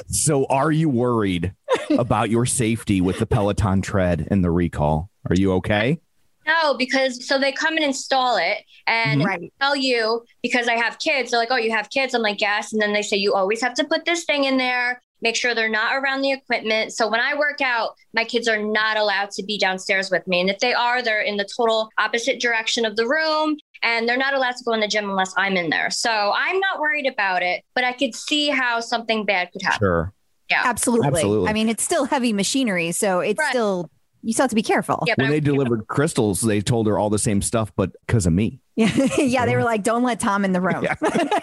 So 0.07 0.45
are 0.45 0.71
you 0.71 0.87
worried 0.87 1.53
about 1.89 2.29
your 2.29 2.45
safety 2.45 3.01
with 3.01 3.19
the 3.19 3.25
Peloton 3.25 3.81
tread 3.81 4.27
and 4.31 4.43
the 4.43 4.51
recall? 4.51 5.09
Are 5.29 5.35
you 5.35 5.53
okay? 5.53 5.99
No, 6.45 6.75
because 6.75 7.27
so 7.27 7.37
they 7.37 7.51
come 7.51 7.75
and 7.75 7.83
install 7.83 8.37
it 8.37 8.59
and 8.87 9.19
mm-hmm. 9.21 9.27
Right. 9.27 9.53
tell 9.59 9.75
you 9.75 10.23
because 10.41 10.67
I 10.67 10.75
have 10.75 10.97
kids. 10.99 11.31
They're 11.31 11.39
like, 11.39 11.51
oh, 11.51 11.57
you 11.57 11.71
have 11.71 11.89
kids. 11.89 12.13
I'm 12.13 12.21
like, 12.21 12.39
yes. 12.39 12.71
And 12.71 12.81
then 12.81 12.93
they 12.93 13.01
say, 13.01 13.17
you 13.17 13.33
always 13.33 13.61
have 13.61 13.73
to 13.75 13.83
put 13.83 14.05
this 14.05 14.23
thing 14.23 14.45
in 14.45 14.57
there. 14.57 15.01
Make 15.21 15.35
sure 15.35 15.53
they're 15.53 15.67
not 15.67 15.95
around 15.95 16.21
the 16.21 16.31
equipment. 16.31 16.93
So 16.93 17.09
when 17.09 17.19
I 17.19 17.37
work 17.37 17.59
out, 17.59 17.95
my 18.13 18.23
kids 18.23 18.47
are 18.47 18.61
not 18.61 18.97
allowed 18.97 19.31
to 19.31 19.43
be 19.43 19.57
downstairs 19.57 20.09
with 20.09 20.25
me. 20.27 20.39
And 20.39 20.49
if 20.49 20.59
they 20.59 20.73
are, 20.73 21.01
they're 21.01 21.21
in 21.21 21.37
the 21.37 21.47
total 21.57 21.89
opposite 21.97 22.39
direction 22.39 22.85
of 22.85 22.95
the 22.95 23.07
room 23.07 23.57
and 23.83 24.07
they're 24.07 24.15
not 24.15 24.33
allowed 24.33 24.55
to 24.55 24.63
go 24.63 24.73
in 24.73 24.79
the 24.79 24.87
gym 24.87 25.09
unless 25.09 25.33
I'm 25.35 25.57
in 25.57 25.69
there. 25.69 25.89
So 25.89 26.33
I'm 26.35 26.59
not 26.59 26.79
worried 26.79 27.07
about 27.07 27.41
it, 27.41 27.63
but 27.75 27.83
I 27.83 27.93
could 27.93 28.15
see 28.15 28.49
how 28.49 28.79
something 28.79 29.25
bad 29.25 29.51
could 29.51 29.63
happen. 29.63 29.79
Sure. 29.79 30.13
Absolutely. 30.51 31.07
Absolutely. 31.07 31.49
I 31.49 31.53
mean, 31.53 31.67
it's 31.67 31.83
still 31.83 32.05
heavy 32.05 32.31
machinery, 32.31 32.91
so 32.93 33.19
it's 33.19 33.39
Right. 33.39 33.49
still 33.49 33.89
you 34.27 34.33
still 34.33 34.43
have 34.43 34.49
to 34.49 34.55
be 34.55 34.61
careful. 34.61 35.03
Yeah, 35.07 35.13
When 35.15 35.27
I- 35.27 35.29
they 35.31 35.39
delivered 35.39 35.87
crystals, 35.87 36.41
they 36.41 36.59
told 36.59 36.85
her 36.87 36.99
all 36.99 37.09
the 37.09 37.17
same 37.17 37.41
stuff, 37.41 37.71
but 37.77 37.93
because 38.05 38.25
of 38.27 38.33
me, 38.33 38.59
Yeah, 38.75 38.91
yeah. 39.17 39.45
They 39.45 39.55
were 39.55 39.63
like, 39.63 39.83
"Don't 39.83 40.03
let 40.03 40.19
Tom 40.19 40.43
in 40.43 40.51
the 40.51 40.59
room." 40.61 40.85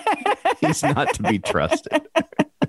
he's 0.60 0.82
not 0.82 1.14
to 1.14 1.22
be 1.22 1.38
trusted. 1.38 2.02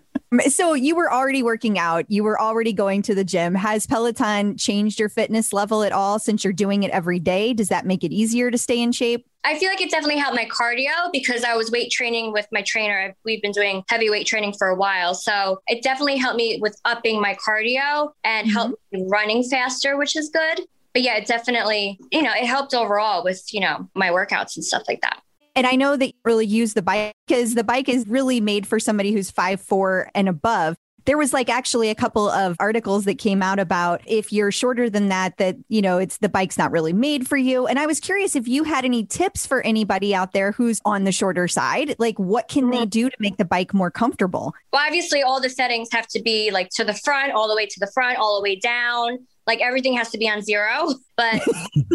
So 0.47 0.73
you 0.73 0.95
were 0.95 1.11
already 1.11 1.43
working 1.43 1.77
out. 1.77 2.05
You 2.09 2.23
were 2.23 2.39
already 2.39 2.73
going 2.73 3.01
to 3.03 3.15
the 3.15 3.23
gym. 3.23 3.55
Has 3.55 3.85
Peloton 3.85 4.57
changed 4.57 4.99
your 4.99 5.09
fitness 5.09 5.53
level 5.53 5.83
at 5.83 5.91
all 5.91 6.19
since 6.19 6.43
you're 6.43 6.53
doing 6.53 6.83
it 6.83 6.91
every 6.91 7.19
day? 7.19 7.53
Does 7.53 7.69
that 7.69 7.85
make 7.85 8.03
it 8.03 8.11
easier 8.11 8.51
to 8.51 8.57
stay 8.57 8.81
in 8.81 8.91
shape? 8.91 9.27
I 9.43 9.59
feel 9.59 9.69
like 9.69 9.81
it 9.81 9.91
definitely 9.91 10.17
helped 10.17 10.35
my 10.35 10.45
cardio 10.45 11.11
because 11.11 11.43
I 11.43 11.55
was 11.55 11.69
weight 11.69 11.91
training 11.91 12.33
with 12.33 12.47
my 12.51 12.63
trainer. 12.63 13.15
We've 13.23 13.41
been 13.41 13.51
doing 13.51 13.83
heavy 13.89 14.09
weight 14.09 14.25
training 14.25 14.53
for 14.57 14.67
a 14.69 14.75
while. 14.75 15.13
So 15.13 15.61
it 15.67 15.83
definitely 15.83 16.17
helped 16.17 16.37
me 16.37 16.57
with 16.59 16.79
upping 16.83 17.21
my 17.21 17.35
cardio 17.35 18.11
and 18.23 18.49
helped 18.49 18.73
mm-hmm. 18.93 19.03
me 19.03 19.07
running 19.07 19.43
faster, 19.43 19.97
which 19.97 20.15
is 20.15 20.29
good. 20.29 20.61
But 20.93 21.03
yeah, 21.03 21.17
it 21.17 21.27
definitely, 21.27 21.99
you 22.11 22.23
know, 22.23 22.31
it 22.31 22.45
helped 22.45 22.73
overall 22.73 23.23
with, 23.23 23.43
you 23.51 23.59
know, 23.59 23.87
my 23.93 24.09
workouts 24.09 24.55
and 24.55 24.65
stuff 24.65 24.83
like 24.87 25.01
that. 25.01 25.21
And 25.55 25.65
I 25.65 25.75
know 25.75 25.95
that 25.95 26.07
you 26.07 26.13
really 26.23 26.45
use 26.45 26.73
the 26.73 26.81
bike 26.81 27.13
because 27.27 27.55
the 27.55 27.63
bike 27.63 27.87
is 27.87 28.07
really 28.07 28.41
made 28.41 28.67
for 28.67 28.79
somebody 28.79 29.13
who's 29.13 29.31
five 29.31 29.61
four 29.61 30.09
and 30.13 30.27
above. 30.27 30.75
There 31.05 31.19
was 31.19 31.33
like 31.33 31.49
actually 31.49 31.91
a 31.91 31.95
couple 31.95 32.27
of 32.27 32.55
articles 32.59 33.05
that 33.05 33.19
came 33.19 33.43
out 33.43 33.59
about 33.59 34.01
if 34.07 34.33
you're 34.33 34.51
shorter 34.51 34.89
than 34.89 35.09
that, 35.09 35.37
that, 35.37 35.55
you 35.69 35.79
know, 35.79 35.99
it's 35.99 36.17
the 36.17 36.29
bike's 36.29 36.57
not 36.57 36.71
really 36.71 36.93
made 36.93 37.27
for 37.27 37.37
you. 37.37 37.67
And 37.67 37.77
I 37.77 37.85
was 37.85 37.99
curious 37.99 38.35
if 38.35 38.47
you 38.47 38.63
had 38.63 38.85
any 38.85 39.05
tips 39.05 39.45
for 39.45 39.61
anybody 39.61 40.15
out 40.15 40.33
there 40.33 40.51
who's 40.51 40.81
on 40.83 41.03
the 41.03 41.11
shorter 41.11 41.47
side. 41.47 41.95
Like, 41.99 42.17
what 42.17 42.47
can 42.47 42.71
they 42.71 42.77
mm-hmm. 42.77 42.89
do 42.89 43.09
to 43.11 43.15
make 43.19 43.37
the 43.37 43.45
bike 43.45 43.71
more 43.71 43.91
comfortable? 43.91 44.55
Well, 44.73 44.83
obviously, 44.83 45.21
all 45.21 45.39
the 45.39 45.49
settings 45.49 45.89
have 45.91 46.07
to 46.07 46.21
be 46.23 46.49
like 46.49 46.69
to 46.71 46.83
the 46.83 46.95
front, 46.95 47.33
all 47.33 47.47
the 47.47 47.55
way 47.55 47.67
to 47.67 47.79
the 47.79 47.91
front, 47.93 48.17
all 48.17 48.35
the 48.37 48.43
way 48.43 48.55
down. 48.55 49.19
Like 49.47 49.61
everything 49.61 49.95
has 49.97 50.09
to 50.11 50.17
be 50.17 50.27
on 50.29 50.41
zero, 50.41 50.87
but 51.17 51.41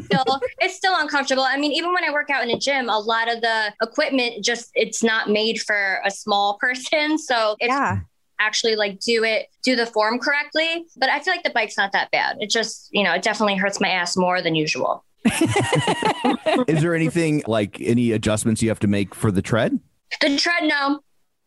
still, 0.05 0.41
it's 0.61 0.77
still 0.77 0.95
uncomfortable. 0.97 1.43
I 1.43 1.57
mean, 1.57 1.73
even 1.73 1.93
when 1.93 2.05
I 2.05 2.13
work 2.13 2.31
out 2.31 2.43
in 2.45 2.51
a 2.51 2.59
gym, 2.59 2.89
a 2.89 2.99
lot 2.99 3.33
of 3.33 3.41
the 3.41 3.73
equipment 3.83 4.45
just 4.45 4.71
it's 4.75 5.03
not 5.03 5.29
made 5.29 5.61
for 5.61 6.01
a 6.05 6.11
small 6.11 6.59
person. 6.61 7.19
So 7.19 7.57
it's 7.59 7.69
Yeah. 7.71 7.99
actually 8.39 8.77
like 8.77 9.01
do 9.01 9.25
it, 9.25 9.47
do 9.65 9.75
the 9.77 9.87
form 9.87 10.19
correctly. 10.21 10.85
But 10.97 11.11
I 11.11 11.21
feel 11.21 11.35
like 11.35 11.43
the 11.43 11.51
bike's 11.51 11.77
not 11.77 11.93
that 11.93 12.11
bad. 12.13 12.37
It 12.41 12.51
just, 12.51 12.89
you 12.93 13.03
know, 13.03 13.13
it 13.15 13.23
definitely 13.23 13.57
hurts 13.57 13.81
my 13.81 13.89
ass 13.89 14.17
more 14.17 14.41
than 14.41 14.55
usual. 14.55 15.05
Is 16.69 16.81
there 16.83 16.95
anything 16.95 17.43
like 17.47 17.81
any 17.81 18.13
adjustments 18.13 18.63
you 18.63 18.69
have 18.69 18.81
to 18.81 18.87
make 18.87 19.15
for 19.15 19.31
the 19.31 19.43
tread? 19.43 19.79
The 20.21 20.37
tread, 20.37 20.65
no. 20.65 21.01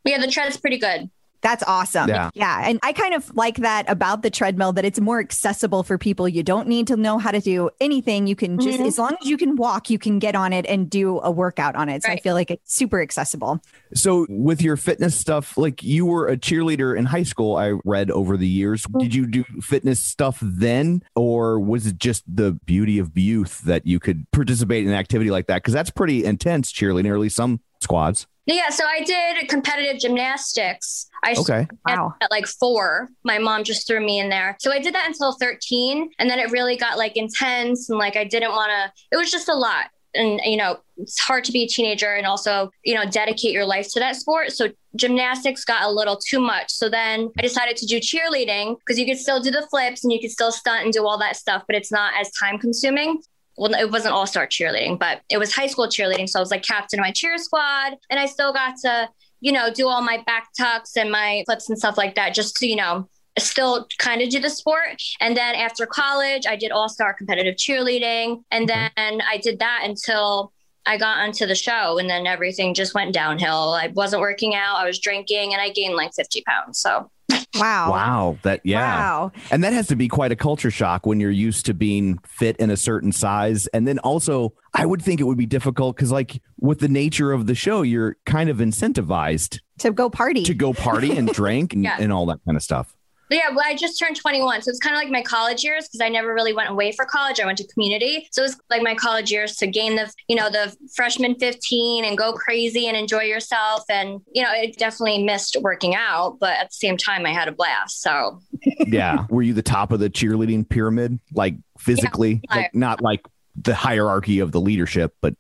Yeah, 0.06 0.20
the 0.20 0.28
tread's 0.28 0.58
pretty 0.58 0.78
good. 0.78 1.10
That's 1.44 1.64
awesome. 1.68 2.10
Yeah. 2.10 2.30
Yeah. 2.34 2.68
And 2.68 2.80
I 2.82 2.94
kind 2.94 3.14
of 3.14 3.36
like 3.36 3.58
that 3.58 3.90
about 3.90 4.22
the 4.24 4.30
treadmill 4.30 4.72
that 4.74 4.86
it's 4.86 5.00
more 5.00 5.20
accessible 5.20 5.84
for 5.84 5.98
people. 5.98 6.28
You 6.28 6.42
don't 6.42 6.68
need 6.70 6.88
to 6.88 6.96
know 6.98 7.18
how 7.20 7.32
to 7.32 7.42
do 7.42 7.70
anything. 7.82 8.28
You 8.28 8.36
can 8.36 8.58
just, 8.60 8.80
Mhm. 8.80 8.88
as 8.88 8.98
long 8.98 9.16
as 9.22 9.28
you 9.30 9.36
can 9.38 9.58
walk, 9.58 9.90
you 9.90 10.00
can 10.00 10.20
get 10.20 10.36
on 10.36 10.54
it 10.54 10.66
and 10.68 10.90
do 10.90 11.20
a 11.20 11.30
workout 11.30 11.76
on 11.76 11.90
it. 11.90 12.04
So 12.04 12.10
I 12.12 12.18
feel 12.18 12.34
like 12.34 12.50
it's 12.50 12.74
super 12.74 13.02
accessible. 13.02 13.62
So, 13.94 14.26
with 14.30 14.62
your 14.62 14.78
fitness 14.78 15.16
stuff, 15.16 15.58
like 15.58 15.84
you 15.84 16.06
were 16.06 16.28
a 16.30 16.38
cheerleader 16.38 16.98
in 16.98 17.06
high 17.06 17.24
school, 17.24 17.58
I 17.58 17.74
read 17.84 18.10
over 18.10 18.38
the 18.38 18.48
years. 18.48 18.86
Did 19.00 19.14
you 19.14 19.28
do 19.28 19.44
fitness 19.62 20.00
stuff 20.00 20.40
then, 20.42 21.04
or 21.16 21.60
was 21.60 21.86
it 21.88 22.00
just 22.00 22.24
the 22.34 22.54
beauty 22.66 22.98
of 23.00 23.18
youth 23.18 23.62
that 23.66 23.86
you 23.86 24.00
could 24.00 24.26
participate 24.32 24.84
in 24.84 24.90
an 24.90 24.96
activity 24.96 25.30
like 25.30 25.48
that? 25.48 25.58
Because 25.58 25.74
that's 25.74 25.90
pretty 25.92 26.24
intense 26.26 26.72
cheerleading, 26.72 27.10
or 27.10 27.16
at 27.16 27.20
least 27.20 27.36
some 27.36 27.60
squads. 27.82 28.28
Yeah, 28.46 28.70
so 28.70 28.84
I 28.86 29.04
did 29.04 29.48
competitive 29.48 30.02
gymnastics. 30.02 31.10
I 31.24 31.36
Okay. 31.38 31.68
Wow. 31.88 32.14
at 32.22 32.30
like 32.30 32.46
four. 32.46 33.10
My 33.24 33.38
mom 33.38 33.64
just 33.64 33.88
threw 33.88 34.06
me 34.06 34.20
in 34.20 34.30
there. 34.30 34.58
So 34.60 34.72
I 34.72 34.80
did 34.80 34.94
that 34.96 35.08
until 35.08 35.34
13. 35.34 36.10
And 36.20 36.30
then 36.30 36.40
it 36.40 36.52
really 36.52 36.76
got 36.76 36.98
like 36.98 37.16
intense 37.16 37.90
and 37.90 37.98
like 37.98 38.18
I 38.18 38.26
didn't 38.26 38.52
want 38.52 38.72
to, 38.72 38.92
it 39.12 39.18
was 39.18 39.32
just 39.32 39.48
a 39.48 39.54
lot. 39.56 39.86
And, 40.16 40.40
you 40.44 40.58
know, 40.58 40.78
it's 40.98 41.20
hard 41.20 41.44
to 41.46 41.52
be 41.52 41.64
a 41.64 41.68
teenager 41.68 42.14
and 42.14 42.28
also, 42.28 42.70
you 42.84 42.94
know, 42.94 43.04
dedicate 43.06 43.52
your 43.52 43.66
life 43.66 43.88
to 43.94 44.00
that 44.00 44.16
sport. 44.16 44.52
So 44.52 44.70
gymnastics 44.96 45.66
got 45.66 45.84
a 45.84 45.90
little 45.90 46.18
too 46.18 46.40
much. 46.40 46.72
So 46.72 46.88
then 46.88 47.32
I 47.40 47.42
decided 47.42 47.78
to 47.78 47.88
do 47.88 48.00
cheerleading 48.00 48.78
because 48.78 49.00
you 49.00 49.08
could 49.08 49.18
still 49.18 49.42
do 49.42 49.50
the 49.50 49.66
flips 49.72 50.04
and 50.04 50.14
you 50.14 50.20
could 50.20 50.30
still 50.30 50.52
stunt 50.52 50.84
and 50.84 50.94
do 50.94 51.08
all 51.08 51.18
that 51.18 51.36
stuff, 51.36 51.64
but 51.66 51.76
it's 51.76 51.92
not 51.92 52.14
as 52.20 52.30
time 52.40 52.60
consuming 52.60 53.22
well, 53.58 53.74
it 53.74 53.92
wasn't 53.92 54.14
all 54.14 54.26
star 54.26 54.48
cheerleading, 54.48 54.98
but 54.98 55.22
it 55.30 55.38
was 55.38 55.54
high 55.54 55.68
school 55.68 55.88
cheerleading. 55.88 56.28
So 56.28 56.40
I 56.40 56.42
was 56.42 56.52
like 56.52 56.64
captain 56.64 57.00
of 57.00 57.04
my 57.04 57.12
cheer 57.12 57.38
squad, 57.38 57.94
and 58.10 58.20
I 58.20 58.26
still 58.26 58.54
got 58.54 58.76
to, 58.84 59.10
you 59.42 59.52
know, 59.52 59.72
do 59.72 59.88
all 59.88 60.02
my 60.02 60.24
back 60.26 60.50
tucks 60.58 60.98
and 60.98 61.12
my 61.12 61.44
flips 61.46 61.70
and 61.70 61.78
stuff 61.78 61.98
like 61.98 62.16
that, 62.16 62.34
just 62.34 62.56
to, 62.58 62.68
you 62.68 62.76
know, 62.76 63.08
still 63.38 63.88
kind 63.98 64.22
of 64.22 64.30
do 64.30 64.40
the 64.40 64.50
sport. 64.50 65.02
And 65.20 65.36
then 65.38 65.56
after 65.56 65.86
college, 65.86 66.46
I 66.48 66.56
did 66.56 66.72
all 66.72 66.90
star 66.90 67.14
competitive 67.14 67.56
cheerleading, 67.56 68.44
and 68.52 68.68
mm-hmm. 68.68 68.88
then 68.96 69.22
I 69.22 69.38
did 69.38 69.60
that 69.60 69.82
until. 69.84 70.52
I 70.86 70.98
got 70.98 71.20
onto 71.20 71.46
the 71.46 71.56
show 71.56 71.98
and 71.98 72.10
then 72.10 72.28
everything 72.28 72.74
just 72.74 72.94
went 72.94 73.14
downhill. 73.14 73.72
I 73.72 73.88
wasn't 73.94 74.20
working 74.20 74.54
out, 74.54 74.76
I 74.76 74.86
was 74.86 75.00
drinking, 75.00 75.54
and 75.54 75.62
I 75.62 75.70
gained 75.70 75.96
like 75.96 76.14
50 76.14 76.44
pounds. 76.46 76.78
So, 76.80 77.10
Wow. 77.56 77.92
Wow. 77.92 78.38
That, 78.44 78.62
yeah. 78.64 78.82
Wow. 78.98 79.32
And 79.52 79.64
that 79.64 79.74
has 79.74 79.88
to 79.88 79.96
be 79.96 80.08
quite 80.08 80.32
a 80.32 80.36
culture 80.36 80.72
shock 80.72 81.06
when 81.06 81.20
you're 81.20 81.30
used 81.32 81.66
to 81.68 81.74
being 81.74 82.18
fit 82.26 82.58
in 82.58 82.70
a 82.72 82.78
certain 82.78 83.12
size. 83.12 83.68
And 83.68 83.88
then 83.88 84.00
also, 84.00 84.54
I 84.74 84.86
would 84.86 85.02
think 85.02 85.20
it 85.20 85.26
would 85.26 85.38
be 85.38 85.46
difficult 85.46 85.96
because, 85.96 86.12
like, 86.12 86.42
with 86.60 86.80
the 86.80 86.88
nature 86.88 87.32
of 87.32 87.46
the 87.48 87.56
show, 87.56 87.82
you're 87.82 88.18
kind 88.26 88.50
of 88.50 88.58
incentivized 88.58 89.60
To 89.80 89.92
go 89.92 90.10
party. 90.10 90.44
to 90.44 90.54
go 90.54 90.74
party 90.74 91.16
and 91.18 91.28
drink 91.34 91.74
and, 91.74 91.84
Yeah. 91.84 91.98
and 92.00 92.12
all 92.12 92.26
that 92.28 92.40
kind 92.46 92.56
of 92.58 92.64
stuff. 92.64 92.96
But 93.34 93.38
yeah, 93.40 93.50
well, 93.50 93.66
I 93.66 93.76
just 93.76 93.98
turned 93.98 94.16
21. 94.16 94.62
So 94.62 94.70
it's 94.70 94.78
kind 94.78 94.96
of 94.96 95.02
like 95.02 95.10
my 95.10 95.24
college 95.24 95.64
years 95.64 95.88
because 95.88 96.02
I 96.02 96.10
never 96.10 96.36
really 96.36 96.54
went 96.54 96.70
away 96.70 96.92
for 96.92 97.04
college. 97.04 97.40
I 97.40 97.48
went 97.48 97.58
to 97.58 97.68
community. 97.74 98.28
So 98.32 98.44
it's 98.44 98.56
like 98.70 98.84
my 98.84 98.94
college 98.94 99.32
years 99.32 99.56
to 99.56 99.66
gain 99.66 99.96
the, 99.96 100.14
you 100.28 100.36
know, 100.36 100.52
the 100.52 100.72
freshman 100.96 101.34
15 101.40 102.06
and 102.06 102.16
go 102.16 102.34
crazy 102.34 102.86
and 102.88 102.96
enjoy 102.96 103.24
yourself. 103.24 103.86
And, 103.90 104.22
you 104.36 104.44
know, 104.44 104.52
it 104.54 104.78
definitely 104.78 105.24
missed 105.24 105.58
working 105.62 105.96
out, 105.96 106.38
but 106.40 106.52
at 106.60 106.66
the 106.70 106.74
same 106.74 106.96
time, 106.96 107.26
I 107.26 107.34
had 107.34 107.48
a 107.48 107.52
blast. 107.52 108.04
So 108.04 108.40
Yeah. 108.86 109.26
Were 109.32 109.42
you 109.42 109.54
the 109.56 109.64
top 109.64 109.92
of 109.92 110.00
the 110.00 110.12
cheerleading 110.12 110.70
pyramid, 110.70 111.20
like 111.34 111.56
physically, 111.80 112.40
Yeah. 112.52 112.56
like 112.56 112.76
not 112.76 113.02
like 113.02 113.26
the 113.60 113.74
hierarchy 113.74 114.42
of 114.42 114.52
the 114.52 114.62
leadership, 114.62 115.16
but 115.22 115.34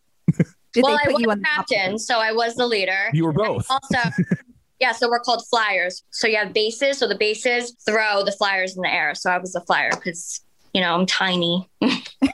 Did 0.73 0.83
well, 0.83 0.97
they 0.97 1.11
I 1.11 1.13
was 1.13 1.21
you 1.21 1.29
on 1.29 1.37
the 1.37 1.45
captain. 1.45 1.99
So 1.99 2.17
I 2.17 2.31
was 2.31 2.55
the 2.55 2.65
leader. 2.65 3.11
you 3.13 3.23
were 3.23 3.33
both. 3.33 3.67
Also, 3.69 3.99
yeah, 4.79 4.91
so 4.91 5.09
we're 5.09 5.19
called 5.19 5.43
flyers. 5.49 6.03
So 6.11 6.27
you 6.27 6.37
have 6.37 6.53
bases. 6.53 6.97
So 6.97 7.07
the 7.07 7.15
bases 7.17 7.75
throw 7.85 8.23
the 8.23 8.31
flyers 8.31 8.75
in 8.75 8.81
the 8.81 8.91
air. 8.93 9.15
So 9.15 9.29
I 9.31 9.37
was 9.37 9.55
a 9.55 9.61
flyer 9.61 9.91
because, 9.91 10.41
you 10.73 10.81
know, 10.81 10.93
I'm 10.95 11.05
tiny. 11.05 11.69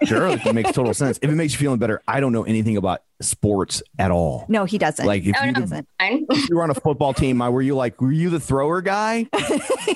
Sure. 0.05 0.27
It 0.29 0.55
makes 0.55 0.71
total 0.71 0.93
sense. 0.93 1.19
If 1.21 1.29
it 1.29 1.35
makes 1.35 1.51
you 1.53 1.59
feeling 1.59 1.77
better, 1.77 2.01
I 2.07 2.19
don't 2.21 2.31
know 2.31 2.43
anything 2.43 2.77
about 2.77 3.01
sports 3.21 3.83
at 3.99 4.11
all. 4.11 4.45
No, 4.47 4.63
he 4.63 4.77
doesn't. 4.77 5.05
Like 5.05 5.25
if 5.25 5.35
Oh, 5.39 5.43
you, 5.43 5.51
no. 5.51 5.59
doesn't. 5.59 5.87
If 5.99 6.49
you 6.49 6.55
were 6.55 6.63
on 6.63 6.69
a 6.69 6.75
football 6.75 7.13
team, 7.13 7.41
I- 7.41 7.49
were 7.49 7.61
you 7.61 7.75
like, 7.75 7.99
were 8.01 8.11
you 8.11 8.29
the 8.29 8.39
thrower 8.39 8.81
guy? 8.81 9.27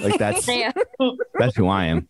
Like 0.02 0.20
that's 0.20 0.46
yeah. 0.54 0.72
that's 1.40 1.56
who 1.56 1.68
I 1.68 1.86
am. 1.86 2.08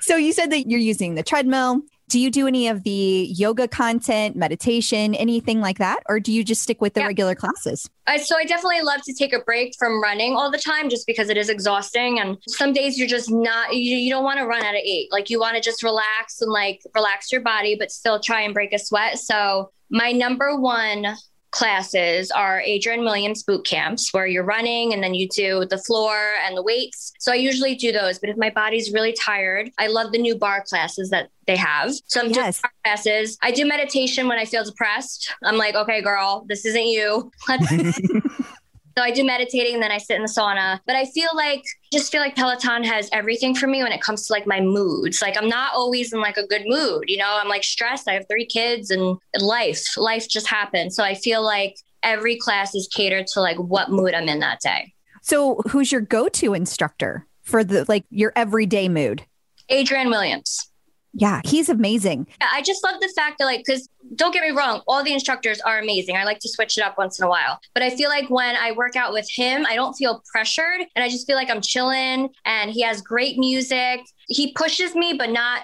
So 0.00 0.16
you 0.16 0.32
said 0.32 0.50
that 0.52 0.68
you're 0.70 0.78
using 0.80 1.14
the 1.16 1.22
treadmill. 1.22 1.80
Do 2.12 2.20
you 2.20 2.30
do 2.30 2.46
any 2.46 2.68
of 2.68 2.82
the 2.82 3.26
yoga 3.34 3.66
content, 3.66 4.36
meditation, 4.36 5.14
anything 5.14 5.62
like 5.62 5.78
that? 5.78 6.00
Or 6.10 6.20
do 6.20 6.30
you 6.30 6.44
just 6.44 6.60
stick 6.60 6.78
with 6.82 6.92
the 6.92 7.00
Yeah. 7.00 7.06
regular 7.06 7.34
classes? 7.34 7.88
I, 8.06 8.18
so 8.18 8.36
I 8.36 8.44
definitely 8.44 8.82
love 8.82 9.00
to 9.06 9.14
take 9.14 9.32
a 9.32 9.38
break 9.38 9.72
from 9.78 10.02
running 10.02 10.36
all 10.36 10.50
the 10.50 10.58
time 10.58 10.90
just 10.90 11.06
because 11.06 11.30
it 11.30 11.38
is 11.38 11.48
exhausting. 11.48 12.18
And 12.20 12.36
some 12.48 12.74
days 12.74 12.98
you're 12.98 13.08
just 13.08 13.30
not, 13.30 13.74
you, 13.74 13.96
you 13.96 14.10
don't 14.10 14.24
want 14.24 14.38
to 14.40 14.44
run 14.46 14.62
at 14.62 14.74
an 14.74 14.82
eight. 14.84 15.10
Like 15.10 15.30
you 15.30 15.40
want 15.40 15.56
to 15.56 15.62
just 15.62 15.82
relax 15.82 16.42
and 16.42 16.52
like 16.52 16.82
relax 16.94 17.32
your 17.32 17.40
body, 17.40 17.76
but 17.78 17.90
still 17.90 18.20
try 18.20 18.42
and 18.42 18.52
break 18.52 18.74
a 18.74 18.78
sweat. 18.78 19.18
So 19.18 19.70
my 19.90 20.12
number 20.12 20.54
one 20.60 21.16
classes 21.52 22.30
are 22.30 22.60
Adrian 22.62 23.02
Williams 23.04 23.42
boot 23.44 23.64
camps 23.64 24.12
where 24.12 24.26
you're 24.26 24.42
running 24.44 24.92
and 24.92 25.02
then 25.02 25.14
you 25.14 25.28
do 25.28 25.64
the 25.70 25.78
floor 25.78 26.16
and 26.44 26.56
the 26.56 26.62
weights. 26.62 27.12
So 27.20 27.30
I 27.30 27.36
usually 27.36 27.74
do 27.76 27.92
those, 27.92 28.18
but 28.18 28.28
if 28.30 28.36
my 28.36 28.50
body's 28.50 28.92
really 28.92 29.12
tired, 29.12 29.70
I 29.78 29.86
love 29.86 30.12
the 30.12 30.18
new 30.18 30.34
barre 30.34 30.64
classes 30.66 31.10
that 31.10 31.28
they 31.46 31.56
have. 31.56 31.92
So 32.06 32.20
I'm 32.20 32.30
Yes. 32.30 32.34
doing 32.34 32.52
barre 32.62 32.72
classes. 32.84 33.38
I 33.42 33.50
do 33.52 33.64
meditation 33.66 34.26
when 34.28 34.38
I 34.38 34.44
feel 34.44 34.64
depressed. 34.64 35.32
I'm 35.44 35.56
like, 35.56 35.74
okay, 35.74 36.02
girl, 36.02 36.44
this 36.48 36.64
isn't 36.64 36.86
you. 36.86 37.30
Let's 37.48 37.70
so 38.96 39.02
I 39.02 39.10
do 39.10 39.24
meditating 39.24 39.74
and 39.74 39.82
then 39.82 39.90
I 39.90 39.98
sit 39.98 40.16
in 40.16 40.22
the 40.22 40.28
sauna. 40.28 40.80
But 40.86 40.96
I 40.96 41.04
feel 41.06 41.30
like 41.34 41.62
just 41.92 42.10
feel 42.10 42.20
like 42.20 42.36
Peloton 42.36 42.84
has 42.84 43.08
everything 43.12 43.54
for 43.54 43.66
me 43.66 43.82
when 43.82 43.92
it 43.92 44.00
comes 44.00 44.26
to 44.26 44.32
like 44.32 44.46
my 44.46 44.60
moods. 44.60 45.22
Like 45.22 45.36
I'm 45.36 45.48
not 45.48 45.72
always 45.74 46.12
in 46.12 46.20
like 46.20 46.36
a 46.36 46.46
good 46.46 46.62
mood, 46.66 47.04
you 47.08 47.16
know, 47.16 47.38
I'm 47.40 47.48
like 47.48 47.64
stressed. 47.64 48.08
I 48.08 48.14
have 48.14 48.26
three 48.28 48.46
kids 48.46 48.90
and 48.90 49.18
life, 49.40 49.96
life 49.96 50.28
just 50.28 50.46
happened. 50.46 50.92
So 50.92 51.04
I 51.04 51.14
feel 51.14 51.42
like 51.42 51.76
every 52.02 52.36
class 52.36 52.74
is 52.74 52.88
catered 52.88 53.26
to 53.28 53.40
like 53.40 53.56
what 53.56 53.90
mood 53.90 54.14
I'm 54.14 54.28
in 54.28 54.40
that 54.40 54.60
day. 54.60 54.92
So 55.22 55.62
who's 55.68 55.92
your 55.92 56.00
go-to 56.00 56.52
instructor 56.52 57.26
for 57.42 57.62
the 57.62 57.84
like 57.88 58.04
your 58.10 58.32
everyday 58.34 58.88
mood? 58.88 59.24
Adrian 59.68 60.10
Williams. 60.10 60.68
Yeah, 61.14 61.40
he's 61.44 61.68
amazing. 61.68 62.26
Yeah, 62.40 62.48
I 62.52 62.62
just 62.62 62.82
love 62.84 63.00
the 63.00 63.12
fact 63.14 63.36
that 63.38 63.44
like 63.44 63.62
because 63.66 63.88
don't 64.16 64.32
get 64.32 64.42
me 64.42 64.50
wrong, 64.50 64.82
all 64.86 65.04
the 65.04 65.12
instructors 65.12 65.60
are 65.60 65.78
amazing. 65.78 66.16
I 66.16 66.24
like 66.24 66.38
to 66.40 66.48
switch 66.48 66.78
it 66.78 66.82
up 66.84 66.96
once 66.98 67.18
in 67.18 67.24
a 67.26 67.28
while. 67.28 67.60
But 67.74 67.82
I 67.82 67.90
feel 67.90 68.08
like 68.08 68.30
when 68.30 68.56
I 68.56 68.72
work 68.72 68.96
out 68.96 69.12
with 69.12 69.28
him, 69.30 69.66
I 69.66 69.74
don't 69.74 69.92
feel 69.94 70.22
pressured 70.32 70.80
and 70.96 71.04
I 71.04 71.08
just 71.08 71.26
feel 71.26 71.36
like 71.36 71.50
I'm 71.50 71.60
chilling 71.60 72.30
and 72.44 72.70
he 72.70 72.80
has 72.82 73.02
great 73.02 73.38
music. 73.38 74.00
He 74.28 74.52
pushes 74.54 74.94
me, 74.94 75.14
but 75.18 75.30
not 75.30 75.62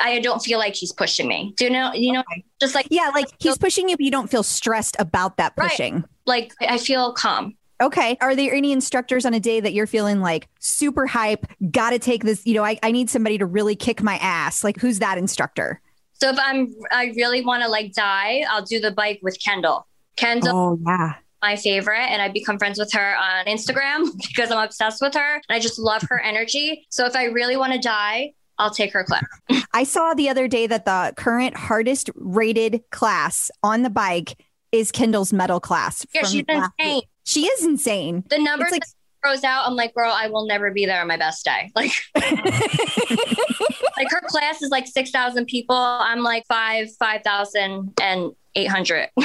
I 0.00 0.20
don't 0.20 0.40
feel 0.40 0.58
like 0.58 0.74
he's 0.74 0.92
pushing 0.92 1.26
me. 1.26 1.54
Do 1.56 1.64
you 1.64 1.70
know 1.70 1.92
you 1.94 2.12
know 2.12 2.22
just 2.60 2.74
like 2.74 2.86
Yeah, 2.90 3.10
like 3.14 3.28
he's 3.40 3.58
pushing 3.58 3.88
you, 3.88 3.96
but 3.96 4.04
you 4.04 4.10
don't 4.10 4.30
feel 4.30 4.42
stressed 4.42 4.96
about 4.98 5.36
that 5.38 5.52
Right. 5.56 5.70
pushing. 5.70 6.04
like 6.26 6.52
I 6.60 6.78
feel 6.78 7.12
calm. 7.12 7.56
Okay. 7.80 8.16
Are 8.20 8.34
there 8.34 8.54
any 8.54 8.72
instructors 8.72 9.26
on 9.26 9.34
a 9.34 9.40
day 9.40 9.60
that 9.60 9.72
you're 9.74 9.86
feeling 9.86 10.20
like 10.20 10.48
super 10.58 11.06
hype? 11.06 11.46
Got 11.70 11.90
to 11.90 11.98
take 11.98 12.24
this. 12.24 12.46
You 12.46 12.54
know, 12.54 12.64
I, 12.64 12.78
I 12.82 12.90
need 12.90 13.10
somebody 13.10 13.38
to 13.38 13.46
really 13.46 13.76
kick 13.76 14.02
my 14.02 14.16
ass. 14.16 14.64
Like, 14.64 14.78
who's 14.80 14.98
that 15.00 15.18
instructor? 15.18 15.80
So 16.14 16.30
if 16.30 16.38
I'm 16.38 16.74
I 16.90 17.12
really 17.16 17.44
want 17.44 17.62
to 17.62 17.68
like 17.68 17.92
die, 17.92 18.44
I'll 18.48 18.64
do 18.64 18.80
the 18.80 18.90
bike 18.90 19.20
with 19.22 19.38
Kendall. 19.42 19.86
Kendall 20.16 20.56
Oh, 20.56 20.78
yeah. 20.86 21.14
my 21.42 21.56
favorite 21.56 22.06
and 22.06 22.22
I 22.22 22.28
become 22.30 22.58
friends 22.58 22.78
with 22.78 22.90
her 22.94 23.16
on 23.16 23.44
Instagram 23.44 24.06
because 24.26 24.50
I'm 24.50 24.64
obsessed 24.64 25.02
with 25.02 25.14
her 25.14 25.34
and 25.34 25.44
I 25.50 25.60
just 25.60 25.78
love 25.78 26.02
her 26.08 26.18
energy. 26.18 26.86
So 26.88 27.04
if 27.04 27.14
I 27.14 27.24
really 27.24 27.56
want 27.58 27.74
to 27.74 27.78
die, 27.78 28.32
I'll 28.58 28.70
take 28.70 28.94
her 28.94 29.04
class. 29.04 29.24
I 29.74 29.84
saw 29.84 30.14
the 30.14 30.30
other 30.30 30.48
day 30.48 30.66
that 30.66 30.86
the 30.86 31.12
current 31.18 31.54
hardest 31.54 32.08
rated 32.14 32.82
class 32.90 33.50
on 33.62 33.82
the 33.82 33.90
bike 33.90 34.42
is 34.72 34.90
Kendall's 34.90 35.34
metal 35.34 35.60
class. 35.60 36.06
Yeah, 36.14 36.22
she's 36.22 36.44
insane. 36.48 36.70
week. 36.80 37.04
She 37.26 37.46
is 37.46 37.64
insane. 37.64 38.24
The 38.30 38.38
numbers 38.38 38.68
It's 38.68 38.78
like- 38.78 38.82
throws 39.22 39.44
out, 39.44 39.66
I'm 39.66 39.74
like, 39.74 39.92
girl, 39.94 40.12
I 40.14 40.28
will 40.28 40.46
never 40.46 40.70
be 40.70 40.86
there 40.86 41.00
on 41.00 41.08
my 41.08 41.16
best 41.16 41.44
day. 41.44 41.70
Like, 41.74 41.90
like 42.14 44.10
her 44.10 44.20
class 44.26 44.62
is 44.62 44.70
like 44.70 44.86
six 44.86 45.10
thousand 45.10 45.46
people. 45.46 45.76
I'm 45.76 46.20
like 46.22 46.44
five, 46.48 46.88
five 46.98 47.22
thousand 47.24 47.92
and 48.00 48.32
eight 48.54 48.68
hundred. 48.68 49.08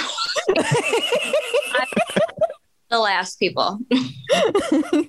the 2.92 3.00
last 3.00 3.40
people. 3.40 3.80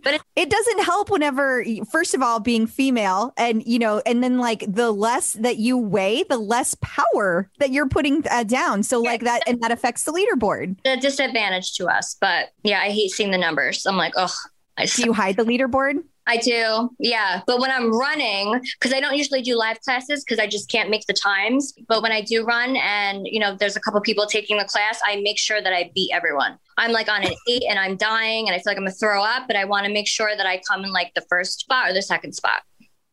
But 0.04 0.20
it 0.34 0.50
doesn't 0.50 0.84
help 0.84 1.10
whenever 1.10 1.64
first 1.90 2.14
of 2.14 2.22
all 2.22 2.40
being 2.40 2.66
female 2.66 3.32
and 3.36 3.64
you 3.64 3.78
know 3.78 4.02
and 4.04 4.22
then 4.22 4.38
like 4.38 4.64
the 4.66 4.90
less 4.90 5.34
that 5.34 5.58
you 5.58 5.78
weigh 5.78 6.24
the 6.24 6.38
less 6.38 6.76
power 6.80 7.48
that 7.58 7.70
you're 7.70 7.88
putting 7.88 8.26
uh, 8.28 8.42
down. 8.42 8.82
So 8.82 9.00
like 9.00 9.20
that 9.22 9.42
and 9.46 9.60
that 9.60 9.70
affects 9.70 10.02
the 10.02 10.12
leaderboard. 10.12 10.76
The 10.82 10.96
disadvantage 10.96 11.74
to 11.74 11.86
us, 11.86 12.16
but 12.20 12.50
yeah, 12.64 12.80
I 12.80 12.90
hate 12.90 13.10
seeing 13.10 13.30
the 13.30 13.38
numbers. 13.38 13.86
I'm 13.86 13.96
like, 13.96 14.14
oh, 14.16 14.34
I 14.76 14.86
do 14.86 15.04
you 15.04 15.12
hide 15.12 15.36
the 15.36 15.44
leaderboard 15.44 16.02
I 16.26 16.36
do. 16.36 16.90
Yeah. 16.98 17.42
But 17.46 17.58
when 17.58 17.70
I'm 17.70 17.90
running, 17.90 18.60
because 18.78 18.92
I 18.92 19.00
don't 19.00 19.16
usually 19.16 19.42
do 19.42 19.56
live 19.56 19.80
classes 19.80 20.24
because 20.24 20.38
I 20.38 20.46
just 20.46 20.70
can't 20.70 20.88
make 20.88 21.06
the 21.06 21.12
times. 21.12 21.74
But 21.88 22.02
when 22.02 22.12
I 22.12 22.20
do 22.20 22.44
run 22.44 22.76
and, 22.76 23.26
you 23.26 23.40
know, 23.40 23.56
there's 23.56 23.76
a 23.76 23.80
couple 23.80 24.00
people 24.00 24.26
taking 24.26 24.56
the 24.56 24.64
class, 24.64 25.00
I 25.04 25.20
make 25.22 25.38
sure 25.38 25.60
that 25.60 25.72
I 25.72 25.90
beat 25.94 26.10
everyone. 26.12 26.58
I'm 26.78 26.92
like 26.92 27.08
on 27.08 27.24
an 27.24 27.32
eight 27.48 27.64
and 27.68 27.78
I'm 27.78 27.96
dying 27.96 28.46
and 28.46 28.54
I 28.54 28.58
feel 28.58 28.70
like 28.70 28.76
I'm 28.76 28.84
gonna 28.84 28.92
throw 28.92 29.22
up, 29.22 29.46
but 29.46 29.56
I 29.56 29.64
want 29.64 29.86
to 29.86 29.92
make 29.92 30.06
sure 30.06 30.36
that 30.36 30.46
I 30.46 30.62
come 30.66 30.84
in 30.84 30.92
like 30.92 31.12
the 31.14 31.22
first 31.28 31.60
spot 31.60 31.90
or 31.90 31.92
the 31.92 32.02
second 32.02 32.34
spot. 32.34 32.62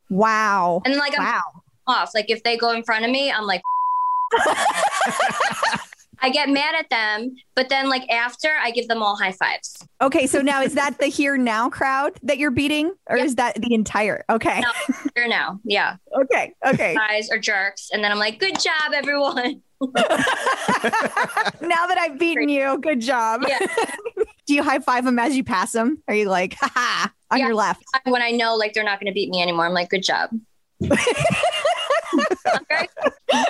Wow. 0.10 0.82
And 0.86 0.96
like 0.96 1.18
I'm 1.18 1.26
wow. 1.26 1.42
off. 1.88 2.12
Like 2.14 2.30
if 2.30 2.44
they 2.44 2.58
go 2.58 2.72
in 2.72 2.84
front 2.84 3.06
of 3.06 3.12
me, 3.12 3.32
I'm 3.32 3.46
like 3.46 3.62
I 6.22 6.30
get 6.30 6.50
mad 6.50 6.76
at 6.76 6.90
them, 6.90 7.36
but 7.56 7.70
then 7.70 7.90
like 7.90 8.10
after 8.10 8.50
I 8.62 8.72
give 8.72 8.88
them 8.88 9.02
all 9.02 9.16
high 9.16 9.32
fives. 9.32 9.78
Okay, 10.02 10.28
so 10.28 10.42
now 10.42 10.62
is 10.62 10.74
that 10.76 10.98
the 11.00 11.08
here 11.20 11.38
now 11.38 11.70
crowd 11.70 12.20
that 12.24 12.38
you're 12.38 12.52
beating, 12.52 12.94
or 13.08 13.18
Yep. 13.18 13.26
is 13.26 13.36
that 13.36 13.56
the 13.62 13.74
entire? 13.74 14.26
Okay, 14.30 14.60
No, 14.62 14.72
here 15.16 15.28
now. 15.28 15.60
Yeah. 15.64 15.96
okay, 16.24 16.54
okay. 16.66 16.96
Guys 16.96 17.30
are 17.30 17.40
jerks. 17.40 17.90
And 17.94 18.04
then 18.04 18.12
I'm 18.12 18.20
like, 18.20 18.40
good 18.40 18.60
job, 18.60 18.94
everyone. 18.94 19.62
now 19.82 19.96
that 21.88 21.98
I've 21.98 22.20
beaten 22.20 22.50
you, 22.50 22.78
good 22.80 23.00
job. 23.00 23.44
Yeah. 23.48 23.60
Do 24.46 24.54
you 24.56 24.64
high 24.64 24.80
five 24.80 25.06
them 25.06 25.20
as 25.20 25.38
you 25.38 25.44
pass 25.44 25.72
them? 25.72 26.04
Are 26.08 26.14
you 26.14 26.28
like, 26.28 26.56
haha, 26.60 27.10
on 27.32 27.40
Yeah. 27.40 27.46
your 27.48 27.56
left? 27.56 27.84
When 28.06 28.22
I 28.22 28.32
know 28.32 28.56
like 28.56 28.74
they're 28.74 28.84
not 28.84 29.00
gonna 29.00 29.14
beat 29.14 29.30
me 29.30 29.42
anymore, 29.42 29.66
I'm 29.68 29.74
like, 29.74 29.90
good 29.90 30.04
job. 30.04 30.32
Okay. 32.48 32.88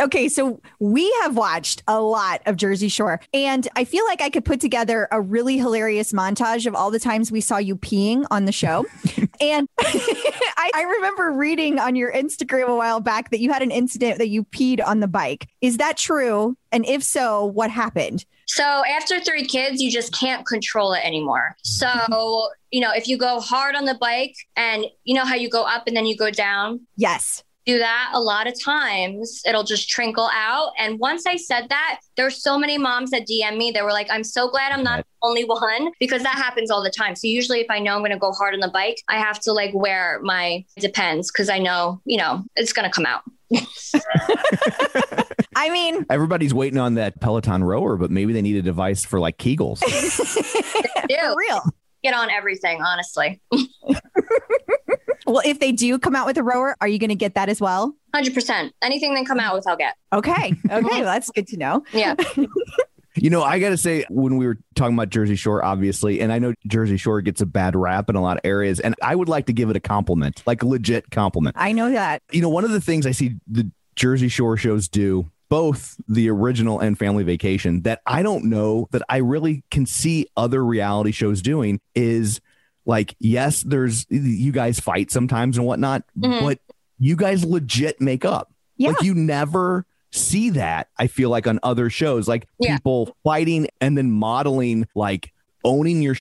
Okay, 0.00 0.28
so 0.28 0.60
we 0.80 1.10
have 1.22 1.36
watched 1.36 1.82
a 1.88 2.00
lot 2.00 2.42
of 2.44 2.56
Jersey 2.56 2.88
Shore, 2.88 3.20
and 3.32 3.66
I 3.74 3.84
feel 3.84 4.04
like 4.04 4.20
I 4.20 4.28
could 4.28 4.44
put 4.44 4.60
together 4.60 5.08
a 5.10 5.20
really 5.20 5.56
hilarious 5.56 6.12
montage 6.12 6.66
of 6.66 6.74
all 6.74 6.90
the 6.90 6.98
times 6.98 7.32
we 7.32 7.40
saw 7.40 7.56
you 7.56 7.74
peeing 7.74 8.26
on 8.30 8.44
the 8.44 8.52
show. 8.52 8.84
and 9.40 9.66
I, 9.80 10.70
I 10.74 10.82
remember 10.82 11.32
reading 11.32 11.78
on 11.78 11.96
your 11.96 12.12
Instagram 12.12 12.68
a 12.68 12.76
while 12.76 13.00
back 13.00 13.30
that 13.30 13.40
you 13.40 13.50
had 13.50 13.62
an 13.62 13.70
incident 13.70 14.18
that 14.18 14.28
you 14.28 14.44
peed 14.44 14.84
on 14.86 15.00
the 15.00 15.08
bike. 15.08 15.48
Is 15.62 15.78
that 15.78 15.96
true? 15.96 16.56
And 16.70 16.84
if 16.84 17.02
so, 17.02 17.46
what 17.46 17.70
happened? 17.70 18.26
So 18.46 18.62
after 18.84 19.20
three 19.20 19.46
kids, 19.46 19.80
you 19.80 19.90
just 19.90 20.12
can't 20.12 20.46
control 20.46 20.92
it 20.92 21.04
anymore. 21.04 21.56
So, 21.62 21.88
you 22.70 22.80
know, 22.80 22.92
if 22.92 23.08
you 23.08 23.16
go 23.16 23.40
hard 23.40 23.74
on 23.74 23.86
the 23.86 23.94
bike 23.94 24.34
and 24.56 24.84
you 25.04 25.14
know 25.14 25.24
how 25.24 25.34
you 25.34 25.48
go 25.48 25.62
up 25.64 25.84
and 25.86 25.96
then 25.96 26.04
you 26.04 26.16
go 26.16 26.30
down, 26.30 26.80
Yes. 26.96 27.42
Do 27.68 27.78
that 27.78 28.12
a 28.14 28.20
lot 28.20 28.46
of 28.46 28.58
times 28.58 29.42
it'll 29.46 29.62
just 29.62 29.90
trickle 29.90 30.30
out. 30.32 30.72
And 30.78 30.98
once 30.98 31.26
i 31.26 31.36
said 31.36 31.68
that 31.68 32.00
there 32.16 32.24
were 32.24 32.30
so 32.30 32.58
many 32.58 32.78
moms 32.78 33.10
that 33.10 33.26
dm 33.28 33.58
me 33.58 33.70
they 33.70 33.82
were 33.82 33.92
like 33.92 34.08
i'm 34.10 34.24
so 34.24 34.48
glad 34.48 34.72
i'm 34.72 34.82
not 34.82 35.00
the 35.00 35.04
only 35.22 35.44
one 35.44 35.90
because 36.00 36.22
that 36.22 36.36
happens 36.36 36.70
all 36.70 36.82
the 36.82 36.90
time. 36.90 37.14
So 37.14 37.28
usually 37.28 37.60
if 37.60 37.66
i 37.70 37.78
know 37.78 37.94
i'm 37.94 38.00
going 38.00 38.12
to 38.12 38.18
go 38.18 38.32
hard 38.32 38.54
on 38.54 38.60
the 38.60 38.68
bike 38.68 39.02
i 39.08 39.18
have 39.18 39.38
to 39.40 39.52
like 39.52 39.74
wear 39.74 40.18
my 40.22 40.64
depends 40.78 41.30
because 41.30 41.50
i 41.50 41.58
know 41.58 42.00
you 42.06 42.16
know 42.16 42.42
it's 42.56 42.72
going 42.72 42.88
to 42.88 42.94
come 42.94 43.06
out. 43.06 43.22
I 45.56 45.70
mean, 45.70 46.06
Everybody's 46.10 46.54
waiting 46.54 46.78
on 46.78 46.94
that 46.94 47.20
Peloton 47.20 47.64
rower, 47.64 47.96
but 47.96 48.10
maybe 48.10 48.32
they 48.32 48.42
need 48.42 48.56
a 48.56 48.62
device 48.62 49.04
for 49.04 49.18
like 49.18 49.38
Kegels. 49.38 49.78
for 51.08 51.34
real. 51.36 51.62
get 52.04 52.14
on 52.14 52.30
everything 52.30 52.80
honestly 52.80 53.40
Well, 55.28 55.42
if 55.44 55.60
they 55.60 55.72
do 55.72 55.98
come 55.98 56.16
out 56.16 56.26
with 56.26 56.38
a 56.38 56.42
rower, 56.42 56.76
are 56.80 56.88
you 56.88 56.98
going 56.98 57.10
to 57.10 57.14
get 57.14 57.34
that 57.34 57.48
as 57.48 57.60
well? 57.60 57.94
100% 58.14 58.70
anything 58.82 59.14
they 59.14 59.22
come 59.22 59.38
out 59.38 59.54
with 59.54 59.66
i'll 59.68 59.76
get 59.76 59.94
Okay. 60.12 60.54
Okay. 60.70 60.82
well, 60.82 61.04
that's 61.04 61.30
good 61.30 61.46
to 61.48 61.56
know. 61.58 61.84
yeah 61.92 62.14
You 63.20 63.30
know, 63.30 63.42
I 63.42 63.58
got 63.58 63.70
to 63.70 63.76
say, 63.76 64.04
when 64.08 64.36
we 64.36 64.46
were 64.46 64.58
talking 64.76 64.94
about 64.94 65.08
Jersey 65.08 65.34
Shore, 65.34 65.64
obviously, 65.64 66.20
and 66.20 66.32
I 66.32 66.38
know 66.38 66.54
Jersey 66.68 66.96
Shore 66.96 67.20
gets 67.20 67.40
a 67.40 67.46
bad 67.46 67.74
rap 67.74 68.08
in 68.08 68.14
a 68.14 68.22
lot 68.22 68.36
of 68.36 68.42
areas, 68.44 68.78
and 68.78 68.94
I 69.02 69.14
would 69.16 69.28
like 69.28 69.46
to 69.46 69.52
give 69.52 69.70
it 69.70 69.76
a 69.76 69.80
compliment, 69.80 70.42
like 70.46 70.62
a 70.62 70.66
legit 70.66 71.10
compliment. 71.10 71.56
I 71.58 71.72
know 71.72 71.90
that. 71.90 72.22
You 72.30 72.42
know, 72.42 72.48
one 72.48 72.64
of 72.64 72.70
the 72.70 72.80
things 72.80 73.06
I 73.06 73.10
see 73.10 73.34
the 73.48 73.70
Jersey 73.96 74.28
Shore 74.28 74.56
shows 74.56 74.86
do, 74.88 75.30
both 75.48 75.96
the 76.06 76.30
original 76.30 76.78
and 76.78 76.96
Family 76.96 77.24
Vacation, 77.24 77.82
that 77.82 78.02
I 78.06 78.22
don't 78.22 78.44
know 78.44 78.86
that 78.92 79.02
I 79.08 79.16
really 79.16 79.64
can 79.72 79.84
see 79.84 80.28
other 80.36 80.64
reality 80.64 81.10
shows 81.10 81.42
doing 81.42 81.80
is 81.96 82.40
like, 82.88 83.14
yes, 83.20 83.62
there's 83.62 84.04
you 84.10 84.50
guys 84.50 84.80
fight 84.80 85.12
sometimes 85.12 85.56
and 85.58 85.64
whatnot, 85.66 86.02
Mhm. 86.18 86.40
but 86.40 86.58
you 86.98 87.14
guys 87.14 87.44
legit 87.44 88.00
make 88.00 88.24
up. 88.24 88.52
Yeah. 88.76 88.88
Like 88.88 89.02
you 89.02 89.14
never 89.14 89.86
see 90.10 90.50
that, 90.50 90.88
I 90.98 91.06
feel 91.06 91.28
like 91.30 91.46
on 91.46 91.60
other 91.62 91.90
shows, 91.90 92.26
like 92.26 92.48
Yeah. 92.58 92.76
people 92.78 93.14
fighting 93.22 93.68
and 93.80 93.96
then 93.96 94.10
modeling 94.10 94.86
like 94.96 95.32
owning 95.64 96.02
your 96.02 96.16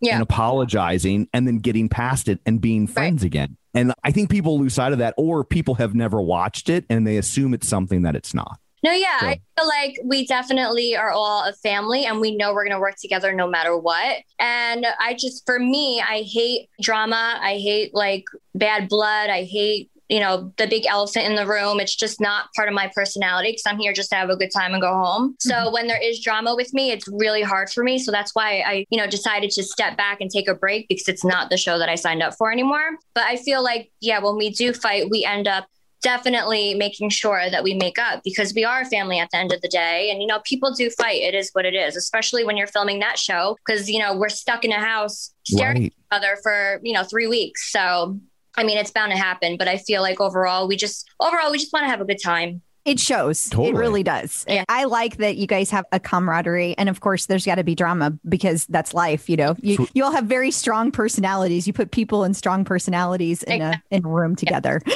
Yeah. 0.00 0.14
and 0.14 0.22
apologizing 0.22 1.28
and 1.34 1.46
then 1.46 1.58
getting 1.58 1.88
past 1.88 2.26
it 2.28 2.40
and 2.46 2.60
being 2.60 2.86
friends 2.86 3.22
again. 3.22 3.56
And 3.74 3.92
I 4.02 4.10
think 4.10 4.30
people 4.30 4.58
lose 4.58 4.74
sight 4.74 4.92
of 4.92 4.98
that 5.00 5.14
or 5.18 5.44
people 5.44 5.74
have 5.74 5.94
never 5.94 6.20
watched 6.22 6.68
it 6.70 6.84
and 6.88 7.06
they 7.06 7.16
assume 7.18 7.52
it's 7.52 7.68
something 7.68 8.02
that 8.02 8.16
it's 8.16 8.32
not. 8.32 8.58
No, 8.82 8.92
yeah, 8.92 9.20
So- 9.20 9.26
I 9.26 9.40
feel 9.58 9.68
like 9.68 9.98
we 10.04 10.26
definitely 10.26 10.96
are 10.96 11.10
all 11.10 11.44
a 11.44 11.52
family 11.52 12.04
and 12.04 12.20
we 12.20 12.36
know 12.36 12.52
we're 12.52 12.64
going 12.64 12.76
to 12.76 12.80
work 12.80 12.96
together 13.00 13.32
no 13.32 13.48
matter 13.48 13.76
what. 13.76 14.18
And 14.38 14.86
I 15.00 15.14
just, 15.14 15.44
for 15.46 15.58
me, 15.58 16.00
I 16.00 16.22
hate 16.22 16.68
drama. 16.80 17.38
I 17.40 17.58
hate 17.58 17.94
like 17.94 18.24
bad 18.54 18.88
blood. 18.88 19.30
I 19.30 19.44
hate, 19.44 19.90
you 20.08 20.20
know, 20.20 20.52
the 20.56 20.66
big 20.66 20.86
elephant 20.86 21.26
in 21.26 21.34
the 21.34 21.46
room. 21.46 21.80
It's 21.80 21.94
just 21.94 22.20
not 22.20 22.46
part 22.54 22.68
of 22.68 22.74
my 22.74 22.90
personality 22.94 23.50
because 23.50 23.64
I'm 23.66 23.78
here 23.78 23.92
just 23.92 24.10
to 24.10 24.16
have 24.16 24.30
a 24.30 24.36
good 24.36 24.50
time 24.54 24.72
and 24.72 24.80
go 24.80 24.94
home. 24.94 25.36
So 25.40 25.52
mm-hmm. 25.54 25.72
when 25.72 25.86
there 25.88 26.02
is 26.02 26.20
drama 26.20 26.54
with 26.54 26.72
me, 26.72 26.92
it's 26.92 27.06
really 27.08 27.42
hard 27.42 27.68
for 27.70 27.84
me. 27.84 27.98
So 27.98 28.10
that's 28.10 28.34
why 28.34 28.60
I, 28.60 28.86
you 28.90 28.98
know, 28.98 29.06
decided 29.06 29.50
to 29.50 29.62
step 29.62 29.96
back 29.96 30.20
and 30.20 30.30
take 30.30 30.48
a 30.48 30.54
break 30.54 30.88
because 30.88 31.08
it's 31.08 31.24
not 31.24 31.50
the 31.50 31.56
show 31.56 31.78
that 31.78 31.88
I 31.88 31.94
signed 31.96 32.22
up 32.22 32.34
for 32.38 32.50
anymore. 32.50 32.96
But 33.14 33.24
I 33.24 33.36
feel 33.36 33.62
like, 33.62 33.90
yeah, 34.00 34.20
when 34.20 34.36
we 34.36 34.50
do 34.50 34.72
fight, 34.72 35.10
we 35.10 35.24
end 35.24 35.46
up 35.46 35.66
definitely 36.02 36.74
making 36.74 37.10
sure 37.10 37.50
that 37.50 37.64
we 37.64 37.74
make 37.74 37.98
up 37.98 38.20
because 38.24 38.54
we 38.54 38.64
are 38.64 38.82
a 38.82 38.84
family 38.84 39.18
at 39.18 39.30
the 39.30 39.38
end 39.38 39.52
of 39.52 39.60
the 39.60 39.68
day. 39.68 40.10
And, 40.10 40.20
you 40.20 40.26
know, 40.26 40.40
people 40.44 40.72
do 40.72 40.90
fight. 40.90 41.22
It 41.22 41.34
is 41.34 41.50
what 41.52 41.64
it 41.64 41.74
is, 41.74 41.96
especially 41.96 42.44
when 42.44 42.56
you're 42.56 42.66
filming 42.66 43.00
that 43.00 43.18
show 43.18 43.56
because, 43.66 43.90
you 43.90 43.98
know, 43.98 44.16
we're 44.16 44.28
stuck 44.28 44.64
in 44.64 44.72
a 44.72 44.78
house 44.80 45.32
staring 45.44 45.76
at 45.76 45.82
each 45.82 45.92
other 46.10 46.36
for, 46.42 46.80
you 46.82 46.92
know, 46.92 47.04
three 47.04 47.26
weeks. 47.26 47.72
So, 47.72 48.18
I 48.56 48.64
mean, 48.64 48.78
it's 48.78 48.90
bound 48.90 49.12
to 49.12 49.18
happen, 49.18 49.56
but 49.56 49.68
I 49.68 49.78
feel 49.78 50.02
like 50.02 50.20
overall, 50.20 50.68
we 50.68 50.76
just, 50.76 51.08
overall, 51.20 51.50
we 51.50 51.58
just 51.58 51.72
want 51.72 51.84
to 51.84 51.90
have 51.90 52.00
a 52.00 52.04
good 52.04 52.20
time. 52.22 52.62
It 52.84 52.98
shows. 52.98 53.48
Totally. 53.50 53.68
It 53.68 53.74
really 53.74 54.02
does. 54.02 54.44
Yeah. 54.48 54.64
I 54.68 54.84
like 54.84 55.18
that 55.18 55.36
you 55.36 55.46
guys 55.46 55.68
have 55.70 55.84
a 55.92 56.00
camaraderie. 56.00 56.74
And 56.78 56.88
of 56.88 57.00
course, 57.00 57.26
there's 57.26 57.44
got 57.44 57.56
to 57.56 57.64
be 57.64 57.74
drama 57.74 58.18
because 58.28 58.64
that's 58.66 58.94
life. 58.94 59.28
You 59.28 59.36
know, 59.36 59.56
you, 59.60 59.76
So- 59.76 59.86
you 59.94 60.04
all 60.04 60.12
have 60.12 60.24
very 60.24 60.50
strong 60.50 60.90
personalities. 60.90 61.66
You 61.66 61.72
put 61.74 61.90
people 61.90 62.24
in 62.24 62.32
strong 62.34 62.64
personalities 62.64 63.42
in 63.42 63.60
a, 63.60 63.82
in 63.90 64.04
a 64.04 64.08
room 64.08 64.36
together. 64.36 64.80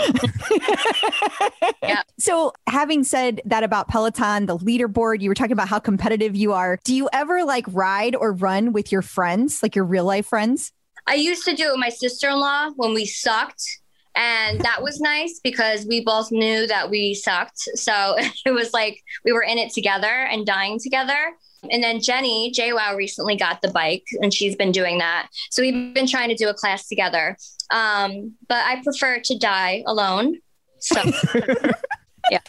Yeah. 1.82 2.02
So, 2.18 2.52
having 2.68 3.02
said 3.04 3.40
that 3.44 3.64
about 3.64 3.88
Peloton, 3.88 4.46
the 4.46 4.56
leaderboard, 4.56 5.20
you 5.20 5.28
were 5.28 5.34
talking 5.34 5.52
about 5.52 5.68
how 5.68 5.78
competitive 5.78 6.36
you 6.36 6.52
are. 6.52 6.78
Do 6.84 6.94
you 6.94 7.08
ever 7.12 7.44
like 7.44 7.66
ride 7.68 8.14
or 8.14 8.32
run 8.32 8.72
with 8.72 8.92
your 8.92 9.02
friends, 9.02 9.62
like 9.62 9.74
your 9.74 9.84
real 9.84 10.04
life 10.04 10.26
friends? 10.26 10.72
I 11.06 11.14
used 11.14 11.44
to 11.44 11.54
do 11.54 11.64
it 11.64 11.70
with 11.72 11.80
my 11.80 11.88
sister 11.88 12.28
in 12.28 12.38
law 12.38 12.70
when 12.76 12.94
we 12.94 13.04
sucked. 13.04 13.80
And 14.14 14.60
that 14.60 14.82
was 14.82 15.00
nice 15.00 15.40
because 15.42 15.86
we 15.86 16.04
both 16.04 16.30
knew 16.30 16.66
that 16.66 16.90
we 16.90 17.14
sucked. 17.14 17.60
So 17.74 18.16
it 18.46 18.52
was 18.52 18.72
like 18.72 19.02
we 19.24 19.32
were 19.32 19.42
in 19.42 19.58
it 19.58 19.72
together 19.72 20.06
and 20.06 20.46
dying 20.46 20.78
together. 20.82 21.32
And 21.70 21.82
then 21.82 22.00
Jenny, 22.00 22.52
JWoww, 22.52 22.96
recently 22.96 23.36
got 23.36 23.62
the 23.62 23.70
bike 23.70 24.04
and 24.20 24.34
she's 24.34 24.56
been 24.56 24.72
doing 24.72 24.98
that. 24.98 25.28
So 25.50 25.62
we've 25.62 25.94
been 25.94 26.08
trying 26.08 26.28
to 26.28 26.34
do 26.34 26.48
a 26.48 26.54
class 26.54 26.88
together. 26.88 27.36
Um, 27.70 28.34
but 28.48 28.64
I 28.64 28.82
prefer 28.82 29.20
to 29.20 29.38
die 29.38 29.84
alone. 29.86 30.38
So 30.80 31.00
yeah. 32.30 32.40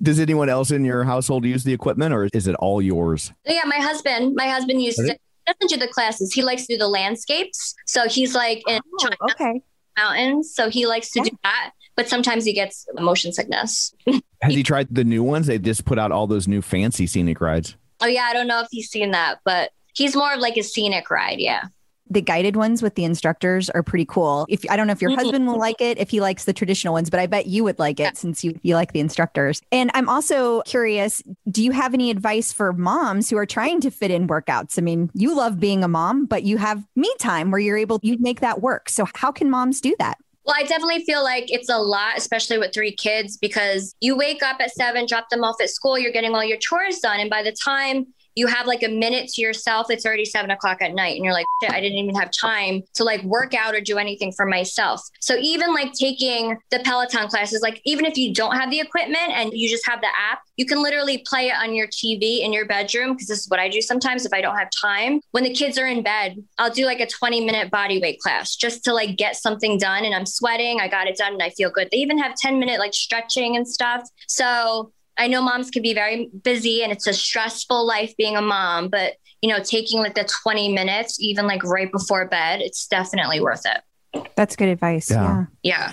Does 0.00 0.20
anyone 0.20 0.48
else 0.48 0.70
in 0.70 0.84
your 0.84 1.04
household 1.04 1.44
use 1.44 1.64
the 1.64 1.72
equipment 1.72 2.14
or 2.14 2.28
is 2.32 2.46
it 2.46 2.54
all 2.56 2.80
yours? 2.82 3.32
yeah, 3.46 3.62
my 3.64 3.76
husband, 3.76 4.34
my 4.36 4.46
husband 4.46 4.82
used 4.82 4.98
to 4.98 5.04
he 5.48 5.54
doesn't 5.54 5.80
do 5.80 5.86
the 5.86 5.90
classes. 5.90 6.32
He 6.32 6.42
likes 6.42 6.66
to 6.66 6.74
do 6.74 6.78
the 6.78 6.88
landscapes. 6.88 7.74
So 7.86 8.06
he's 8.06 8.34
like 8.34 8.62
in 8.68 8.80
China 9.00 9.16
okay. 9.30 9.62
Mountains. 9.98 10.54
So 10.54 10.70
he 10.70 10.86
likes 10.86 11.10
to 11.10 11.20
Yeah. 11.20 11.30
do 11.30 11.38
that. 11.44 11.70
But 11.96 12.08
sometimes 12.08 12.44
he 12.44 12.52
gets 12.52 12.86
motion 12.94 13.32
sickness. 13.32 13.92
Has 14.42 14.54
he 14.54 14.62
tried 14.62 14.86
the 14.90 15.02
new 15.04 15.22
ones? 15.24 15.48
They 15.48 15.58
just 15.58 15.84
put 15.84 15.98
out 15.98 16.12
all 16.12 16.26
those 16.28 16.46
new 16.46 16.62
fancy 16.62 17.06
scenic 17.08 17.40
rides. 17.40 17.74
Oh 18.00 18.06
yeah, 18.06 18.22
I 18.22 18.32
don't 18.32 18.46
know 18.46 18.60
if 18.60 18.68
he's 18.70 18.88
seen 18.88 19.10
that, 19.10 19.40
but 19.44 19.70
he's 19.94 20.14
more 20.14 20.32
of 20.32 20.38
like 20.40 20.56
a 20.56 20.62
scenic 20.62 21.10
ride. 21.10 21.40
Yeah. 21.40 21.64
The 22.10 22.20
guided 22.20 22.56
ones 22.56 22.82
with 22.82 22.94
the 22.94 23.04
instructors 23.04 23.68
are 23.70 23.82
pretty 23.82 24.04
cool. 24.04 24.46
If 24.48 24.64
I 24.70 24.76
don't 24.76 24.86
know 24.86 24.92
if 24.92 25.02
your 25.02 25.10
Mhm. 25.10 25.16
husband 25.16 25.46
will 25.46 25.58
like 25.58 25.80
it, 25.80 25.98
if 25.98 26.10
he 26.10 26.20
likes 26.20 26.44
the 26.44 26.52
traditional 26.52 26.94
ones, 26.94 27.10
but 27.10 27.20
I 27.20 27.26
bet 27.26 27.46
you 27.46 27.64
would 27.64 27.78
like 27.78 28.00
it 28.00 28.02
Yeah. 28.02 28.12
since 28.14 28.42
you 28.44 28.58
you 28.62 28.74
like 28.74 28.92
the 28.92 29.00
instructors. 29.00 29.60
And 29.72 29.90
I'm 29.94 30.08
also 30.08 30.62
curious, 30.62 31.22
do 31.50 31.62
you 31.62 31.72
have 31.72 31.94
any 31.94 32.10
advice 32.10 32.52
for 32.52 32.72
moms 32.72 33.30
who 33.30 33.36
are 33.36 33.46
trying 33.46 33.80
to 33.82 33.90
fit 33.90 34.10
in 34.10 34.26
workouts? 34.26 34.78
I 34.78 34.82
mean, 34.82 35.10
you 35.14 35.34
love 35.34 35.60
being 35.60 35.84
a 35.84 35.88
mom, 35.88 36.26
but 36.26 36.42
you 36.42 36.56
have 36.58 36.82
me 36.96 37.12
time 37.18 37.50
where 37.50 37.60
you're 37.60 37.76
able 37.78 37.98
you 38.02 38.16
make 38.18 38.40
that 38.40 38.60
work. 38.62 38.88
So 38.88 39.06
how 39.14 39.30
can 39.32 39.50
moms 39.50 39.80
do 39.80 39.94
that? 39.98 40.18
Well, 40.44 40.56
I 40.58 40.62
definitely 40.62 41.04
feel 41.04 41.22
like 41.22 41.52
it's 41.52 41.68
a 41.68 41.76
lot, 41.76 42.16
especially 42.16 42.56
with 42.56 42.72
three 42.72 42.92
kids, 42.92 43.36
because 43.36 43.94
you 44.00 44.16
wake 44.16 44.42
up 44.42 44.56
at 44.60 44.70
seven, 44.72 45.04
drop 45.06 45.28
them 45.28 45.44
off 45.44 45.56
at 45.60 45.68
school, 45.68 45.98
you're 45.98 46.12
getting 46.12 46.34
all 46.34 46.42
your 46.42 46.56
chores 46.56 47.00
done. 47.00 47.20
And 47.20 47.28
by 47.28 47.42
the 47.42 47.52
time 47.52 48.06
you 48.38 48.46
have 48.46 48.68
like 48.68 48.84
a 48.84 48.88
minute 48.88 49.28
to 49.30 49.42
yourself. 49.42 49.90
It's 49.90 50.06
already 50.06 50.24
seven 50.24 50.52
o'clock 50.52 50.80
at 50.80 50.94
night. 50.94 51.16
And 51.16 51.24
you're 51.24 51.34
like, 51.34 51.46
shit, 51.60 51.72
I 51.72 51.80
didn't 51.80 51.98
even 51.98 52.14
have 52.14 52.30
time 52.30 52.82
to 52.94 53.02
like 53.02 53.20
work 53.24 53.52
out 53.52 53.74
or 53.74 53.80
do 53.80 53.98
anything 53.98 54.30
for 54.30 54.46
myself. 54.46 55.02
So 55.18 55.36
even 55.40 55.74
like 55.74 55.92
taking 55.92 56.56
the 56.70 56.78
Peloton 56.84 57.26
classes, 57.26 57.62
like 57.62 57.80
even 57.84 58.04
if 58.04 58.16
you 58.16 58.32
don't 58.32 58.54
have 58.54 58.70
the 58.70 58.78
equipment 58.78 59.30
and 59.30 59.50
you 59.52 59.68
just 59.68 59.84
have 59.88 60.00
the 60.00 60.06
app, 60.06 60.38
you 60.56 60.66
can 60.66 60.80
literally 60.80 61.18
play 61.26 61.48
it 61.48 61.56
on 61.60 61.74
your 61.74 61.88
TV 61.88 62.40
in 62.40 62.52
your 62.52 62.64
bedroom. 62.64 63.18
Cause 63.18 63.26
this 63.26 63.40
is 63.40 63.48
what 63.48 63.58
I 63.58 63.68
do 63.68 63.82
sometimes 63.82 64.24
if 64.24 64.32
I 64.32 64.40
don't 64.40 64.56
have 64.56 64.68
time. 64.70 65.20
When 65.32 65.42
the 65.42 65.52
kids 65.52 65.76
are 65.76 65.86
in 65.86 66.04
bed, 66.04 66.36
I'll 66.58 66.70
do 66.70 66.86
like 66.86 67.00
a 67.00 67.06
20 67.06 67.44
minute 67.44 67.72
body 67.72 68.00
weight 68.00 68.20
class 68.20 68.54
just 68.54 68.84
to 68.84 68.92
like 68.92 69.16
get 69.16 69.34
something 69.34 69.78
done. 69.78 70.04
And 70.04 70.14
I'm 70.14 70.26
sweating. 70.26 70.80
I 70.80 70.86
got 70.86 71.08
it 71.08 71.16
done 71.16 71.32
and 71.32 71.42
I 71.42 71.50
feel 71.50 71.70
good. 71.70 71.88
They 71.90 71.98
even 71.98 72.18
have 72.18 72.36
10 72.36 72.60
minute 72.60 72.78
like 72.78 72.94
stretching 72.94 73.56
and 73.56 73.66
stuff. 73.66 74.08
So 74.28 74.92
I 75.18 75.26
know 75.26 75.42
moms 75.42 75.70
can 75.70 75.82
be 75.82 75.94
very 75.94 76.30
busy 76.42 76.82
and 76.82 76.92
it's 76.92 77.06
a 77.06 77.12
stressful 77.12 77.86
life 77.86 78.14
being 78.16 78.36
a 78.36 78.42
mom, 78.42 78.88
but 78.88 79.14
you 79.42 79.48
know, 79.48 79.60
taking 79.62 80.00
like 80.00 80.14
the 80.14 80.28
20 80.42 80.72
minutes, 80.72 81.18
even 81.20 81.46
like 81.46 81.62
right 81.64 81.90
before 81.92 82.26
bed, 82.26 82.60
it's 82.60 82.86
definitely 82.88 83.40
worth 83.40 83.62
it. 83.66 84.28
That's 84.36 84.56
good 84.56 84.68
advice. 84.68 85.10
Yeah. 85.10 85.44
Yeah. 85.62 85.92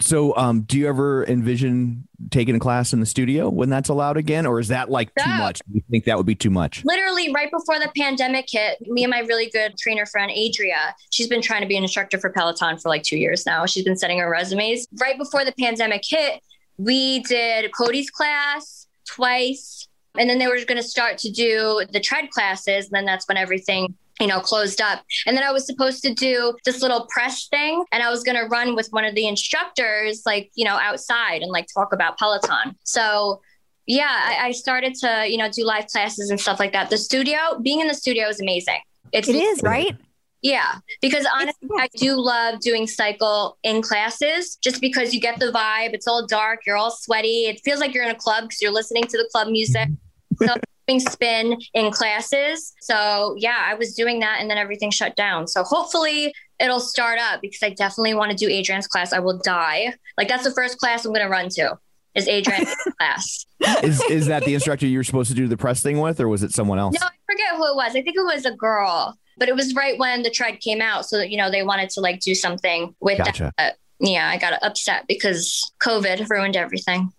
So, 0.00 0.36
um, 0.36 0.62
do 0.62 0.78
you 0.78 0.88
ever 0.88 1.24
envision 1.26 2.08
taking 2.30 2.56
a 2.56 2.58
class 2.58 2.92
in 2.92 2.98
the 2.98 3.06
studio 3.06 3.48
when 3.48 3.68
that's 3.68 3.88
allowed 3.88 4.16
again, 4.16 4.46
or 4.46 4.58
is 4.58 4.66
that 4.68 4.90
like 4.90 5.14
too 5.14 5.28
No. 5.30 5.36
much? 5.36 5.60
Do 5.60 5.74
you 5.74 5.82
think 5.90 6.04
that 6.06 6.16
would 6.16 6.26
be 6.26 6.34
too 6.34 6.50
much? 6.50 6.84
Literally 6.84 7.32
right 7.32 7.48
before 7.52 7.78
the 7.78 7.88
pandemic 7.96 8.46
hit, 8.50 8.78
me 8.88 9.04
and 9.04 9.10
my 9.12 9.20
really 9.20 9.48
good 9.50 9.76
trainer 9.78 10.04
friend 10.06 10.32
Adria, 10.32 10.94
she's 11.10 11.28
been 11.28 11.40
trying 11.42 11.60
to 11.60 11.68
be 11.68 11.76
an 11.76 11.84
instructor 11.84 12.18
for 12.18 12.30
Peloton 12.30 12.78
for 12.78 12.88
like 12.88 13.04
two 13.04 13.16
years 13.16 13.46
now. 13.46 13.64
She's 13.64 13.84
been 13.84 13.96
sending 13.96 14.18
her 14.18 14.28
resumes. 14.28 14.88
Right 15.00 15.16
before 15.16 15.44
the 15.44 15.52
pandemic 15.56 16.02
hit, 16.04 16.40
we 16.78 17.20
did 17.20 17.70
Cody's 17.72 18.10
class 18.10 18.86
twice. 19.08 19.88
And 20.18 20.28
then 20.28 20.38
they 20.38 20.46
were 20.46 20.56
going 20.56 20.76
to 20.76 20.82
start 20.82 21.16
to 21.18 21.30
do 21.30 21.82
the 21.90 22.00
tread 22.00 22.30
classes. 22.30 22.86
And 22.86 22.92
then 22.92 23.06
that's 23.06 23.26
when 23.28 23.38
everything, 23.38 23.94
you 24.20 24.26
know, 24.26 24.40
closed 24.40 24.80
up. 24.80 25.02
And 25.26 25.36
then 25.36 25.42
I 25.42 25.52
was 25.52 25.64
supposed 25.64 26.02
to 26.02 26.12
do 26.12 26.54
this 26.64 26.82
little 26.82 27.06
press 27.08 27.48
thing. 27.48 27.82
And 27.92 28.02
I 28.02 28.10
was 28.10 28.22
going 28.22 28.36
to 28.36 28.44
run 28.44 28.74
with 28.74 28.88
one 28.90 29.04
of 29.04 29.14
the 29.14 29.26
instructors, 29.26 30.22
like, 30.26 30.50
you 30.54 30.66
know, 30.66 30.76
outside 30.76 31.40
and 31.40 31.50
like 31.50 31.66
talk 31.72 31.94
about 31.94 32.18
Peloton. 32.18 32.76
So 32.84 33.40
yeah, 33.86 34.10
I, 34.10 34.48
I 34.48 34.50
started 34.52 34.94
to, 34.96 35.26
you 35.28 35.38
know, 35.38 35.48
do 35.48 35.64
live 35.64 35.86
classes 35.86 36.30
and 36.30 36.38
stuff 36.38 36.60
like 36.60 36.72
that. 36.72 36.90
The 36.90 36.98
studio, 36.98 37.58
being 37.62 37.80
in 37.80 37.88
the 37.88 37.94
studio 37.94 38.28
is 38.28 38.40
amazing. 38.40 38.80
It's 39.12 39.28
It 39.28 39.36
is, 39.36 39.62
right? 39.62 39.96
Yeah, 40.42 40.78
because 41.00 41.26
honestly, 41.32 41.68
I 41.78 41.88
do 41.96 42.14
love 42.16 42.60
doing 42.60 42.86
cycle 42.86 43.58
in 43.62 43.80
classes 43.80 44.56
just 44.56 44.80
because 44.80 45.14
you 45.14 45.20
get 45.20 45.38
the 45.38 45.52
vibe. 45.52 45.94
It's 45.94 46.06
all 46.06 46.26
dark, 46.26 46.60
you're 46.66 46.76
all 46.76 46.90
sweaty. 46.90 47.46
It 47.46 47.60
feels 47.64 47.80
like 47.80 47.94
you're 47.94 48.04
in 48.04 48.10
a 48.10 48.18
club 48.18 48.44
because 48.44 48.60
you're 48.60 48.72
listening 48.72 49.04
to 49.04 49.16
the 49.16 49.28
club 49.32 49.48
music. 49.48 49.88
Mm-hmm. 49.88 50.46
so 50.46 50.54
doing 50.88 51.00
spin 51.00 51.58
in 51.74 51.90
classes. 51.90 52.74
So 52.80 53.36
yeah, 53.38 53.58
I 53.64 53.74
was 53.74 53.94
doing 53.94 54.20
that 54.20 54.38
and 54.40 54.50
then 54.50 54.58
everything 54.58 54.90
shut 54.90 55.16
down. 55.16 55.46
So 55.46 55.62
hopefully 55.62 56.34
it'll 56.58 56.80
start 56.80 57.18
up 57.18 57.40
because 57.40 57.62
I 57.62 57.70
definitely 57.70 58.14
want 58.14 58.30
to 58.30 58.36
do 58.36 58.48
Adrian's 58.48 58.86
class. 58.86 59.12
I 59.12 59.18
will 59.18 59.38
die. 59.38 59.94
Like 60.16 60.28
that's 60.28 60.44
the 60.44 60.52
first 60.52 60.78
class 60.78 61.04
I'm 61.04 61.12
going 61.12 61.24
to 61.24 61.30
run 61.30 61.48
to 61.50 61.78
is 62.14 62.28
Adrian's 62.28 62.74
class. 62.98 63.46
Is 63.82 64.00
is 64.10 64.26
that 64.26 64.44
the 64.44 64.54
instructor 64.54 64.86
you 64.86 64.98
were 64.98 65.04
supposed 65.04 65.30
to 65.30 65.36
do 65.36 65.46
the 65.46 65.56
press 65.56 65.82
thing 65.82 66.00
with, 66.00 66.20
or 66.20 66.28
was 66.28 66.42
it 66.42 66.52
someone 66.52 66.78
else? 66.78 66.96
No, 67.00 67.06
I 67.06 67.32
forget 67.32 67.56
who 67.56 67.66
it 67.66 67.76
was. 67.76 67.90
I 67.90 68.02
think 68.02 68.16
it 68.16 68.24
was 68.24 68.44
a 68.44 68.54
girl, 68.54 69.16
but 69.38 69.48
it 69.48 69.56
was 69.56 69.74
right 69.74 69.98
when 69.98 70.22
the 70.22 70.30
tread 70.30 70.60
came 70.60 70.80
out. 70.80 71.06
So, 71.06 71.20
you 71.20 71.36
know, 71.36 71.50
they 71.50 71.62
wanted 71.62 71.90
to 71.90 72.00
like 72.00 72.20
do 72.20 72.34
something 72.34 72.94
with 73.00 73.18
Gotcha. 73.18 73.52
that. 73.56 73.76
But, 74.00 74.08
yeah, 74.08 74.28
I 74.28 74.36
got 74.38 74.62
upset 74.62 75.06
because 75.06 75.70
COVID 75.80 76.28
ruined 76.28 76.56
everything. 76.56 77.12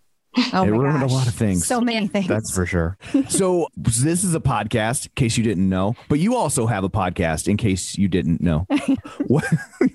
Oh 0.51 0.63
it 0.63 0.69
ruined 0.71 0.99
gosh. 0.99 1.11
a 1.11 1.13
lot 1.13 1.27
of 1.27 1.35
things. 1.35 1.67
So 1.67 1.79
many 1.79 2.07
things. 2.07 2.27
That's 2.27 2.53
for 2.53 2.65
sure. 2.65 2.97
So 3.29 3.67
this 3.77 4.23
is 4.23 4.33
a 4.33 4.39
podcast, 4.39 5.05
in 5.05 5.11
case 5.15 5.37
you 5.37 5.43
didn't 5.43 5.69
know, 5.69 5.95
but 6.09 6.19
you 6.19 6.35
also 6.35 6.65
have 6.65 6.83
a 6.83 6.89
podcast, 6.89 7.47
in 7.47 7.55
case 7.55 7.97
you 7.97 8.07
didn't 8.07 8.41
know. 8.41 8.65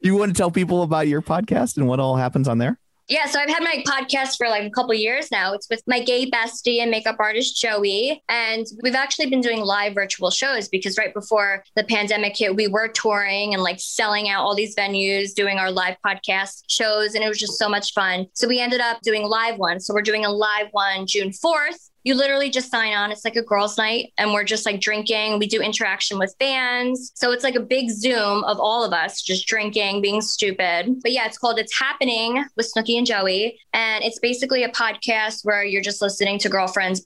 You 0.00 0.16
want 0.16 0.34
to 0.34 0.38
tell 0.38 0.50
people 0.50 0.82
about 0.82 1.08
your 1.08 1.20
podcast 1.20 1.76
and 1.76 1.88
what 1.88 1.98
all 2.00 2.16
happens 2.16 2.48
on 2.48 2.58
there? 2.58 2.78
Yeah, 3.08 3.24
so 3.24 3.40
I've 3.40 3.48
had 3.48 3.62
my 3.62 3.82
podcast 3.86 4.36
for 4.36 4.50
like 4.50 4.64
a 4.64 4.70
couple 4.70 4.92
years 4.92 5.30
now. 5.30 5.54
It's 5.54 5.66
with 5.70 5.82
my 5.86 5.98
gay 5.98 6.30
bestie 6.30 6.82
and 6.82 6.90
makeup 6.90 7.16
artist 7.18 7.58
Joey, 7.58 8.22
and 8.28 8.66
we've 8.82 8.94
actually 8.94 9.30
been 9.30 9.40
doing 9.40 9.62
live 9.62 9.94
virtual 9.94 10.30
shows 10.30 10.68
because 10.68 10.98
right 10.98 11.14
before 11.14 11.64
the 11.74 11.84
pandemic 11.84 12.36
hit, 12.36 12.54
we 12.54 12.68
were 12.68 12.88
touring 12.88 13.54
and 13.54 13.62
like 13.62 13.80
selling 13.80 14.28
out 14.28 14.44
all 14.44 14.54
these 14.54 14.76
venues, 14.76 15.32
doing 15.32 15.58
our 15.58 15.70
live 15.70 15.96
podcast 16.06 16.64
shows, 16.68 17.14
and 17.14 17.24
it 17.24 17.28
was 17.28 17.38
just 17.38 17.58
so 17.58 17.66
much 17.66 17.94
fun. 17.94 18.26
So 18.34 18.46
we 18.46 18.60
ended 18.60 18.80
up 18.80 19.00
doing 19.00 19.22
live 19.22 19.56
ones. 19.56 19.86
So 19.86 19.94
we're 19.94 20.02
doing 20.02 20.26
a 20.26 20.30
live 20.30 20.66
one 20.72 21.06
June 21.06 21.32
fourth. 21.32 21.87
You 22.08 22.14
literally 22.14 22.48
just 22.48 22.70
sign 22.70 22.94
on. 22.94 23.12
It's 23.12 23.22
like 23.22 23.36
a 23.36 23.42
girls' 23.42 23.76
night, 23.76 24.14
and 24.16 24.32
we're 24.32 24.42
just 24.42 24.64
like 24.64 24.80
drinking. 24.80 25.38
We 25.38 25.46
do 25.46 25.60
interaction 25.60 26.18
with 26.18 26.34
fans. 26.38 27.12
So 27.14 27.32
it's 27.32 27.44
like 27.44 27.54
a 27.54 27.60
big 27.60 27.90
Zoom 27.90 28.44
of 28.44 28.58
all 28.58 28.82
of 28.82 28.94
us 28.94 29.20
just 29.20 29.46
drinking, 29.46 30.00
being 30.00 30.22
stupid. 30.22 31.02
But 31.02 31.12
yeah, 31.12 31.26
it's 31.26 31.36
called 31.36 31.58
It's 31.58 31.78
Happening 31.78 32.46
with 32.56 32.72
Snooki 32.74 32.96
and 32.96 33.06
Joey. 33.06 33.60
And 33.74 34.02
it's 34.02 34.18
basically 34.20 34.62
a 34.62 34.70
podcast 34.70 35.44
where 35.44 35.62
you're 35.62 35.82
just 35.82 36.00
listening 36.00 36.38
to 36.38 36.48
girlfriends. 36.48 37.02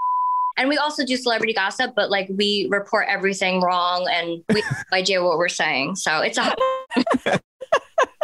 And 0.56 0.68
we 0.68 0.76
also 0.76 1.04
do 1.04 1.16
celebrity 1.16 1.52
gossip, 1.52 1.94
but 1.96 2.08
like 2.08 2.28
we 2.30 2.68
report 2.70 3.06
everything 3.08 3.60
wrong 3.60 4.06
and 4.08 4.44
we 4.54 4.60
have 4.60 4.84
no 4.92 4.96
idea 4.98 5.20
what 5.20 5.36
we're 5.36 5.48
saying. 5.48 5.96
So 5.96 6.20
it's 6.20 6.38
a 6.38 6.54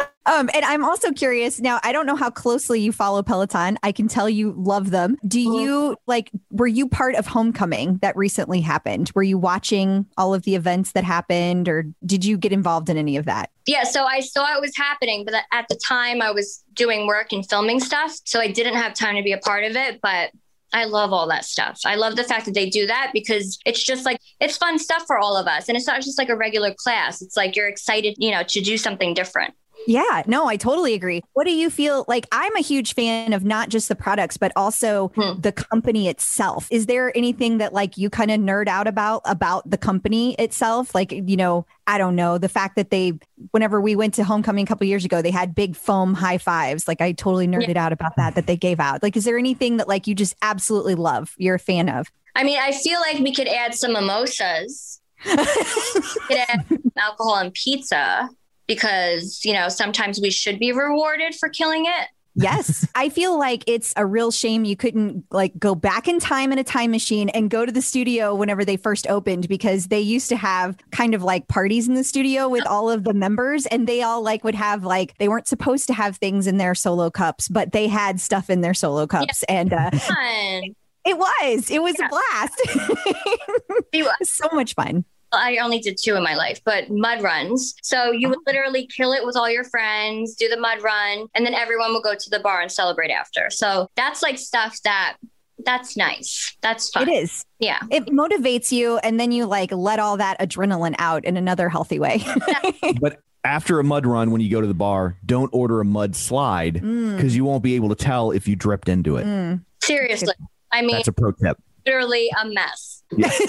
Um, 0.25 0.49
and 0.53 0.63
I'm 0.65 0.83
also 0.83 1.11
curious 1.11 1.59
now. 1.59 1.79
I 1.83 1.91
don't 1.91 2.05
know 2.05 2.15
how 2.15 2.29
closely 2.29 2.79
you 2.81 2.91
follow 2.91 3.23
Peloton. 3.23 3.79
I 3.81 3.91
can 3.91 4.07
tell 4.07 4.29
you 4.29 4.53
love 4.57 4.91
them. 4.91 5.17
Do 5.27 5.39
you 5.39 5.95
like? 6.07 6.29
Were 6.51 6.67
you 6.67 6.87
part 6.87 7.15
of 7.15 7.25
Homecoming 7.25 7.97
that 8.01 8.15
recently 8.15 8.61
happened? 8.61 9.11
Were 9.15 9.23
you 9.23 9.37
watching 9.37 10.05
all 10.17 10.33
of 10.33 10.43
the 10.43 10.55
events 10.55 10.91
that 10.91 11.03
happened, 11.03 11.67
or 11.67 11.85
did 12.05 12.23
you 12.25 12.37
get 12.37 12.51
involved 12.51 12.89
in 12.89 12.97
any 12.97 13.17
of 13.17 13.25
that? 13.25 13.49
Yeah, 13.65 13.83
so 13.83 14.03
I 14.03 14.19
saw 14.19 14.55
it 14.55 14.61
was 14.61 14.75
happening, 14.75 15.25
but 15.25 15.33
at 15.51 15.67
the 15.69 15.79
time 15.87 16.21
I 16.21 16.31
was 16.31 16.63
doing 16.73 17.07
work 17.07 17.31
and 17.31 17.47
filming 17.49 17.79
stuff. 17.79 18.13
So 18.25 18.39
I 18.39 18.47
didn't 18.47 18.75
have 18.75 18.93
time 18.93 19.15
to 19.15 19.23
be 19.23 19.31
a 19.31 19.37
part 19.37 19.63
of 19.63 19.75
it. 19.75 19.99
But 20.01 20.31
I 20.73 20.85
love 20.85 21.11
all 21.13 21.27
that 21.29 21.45
stuff. 21.45 21.79
I 21.85 21.95
love 21.95 22.15
the 22.15 22.23
fact 22.23 22.45
that 22.45 22.53
they 22.53 22.69
do 22.69 22.85
that 22.85 23.11
because 23.13 23.57
it's 23.65 23.81
just 23.81 24.05
like, 24.05 24.19
it's 24.39 24.57
fun 24.57 24.77
stuff 24.77 25.03
for 25.07 25.17
all 25.17 25.35
of 25.35 25.47
us. 25.47 25.67
And 25.67 25.75
it's 25.75 25.87
not 25.87 26.01
just 26.01 26.19
like 26.19 26.29
a 26.29 26.35
regular 26.35 26.73
class. 26.75 27.21
It's 27.21 27.35
like 27.35 27.55
you're 27.55 27.67
excited, 27.67 28.15
you 28.19 28.29
know, 28.29 28.43
to 28.43 28.61
do 28.61 28.77
something 28.77 29.15
different. 29.15 29.55
Yeah, 29.87 30.23
no, 30.27 30.45
I 30.47 30.55
totally 30.57 30.93
agree. 30.93 31.23
What 31.33 31.45
do 31.45 31.51
you 31.51 31.69
feel 31.69 32.05
like? 32.07 32.27
I'm 32.31 32.55
a 32.55 32.61
huge 32.61 32.93
fan 32.93 33.33
of 33.33 33.43
not 33.43 33.69
just 33.69 33.87
the 33.87 33.95
products, 33.95 34.37
but 34.37 34.51
also 34.55 35.11
Hmm. 35.15 35.39
the 35.39 35.51
company 35.51 36.07
itself. 36.07 36.67
Is 36.69 36.85
there 36.85 37.15
anything 37.17 37.57
that 37.57 37.73
like 37.73 37.97
you 37.97 38.09
kind 38.09 38.29
of 38.29 38.39
nerd 38.39 38.67
out 38.67 38.87
about 38.87 39.21
about 39.25 39.69
the 39.69 39.77
company 39.77 40.35
itself? 40.35 40.93
Like, 40.93 41.11
you 41.11 41.37
know, 41.37 41.65
I 41.87 41.97
don't 41.97 42.15
know, 42.15 42.37
the 42.37 42.49
fact 42.49 42.75
that 42.75 42.89
they 42.91 43.13
whenever 43.51 43.81
we 43.81 43.95
went 43.95 44.13
to 44.15 44.23
homecoming 44.23 44.63
a 44.63 44.67
couple 44.67 44.85
years 44.85 45.05
ago, 45.05 45.21
they 45.21 45.31
had 45.31 45.55
big 45.55 45.75
foam 45.75 46.13
high 46.13 46.37
fives. 46.37 46.87
Like 46.87 47.01
I 47.01 47.11
totally 47.13 47.47
nerded 47.47 47.77
out 47.77 47.93
about 47.93 48.15
that 48.17 48.35
that 48.35 48.45
they 48.47 48.57
gave 48.57 48.79
out. 48.79 49.01
Like, 49.01 49.17
is 49.17 49.23
there 49.23 49.37
anything 49.37 49.77
that 49.77 49.87
like 49.87 50.05
you 50.07 50.13
just 50.13 50.35
absolutely 50.41 50.95
love, 50.95 51.33
you're 51.37 51.55
a 51.55 51.59
fan 51.59 51.89
of? 51.89 52.07
I 52.35 52.43
mean, 52.43 52.59
I 52.61 52.73
feel 52.73 52.99
like 52.99 53.19
we 53.19 53.33
could 53.33 53.47
add 53.47 53.73
some 53.73 53.93
mimosas, 53.93 55.01
could 55.23 56.37
add 56.47 56.65
alcohol 56.97 57.37
and 57.37 57.53
pizza 57.53 58.29
because, 58.69 59.41
you 59.43 59.51
know, 59.51 59.67
sometimes 59.67 60.21
we 60.21 60.29
should 60.31 60.59
be 60.59 60.71
rewarded 60.71 61.35
for 61.35 61.49
killing 61.49 61.85
it. 61.85 62.07
Yes. 62.35 62.87
I 62.95 63.09
feel 63.09 63.37
like 63.37 63.63
it's 63.67 63.91
a 63.97 64.05
real 64.05 64.29
shame 64.31 64.63
you 64.63 64.77
couldn't 64.77 65.25
like 65.31 65.57
go 65.59 65.73
back 65.75 66.07
in 66.07 66.19
time 66.19 66.53
in 66.53 66.59
a 66.59 66.63
time 66.63 66.91
machine 66.91 67.27
and 67.29 67.49
go 67.49 67.65
to 67.65 67.71
the 67.71 67.81
studio 67.81 68.35
whenever 68.35 68.63
they 68.63 68.77
first 68.77 69.07
opened 69.07 69.49
because 69.49 69.87
they 69.87 69.99
used 69.99 70.29
to 70.29 70.37
have 70.37 70.77
kind 70.91 71.15
of 71.15 71.23
like 71.23 71.47
parties 71.47 71.87
in 71.89 71.95
the 71.95 72.03
studio 72.03 72.47
with 72.47 72.65
all 72.67 72.89
of 72.89 73.03
the 73.03 73.13
members 73.13 73.65
and 73.65 73.87
they 73.87 74.03
all 74.03 74.21
like 74.21 74.43
would 74.43 74.55
have 74.55 74.85
like 74.85 75.17
they 75.17 75.27
weren't 75.27 75.47
supposed 75.47 75.87
to 75.87 75.93
have 75.93 76.17
things 76.17 76.45
in 76.47 76.57
their 76.57 76.75
solo 76.75 77.09
cups, 77.09 77.49
but 77.49 77.71
they 77.71 77.87
had 77.87 78.21
stuff 78.21 78.49
in 78.49 78.61
their 78.61 78.75
solo 78.75 79.07
cups 79.07 79.43
and 79.49 79.73
uh 79.73 79.89
Fun. 79.89 80.63
it 81.05 81.17
was 81.17 81.71
it 81.71 81.81
was 81.81 81.95
Yeah. 81.99 82.05
a 82.05 82.09
blast. 82.09 82.61
it 83.91 84.03
was 84.03 84.29
so 84.29 84.47
much 84.53 84.75
fun. 84.75 85.03
I 85.31 85.57
only 85.57 85.79
did 85.79 85.97
two 86.01 86.15
in 86.15 86.23
my 86.23 86.35
life, 86.35 86.59
but 86.63 86.89
mud 86.89 87.21
runs. 87.21 87.75
So 87.83 88.11
you 88.11 88.29
would 88.29 88.39
literally 88.47 88.87
kill 88.87 89.11
it 89.13 89.25
with 89.25 89.35
all 89.35 89.49
your 89.49 89.63
friends, 89.63 90.35
do 90.35 90.47
the 90.49 90.57
mud 90.57 90.81
run, 90.81 91.27
and 91.35 91.45
then 91.45 91.53
everyone 91.53 91.93
will 91.93 92.01
go 92.01 92.15
to 92.15 92.29
the 92.29 92.39
bar 92.39 92.61
and 92.61 92.71
celebrate 92.71 93.11
after. 93.11 93.49
So 93.49 93.89
that's 93.95 94.21
like 94.23 94.37
stuff 94.37 94.77
that 94.83 95.17
that's 95.65 95.97
nice. 95.97 96.55
That's 96.61 96.89
fun. 96.89 97.09
It 97.09 97.11
is. 97.11 97.45
Yeah. 97.59 97.79
It 97.91 98.05
motivates 98.05 98.71
you 98.71 98.97
and 98.99 99.19
then 99.19 99.33
you 99.33 99.45
like 99.45 99.73
let 99.73 99.99
all 99.99 100.15
that 100.15 100.39
adrenaline 100.39 100.95
out 100.99 101.25
in 101.25 101.35
another 101.35 101.67
healthy 101.67 101.99
way. 101.99 102.23
But 103.01 103.19
after 103.43 103.79
a 103.79 103.83
mud 103.83 104.05
run, 104.05 104.31
when 104.31 104.39
you 104.41 104.49
go 104.49 104.61
to 104.61 104.67
the 104.67 104.73
bar, 104.73 105.17
don't 105.25 105.49
order 105.53 105.81
a 105.81 105.85
mud 105.85 106.15
slide 106.15 106.75
Mm, 106.75 107.15
because 107.17 107.35
you 107.35 107.43
won't 107.43 107.61
be 107.63 107.75
able 107.75 107.89
to 107.89 107.95
tell 107.95 108.31
if 108.31 108.47
you 108.47 108.55
dripped 108.55 108.87
into 108.89 109.17
it. 109.17 109.25
mm. 109.25 109.61
Seriously. 109.83 110.33
I 110.71 110.81
mean, 110.81 110.91
That's 110.95 111.07
a 111.09 111.13
pro 111.13 111.31
tip. 111.33 111.57
literally 111.85 112.29
a 112.41 112.45
mess. 112.47 113.03
Yeah. 113.17 113.29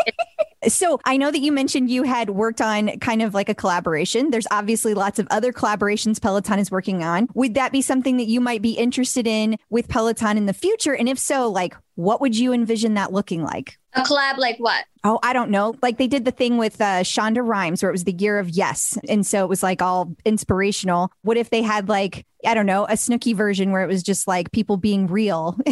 So 0.68 1.00
I 1.04 1.16
know 1.16 1.30
that 1.30 1.40
you 1.40 1.52
mentioned 1.52 1.90
you 1.90 2.02
had 2.02 2.30
worked 2.30 2.60
on 2.60 2.98
kind 2.98 3.22
of 3.22 3.34
like 3.34 3.48
a 3.48 3.54
collaboration. 3.54 4.30
There's 4.30 4.46
obviously 4.50 4.94
lots 4.94 5.18
of 5.18 5.26
other 5.30 5.52
collaborations 5.52 6.20
Peloton 6.20 6.58
is 6.58 6.70
working 6.70 7.02
on. 7.02 7.28
Would 7.34 7.54
that 7.54 7.72
be 7.72 7.80
something 7.82 8.18
that 8.18 8.26
you 8.26 8.40
might 8.40 8.60
be 8.60 8.72
interested 8.72 9.26
in 9.26 9.56
with 9.70 9.88
Peloton 9.88 10.36
in 10.36 10.46
the 10.46 10.52
future? 10.52 10.94
And 10.94 11.08
if 11.08 11.18
so, 11.18 11.50
like 11.50 11.74
what 11.94 12.20
would 12.20 12.36
you 12.36 12.52
envision 12.52 12.94
that 12.94 13.12
looking 13.12 13.42
like? 13.42 13.78
A 13.94 14.02
collab 14.02 14.38
like 14.38 14.56
what? 14.58 14.84
Oh, 15.02 15.18
I 15.22 15.32
don't 15.32 15.50
know. 15.50 15.74
Like 15.82 15.98
they 15.98 16.06
did 16.06 16.24
the 16.24 16.30
thing 16.30 16.56
with 16.56 16.80
uh, 16.80 17.02
Shonda 17.02 17.46
Rhimes 17.46 17.82
where 17.82 17.90
it 17.90 17.92
was 17.92 18.04
the 18.04 18.12
year 18.12 18.38
of 18.38 18.48
yes. 18.50 18.98
And 19.08 19.26
so 19.26 19.44
it 19.44 19.48
was 19.48 19.62
like 19.62 19.82
all 19.82 20.14
inspirational. 20.24 21.12
What 21.22 21.36
if 21.36 21.50
they 21.50 21.62
had 21.62 21.88
like, 21.88 22.24
I 22.46 22.54
don't 22.54 22.66
know, 22.66 22.84
a 22.84 22.92
Snooki 22.92 23.34
version 23.34 23.70
where 23.70 23.82
it 23.82 23.88
was 23.88 24.02
just 24.02 24.28
like 24.28 24.52
people 24.52 24.76
being 24.76 25.06
real? 25.06 25.58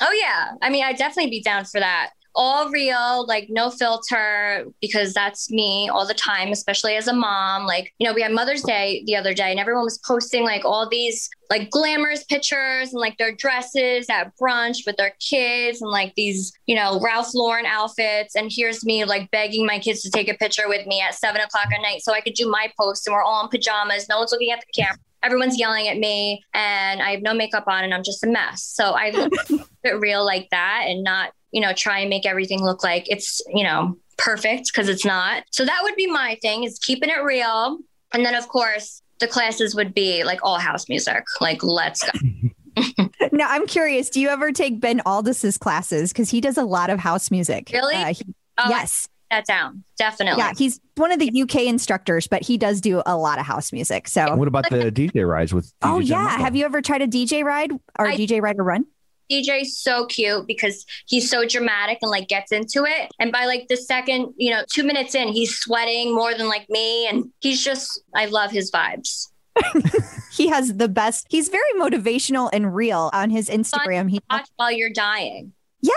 Oh 0.00 0.12
yeah. 0.20 0.52
I 0.60 0.70
mean, 0.70 0.84
I'd 0.84 0.96
definitely 0.96 1.30
be 1.30 1.42
down 1.42 1.64
for 1.64 1.80
that. 1.80 2.10
All 2.36 2.68
real, 2.70 3.26
like 3.26 3.46
no 3.48 3.70
filter, 3.70 4.66
because 4.80 5.14
that's 5.14 5.50
me 5.50 5.88
all 5.88 6.06
the 6.06 6.14
time, 6.14 6.48
especially 6.48 6.96
as 6.96 7.06
a 7.06 7.12
mom. 7.12 7.64
Like, 7.66 7.92
you 7.98 8.06
know, 8.06 8.14
we 8.14 8.22
had 8.22 8.32
Mother's 8.32 8.62
Day 8.62 9.04
the 9.06 9.14
other 9.16 9.34
day 9.34 9.50
and 9.50 9.60
everyone 9.60 9.84
was 9.84 9.98
posting 9.98 10.42
like 10.42 10.64
all 10.64 10.88
these 10.88 11.28
like 11.50 11.70
glamorous 11.70 12.24
pictures 12.24 12.92
and 12.92 13.00
like 13.00 13.16
their 13.18 13.34
dresses 13.34 14.08
at 14.10 14.32
brunch 14.40 14.78
with 14.86 14.96
their 14.96 15.14
kids 15.20 15.80
and 15.80 15.90
like 15.90 16.12
these, 16.16 16.52
you 16.66 16.74
know, 16.74 17.00
Ralph 17.00 17.34
Lauren 17.34 17.66
outfits. 17.66 18.34
And 18.34 18.50
here's 18.52 18.84
me 18.84 19.04
like 19.04 19.30
begging 19.30 19.66
my 19.66 19.78
kids 19.78 20.02
to 20.02 20.10
take 20.10 20.28
a 20.28 20.34
picture 20.34 20.68
with 20.68 20.86
me 20.86 21.00
at 21.00 21.14
seven 21.14 21.40
o'clock 21.40 21.68
at 21.72 21.82
night 21.82 22.02
so 22.02 22.12
I 22.12 22.20
could 22.20 22.34
do 22.34 22.50
my 22.50 22.72
post 22.80 23.06
and 23.06 23.14
we're 23.14 23.22
all 23.22 23.44
in 23.44 23.48
pajamas. 23.48 24.08
No 24.08 24.18
one's 24.18 24.32
looking 24.32 24.50
at 24.50 24.60
the 24.60 24.82
camera 24.82 24.98
everyone's 25.24 25.58
yelling 25.58 25.88
at 25.88 25.96
me 25.98 26.44
and 26.52 27.00
I 27.02 27.10
have 27.12 27.22
no 27.22 27.32
makeup 27.34 27.64
on 27.66 27.82
and 27.84 27.94
I'm 27.94 28.02
just 28.02 28.22
a 28.22 28.26
mess. 28.26 28.62
So 28.62 28.92
I 28.92 29.10
look 29.10 29.32
it 29.84 29.98
real 30.00 30.24
like 30.24 30.48
that 30.50 30.84
and 30.86 31.02
not, 31.02 31.32
you 31.50 31.60
know, 31.60 31.72
try 31.72 32.00
and 32.00 32.10
make 32.10 32.26
everything 32.26 32.62
look 32.62 32.84
like 32.84 33.10
it's, 33.10 33.40
you 33.52 33.64
know, 33.64 33.96
perfect 34.18 34.66
because 34.72 34.88
it's 34.88 35.04
not. 35.04 35.44
So 35.50 35.64
that 35.64 35.80
would 35.82 35.96
be 35.96 36.06
my 36.06 36.38
thing 36.42 36.64
is 36.64 36.78
keeping 36.78 37.08
it 37.08 37.22
real. 37.22 37.78
And 38.12 38.24
then 38.24 38.34
of 38.34 38.48
course 38.48 39.02
the 39.18 39.26
classes 39.28 39.74
would 39.74 39.94
be 39.94 40.24
like 40.24 40.40
all 40.42 40.58
house 40.58 40.88
music. 40.88 41.24
Like 41.40 41.62
let's 41.62 42.02
go. 42.04 43.06
now 43.32 43.48
I'm 43.48 43.66
curious, 43.66 44.10
do 44.10 44.20
you 44.20 44.28
ever 44.28 44.52
take 44.52 44.80
Ben 44.80 45.00
Alldis's 45.06 45.56
classes? 45.56 46.12
Because 46.12 46.30
he 46.30 46.40
does 46.40 46.58
a 46.58 46.64
lot 46.64 46.90
of 46.90 46.98
house 46.98 47.30
music. 47.30 47.70
Really? 47.72 47.94
Uh, 47.94 48.12
he- 48.14 48.24
Oh, 48.56 48.68
yes. 48.68 49.08
That 49.30 49.46
down. 49.46 49.84
Definitely. 49.98 50.38
Yeah, 50.42 50.52
he's 50.56 50.80
one 50.96 51.12
of 51.12 51.18
the 51.18 51.42
UK 51.42 51.62
instructors, 51.62 52.26
but 52.26 52.42
he 52.42 52.56
does 52.58 52.80
do 52.80 53.02
a 53.06 53.16
lot 53.16 53.38
of 53.38 53.46
house 53.46 53.72
music. 53.72 54.08
So, 54.08 54.34
What 54.36 54.48
about 54.48 54.68
the 54.70 54.76
DJ 54.92 55.26
rides 55.28 55.52
with? 55.52 55.66
DJ 55.66 55.72
oh 55.82 55.98
yeah, 55.98 56.22
Michael? 56.24 56.44
have 56.44 56.56
you 56.56 56.64
ever 56.64 56.82
tried 56.82 57.02
a 57.02 57.06
DJ 57.08 57.44
ride 57.44 57.72
or 57.98 58.06
a 58.06 58.12
I- 58.12 58.16
DJ 58.16 58.40
ride 58.42 58.58
or 58.58 58.64
run? 58.64 58.86
DJ's 59.32 59.78
so 59.78 60.04
cute 60.04 60.46
because 60.46 60.84
he's 61.06 61.30
so 61.30 61.46
dramatic 61.46 61.96
and 62.02 62.10
like 62.10 62.28
gets 62.28 62.52
into 62.52 62.84
it. 62.84 63.10
And 63.18 63.32
by 63.32 63.46
like 63.46 63.68
the 63.68 63.76
second, 63.76 64.34
you 64.36 64.50
know, 64.50 64.62
two 64.70 64.84
minutes 64.84 65.14
in, 65.14 65.28
he's 65.28 65.56
sweating 65.56 66.14
more 66.14 66.34
than 66.34 66.46
like 66.46 66.68
me. 66.68 67.08
And 67.08 67.32
he's 67.40 67.64
just, 67.64 68.02
I 68.14 68.26
love 68.26 68.50
his 68.50 68.70
vibes. 68.70 69.28
He 70.34 70.48
has 70.48 70.74
the 70.74 70.88
best. 70.88 71.26
He's 71.30 71.48
very 71.48 71.62
motivational 71.76 72.50
and 72.52 72.74
real 72.74 73.08
on 73.12 73.30
his 73.30 73.48
Instagram. 73.48 74.10
He 74.10 74.18
Watch 74.28 74.48
while 74.56 74.72
you're 74.72 74.90
dying. 74.90 75.52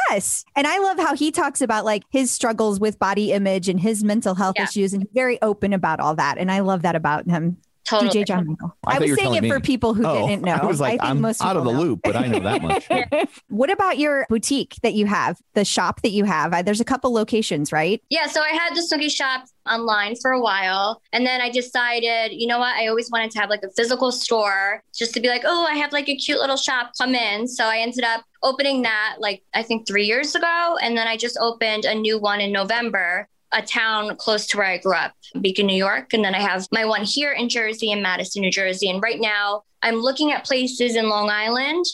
Yes, 0.09 0.45
and 0.55 0.67
I 0.67 0.77
love 0.79 0.97
how 0.99 1.15
he 1.15 1.31
talks 1.31 1.61
about 1.61 1.85
like 1.85 2.03
his 2.09 2.31
struggles 2.31 2.79
with 2.79 2.99
body 2.99 3.31
image 3.31 3.69
and 3.69 3.79
his 3.79 4.03
mental 4.03 4.35
health 4.35 4.55
Yeah. 4.57 4.63
issues, 4.65 4.93
and 4.93 5.03
he's 5.03 5.11
very 5.13 5.41
open 5.41 5.73
about 5.73 5.99
all 5.99 6.15
that. 6.15 6.37
And 6.37 6.51
I 6.51 6.59
love 6.59 6.81
that 6.83 6.95
about 6.95 7.27
him. 7.29 7.57
Totally. 7.85 8.09
DJ 8.09 8.25
John 8.27 8.45
Michael. 8.47 8.75
I 8.85 8.97
I, 8.97 8.99
was 8.99 9.15
saying 9.15 9.35
it 9.35 9.37
telling 9.37 9.49
for 9.49 9.59
people 9.61 9.93
who 9.93 10.05
Oh, 10.05 10.27
didn't 10.27 10.41
know. 10.45 10.51
I 10.61 10.65
was 10.65 10.81
like, 10.81 10.99
think 10.99 11.03
I'm 11.09 11.21
most 11.21 11.41
out 11.41 11.55
of 11.55 11.63
the 11.63 11.71
know. 11.71 11.79
loop, 11.79 12.01
but 12.03 12.17
I 12.17 12.27
know 12.27 12.39
that 12.39 12.61
much. 12.61 13.29
What 13.47 13.71
about 13.71 13.97
your 13.97 14.25
boutique 14.29 14.75
that 14.83 14.93
you 14.93 15.05
have, 15.05 15.39
the 15.53 15.63
shop 15.63 16.01
that 16.01 16.09
you 16.11 16.25
have? 16.25 16.65
There's 16.65 16.81
a 16.81 16.85
couple 16.85 17.13
locations, 17.13 17.71
right? 17.71 18.03
Yeah, 18.09 18.27
so 18.27 18.41
I 18.41 18.49
had 18.49 18.75
the 18.75 18.81
Snooki 18.81 19.09
shop 19.09 19.45
online 19.67 20.15
for 20.15 20.31
a 20.31 20.41
while. 20.41 21.01
And 21.13 21.25
then 21.25 21.41
I 21.41 21.49
decided, 21.49 22.31
you 22.31 22.47
know 22.47 22.59
what? 22.59 22.75
I 22.75 22.87
always 22.87 23.09
wanted 23.11 23.31
to 23.31 23.39
have 23.39 23.49
like 23.49 23.63
a 23.63 23.71
physical 23.71 24.11
store 24.11 24.83
just 24.95 25.13
to 25.13 25.19
be 25.19 25.27
like, 25.27 25.43
oh, 25.45 25.65
I 25.69 25.75
have 25.75 25.93
like 25.93 26.09
a 26.09 26.15
cute 26.15 26.39
little 26.39 26.57
shop, 26.57 26.91
come 26.97 27.15
in. 27.15 27.47
So 27.47 27.65
I 27.65 27.77
ended 27.79 28.03
up 28.03 28.23
opening 28.43 28.81
that 28.83 29.17
like 29.19 29.43
I 29.53 29.63
think 29.63 29.87
three 29.87 30.05
years 30.05 30.35
ago. 30.35 30.77
And 30.81 30.97
then 30.97 31.07
I 31.07 31.17
just 31.17 31.37
opened 31.39 31.85
a 31.85 31.95
new 31.95 32.19
one 32.19 32.41
in 32.41 32.51
November. 32.51 33.27
A 33.53 33.61
town 33.61 34.13
close 34.17 34.45
to 34.47 34.57
where 34.57 34.67
I 34.67 34.77
grew 34.77 34.93
up, 34.93 35.13
Beacon, 35.39 35.67
New 35.67 35.77
York. 35.77 36.13
And 36.13 36.21
then 36.21 36.35
I 36.35 36.41
have 36.41 36.67
my 36.73 36.83
one 36.83 37.03
here 37.03 37.31
in 37.31 37.47
Jersey 37.47 37.93
and 37.93 38.03
Madison, 38.03 38.41
New 38.41 38.51
Jersey. 38.51 38.89
And 38.89 39.01
right 39.01 39.21
now 39.21 39.63
I'm 39.81 39.95
looking 39.95 40.33
at 40.33 40.43
places 40.43 40.97
in 40.97 41.07
Long 41.07 41.29
Island 41.29 41.85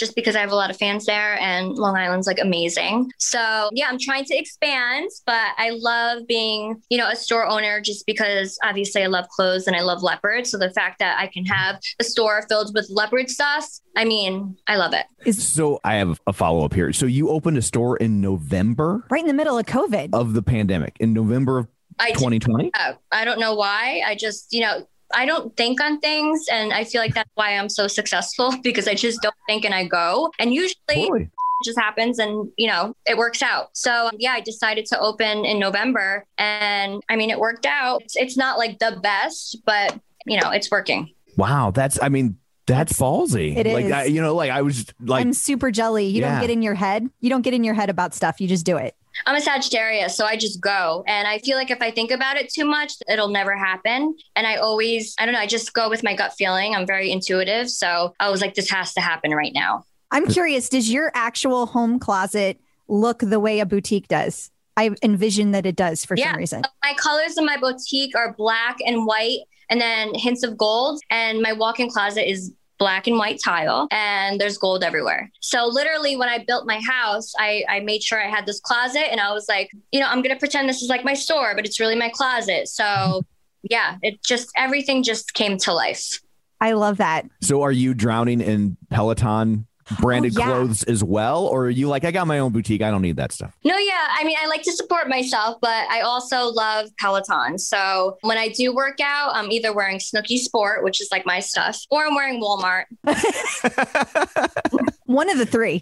just 0.00 0.16
because 0.16 0.34
I 0.34 0.40
have 0.40 0.50
a 0.50 0.56
lot 0.56 0.70
of 0.70 0.76
fans 0.78 1.04
there 1.04 1.38
and 1.38 1.76
Long 1.76 1.94
Island's 1.94 2.26
like 2.26 2.38
amazing. 2.40 3.12
So 3.18 3.68
yeah, 3.72 3.86
I'm 3.88 3.98
trying 3.98 4.24
to 4.24 4.34
expand, 4.36 5.10
but 5.26 5.48
I 5.58 5.70
love 5.78 6.26
being, 6.26 6.80
you 6.88 6.96
know, 6.98 7.08
a 7.08 7.14
store 7.14 7.46
owner 7.46 7.80
just 7.82 8.06
because 8.06 8.58
obviously 8.64 9.02
I 9.02 9.06
love 9.06 9.28
clothes 9.28 9.66
and 9.66 9.76
I 9.76 9.82
love 9.82 10.02
leopards. 10.02 10.50
So 10.50 10.58
the 10.58 10.70
fact 10.70 10.98
that 11.00 11.18
I 11.20 11.26
can 11.26 11.44
have 11.44 11.78
a 12.00 12.04
store 12.04 12.44
filled 12.48 12.74
with 12.74 12.88
leopard 12.90 13.28
stuff, 13.28 13.68
I 13.94 14.04
mean, 14.06 14.56
I 14.66 14.76
love 14.76 14.94
it. 14.94 15.34
So 15.34 15.78
I 15.84 15.96
have 15.96 16.18
a 16.26 16.32
follow 16.32 16.64
up 16.64 16.72
here. 16.72 16.92
So 16.94 17.04
you 17.06 17.28
opened 17.28 17.58
a 17.58 17.62
store 17.62 17.98
in 17.98 18.20
November 18.22 19.04
Right 19.10 19.20
in 19.20 19.26
the 19.28 19.34
middle 19.34 19.58
of 19.58 19.66
COVID. 19.66 20.10
of 20.14 20.32
the 20.32 20.42
pandemic, 20.42 20.96
in 20.98 21.12
November 21.12 21.58
of 21.58 21.68
I 21.98 22.12
2020. 22.12 22.70
uh, 22.72 22.94
I 23.12 23.26
don't 23.26 23.38
know 23.38 23.54
why. 23.54 24.02
I 24.06 24.14
just, 24.14 24.54
you 24.54 24.62
know, 24.62 24.86
I 25.14 25.26
don't 25.26 25.56
think 25.56 25.80
on 25.80 26.00
things. 26.00 26.46
And 26.50 26.72
I 26.72 26.84
feel 26.84 27.00
like 27.00 27.14
that's 27.14 27.30
why 27.34 27.56
I'm 27.56 27.68
so 27.68 27.86
successful 27.86 28.54
because 28.62 28.88
I 28.88 28.94
just 28.94 29.20
don't 29.22 29.34
think 29.46 29.64
and 29.64 29.74
I 29.74 29.84
go. 29.84 30.30
And 30.38 30.54
usually 30.54 30.76
Totally. 30.88 31.30
just 31.64 31.78
happens 31.78 32.18
and 32.18 32.50
you 32.56 32.66
know 32.66 32.94
it 33.06 33.18
works 33.18 33.42
out 33.42 33.68
so 33.74 34.08
yeah 34.18 34.32
i 34.32 34.40
decided 34.40 34.86
to 34.86 34.98
open 34.98 35.44
in 35.44 35.58
november 35.58 36.24
and 36.38 37.02
i 37.10 37.16
mean 37.16 37.28
it 37.28 37.38
worked 37.38 37.66
out 37.66 38.00
it's, 38.00 38.16
it's 38.16 38.34
not 38.34 38.56
like 38.56 38.78
the 38.78 38.98
best 39.02 39.58
but 39.66 40.00
you 40.24 40.40
know 40.40 40.48
it's 40.52 40.70
working 40.70 41.12
Wow, 41.36 41.70
that's 41.70 42.00
I 42.02 42.08
mean 42.08 42.36
that's 42.70 42.92
ballsy. 42.94 43.56
It 43.56 43.66
like 43.66 43.84
is. 43.86 43.92
I, 43.92 44.04
you 44.04 44.20
know, 44.22 44.34
like 44.34 44.50
I 44.50 44.62
was 44.62 44.86
like 45.00 45.24
I'm 45.26 45.32
super 45.32 45.70
jelly. 45.70 46.06
You 46.06 46.20
Yeah. 46.22 46.32
don't 46.32 46.40
get 46.40 46.50
in 46.50 46.62
your 46.62 46.74
head. 46.74 47.08
You 47.20 47.28
don't 47.30 47.42
get 47.42 47.54
in 47.54 47.64
your 47.64 47.74
head 47.74 47.90
about 47.90 48.14
stuff. 48.14 48.40
You 48.40 48.48
just 48.48 48.64
do 48.66 48.76
it. 48.76 48.94
i'm 49.26 49.34
a 49.34 49.40
sagittarius 49.40 50.16
so 50.16 50.24
i 50.24 50.36
just 50.36 50.60
go 50.60 51.02
and 51.08 51.26
i 51.26 51.36
feel 51.38 51.56
like 51.56 51.70
if 51.70 51.82
i 51.82 51.90
think 51.90 52.10
about 52.12 52.36
it 52.36 52.48
too 52.48 52.64
much 52.64 52.92
it'll 53.08 53.28
never 53.28 53.56
happen 53.56 54.14
and 54.36 54.46
i 54.46 54.54
always 54.54 55.14
i 55.18 55.26
don't 55.26 55.34
know 55.34 55.40
i 55.40 55.46
just 55.48 55.72
go 55.74 55.90
with 55.90 56.02
my 56.04 56.14
gut 56.14 56.32
feeling 56.38 56.74
i'm 56.76 56.86
very 56.86 57.10
intuitive 57.10 57.68
so 57.68 58.14
i 58.20 58.30
was 58.30 58.40
like 58.40 58.54
this 58.54 58.70
has 58.70 58.94
to 58.94 59.00
happen 59.00 59.32
right 59.32 59.52
now 59.52 59.84
I'm 60.12 60.26
curious, 60.26 60.68
does 60.68 60.90
your 60.90 61.10
actual 61.14 61.66
home 61.66 61.98
closet 62.00 62.60
look 62.88 63.18
the 63.20 63.38
way 63.38 63.60
a 63.60 63.66
boutique 63.66 64.08
does? 64.08 64.50
I 64.76 64.90
envision 65.04 65.50
that 65.52 65.66
it 65.66 65.76
does 65.76 66.04
for 66.04 66.16
Yeah. 66.16 66.30
some 66.32 66.38
reason. 66.38 66.62
my 66.82 66.94
colors 66.94 67.36
in 67.38 67.44
my 67.44 67.56
boutique 67.56 68.16
are 68.16 68.32
black 68.32 68.78
and 68.86 69.06
white 69.06 69.40
and 69.68 69.80
then 69.80 70.12
hints 70.14 70.42
of 70.42 70.56
gold 70.56 71.00
and 71.10 71.40
my 71.42 71.52
walk-in 71.52 71.90
closet 71.90 72.28
is 72.28 72.52
black 72.80 73.06
and 73.06 73.18
white 73.18 73.38
tile 73.44 73.86
and 73.92 74.40
there's 74.40 74.58
gold 74.58 74.82
everywhere. 74.82 75.30
So 75.40 75.66
literally 75.66 76.16
when 76.16 76.28
i 76.28 76.42
built 76.44 76.66
my 76.66 76.80
house 76.80 77.32
i 77.38 77.62
i 77.68 77.78
made 77.80 78.02
sure 78.02 78.20
i 78.20 78.28
had 78.28 78.46
this 78.46 78.58
closet 78.58 79.10
and 79.10 79.20
i 79.20 79.32
was 79.32 79.46
like 79.48 79.70
you 79.92 80.00
know 80.00 80.06
i'm 80.06 80.22
gonna 80.22 80.38
pretend 80.38 80.68
this 80.68 80.82
is 80.82 80.88
like 80.88 81.04
my 81.04 81.14
store 81.14 81.54
but 81.54 81.64
it's 81.66 81.78
really 81.78 81.94
my 81.94 82.08
closet. 82.08 82.66
So 82.68 83.22
yeah 83.62 83.98
it 84.02 84.24
just 84.24 84.50
everything 84.56 85.02
just 85.02 85.34
came 85.34 85.58
to 85.58 85.72
life. 85.72 86.20
I 86.62 86.72
love 86.72 86.96
that. 86.96 87.26
so 87.42 87.62
are 87.62 87.72
you 87.72 87.94
drowning 87.94 88.40
in 88.40 88.76
Peloton 88.90 89.66
branded 90.00 90.36
Oh, 90.36 90.40
yeah. 90.40 90.46
clothes 90.46 90.82
as 90.84 91.02
well? 91.02 91.46
Or 91.46 91.66
are 91.66 91.70
you 91.70 91.88
like, 91.88 92.04
I 92.04 92.10
got 92.10 92.26
my 92.26 92.38
own 92.38 92.52
boutique, 92.52 92.82
I 92.82 92.90
don't 92.90 93.02
need 93.02 93.16
that 93.16 93.32
stuff? 93.32 93.56
No, 93.64 93.76
yeah. 93.76 94.08
I 94.12 94.24
mean, 94.24 94.36
I 94.40 94.46
like 94.46 94.62
to 94.62 94.72
support 94.72 95.08
myself, 95.08 95.56
but 95.60 95.88
I 95.90 96.00
also 96.02 96.46
love 96.50 96.88
Peloton. 96.98 97.58
So 97.58 98.18
when 98.22 98.38
I 98.38 98.48
do 98.48 98.74
work 98.74 98.98
out, 99.02 99.32
I'm 99.34 99.50
either 99.50 99.72
wearing 99.72 99.98
Snooki 99.98 100.38
Sport, 100.38 100.84
which 100.84 101.00
is 101.00 101.08
like 101.10 101.26
my 101.26 101.40
stuff, 101.40 101.80
or 101.90 102.06
I'm 102.06 102.14
wearing 102.14 102.40
Walmart. 102.40 102.84
One 105.06 105.28
of 105.30 105.38
the 105.38 105.46
three. 105.46 105.80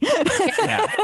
yeah. 0.59 0.87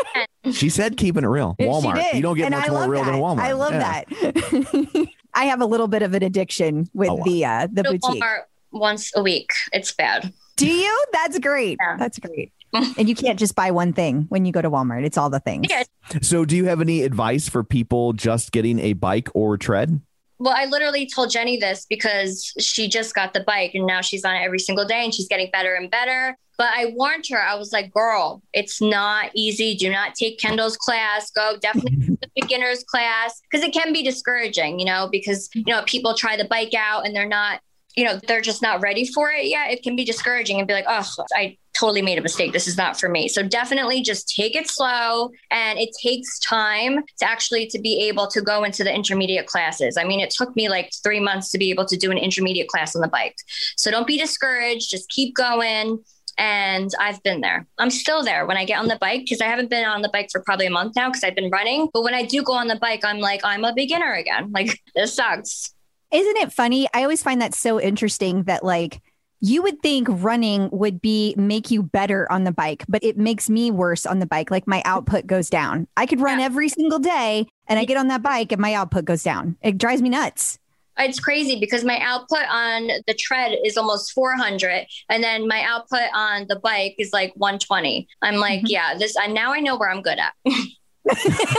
She 0.53 0.69
said 0.69 0.99
keeping 0.99 1.25
it 1.25 1.29
real. 1.29 1.57
She 1.59 1.67
Walmart. 1.67 1.95
did. 1.95 2.17
You 2.17 2.21
don't 2.23 2.37
get 2.37 2.53
And 2.53 2.55
much 2.55 2.69
more 2.69 2.87
real 2.87 3.03
that. 3.03 3.13
than 3.13 3.19
Walmart. 3.21 3.39
I 3.41 3.53
love 3.53 3.73
Yeah. 3.73 4.03
that. 4.05 5.09
I 5.35 5.45
have 5.47 5.63
a 5.63 5.67
little 5.67 5.89
bit 5.89 6.03
of 6.03 6.13
an 6.13 6.23
addiction 6.23 6.87
with 6.93 7.09
Oh, 7.09 7.15
wow. 7.15 7.25
the 7.25 7.45
uh, 7.47 7.69
the 7.73 7.83
boutique. 7.83 8.23
Walmart 8.23 8.41
once 8.71 9.11
a 9.17 9.23
week. 9.23 9.49
It's 9.73 9.93
bad. 9.93 10.35
Do 10.57 10.67
you? 10.67 11.05
That's 11.15 11.39
great. 11.39 11.79
Yeah. 11.81 11.97
That's 11.97 12.19
great. 12.19 12.53
and 12.99 13.09
you 13.09 13.15
can't 13.15 13.39
just 13.39 13.55
buy 13.55 13.71
one 13.71 13.93
thing 13.93 14.27
when 14.29 14.45
you 14.45 14.53
go 14.53 14.61
to 14.63 14.71
Walmart. 14.71 15.05
It's 15.05 15.17
all 15.17 15.31
the 15.31 15.41
things. 15.41 15.67
Yeah. 15.71 15.85
So 16.23 16.45
do 16.45 16.57
you 16.57 16.67
have 16.67 16.81
any 16.81 17.03
advice 17.03 17.49
for 17.49 17.63
people 17.63 18.13
just 18.13 18.53
getting 18.53 18.79
a 18.81 18.93
bike 18.95 19.29
or 19.35 19.57
tread? 19.57 20.01
Well, 20.39 20.55
I 20.57 20.65
literally 20.67 21.07
told 21.07 21.31
Jenny 21.31 21.59
this 21.59 21.87
because 21.89 22.53
she 22.59 22.89
just 22.89 23.15
got 23.15 23.33
the 23.33 23.41
bike 23.41 23.75
and 23.75 23.87
now 23.87 24.01
she's 24.01 24.25
on 24.25 24.35
it 24.35 24.41
every 24.41 24.59
single 24.59 24.85
day 24.85 25.05
and 25.05 25.15
she's 25.15 25.29
getting 25.29 25.51
better 25.53 25.75
and 25.75 25.91
better. 25.91 26.37
But 26.57 26.71
I 26.75 26.93
warned 26.95 27.27
her, 27.31 27.41
I 27.41 27.55
was 27.55 27.73
like, 27.73 27.93
girl, 27.93 28.43
it's 28.53 28.81
not 28.81 29.31
easy. 29.35 29.75
Do 29.75 29.91
not 29.91 30.15
take 30.15 30.39
Kendall's 30.39 30.77
class. 30.77 31.31
Go 31.31 31.57
definitely 31.61 32.17
the 32.21 32.31
beginner's 32.35 32.85
class 32.85 33.41
because 33.51 33.65
it 33.65 33.73
can 33.73 33.93
be 33.93 34.03
discouraging, 34.03 34.79
you 34.79 34.87
know, 34.87 35.09
because, 35.11 35.49
you 35.55 35.65
know, 35.67 35.83
people 35.87 36.15
try 36.15 36.37
the 36.37 36.45
bike 36.45 36.75
out 36.75 37.07
and 37.07 37.15
they're 37.15 37.29
not, 37.29 37.61
you 37.97 38.05
know, 38.05 38.21
they're 38.27 38.41
just 38.41 38.63
not 38.63 38.81
ready 38.81 39.07
for 39.07 39.31
it 39.31 39.47
yet. 39.47 39.71
It 39.71 39.83
can 39.83 39.97
be 39.97 40.05
discouraging 40.05 40.59
and 40.59 40.67
be 40.67 40.75
like, 40.75 40.87
oh, 40.89 41.09
I 41.35 41.57
totally 41.75 42.03
made 42.03 42.19
a 42.19 42.23
mistake. 42.23 42.53
This 42.53 42.67
is 42.67 42.77
not 42.77 42.99
for 42.99 43.09
me. 43.09 43.29
So 43.29 43.43
definitely 43.43 44.03
just 44.03 44.29
take 44.29 44.55
it 44.55 44.69
slow 44.69 45.31
and 45.51 45.79
it 45.79 45.91
takes 46.03 46.39
time 46.39 47.05
to 47.19 47.29
actually 47.29 47.67
to 47.67 47.79
be 47.79 48.09
able 48.09 48.27
to 48.29 48.41
go 48.41 48.65
into 48.65 48.85
the 48.85 48.95
intermediate 48.95 49.47
classes. 49.47 49.97
I 49.97 50.05
mean, 50.05 50.21
it 50.21 50.31
took 50.31 50.55
me 50.57 50.69
like 50.69 50.91
3 51.03 51.21
months 51.21 51.51
to 51.51 51.59
be 51.59 51.71
able 51.71 51.87
to 51.87 51.97
do 51.97 52.11
an 52.11 52.19
intermediate 52.19 52.69
class 52.69 52.95
on 52.95 53.03
the 53.03 53.09
bike. 53.09 53.37
So 53.77 53.91
don't 53.91 54.07
be 54.07 54.19
discouraged, 54.19 54.91
just 54.91 55.09
keep 55.09 55.35
going 55.35 55.99
and 56.39 56.91
I've 56.99 57.23
been 57.23 57.41
there. 57.41 57.67
I'm 57.79 57.91
still 57.91 58.25
there 58.25 58.47
when 58.47 58.57
I 58.57 58.65
get 58.65 58.79
on 58.79 58.89
the 58.89 58.99
bike 59.01 59.21
because 59.21 59.41
I 59.41 59.47
haven't 59.47 59.71
been 59.71 59.85
on 59.85 60.03
the 60.03 60.09
bike 60.09 60.29
for 60.33 60.41
probably 60.41 60.67
a 60.67 60.71
month 60.71 60.97
now 60.97 61.09
because 61.09 61.25
I've 61.25 61.35
been 61.35 61.51
running. 61.51 61.89
But 61.93 62.03
when 62.03 62.15
I 62.15 62.25
do 62.25 62.43
go 62.43 62.53
on 62.55 62.69
the 62.69 62.77
bike, 62.77 63.05
I'm 63.05 63.19
like, 63.19 63.41
I'm 63.45 63.65
a 63.65 63.73
beginner 63.73 64.13
again. 64.15 64.51
Like, 64.53 64.81
this 64.95 65.15
sucks. 65.15 65.73
Isn't 66.13 66.37
it 66.37 66.53
funny? 66.53 66.89
I 66.95 67.03
always 67.03 67.23
find 67.23 67.41
that 67.41 67.55
so 67.55 67.81
interesting 67.81 68.45
that 68.45 68.65
like 68.65 69.01
you 69.47 69.63
would 69.63 69.83
think 69.83 70.09
running 70.11 70.71
would 70.73 71.03
be 71.03 71.35
make 71.37 71.71
you 71.71 71.83
better 71.83 72.31
on 72.33 72.45
the 72.45 72.53
bike, 72.53 72.83
but 72.89 73.05
it 73.05 73.19
makes 73.19 73.51
me 73.51 73.71
worse 73.71 74.07
on 74.07 74.19
the 74.19 74.27
bike. 74.27 74.51
Like 74.51 74.67
my 74.67 74.81
output 74.87 75.27
goes 75.27 75.51
down. 75.51 75.87
I 75.99 76.07
could 76.07 76.19
run 76.21 76.39
Yeah. 76.39 76.47
every 76.47 76.71
single 76.71 76.99
day 76.99 77.47
and 77.69 77.79
I 77.79 77.85
get 77.85 77.99
on 77.99 78.09
that 78.09 78.23
bike 78.23 78.53
and 78.53 78.61
my 78.61 78.73
output 78.73 79.05
goes 79.05 79.23
down. 79.23 79.57
It 79.61 79.77
drives 79.77 80.01
me 80.01 80.09
nuts. 80.09 80.59
It's 80.97 81.21
crazy 81.21 81.59
because 81.61 81.85
my 81.85 81.99
output 81.99 82.45
on 82.49 82.87
the 83.07 83.15
tread 83.19 83.59
is 83.65 83.77
almost 83.77 84.13
400, 84.13 84.87
and 85.11 85.23
then 85.25 85.47
my 85.49 85.61
output 85.67 86.09
on 86.15 86.47
the 86.49 86.57
bike 86.61 86.95
is 86.99 87.13
like 87.13 87.33
120. 87.35 88.07
I'm 88.23 88.37
like, 88.37 88.61
Mhm. 88.61 88.67
yeah, 88.69 88.95
this. 88.97 89.15
And 89.17 89.35
now 89.35 89.53
I 89.53 89.59
know 89.61 89.77
where 89.77 89.91
I'm 89.91 90.03
good 90.03 90.19
at. 90.21 90.33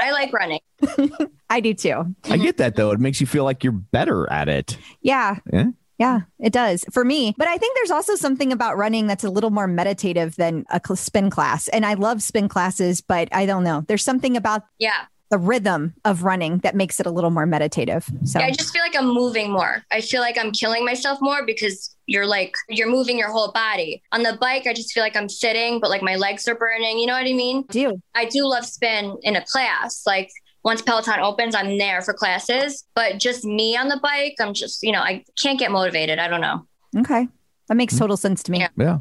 I 0.00 0.12
like 0.12 0.32
running. 0.32 0.60
I 1.50 1.60
do 1.60 1.74
too. 1.74 2.14
I 2.24 2.36
get 2.36 2.56
that 2.58 2.76
though. 2.76 2.90
It 2.92 3.00
makes 3.00 3.20
you 3.20 3.26
feel 3.26 3.44
like 3.44 3.62
you're 3.64 3.72
better 3.72 4.30
at 4.30 4.48
it. 4.48 4.76
Yeah. 5.02 5.36
Yeah. 5.52 5.66
Yeah, 6.00 6.20
it 6.38 6.54
does 6.54 6.82
for 6.90 7.04
me. 7.04 7.34
But 7.36 7.46
I 7.46 7.58
think 7.58 7.76
there's 7.76 7.90
also 7.90 8.14
something 8.14 8.52
about 8.52 8.78
running 8.78 9.06
that's 9.06 9.22
a 9.22 9.28
little 9.28 9.50
more 9.50 9.66
meditative 9.66 10.34
than 10.36 10.64
a 10.70 10.80
spin 10.96 11.28
class. 11.28 11.68
And 11.68 11.84
I 11.84 11.92
love 11.92 12.22
spin 12.22 12.48
classes, 12.48 13.02
but 13.02 13.28
I 13.32 13.44
don't 13.44 13.62
know. 13.64 13.84
There's 13.86 14.02
something 14.02 14.34
about 14.34 14.62
Yeah. 14.78 15.02
the 15.30 15.36
rhythm 15.36 15.92
of 16.06 16.22
running 16.24 16.58
that 16.60 16.74
makes 16.74 17.00
it 17.00 17.06
a 17.06 17.10
little 17.10 17.28
more 17.28 17.44
meditative. 17.44 18.08
So 18.24 18.40
Yeah, 18.40 18.46
I 18.46 18.50
just 18.50 18.72
feel 18.72 18.80
like 18.82 18.96
I'm 18.96 19.08
moving 19.12 19.52
more. 19.52 19.84
I 19.90 20.00
feel 20.00 20.22
like 20.22 20.38
I'm 20.38 20.52
killing 20.52 20.86
myself 20.86 21.18
more 21.20 21.44
because 21.44 21.94
you're 22.06 22.26
like 22.26 22.54
you're 22.70 22.90
moving 22.90 23.18
your 23.18 23.30
whole 23.30 23.52
body. 23.52 24.02
On 24.12 24.22
the 24.22 24.38
bike, 24.40 24.66
I 24.66 24.72
just 24.72 24.92
feel 24.92 25.02
like 25.02 25.14
I'm 25.16 25.28
sitting, 25.28 25.80
but 25.80 25.90
like 25.90 26.02
my 26.02 26.16
legs 26.16 26.48
are 26.48 26.54
burning. 26.54 26.98
You 26.98 27.06
know 27.08 27.12
what 27.12 27.26
I 27.26 27.34
mean? 27.34 27.66
I 27.68 27.72
do. 27.72 28.02
I 28.14 28.24
do 28.24 28.48
love 28.48 28.64
spin 28.64 29.18
in 29.22 29.36
a 29.36 29.44
class. 29.44 30.02
Like 30.06 30.30
once 30.64 30.82
Peloton 30.82 31.20
opens, 31.20 31.54
I'm 31.54 31.78
there 31.78 32.02
for 32.02 32.12
classes. 32.14 32.84
But 32.94 33.18
just 33.18 33.44
me 33.44 33.76
on 33.76 33.88
the 33.88 33.98
bike, 34.02 34.34
I'm 34.40 34.54
just, 34.54 34.82
you 34.82 34.92
know, 34.92 35.00
I 35.00 35.24
can't 35.40 35.58
get 35.58 35.70
motivated. 35.70 36.18
I 36.18 36.28
don't 36.28 36.40
know. 36.40 36.66
Okay. 36.98 37.28
That 37.68 37.74
makes 37.76 37.98
total 37.98 38.16
sense 38.16 38.42
to 38.44 38.52
me. 38.52 38.60
Yeah. 38.60 38.68
Yeah. 38.76 38.98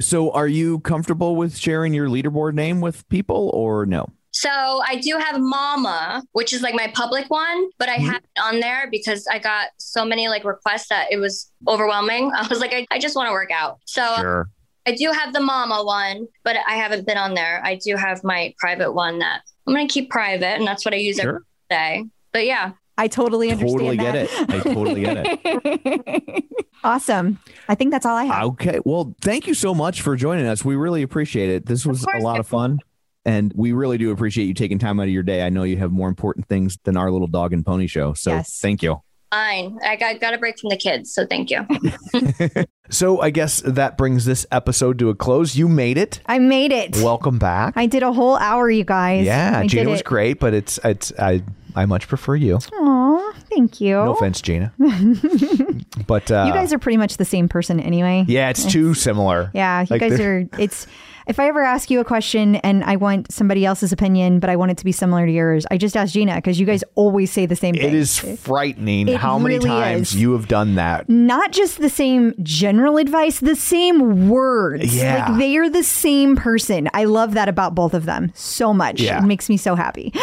So 0.00 0.30
are 0.32 0.48
you 0.48 0.80
comfortable 0.80 1.36
with 1.36 1.56
sharing 1.56 1.94
your 1.94 2.08
leaderboard 2.08 2.54
name 2.54 2.80
with 2.80 3.08
people 3.08 3.50
or 3.54 3.86
no? 3.86 4.06
So 4.32 4.50
I 4.50 4.96
do 4.96 5.16
have 5.16 5.40
Mama, 5.40 6.24
which 6.32 6.52
is 6.52 6.60
like 6.62 6.74
my 6.74 6.90
public 6.94 7.30
one, 7.30 7.70
but 7.78 7.88
I 7.88 7.98
Mhm. 7.98 8.06
have 8.06 8.16
it 8.24 8.40
on 8.42 8.58
there 8.60 8.88
because 8.90 9.28
I 9.30 9.38
got 9.38 9.68
so 9.78 10.04
many 10.04 10.26
like 10.28 10.44
requests 10.44 10.88
that 10.88 11.12
it 11.12 11.18
was 11.18 11.52
overwhelming. 11.68 12.32
I 12.36 12.46
was 12.48 12.58
like, 12.58 12.72
I, 12.74 12.84
I 12.90 12.98
just 12.98 13.14
want 13.14 13.28
to 13.28 13.32
work 13.32 13.50
out. 13.52 13.78
So 13.84 14.04
Sure. 14.16 14.48
I 14.86 14.92
do 14.96 15.12
have 15.12 15.32
the 15.32 15.40
Mama 15.40 15.84
one, 15.84 16.26
but 16.42 16.56
I 16.66 16.72
haven't 16.74 17.06
been 17.06 17.16
on 17.16 17.34
there. 17.34 17.62
I 17.64 17.76
do 17.76 17.94
have 17.96 18.22
my 18.24 18.52
private 18.58 18.92
one 18.92 19.20
that 19.20 19.42
I'm 19.66 19.74
going 19.74 19.86
to 19.88 19.92
keep 19.92 20.10
private, 20.10 20.56
and 20.58 20.66
that's 20.66 20.84
what 20.84 20.94
I 20.94 20.98
use 20.98 21.18
every 21.18 21.32
Sure. 21.32 21.42
day. 21.70 22.04
But 22.32 22.46
yeah, 22.46 22.72
I 22.98 23.08
totally 23.08 23.50
understand. 23.50 23.78
Totally 23.78 23.96
get 23.96 24.14
it. 24.14 24.30
I 24.50 24.60
totally 24.60 25.00
get 25.02 25.26
it. 25.44 26.44
awesome. 26.84 27.38
I 27.68 27.74
think 27.74 27.90
that's 27.90 28.06
all 28.06 28.16
I 28.16 28.24
have. 28.24 28.44
Okay. 28.50 28.80
Well, 28.84 29.14
thank 29.20 29.46
you 29.46 29.54
so 29.54 29.74
much 29.74 30.02
for 30.02 30.16
joining 30.16 30.46
us. 30.46 30.64
We 30.64 30.76
really 30.76 31.02
appreciate 31.02 31.48
it. 31.50 31.66
This 31.66 31.86
was 31.86 32.04
a 32.14 32.18
lot 32.18 32.40
of 32.40 32.46
fun. 32.46 32.78
And 33.26 33.52
we 33.56 33.72
really 33.72 33.96
do 33.96 34.10
appreciate 34.10 34.44
you 34.44 34.52
taking 34.54 34.78
time 34.78 35.00
out 35.00 35.04
of 35.04 35.08
your 35.08 35.22
day. 35.22 35.46
I 35.46 35.48
know 35.48 35.62
you 35.62 35.78
have 35.78 35.90
more 35.90 36.08
important 36.08 36.46
things 36.46 36.76
than 36.84 36.96
our 36.96 37.10
little 37.10 37.26
dog 37.26 37.54
and 37.54 37.64
pony 37.64 37.86
show. 37.86 38.12
So 38.12 38.32
Yes. 38.32 38.58
thank 38.60 38.82
you. 38.82 39.00
Fine. 39.34 39.78
I 39.84 39.96
got, 39.96 40.20
got 40.20 40.34
a 40.34 40.38
break 40.38 40.58
from 40.58 40.70
the 40.70 40.76
kids. 40.76 41.12
So 41.12 41.26
thank 41.26 41.50
you. 41.50 41.66
So 42.90 43.18
I 43.20 43.30
guess 43.30 43.62
that 43.62 43.96
brings 43.96 44.26
this 44.26 44.46
episode 44.52 44.98
to 44.98 45.08
a 45.08 45.14
close. 45.14 45.56
You 45.56 45.68
made 45.68 45.96
it. 45.96 46.20
I 46.26 46.38
made 46.38 46.70
it. 46.70 46.96
Welcome 46.98 47.38
back. 47.38 47.72
I 47.76 47.86
did 47.86 48.02
a 48.02 48.12
whole 48.12 48.36
hour, 48.36 48.70
you 48.70 48.84
guys. 48.84 49.24
yeah, 49.24 49.60
I 49.60 49.66
Gina 49.66 49.88
was 49.88 50.00
it. 50.00 50.06
great, 50.06 50.38
but 50.38 50.52
it's 50.52 50.78
it's 50.84 51.10
I 51.18 51.42
I 51.74 51.86
much 51.86 52.06
prefer 52.06 52.36
you. 52.36 52.58
Aw, 52.74 53.32
thank 53.48 53.80
you. 53.80 53.94
No 53.94 54.12
offense, 54.12 54.42
Gina. 54.42 54.72
but 56.06 56.30
uh, 56.30 56.44
you 56.46 56.52
guys 56.52 56.74
are 56.74 56.78
pretty 56.78 56.98
much 56.98 57.16
the 57.16 57.24
same 57.24 57.48
person 57.48 57.80
anyway. 57.80 58.26
yeah, 58.28 58.50
it's 58.50 58.70
too 58.70 58.92
similar. 58.92 59.50
Yeah, 59.54 59.80
you 59.80 59.86
Like 59.88 60.00
guys 60.02 60.20
are. 60.20 60.46
It's 60.58 60.86
if 61.26 61.40
I 61.40 61.48
ever 61.48 61.62
ask 61.62 61.90
you 61.90 62.00
a 62.00 62.04
question 62.04 62.56
and 62.56 62.84
I 62.84 62.96
want 62.96 63.32
somebody 63.32 63.64
else's 63.64 63.92
opinion, 63.92 64.40
but 64.40 64.50
I 64.50 64.56
want 64.56 64.70
it 64.70 64.78
to 64.78 64.84
be 64.84 64.92
similar 64.92 65.26
to 65.26 65.32
yours, 65.32 65.66
I 65.70 65.76
just 65.78 65.96
ask 65.96 66.12
Gina 66.12 66.34
because 66.36 66.60
you 66.60 66.66
guys 66.66 66.84
always 66.94 67.30
say 67.32 67.46
the 67.46 67.56
same 67.56 67.74
thing. 67.74 67.84
It 67.88 67.94
is 67.94 68.18
frightening 68.18 69.08
It 69.08 69.16
how 69.16 69.38
many 69.38 69.58
times 69.58 70.12
is. 70.12 70.20
you 70.20 70.32
have 70.32 70.48
done 70.48 70.74
that. 70.74 71.08
not 71.08 71.52
just 71.52 71.78
the 71.80 71.88
same 71.90 72.34
general 72.42 72.98
advice, 72.98 73.40
the 73.40 73.56
same 73.56 74.28
words. 74.28 74.94
Yeah. 74.94 75.28
Like 75.30 75.38
they 75.38 75.56
are 75.56 75.68
the 75.70 75.82
same 75.84 76.36
person. 76.36 76.88
I 76.94 77.04
love 77.04 77.34
that 77.34 77.48
about 77.48 77.74
both 77.74 77.94
of 77.94 78.04
them 78.04 78.30
so 78.34 78.74
much. 78.74 79.00
Yeah. 79.00 79.22
It 79.22 79.26
makes 79.26 79.48
me 79.48 79.56
so 79.56 79.74
happy. 79.74 80.12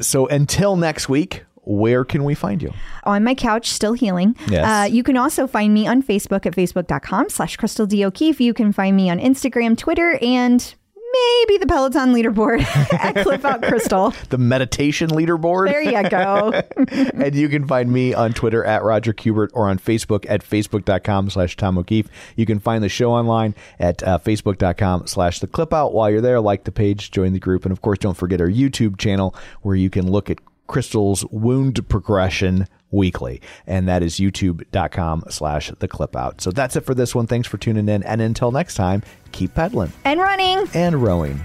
So 0.00 0.26
until 0.26 0.76
next 0.76 1.08
week, 1.08 1.44
where 1.64 2.04
can 2.04 2.24
we 2.24 2.34
find 2.34 2.62
you? 2.62 2.72
on 3.04 3.22
my 3.22 3.34
couch, 3.34 3.68
still 3.70 3.92
healing. 3.92 4.34
Yes. 4.48 4.64
Uh, 4.66 4.92
you 4.92 5.02
can 5.02 5.16
also 5.16 5.46
find 5.46 5.74
me 5.74 5.86
on 5.86 6.02
Facebook 6.02 6.46
at 6.46 6.54
facebook.com 6.54 7.28
slash 7.28 7.56
Crystal 7.56 7.86
D. 7.86 8.04
O'Keefe. 8.04 8.40
You 8.40 8.54
can 8.54 8.72
find 8.72 8.96
me 8.96 9.10
on 9.10 9.18
Instagram, 9.18 9.76
Twitter, 9.76 10.18
and 10.22 10.74
maybe 10.96 11.58
the 11.58 11.66
Peloton 11.66 12.12
leaderboard 12.12 12.60
at 12.92 13.14
Clip 13.22 13.44
Out 13.44 13.62
Crystal. 13.62 14.12
The 14.30 14.38
meditation 14.38 15.10
leaderboard. 15.10 15.68
There 15.68 15.82
you 15.82 16.08
go. 16.08 16.62
and 17.24 17.34
you 17.34 17.48
can 17.48 17.68
find 17.68 17.92
me 17.92 18.14
on 18.14 18.32
Twitter 18.32 18.64
at 18.64 18.82
Roger 18.82 19.12
Kubert 19.12 19.50
or 19.52 19.68
on 19.68 19.78
Facebook 19.78 20.26
at 20.28 20.42
facebook.com 20.42 21.30
slash 21.30 21.56
Tom 21.56 21.78
O'Keefe. 21.78 22.08
You 22.36 22.46
can 22.46 22.58
find 22.58 22.82
the 22.82 22.88
show 22.88 23.12
online 23.12 23.54
at 23.78 24.02
uh, 24.02 24.18
facebook.com 24.18 25.06
slash 25.06 25.38
the 25.38 25.46
clip 25.46 25.72
out. 25.72 25.92
While 25.92 26.10
you're 26.10 26.20
there, 26.20 26.40
like 26.40 26.64
the 26.64 26.72
page, 26.72 27.10
join 27.12 27.32
the 27.32 27.38
group. 27.38 27.64
And 27.64 27.70
of 27.70 27.80
course, 27.80 27.98
don't 27.98 28.16
forget 28.16 28.40
our 28.40 28.48
YouTube 28.48 28.98
channel 28.98 29.36
where 29.62 29.76
you 29.76 29.90
can 29.90 30.10
look 30.10 30.30
at 30.30 30.38
Crystal's 30.66 31.24
wound 31.30 31.86
progression 31.88 32.66
weekly. 32.90 33.40
And 33.66 33.88
that 33.88 34.02
is 34.02 34.16
youtube.com 34.16 35.24
slash 35.28 35.70
the 35.78 35.88
clip 35.88 36.16
out. 36.16 36.40
So 36.40 36.50
that's 36.50 36.76
it 36.76 36.82
for 36.82 36.94
this 36.94 37.14
one. 37.14 37.26
Thanks 37.26 37.48
for 37.48 37.58
tuning 37.58 37.88
in. 37.88 38.02
And 38.02 38.20
until 38.20 38.52
next 38.52 38.74
time, 38.74 39.02
keep 39.32 39.54
pedaling. 39.54 39.92
And 40.04 40.20
running. 40.20 40.66
And 40.74 41.02
rowing. 41.02 41.40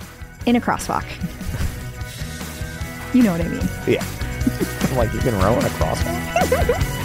In 0.45 0.55
a 0.55 0.61
crosswalk. 0.61 1.05
you 3.13 3.23
know 3.23 3.31
what 3.31 3.41
I 3.41 3.47
mean. 3.47 3.67
Yeah. 3.87 4.05
Like, 4.95 5.13
you 5.13 5.19
can 5.19 5.37
row 5.39 5.53
in 5.53 5.65
a 5.65 5.69
crosswalk? 5.69 6.95